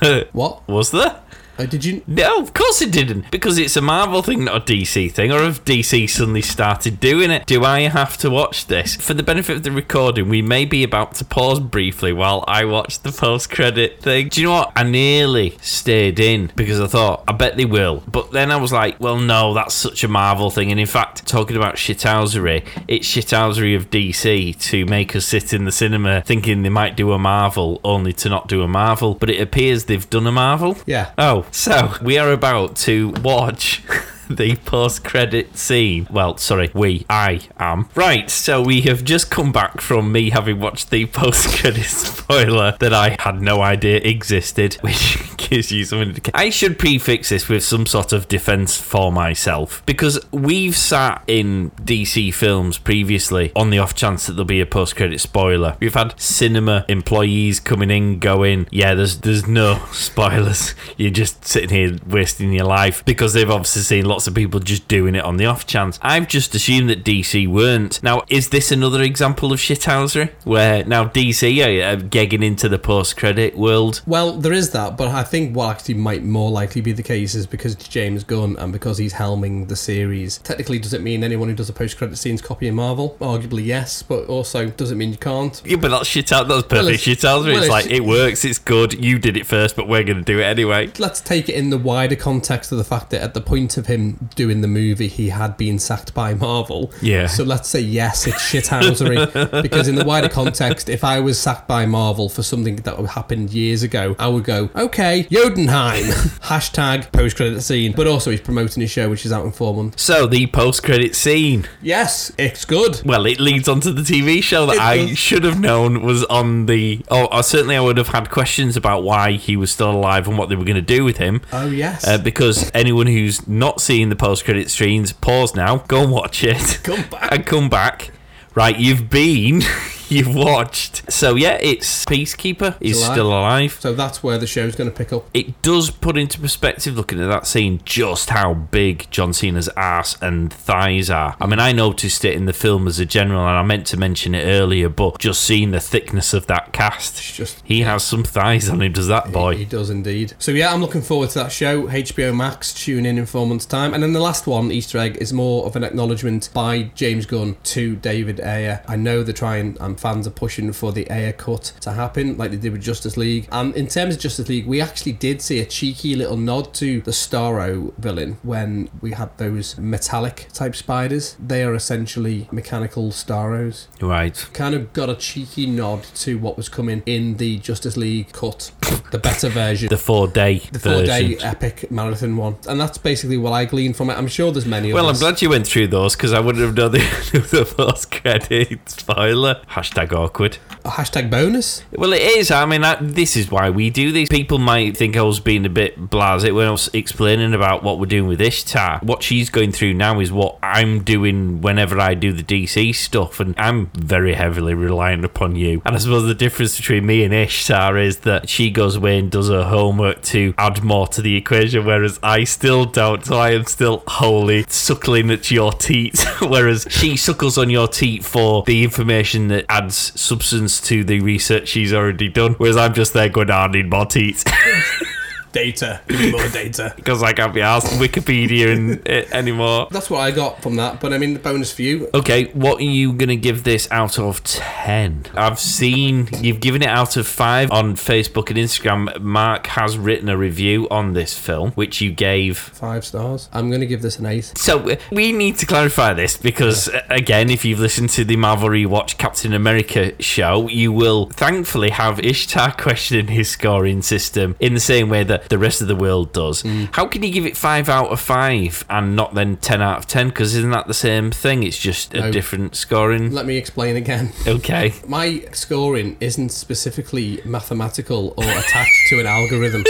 What? 0.32 0.66
was 0.66 0.90
there? 0.90 1.20
Uh, 1.60 1.66
did 1.66 1.84
you? 1.84 2.02
No, 2.06 2.38
of 2.40 2.54
course 2.54 2.80
it 2.80 2.90
didn't. 2.90 3.30
Because 3.30 3.58
it's 3.58 3.76
a 3.76 3.82
Marvel 3.82 4.22
thing, 4.22 4.44
not 4.44 4.56
a 4.56 4.72
DC 4.72 5.12
thing. 5.12 5.30
Or 5.30 5.42
if 5.42 5.62
DC 5.62 6.08
suddenly 6.08 6.40
started 6.40 7.00
doing 7.00 7.30
it, 7.30 7.44
do 7.44 7.64
I 7.64 7.80
have 7.80 8.16
to 8.18 8.30
watch 8.30 8.66
this? 8.66 8.96
For 8.96 9.12
the 9.12 9.22
benefit 9.22 9.56
of 9.56 9.62
the 9.62 9.70
recording, 9.70 10.30
we 10.30 10.40
may 10.40 10.64
be 10.64 10.82
about 10.82 11.16
to 11.16 11.24
pause 11.24 11.60
briefly 11.60 12.14
while 12.14 12.44
I 12.48 12.64
watch 12.64 13.00
the 13.00 13.12
post 13.12 13.50
credit 13.50 14.00
thing. 14.00 14.30
Do 14.30 14.40
you 14.40 14.46
know 14.46 14.54
what? 14.54 14.72
I 14.74 14.84
nearly 14.84 15.58
stayed 15.60 16.18
in 16.18 16.50
because 16.56 16.80
I 16.80 16.86
thought, 16.86 17.24
I 17.28 17.32
bet 17.32 17.58
they 17.58 17.66
will. 17.66 18.02
But 18.10 18.32
then 18.32 18.50
I 18.50 18.56
was 18.56 18.72
like, 18.72 18.98
well, 18.98 19.18
no, 19.18 19.52
that's 19.52 19.74
such 19.74 20.02
a 20.02 20.08
Marvel 20.08 20.50
thing. 20.50 20.70
And 20.70 20.80
in 20.80 20.86
fact, 20.86 21.26
talking 21.26 21.58
about 21.58 21.74
shithousery, 21.74 22.66
it's 22.88 23.06
shithousery 23.06 23.76
of 23.76 23.90
DC 23.90 24.58
to 24.70 24.86
make 24.86 25.14
us 25.14 25.26
sit 25.26 25.52
in 25.52 25.66
the 25.66 25.72
cinema 25.72 26.22
thinking 26.22 26.62
they 26.62 26.70
might 26.70 26.96
do 26.96 27.12
a 27.12 27.18
Marvel, 27.18 27.82
only 27.84 28.14
to 28.14 28.30
not 28.30 28.48
do 28.48 28.62
a 28.62 28.68
Marvel. 28.68 29.14
But 29.14 29.28
it 29.28 29.42
appears 29.42 29.84
they've 29.84 30.08
done 30.08 30.26
a 30.26 30.32
Marvel. 30.32 30.78
Yeah. 30.86 31.12
Oh, 31.18 31.44
so 31.52 31.94
we 32.02 32.18
are 32.18 32.32
about 32.32 32.76
to 32.76 33.10
watch 33.22 33.82
the 34.36 34.56
post 34.64 35.04
credit 35.04 35.56
scene. 35.56 36.06
Well, 36.10 36.36
sorry, 36.36 36.70
we, 36.72 37.04
I 37.10 37.40
am. 37.58 37.88
Right, 37.94 38.30
so 38.30 38.62
we 38.62 38.82
have 38.82 39.04
just 39.04 39.30
come 39.30 39.52
back 39.52 39.80
from 39.80 40.12
me 40.12 40.30
having 40.30 40.60
watched 40.60 40.90
the 40.90 41.06
post 41.06 41.58
credit 41.58 41.84
spoiler 41.84 42.76
that 42.78 42.94
I 42.94 43.16
had 43.18 43.42
no 43.42 43.60
idea 43.60 43.96
existed, 43.96 44.74
which 44.82 45.18
gives 45.36 45.72
you 45.72 45.84
some 45.84 46.00
indication. 46.00 46.32
I 46.34 46.50
should 46.50 46.78
prefix 46.78 47.30
this 47.30 47.48
with 47.48 47.64
some 47.64 47.86
sort 47.86 48.12
of 48.12 48.28
defense 48.28 48.80
for 48.80 49.10
myself 49.10 49.82
because 49.84 50.18
we've 50.30 50.76
sat 50.76 51.22
in 51.26 51.70
DC 51.82 52.32
films 52.32 52.78
previously 52.78 53.52
on 53.56 53.70
the 53.70 53.78
off 53.78 53.94
chance 53.94 54.26
that 54.26 54.34
there'll 54.34 54.44
be 54.44 54.60
a 54.60 54.66
post 54.66 54.96
credit 54.96 55.20
spoiler. 55.20 55.76
We've 55.80 55.94
had 55.94 56.18
cinema 56.20 56.84
employees 56.88 57.58
coming 57.58 57.90
in 57.90 58.20
going, 58.20 58.68
yeah, 58.70 58.94
there's 58.94 59.18
there's 59.20 59.46
no 59.46 59.84
spoilers. 59.92 60.74
You're 60.96 61.10
just 61.10 61.44
sitting 61.44 61.70
here 61.70 61.98
wasting 62.06 62.52
your 62.52 62.66
life 62.66 63.04
because 63.04 63.32
they've 63.32 63.50
obviously 63.50 63.82
seen 63.82 64.04
lots 64.04 64.19
of 64.26 64.34
people 64.34 64.60
just 64.60 64.88
doing 64.88 65.14
it 65.14 65.24
on 65.24 65.36
the 65.36 65.46
off 65.46 65.66
chance. 65.66 65.98
I've 66.02 66.28
just 66.28 66.54
assumed 66.54 66.90
that 66.90 67.04
DC 67.04 67.46
weren't. 67.48 68.02
Now, 68.02 68.22
is 68.28 68.48
this 68.50 68.70
another 68.72 69.02
example 69.02 69.52
of 69.52 69.58
shithousery 69.60 70.30
where 70.44 70.84
now 70.84 71.04
DC 71.06 71.58
are, 71.64 71.96
gegging 71.96 72.44
into 72.44 72.68
the 72.68 72.78
post 72.78 73.16
credit 73.16 73.56
world? 73.56 74.02
Well, 74.06 74.32
there 74.32 74.52
is 74.52 74.70
that, 74.70 74.96
but 74.96 75.08
I 75.08 75.22
think 75.22 75.54
what 75.54 75.70
actually 75.76 75.94
might 75.94 76.22
more 76.22 76.50
likely 76.50 76.80
be 76.80 76.92
the 76.92 77.02
case 77.02 77.34
is 77.34 77.46
because 77.46 77.74
it's 77.74 77.88
James 77.88 78.24
Gunn 78.24 78.56
and 78.58 78.72
because 78.72 78.98
he's 78.98 79.14
helming 79.14 79.68
the 79.68 79.76
series. 79.76 80.38
Technically, 80.38 80.78
does 80.78 80.92
it 80.94 81.00
mean 81.02 81.22
anyone 81.24 81.48
who 81.48 81.54
does 81.54 81.68
a 81.68 81.72
post-credit 81.72 82.16
scene's 82.16 82.42
copying 82.42 82.74
Marvel? 82.74 83.16
Arguably, 83.20 83.64
yes, 83.64 84.02
but 84.02 84.26
also 84.26 84.66
does 84.70 84.90
it 84.90 84.96
mean 84.96 85.10
you 85.12 85.18
can't? 85.18 85.60
Yeah, 85.64 85.76
but 85.76 85.90
that's 85.90 86.08
shit 86.08 86.32
out. 86.32 86.48
That's 86.48 86.62
perfect 86.62 86.72
Well, 86.72 86.86
it's- 86.88 87.00
shit 87.00 87.24
out. 87.24 87.40
Well, 87.44 87.50
it's- 87.50 87.68
like 87.68 87.86
it 87.86 88.04
works. 88.04 88.44
It's 88.44 88.58
good. 88.58 88.92
You 89.04 89.18
did 89.18 89.36
it 89.36 89.46
first, 89.46 89.76
but 89.76 89.88
we're 89.88 90.04
going 90.04 90.18
to 90.18 90.24
do 90.24 90.40
it 90.40 90.44
anyway. 90.44 90.90
Let's 90.98 91.20
take 91.20 91.48
it 91.48 91.54
in 91.54 91.70
the 91.70 91.78
wider 91.78 92.16
context 92.16 92.72
of 92.72 92.78
the 92.78 92.84
fact 92.84 93.10
that 93.10 93.22
at 93.22 93.34
the 93.34 93.40
point 93.40 93.76
of 93.76 93.86
him 93.86 94.09
doing 94.34 94.60
the 94.60 94.68
movie, 94.68 95.08
he 95.08 95.28
had 95.28 95.56
been 95.56 95.78
sacked 95.78 96.14
by 96.14 96.34
Marvel. 96.34 96.92
Yeah. 97.02 97.26
So 97.26 97.44
let's 97.44 97.68
say 97.68 97.80
yes, 97.80 98.26
it's 98.26 98.36
shithousery. 98.38 99.62
because 99.62 99.88
in 99.88 99.94
the 99.94 100.04
wider 100.04 100.28
context, 100.28 100.88
if 100.88 101.04
I 101.04 101.20
was 101.20 101.38
sacked 101.38 101.68
by 101.68 101.86
Marvel 101.86 102.28
for 102.28 102.42
something 102.42 102.76
that 102.76 102.96
happened 103.06 103.52
years 103.52 103.82
ago, 103.82 104.16
I 104.18 104.28
would 104.28 104.44
go, 104.44 104.70
okay, 104.74 105.26
Jotunheim 105.30 106.04
Hashtag 106.42 107.12
post-credit 107.12 107.60
scene. 107.62 107.92
But 107.92 108.06
also 108.06 108.30
he's 108.30 108.40
promoting 108.40 108.80
his 108.80 108.90
show, 108.90 109.08
which 109.10 109.24
is 109.26 109.32
out 109.32 109.44
in 109.44 109.52
four 109.52 109.74
months. 109.74 110.02
So 110.02 110.26
the 110.26 110.46
post-credit 110.46 111.14
scene. 111.14 111.68
Yes, 111.82 112.32
it's 112.38 112.64
good. 112.64 113.02
Well, 113.04 113.26
it 113.26 113.40
leads 113.40 113.68
on 113.68 113.80
to 113.80 113.92
the 113.92 114.02
TV 114.02 114.42
show 114.42 114.66
that 114.66 114.76
It 114.76 114.80
I 114.80 114.96
does. 115.06 115.18
should 115.18 115.44
have 115.44 115.60
known 115.60 116.02
was 116.02 116.24
on 116.24 116.66
the. 116.66 117.04
Oh, 117.10 117.26
uh, 117.26 117.42
certainly 117.42 117.76
I 117.76 117.80
would 117.80 117.98
have 117.98 118.08
had 118.08 118.30
questions 118.30 118.76
about 118.76 119.02
why 119.02 119.32
he 119.32 119.56
was 119.56 119.70
still 119.70 119.90
alive 119.90 120.26
and 120.26 120.36
what 120.38 120.48
they 120.48 120.56
were 120.56 120.64
going 120.64 120.74
to 120.76 120.82
do 120.82 121.04
with 121.04 121.18
him. 121.18 121.42
Oh, 121.52 121.66
yes. 121.68 122.06
Uh, 122.06 122.18
because 122.18 122.70
anyone 122.74 123.06
who's 123.06 123.46
not 123.46 123.80
seen 123.80 123.99
the 124.08 124.16
post-credit 124.16 124.70
scenes, 124.70 125.12
pause 125.12 125.54
now, 125.54 125.78
go 125.88 126.02
and 126.02 126.10
watch 126.12 126.42
it, 126.42 126.80
Come 126.82 127.04
back. 127.10 127.32
and 127.32 127.46
come 127.46 127.68
back. 127.68 128.10
Right, 128.54 128.78
you've 128.78 129.10
been, 129.10 129.60
you've 130.10 130.34
watched. 130.34 131.10
So 131.12 131.34
yeah, 131.36 131.58
it's 131.60 132.04
Peacekeeper. 132.04 132.76
He's 132.80 132.98
alive. 132.98 133.12
still 133.12 133.28
alive. 133.28 133.72
so 133.80 133.92
that's 133.94 134.22
where 134.22 134.38
the 134.38 134.46
show's 134.46 134.74
going 134.74 134.90
to 134.90 134.96
pick 134.96 135.12
up. 135.12 135.28
it 135.34 135.60
does 135.62 135.90
put 135.90 136.16
into 136.18 136.40
perspective 136.40 136.94
looking 136.96 137.20
at 137.20 137.26
that 137.28 137.46
scene 137.46 137.80
just 137.84 138.30
how 138.30 138.54
big 138.54 139.06
John 139.10 139.32
Cena's 139.32 139.68
ass 139.76 140.16
and 140.22 140.52
thighs 140.52 141.10
are. 141.10 141.36
I 141.40 141.46
mean, 141.46 141.58
I 141.58 141.72
noticed 141.72 142.24
it 142.24 142.34
in 142.34 142.46
the 142.46 142.52
film 142.52 142.86
as 142.88 142.98
a 142.98 143.06
general, 143.06 143.40
and 143.40 143.56
I 143.56 143.62
meant 143.62 143.86
to 143.88 143.96
mention 143.96 144.34
it 144.34 144.44
earlier, 144.44 144.88
but 144.88 145.18
just 145.18 145.42
seeing 145.42 145.70
the 145.70 145.80
thickness 145.80 146.32
of 146.34 146.46
that 146.46 146.72
cast, 146.72 147.18
It's 147.18 147.36
just 147.36 147.62
he 147.64 147.82
has 147.82 148.02
some 148.04 148.24
thighs 148.24 148.68
on 148.68 148.82
him, 148.82 148.92
does 148.92 149.06
that 149.08 149.32
boy? 149.32 149.56
He 149.56 149.64
boy? 149.64 149.70
does 149.70 149.90
indeed. 149.90 150.34
So 150.38 150.52
yeah, 150.52 150.72
I'm 150.72 150.80
looking 150.80 151.02
forward 151.02 151.30
to 151.30 151.38
that 151.40 151.52
show. 151.52 151.86
HBO 151.88 152.34
Max, 152.34 152.72
tune 152.74 153.06
in 153.06 153.18
in 153.18 153.26
four 153.26 153.46
months' 153.46 153.66
time. 153.66 153.94
And 153.94 154.02
then 154.02 154.12
the 154.12 154.20
last 154.20 154.46
one, 154.46 154.70
Easter 154.72 154.98
egg, 154.98 155.16
is 155.20 155.32
more 155.32 155.66
of 155.66 155.76
an 155.76 155.84
acknowledgement 155.84 156.48
by 156.54 156.84
James 156.94 157.26
Gunn 157.26 157.56
to 157.64 157.96
David 157.96 158.40
Ayer. 158.40 158.82
I 158.88 158.96
know 158.96 159.22
they're 159.22 159.32
trying, 159.34 159.76
and 159.80 159.99
fans 160.00 160.26
are 160.26 160.30
pushing 160.30 160.72
for 160.72 160.92
the 160.92 161.10
Ayer 161.10 161.32
cut 161.32 161.72
to 161.82 161.92
happen, 161.92 162.36
like 162.36 162.50
they 162.50 162.56
did 162.56 162.72
with 162.72 162.82
Justice 162.82 163.16
League. 163.16 163.48
And 163.52 163.74
in 163.76 163.86
terms 163.86 164.14
of 164.16 164.20
Justice 164.20 164.48
League, 164.48 164.66
we 164.66 164.80
actually 164.80 165.12
did 165.12 165.42
see 165.42 165.60
a 165.60 165.66
cheeky 165.66 166.16
little 166.16 166.36
nod 166.36 166.72
to 166.74 167.00
the 167.02 167.10
Starro 167.10 167.92
villain 167.98 168.38
when 168.42 168.88
we 169.00 169.12
had 169.12 169.36
those 169.38 169.76
metallic 169.78 170.48
type 170.52 170.74
spiders. 170.74 171.36
They 171.38 171.62
are 171.64 171.74
essentially 171.74 172.48
mechanical 172.50 173.10
Starros 173.10 173.86
Right. 174.00 174.48
kind 174.52 174.74
of 174.74 174.92
got 174.92 175.08
a 175.10 175.14
cheeky 175.14 175.66
nod 175.66 176.04
to 176.16 176.38
what 176.38 176.56
was 176.56 176.68
coming 176.68 177.02
in 177.06 177.36
the 177.36 177.58
Justice 177.58 177.96
League 177.96 178.32
cut, 178.32 178.70
the 179.10 179.18
better 179.18 179.48
version. 179.48 179.88
The 179.88 179.96
four 179.96 180.28
day 180.28 180.58
the 180.72 180.78
four 180.78 181.02
day 181.02 181.36
epic 181.38 181.90
marathon 181.90 182.36
one. 182.36 182.56
And 182.68 182.80
that's 182.80 182.98
basically 182.98 183.36
what 183.36 183.52
I 183.52 183.64
gleaned 183.64 183.96
from 183.96 184.10
it. 184.10 184.14
I'm 184.14 184.28
sure 184.28 184.52
there's 184.52 184.66
many 184.66 184.92
Well, 184.92 185.08
I'm 185.08 185.16
glad 185.16 185.42
you 185.42 185.50
went 185.50 185.66
through 185.66 185.88
those 185.88 186.16
because 186.16 186.32
I 186.32 186.40
wouldn't 186.40 186.64
have 186.64 186.74
known 186.74 186.92
the, 186.92 186.98
the 187.50 187.64
post 187.64 188.10
credit 188.10 188.88
spoiler. 188.88 189.62
Hashtag 189.70 190.12
awkward. 190.12 190.58
A 190.84 190.90
hashtag 190.90 191.30
bonus? 191.30 191.84
Well, 191.92 192.12
it 192.12 192.22
is. 192.22 192.50
I 192.50 192.64
mean, 192.66 192.84
I, 192.84 192.96
this 193.00 193.36
is 193.36 193.50
why 193.50 193.70
we 193.70 193.90
do 193.90 194.12
these. 194.12 194.28
People 194.28 194.58
might 194.58 194.96
think 194.96 195.16
I 195.16 195.22
was 195.22 195.40
being 195.40 195.66
a 195.66 195.70
bit 195.70 196.10
blasé 196.10 196.54
when 196.54 196.66
I 196.66 196.70
was 196.70 196.88
explaining 196.92 197.54
about 197.54 197.82
what 197.82 197.98
we're 197.98 198.06
doing 198.06 198.26
with 198.26 198.40
Ishtar. 198.40 199.00
What 199.02 199.22
she's 199.22 199.50
going 199.50 199.72
through 199.72 199.94
now 199.94 200.20
is 200.20 200.32
what 200.32 200.58
I'm 200.62 201.02
doing 201.02 201.60
whenever 201.60 202.00
I 202.00 202.14
do 202.14 202.32
the 202.32 202.42
DC 202.42 202.94
stuff, 202.94 203.40
and 203.40 203.54
I'm 203.58 203.86
very 203.94 204.34
heavily 204.34 204.74
reliant 204.74 205.24
upon 205.24 205.56
you. 205.56 205.82
And 205.84 205.94
I 205.94 205.98
suppose 205.98 206.26
the 206.26 206.34
difference 206.34 206.76
between 206.76 207.06
me 207.06 207.24
and 207.24 207.34
Ishtar 207.34 207.98
is 207.98 208.18
that 208.20 208.48
she 208.48 208.70
goes 208.80 208.96
away 208.96 209.18
and 209.18 209.30
does 209.30 209.50
her 209.50 209.64
homework 209.64 210.22
to 210.22 210.54
add 210.56 210.82
more 210.82 211.06
to 211.06 211.20
the 211.20 211.36
equation, 211.36 211.84
whereas 211.84 212.18
I 212.22 212.44
still 212.44 212.86
don't. 212.86 213.22
So 213.22 213.36
I 213.36 213.50
am 213.50 213.66
still 213.66 214.02
wholly 214.06 214.64
suckling 214.68 215.30
at 215.30 215.50
your 215.50 215.70
teat, 215.72 216.18
whereas 216.40 216.86
she 216.88 217.18
suckles 217.18 217.58
on 217.58 217.68
your 217.68 217.88
teat 217.88 218.24
for 218.24 218.62
the 218.62 218.82
information 218.82 219.48
that 219.48 219.66
adds 219.68 220.18
substance 220.18 220.80
to 220.88 221.04
the 221.04 221.20
research 221.20 221.68
she's 221.68 221.92
already 221.92 222.30
done. 222.30 222.54
Whereas 222.54 222.78
I'm 222.78 222.94
just 222.94 223.12
there 223.12 223.28
going, 223.28 223.50
"Oh, 223.50 223.54
I 223.54 223.66
need 223.66 223.90
more 223.90 224.06
teat. 224.06 224.42
Data. 225.52 226.00
Give 226.08 226.20
me 226.20 226.32
more 226.32 226.48
data. 226.48 226.92
because 226.96 227.22
I 227.22 227.32
can't 227.32 227.54
be 227.54 227.60
asked 227.60 227.86
Wikipedia 227.98 228.72
and, 228.74 229.00
uh, 229.08 229.36
anymore. 229.36 229.88
That's 229.90 230.10
what 230.10 230.20
I 230.20 230.30
got 230.30 230.62
from 230.62 230.76
that. 230.76 231.00
But 231.00 231.12
I 231.12 231.18
mean, 231.18 231.34
the 231.34 231.40
bonus 231.40 231.72
for 231.72 231.82
you. 231.82 232.08
Okay, 232.14 232.44
what 232.52 232.78
are 232.78 232.84
you 232.84 233.12
going 233.12 233.28
to 233.28 233.36
give 233.36 233.64
this 233.64 233.90
out 233.90 234.18
of 234.18 234.42
10? 234.44 235.26
I've 235.34 235.58
seen 235.58 236.28
you've 236.40 236.60
given 236.60 236.82
it 236.82 236.88
out 236.88 237.16
of 237.16 237.26
5 237.26 237.70
on 237.72 237.94
Facebook 237.94 238.48
and 238.50 238.58
Instagram. 238.58 239.20
Mark 239.20 239.66
has 239.68 239.98
written 239.98 240.28
a 240.28 240.36
review 240.36 240.88
on 240.90 241.12
this 241.12 241.38
film, 241.38 241.72
which 241.72 242.00
you 242.00 242.12
gave. 242.12 242.58
Five 242.58 243.04
stars. 243.04 243.48
I'm 243.52 243.68
going 243.68 243.80
to 243.80 243.86
give 243.86 244.02
this 244.02 244.18
an 244.18 244.26
eight. 244.26 244.52
So 244.56 244.90
uh, 244.90 244.96
we 245.10 245.32
need 245.32 245.58
to 245.58 245.66
clarify 245.66 246.14
this 246.14 246.36
because, 246.36 246.88
uh, 246.88 247.02
again, 247.08 247.50
if 247.50 247.64
you've 247.64 247.80
listened 247.80 248.10
to 248.10 248.24
the 248.24 248.36
Marvel 248.36 248.68
Rewatch 248.68 249.18
Captain 249.18 249.52
America 249.52 250.12
show, 250.22 250.68
you 250.68 250.92
will 250.92 251.26
thankfully 251.30 251.90
have 251.90 252.20
Ishtar 252.20 252.72
questioning 252.78 253.28
his 253.28 253.50
scoring 253.50 254.02
system 254.02 254.56
in 254.60 254.74
the 254.74 254.80
same 254.80 255.08
way 255.08 255.24
that 255.24 255.39
the 255.48 255.58
rest 255.58 255.80
of 255.80 255.88
the 255.88 255.96
world 255.96 256.32
does. 256.32 256.62
How 256.92 257.06
can 257.06 257.22
you 257.22 257.30
give 257.30 257.46
it 257.46 257.56
5 257.56 257.88
out 257.88 258.08
of 258.10 258.20
5 258.20 258.84
and 258.90 259.16
not 259.16 259.34
then 259.34 259.56
10 259.56 259.80
out 259.82 259.98
of 259.98 260.06
10? 260.06 260.28
Because 260.28 260.54
isn't 260.54 260.70
that 260.70 260.86
the 260.86 260.94
same 260.94 261.30
thing? 261.30 261.62
It's 261.62 261.78
just 261.78 262.14
a 262.14 262.20
No. 262.20 262.30
different 262.32 262.76
scoring. 262.76 263.32
Let 263.32 263.46
me 263.46 263.56
explain 263.56 263.96
again. 263.96 264.32
Okay. 264.46 264.92
My 265.06 265.42
scoring 265.52 266.16
isn't 266.20 266.50
specifically 266.50 267.40
mathematical 267.44 268.34
or 268.36 268.44
attached 268.44 269.08
to 269.08 269.20
an 269.20 269.26
algorithm. 269.26 269.84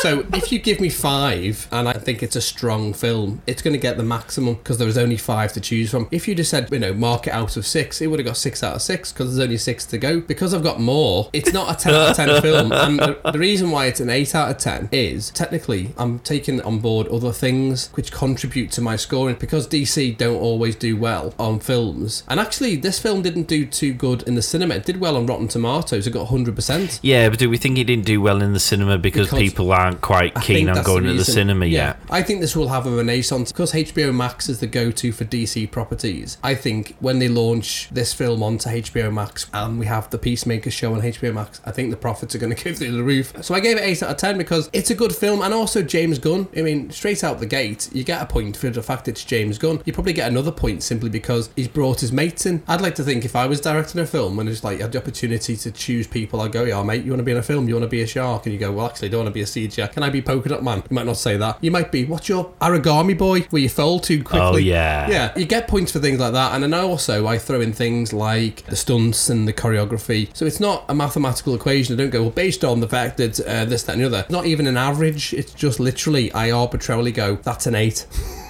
So 0.00 0.26
if 0.34 0.52
you 0.52 0.58
give 0.58 0.80
me 0.80 0.88
five 0.88 1.68
and 1.72 1.88
I 1.88 1.94
think 1.94 2.22
it's 2.22 2.36
a 2.36 2.40
strong 2.40 2.92
film, 2.92 3.42
it's 3.46 3.62
going 3.62 3.72
to 3.72 3.80
get 3.80 3.96
the 3.96 4.02
maximum 4.02 4.54
because 4.54 4.78
there 4.78 4.86
was 4.86 4.98
only 4.98 5.16
five 5.16 5.52
to 5.54 5.60
choose 5.60 5.90
from. 5.90 6.08
If 6.10 6.28
you 6.28 6.34
just 6.34 6.50
said, 6.50 6.70
you 6.70 6.78
know, 6.78 6.92
mark 6.92 7.26
it 7.26 7.30
out 7.30 7.56
of 7.56 7.66
six, 7.66 8.00
it 8.00 8.08
would 8.08 8.18
have 8.18 8.26
got 8.26 8.36
six 8.36 8.62
out 8.62 8.74
of 8.74 8.82
six 8.82 9.12
because 9.12 9.34
there's 9.34 9.44
only 9.44 9.58
six 9.58 9.84
to 9.86 9.98
go. 9.98 10.20
Because 10.20 10.54
I've 10.54 10.62
got 10.62 10.80
more, 10.80 11.30
it's 11.32 11.52
not 11.52 11.74
a 11.74 11.82
10 11.82 11.94
out 11.94 12.10
of 12.10 12.16
10 12.16 12.42
film. 12.42 12.72
And 12.72 12.98
the, 12.98 13.20
the 13.32 13.38
reason 13.38 13.70
why 13.70 13.86
it's 13.86 14.00
an 14.00 14.10
8 14.10 14.34
out 14.34 14.50
of 14.50 14.58
10 14.58 14.88
is 14.92 15.30
technically 15.30 15.90
I'm 15.96 16.18
taking 16.20 16.60
on 16.62 16.78
board 16.78 17.08
other 17.08 17.32
things 17.32 17.88
which 17.94 18.12
contribute 18.12 18.70
to 18.72 18.80
my 18.80 18.96
scoring 18.96 19.36
because 19.38 19.66
DC 19.66 20.16
don't 20.16 20.36
always 20.36 20.76
do 20.76 20.96
well 20.96 21.34
on 21.38 21.60
films. 21.60 22.22
And 22.28 22.38
actually, 22.38 22.76
this 22.76 22.98
film 22.98 23.22
didn't 23.22 23.48
do 23.48 23.66
too 23.66 23.92
good 23.92 24.22
in 24.22 24.34
the 24.34 24.42
cinema. 24.42 24.76
It 24.76 24.84
did 24.84 25.00
well 25.00 25.16
on 25.16 25.26
Rotten 25.26 25.48
Tomatoes. 25.48 26.06
It 26.06 26.10
got 26.10 26.28
100%. 26.28 27.00
Yeah, 27.02 27.28
but 27.28 27.38
do 27.38 27.48
we 27.48 27.56
think 27.56 27.78
it 27.78 27.84
didn't 27.84 28.04
do 28.04 28.20
well 28.20 28.42
in 28.42 28.52
the 28.52 28.60
cinema 28.60 28.98
because, 28.98 29.28
Because 29.28 29.40
people 29.40 29.72
aren't 29.86 30.00
quite 30.00 30.34
keen 30.42 30.68
on 30.68 30.82
going 30.82 31.04
to 31.04 31.14
the 31.14 31.24
cinema 31.24 31.66
yeah. 31.66 31.88
yet? 31.88 32.00
I 32.10 32.22
think 32.22 32.40
this 32.40 32.56
will 32.56 32.68
have 32.68 32.86
a 32.86 32.90
renaissance 32.90 33.52
because 33.52 33.72
HBO 33.72 34.14
Max 34.14 34.48
is 34.48 34.60
the 34.60 34.66
go-to 34.66 35.12
for 35.12 35.24
DC 35.24 35.70
properties. 35.70 36.38
I 36.42 36.54
think 36.54 36.96
when 37.00 37.18
they 37.18 37.28
launch 37.28 37.88
this 37.90 38.12
film 38.12 38.42
onto 38.42 38.68
HBO 38.68 39.12
Max 39.12 39.46
and 39.52 39.78
we 39.78 39.86
have 39.86 40.10
the 40.10 40.18
Peacemaker 40.18 40.70
show 40.70 40.94
on 40.94 41.02
HBO 41.02 41.32
Max, 41.32 41.60
I 41.64 41.70
think 41.70 41.90
the 41.90 41.96
profits 41.96 42.34
are 42.34 42.38
going 42.38 42.54
to 42.54 42.64
go 42.64 42.74
through 42.74 42.92
the 42.92 43.02
roof. 43.02 43.32
So 43.42 43.54
I 43.54 43.60
gave 43.60 43.76
it 43.76 43.82
eight 43.82 44.02
out 44.02 44.10
of 44.10 44.16
ten 44.16 44.36
because 44.36 44.68
it's 44.72 44.90
a 44.90 44.94
good 44.94 45.14
film 45.14 45.42
and 45.42 45.54
also 45.54 45.82
James 45.82 46.18
Gunn. 46.18 46.48
I 46.56 46.62
mean, 46.62 46.90
straight 46.90 47.22
out 47.22 47.38
the 47.38 47.46
gate, 47.46 47.88
you 47.92 48.02
get 48.02 48.20
a 48.20 48.26
point 48.26 48.56
for 48.56 48.70
the 48.70 48.82
fact 48.82 49.08
it's 49.08 49.24
James 49.24 49.58
Gunn. 49.58 49.80
You 49.84 49.92
probably 49.92 50.12
get 50.12 50.28
another 50.28 50.52
point 50.52 50.82
simply 50.82 51.08
because 51.08 51.50
he's 51.54 51.68
brought 51.68 52.00
his 52.00 52.12
mates 52.12 52.46
in. 52.46 52.62
I'd 52.66 52.80
like 52.80 52.96
to 52.96 53.04
think 53.04 53.24
if 53.24 53.36
I 53.36 53.46
was 53.46 53.60
directing 53.60 54.00
a 54.00 54.06
film 54.06 54.38
and 54.38 54.48
it's 54.48 54.64
like 54.64 54.78
I 54.80 54.82
had 54.82 54.92
the 54.92 54.98
opportunity 54.98 55.56
to 55.56 55.70
choose 55.70 56.06
people, 56.06 56.40
I'd 56.40 56.52
go, 56.52 56.64
yeah, 56.64 56.82
mate, 56.82 57.04
you 57.04 57.12
want 57.12 57.20
to 57.20 57.24
be 57.24 57.32
in 57.32 57.38
a 57.38 57.42
film? 57.42 57.68
You 57.68 57.74
want 57.74 57.84
to 57.84 57.88
be 57.88 58.02
a 58.02 58.06
shark? 58.06 58.46
And 58.46 58.52
you 58.52 58.58
go, 58.58 58.72
well, 58.72 58.86
actually, 58.86 59.08
I 59.08 59.10
don't 59.12 59.20
want 59.20 59.28
to 59.28 59.34
be 59.34 59.42
a 59.42 59.46
siege. 59.76 59.92
Can 59.92 60.02
I 60.02 60.10
be 60.10 60.22
polka 60.22 60.48
dot 60.48 60.62
man? 60.62 60.82
You 60.88 60.94
might 60.94 61.06
not 61.06 61.16
say 61.16 61.36
that. 61.36 61.62
You 61.62 61.70
might 61.70 61.92
be, 61.92 62.04
what's 62.04 62.28
your 62.28 62.52
origami 62.60 63.16
boy? 63.16 63.40
Where 63.50 63.62
you 63.62 63.68
fold 63.68 64.04
too 64.04 64.22
quickly. 64.22 64.40
Oh, 64.40 64.56
yeah. 64.56 65.08
Yeah, 65.08 65.38
you 65.38 65.46
get 65.46 65.68
points 65.68 65.92
for 65.92 65.98
things 65.98 66.18
like 66.18 66.32
that. 66.32 66.54
And 66.54 66.62
then 66.62 66.74
also, 66.74 67.26
I 67.26 67.38
throw 67.38 67.60
in 67.60 67.72
things 67.72 68.12
like 68.12 68.64
the 68.66 68.76
stunts 68.76 69.28
and 69.28 69.46
the 69.46 69.52
choreography. 69.52 70.34
So 70.36 70.46
it's 70.46 70.60
not 70.60 70.84
a 70.88 70.94
mathematical 70.94 71.54
equation. 71.54 71.94
I 71.94 71.98
don't 71.98 72.10
go, 72.10 72.22
well, 72.22 72.30
based 72.30 72.64
on 72.64 72.80
the 72.80 72.88
fact 72.88 73.18
that 73.18 73.40
uh, 73.40 73.64
this, 73.64 73.82
that, 73.84 73.92
and 73.92 74.02
the 74.02 74.06
other. 74.06 74.26
Not 74.30 74.46
even 74.46 74.66
an 74.66 74.76
average. 74.76 75.32
It's 75.32 75.52
just 75.52 75.80
literally, 75.80 76.32
I 76.32 76.50
arbitrarily 76.50 77.12
go, 77.12 77.36
that's 77.36 77.66
an 77.66 77.74
eight. 77.74 78.06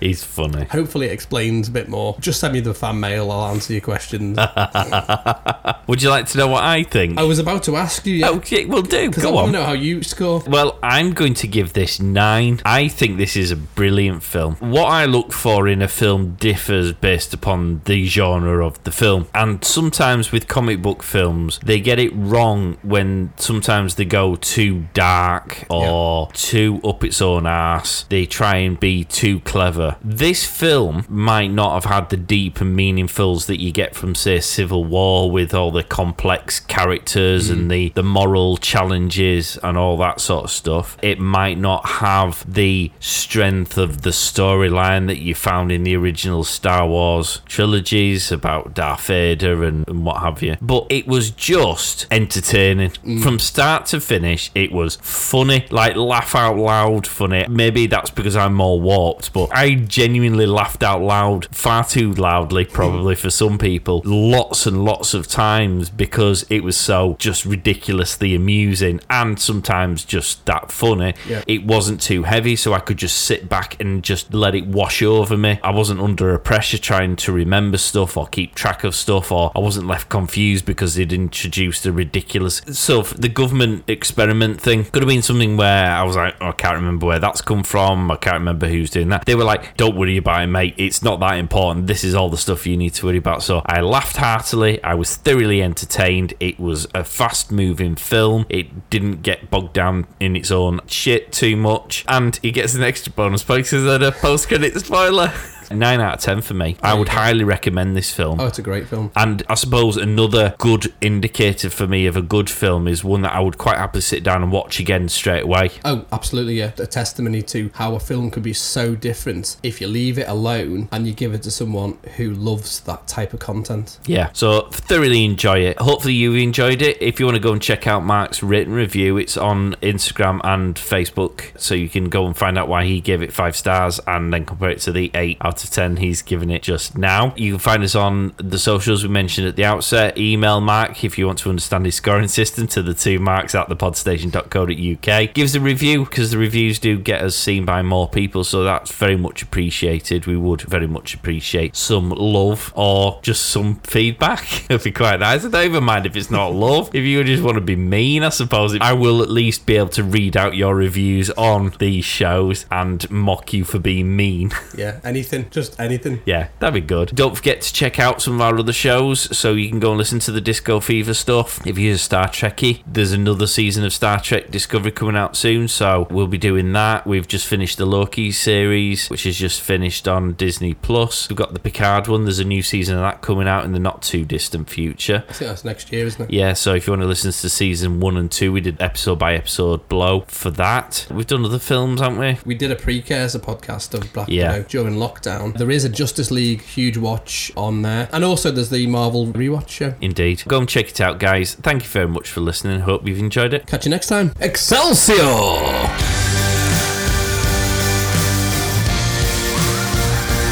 He's 0.00 0.22
funny. 0.24 0.64
Hopefully 0.64 1.06
it 1.06 1.12
explains 1.12 1.68
a 1.68 1.70
bit 1.70 1.88
more. 1.88 2.16
Just 2.20 2.40
send 2.40 2.52
me 2.54 2.60
the 2.60 2.74
fan 2.74 3.00
mail. 3.00 3.30
I'll 3.30 3.46
answer 3.52 3.72
your 3.72 3.82
questions. 3.82 4.38
Would 5.86 6.02
you 6.02 6.10
like 6.10 6.26
to 6.26 6.38
know 6.38 6.48
what 6.48 6.64
I 6.64 6.82
think? 6.82 7.18
I 7.18 7.22
was 7.22 7.38
about 7.38 7.62
to 7.64 7.76
ask 7.76 8.04
you, 8.06 8.14
yeah. 8.16 8.30
Okay, 8.30 8.64
well, 8.66 8.82
do. 8.82 9.08
Because 9.08 9.24
I 9.24 9.28
Go 9.28 9.34
want 9.34 9.46
on. 9.48 9.52
to 9.52 9.58
know 9.60 9.64
how 9.64 9.72
you 9.72 10.02
score. 10.02 10.42
Well, 10.46 10.78
I'm 10.82 11.12
going 11.12 11.34
to 11.34 11.46
give 11.46 11.72
this 11.74 12.00
nine. 12.00 12.60
I 12.64 12.88
think 12.88 13.16
this 13.18 13.36
is 13.36 13.50
a 13.52 13.56
brilliant 13.56 14.22
film. 14.22 14.56
What 14.56 14.86
I 14.86 15.04
look 15.06 15.32
for 15.32 15.68
in 15.68 15.82
a 15.82 15.88
film 15.88 16.34
differs 16.34 16.92
based 16.92 17.32
upon 17.32 17.82
the 17.84 18.04
genre 18.06 18.66
of 18.66 18.82
the 18.84 18.90
film. 18.90 19.28
And 19.34 19.64
sometimes 19.64 20.32
with 20.32 20.48
comic 20.48 20.82
book 20.82 21.02
films, 21.02 21.60
they 21.62 21.80
get 21.80 21.98
it 21.98 22.10
wrong 22.14 22.78
when 22.82 23.32
sometimes 23.36 23.94
they 23.94 24.04
go 24.04 24.36
too 24.36 24.86
dark 24.92 25.64
or 25.70 26.30
too 26.32 26.80
up 26.84 27.04
its 27.04 27.22
own 27.22 27.46
ass. 27.46 28.04
They 28.08 28.26
try 28.26 28.56
and 28.56 28.78
be 28.78 29.04
too 29.04 29.40
clever. 29.40 29.85
This 30.02 30.44
film 30.44 31.04
might 31.08 31.50
not 31.50 31.74
have 31.74 31.90
had 31.90 32.10
the 32.10 32.16
deep 32.16 32.60
and 32.60 32.78
meaningfuls 32.78 33.46
that 33.46 33.60
you 33.60 33.72
get 33.72 33.94
from, 33.94 34.14
say, 34.14 34.40
Civil 34.40 34.84
War 34.84 35.30
with 35.30 35.54
all 35.54 35.70
the 35.70 35.82
complex 35.82 36.60
characters 36.60 37.50
and 37.50 37.66
mm. 37.66 37.70
the, 37.70 37.88
the 37.90 38.02
moral 38.02 38.56
challenges 38.56 39.56
and 39.62 39.76
all 39.76 39.96
that 39.98 40.20
sort 40.20 40.44
of 40.44 40.50
stuff. 40.50 40.96
It 41.02 41.18
might 41.18 41.58
not 41.58 41.86
have 41.86 42.44
the 42.52 42.90
strength 43.00 43.78
of 43.78 44.02
the 44.02 44.10
storyline 44.10 45.06
that 45.06 45.18
you 45.18 45.34
found 45.34 45.72
in 45.72 45.82
the 45.82 45.96
original 45.96 46.44
Star 46.44 46.86
Wars 46.86 47.40
trilogies 47.46 48.32
about 48.32 48.74
Darth 48.74 49.06
Vader 49.06 49.64
and, 49.64 49.88
and 49.88 50.04
what 50.04 50.18
have 50.18 50.42
you. 50.42 50.56
But 50.60 50.86
it 50.90 51.06
was 51.06 51.30
just 51.30 52.06
entertaining. 52.10 52.90
Mm. 52.90 53.22
From 53.22 53.38
start 53.38 53.86
to 53.86 54.00
finish, 54.00 54.50
it 54.54 54.72
was 54.72 54.96
funny, 54.96 55.66
like 55.70 55.96
laugh 55.96 56.34
out 56.34 56.56
loud 56.56 57.06
funny. 57.06 57.46
Maybe 57.48 57.86
that's 57.86 58.10
because 58.10 58.36
I'm 58.36 58.54
more 58.54 58.80
warped, 58.80 59.32
but 59.32 59.48
I 59.52 59.74
genuinely 59.76 60.46
laughed 60.46 60.82
out 60.82 61.02
loud, 61.02 61.54
far 61.54 61.84
too 61.84 62.12
loudly, 62.12 62.64
hmm. 62.64 62.72
probably 62.72 63.14
for 63.14 63.30
some 63.30 63.58
people, 63.58 64.02
lots 64.04 64.66
and 64.66 64.84
lots 64.84 65.14
of 65.14 65.28
times 65.28 65.90
because 65.90 66.44
it 66.50 66.60
was 66.60 66.76
so 66.76 67.16
just 67.18 67.44
ridiculously 67.44 68.34
amusing 68.34 69.00
and 69.10 69.38
sometimes 69.38 70.04
just 70.04 70.44
that 70.46 70.70
funny. 70.70 71.14
Yeah. 71.28 71.42
It 71.46 71.64
wasn't 71.64 72.00
too 72.00 72.24
heavy, 72.24 72.56
so 72.56 72.72
I 72.72 72.80
could 72.80 72.96
just 72.96 73.18
sit 73.18 73.48
back 73.48 73.80
and 73.80 74.02
just 74.02 74.32
let 74.32 74.54
it 74.54 74.66
wash 74.66 75.02
over 75.02 75.36
me. 75.36 75.58
I 75.62 75.70
wasn't 75.70 76.00
under 76.00 76.34
a 76.34 76.38
pressure 76.38 76.78
trying 76.78 77.16
to 77.16 77.32
remember 77.32 77.78
stuff 77.78 78.16
or 78.16 78.26
keep 78.26 78.54
track 78.54 78.84
of 78.84 78.94
stuff, 78.94 79.30
or 79.32 79.52
I 79.54 79.60
wasn't 79.60 79.86
left 79.86 80.08
confused 80.08 80.64
because 80.64 80.94
they'd 80.94 81.12
introduced 81.12 81.86
a 81.86 81.92
ridiculous. 81.92 82.62
So 82.72 83.02
the 83.02 83.28
government 83.28 83.84
experiment 83.88 84.60
thing 84.60 84.84
could 84.84 85.02
have 85.02 85.08
been 85.08 85.22
something 85.22 85.56
where 85.56 85.90
I 85.90 86.02
was 86.02 86.16
like, 86.16 86.36
oh, 86.40 86.48
I 86.48 86.52
can't 86.52 86.76
remember 86.76 87.06
where 87.06 87.18
that's 87.18 87.40
come 87.40 87.62
from. 87.62 88.10
I 88.10 88.16
can't 88.16 88.34
remember 88.34 88.68
who's 88.68 88.90
doing 88.90 89.08
that. 89.10 89.24
They 89.24 89.34
were 89.34 89.44
like, 89.44 89.65
don't 89.76 89.96
worry 89.96 90.16
about 90.16 90.42
it, 90.42 90.46
mate. 90.48 90.74
It's 90.76 91.02
not 91.02 91.20
that 91.20 91.38
important. 91.38 91.86
This 91.86 92.04
is 92.04 92.14
all 92.14 92.28
the 92.28 92.36
stuff 92.36 92.66
you 92.66 92.76
need 92.76 92.94
to 92.94 93.06
worry 93.06 93.18
about. 93.18 93.42
So 93.42 93.62
I 93.66 93.80
laughed 93.80 94.16
heartily. 94.16 94.82
I 94.82 94.94
was 94.94 95.16
thoroughly 95.16 95.62
entertained. 95.62 96.34
It 96.40 96.58
was 96.58 96.86
a 96.94 97.04
fast 97.04 97.50
moving 97.50 97.96
film. 97.96 98.46
It 98.48 98.90
didn't 98.90 99.22
get 99.22 99.50
bogged 99.50 99.72
down 99.72 100.06
in 100.20 100.36
its 100.36 100.50
own 100.50 100.80
shit 100.86 101.32
too 101.32 101.56
much. 101.56 102.04
And 102.08 102.38
it 102.42 102.52
gets 102.52 102.74
an 102.74 102.82
extra 102.82 103.12
bonus 103.12 103.42
point 103.42 103.64
because 103.64 103.84
there's 103.84 104.02
a 104.02 104.12
post 104.12 104.48
credit 104.48 104.78
spoiler. 104.80 105.32
9 105.70 106.00
out 106.00 106.14
of 106.14 106.20
10 106.20 106.42
for 106.42 106.54
me. 106.54 106.76
I 106.82 106.94
would 106.94 107.08
highly 107.08 107.44
recommend 107.44 107.96
this 107.96 108.12
film. 108.12 108.40
Oh, 108.40 108.46
it's 108.46 108.58
a 108.58 108.62
great 108.62 108.88
film. 108.88 109.10
And 109.16 109.42
I 109.48 109.54
suppose 109.54 109.96
another 109.96 110.54
good 110.58 110.92
indicator 111.00 111.70
for 111.70 111.86
me 111.86 112.06
of 112.06 112.16
a 112.16 112.22
good 112.22 112.50
film 112.50 112.88
is 112.88 113.04
one 113.04 113.22
that 113.22 113.32
I 113.32 113.40
would 113.40 113.58
quite 113.58 113.78
happily 113.78 114.02
sit 114.02 114.22
down 114.22 114.42
and 114.42 114.52
watch 114.52 114.78
again 114.80 115.08
straight 115.08 115.44
away. 115.44 115.70
Oh, 115.84 116.04
absolutely, 116.12 116.58
yeah. 116.58 116.72
A 116.78 116.86
testimony 116.86 117.42
to 117.42 117.70
how 117.74 117.94
a 117.94 118.00
film 118.00 118.30
can 118.30 118.42
be 118.42 118.52
so 118.52 118.94
different 118.94 119.56
if 119.62 119.80
you 119.80 119.88
leave 119.88 120.18
it 120.18 120.28
alone 120.28 120.88
and 120.92 121.06
you 121.06 121.12
give 121.12 121.34
it 121.34 121.42
to 121.42 121.50
someone 121.50 121.98
who 122.16 122.32
loves 122.32 122.80
that 122.80 123.06
type 123.06 123.32
of 123.32 123.40
content. 123.40 123.98
Yeah, 124.06 124.30
so 124.32 124.68
thoroughly 124.70 125.24
enjoy 125.24 125.60
it. 125.60 125.78
Hopefully 125.78 126.14
you've 126.14 126.36
enjoyed 126.36 126.82
it. 126.82 127.00
If 127.00 127.18
you 127.18 127.26
want 127.26 127.36
to 127.36 127.42
go 127.42 127.52
and 127.52 127.62
check 127.62 127.86
out 127.86 128.04
Mark's 128.04 128.42
written 128.42 128.72
review, 128.72 129.16
it's 129.16 129.36
on 129.36 129.74
Instagram 129.76 130.40
and 130.44 130.74
Facebook, 130.76 131.58
so 131.58 131.74
you 131.74 131.88
can 131.88 132.08
go 132.08 132.26
and 132.26 132.36
find 132.36 132.58
out 132.58 132.68
why 132.68 132.84
he 132.84 133.00
gave 133.00 133.22
it 133.22 133.32
five 133.32 133.56
stars 133.56 134.00
and 134.06 134.32
then 134.32 134.44
compare 134.44 134.70
it 134.70 134.80
to 134.80 134.92
the 134.92 135.10
eight 135.14 135.38
out 135.40 135.55
of 135.64 135.70
ten 135.70 135.96
he's 135.96 136.22
given 136.22 136.50
it 136.50 136.62
just 136.62 136.96
now. 136.96 137.34
You 137.36 137.52
can 137.52 137.58
find 137.58 137.82
us 137.82 137.94
on 137.94 138.34
the 138.38 138.58
socials 138.58 139.02
we 139.02 139.08
mentioned 139.08 139.46
at 139.46 139.56
the 139.56 139.64
outset. 139.64 140.16
Email 140.18 140.60
Mark 140.60 141.04
if 141.04 141.18
you 141.18 141.26
want 141.26 141.38
to 141.40 141.50
understand 141.50 141.84
his 141.84 141.96
scoring 141.96 142.28
system 142.28 142.66
to 142.68 142.82
the 142.82 142.94
two 142.94 143.18
marks 143.18 143.54
at 143.54 143.68
thepodstation.co.uk. 143.68 145.34
Give 145.34 145.44
us 145.44 145.54
a 145.54 145.60
review 145.60 146.04
because 146.04 146.30
the 146.30 146.38
reviews 146.38 146.78
do 146.78 146.98
get 146.98 147.22
us 147.22 147.36
seen 147.36 147.64
by 147.64 147.82
more 147.82 148.08
people, 148.08 148.44
so 148.44 148.64
that's 148.64 148.92
very 148.92 149.16
much 149.16 149.42
appreciated. 149.42 150.26
We 150.26 150.36
would 150.36 150.62
very 150.62 150.86
much 150.86 151.14
appreciate 151.14 151.76
some 151.76 152.10
love 152.10 152.72
or 152.76 153.18
just 153.22 153.44
some 153.46 153.76
feedback. 153.76 154.64
It'd 154.70 154.84
be 154.84 154.92
quite 154.92 155.20
nice. 155.20 155.44
I 155.44 155.48
don't 155.48 155.64
even 155.64 155.84
mind 155.84 156.06
if 156.06 156.16
it's 156.16 156.30
not 156.30 156.48
love. 156.52 156.94
If 156.94 157.04
you 157.04 157.22
just 157.24 157.42
want 157.42 157.56
to 157.56 157.60
be 157.60 157.76
mean, 157.76 158.22
I 158.22 158.30
suppose 158.30 158.76
I 158.80 158.92
will 158.92 159.22
at 159.22 159.30
least 159.30 159.66
be 159.66 159.76
able 159.76 159.88
to 159.90 160.04
read 160.04 160.36
out 160.36 160.56
your 160.56 160.74
reviews 160.74 161.30
on 161.30 161.72
these 161.78 162.04
shows 162.04 162.66
and 162.70 163.08
mock 163.10 163.52
you 163.52 163.64
for 163.64 163.78
being 163.78 164.16
mean. 164.16 164.50
Yeah, 164.76 165.00
anything. 165.04 165.45
Anything, 165.46 165.62
just 165.62 165.80
anything. 165.80 166.20
Yeah, 166.24 166.48
that'd 166.58 166.74
be 166.74 166.86
good. 166.86 167.12
Don't 167.14 167.36
forget 167.36 167.60
to 167.62 167.72
check 167.72 167.98
out 167.98 168.20
some 168.22 168.34
of 168.34 168.40
our 168.40 168.58
other 168.58 168.72
shows 168.72 169.36
so 169.36 169.52
you 169.54 169.68
can 169.68 169.80
go 169.80 169.90
and 169.90 169.98
listen 169.98 170.18
to 170.20 170.32
the 170.32 170.40
Disco 170.40 170.80
Fever 170.80 171.14
stuff. 171.14 171.64
If 171.66 171.78
you're 171.78 171.94
a 171.94 171.98
Star 171.98 172.28
Trekkie, 172.28 172.82
there's 172.86 173.12
another 173.12 173.46
season 173.46 173.84
of 173.84 173.92
Star 173.92 174.20
Trek 174.20 174.50
Discovery 174.50 174.90
coming 174.92 175.16
out 175.16 175.36
soon, 175.36 175.68
so 175.68 176.06
we'll 176.10 176.26
be 176.26 176.38
doing 176.38 176.72
that. 176.72 177.06
We've 177.06 177.26
just 177.26 177.46
finished 177.46 177.78
the 177.78 177.86
Loki 177.86 178.32
series, 178.32 179.08
which 179.08 179.26
is 179.26 179.36
just 179.36 179.60
finished 179.60 180.08
on 180.08 180.34
Disney 180.34 180.74
Plus. 180.74 181.28
We've 181.28 181.36
got 181.36 181.52
the 181.52 181.58
Picard 181.60 182.08
one, 182.08 182.24
there's 182.24 182.38
a 182.38 182.44
new 182.44 182.62
season 182.62 182.96
of 182.96 183.02
that 183.02 183.22
coming 183.22 183.48
out 183.48 183.64
in 183.64 183.72
the 183.72 183.78
not 183.78 184.02
too 184.02 184.24
distant 184.24 184.68
future. 184.70 185.24
I 185.28 185.32
think 185.32 185.48
that's 185.50 185.64
next 185.64 185.92
year, 185.92 186.06
isn't 186.06 186.22
it? 186.22 186.30
Yeah, 186.30 186.52
so 186.52 186.74
if 186.74 186.86
you 186.86 186.92
want 186.92 187.02
to 187.02 187.08
listen 187.08 187.30
to 187.32 187.48
season 187.48 188.00
one 188.00 188.16
and 188.16 188.30
two, 188.30 188.52
we 188.52 188.60
did 188.60 188.80
episode 188.80 189.16
by 189.18 189.34
episode 189.34 189.88
blow 189.88 190.20
for 190.28 190.50
that. 190.52 191.06
We've 191.10 191.26
done 191.26 191.44
other 191.44 191.58
films, 191.58 192.00
haven't 192.00 192.18
we? 192.18 192.38
We 192.44 192.54
did 192.54 192.70
a 192.70 192.76
precursor 192.76 193.38
podcast 193.38 193.94
of 193.94 194.12
Black 194.12 194.28
Yeah. 194.28 194.52
Widow 194.58 194.68
during 194.68 194.94
lockdown. 194.96 195.35
There 195.56 195.70
is 195.70 195.84
a 195.84 195.88
Justice 195.88 196.30
League 196.30 196.62
huge 196.62 196.96
watch 196.96 197.52
on 197.56 197.82
there, 197.82 198.08
and 198.12 198.24
also 198.24 198.50
there's 198.50 198.70
the 198.70 198.86
Marvel 198.86 199.26
rewatch 199.28 199.68
show. 199.68 199.94
Indeed. 200.00 200.42
Go 200.48 200.58
and 200.58 200.68
check 200.68 200.90
it 200.90 201.00
out, 201.00 201.18
guys. 201.18 201.54
Thank 201.54 201.82
you 201.82 201.88
very 201.88 202.08
much 202.08 202.30
for 202.30 202.40
listening. 202.40 202.80
Hope 202.80 203.06
you've 203.06 203.18
enjoyed 203.18 203.54
it. 203.54 203.66
Catch 203.66 203.86
you 203.86 203.90
next 203.90 204.08
time. 204.08 204.32
Excelsior! 204.40 205.16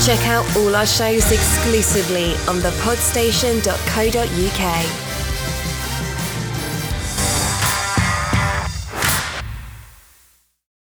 Check 0.04 0.26
out 0.26 0.44
all 0.56 0.76
our 0.76 0.86
shows 0.86 1.32
exclusively 1.32 2.34
on 2.46 2.60
thepodstation.co.uk. 2.60 5.13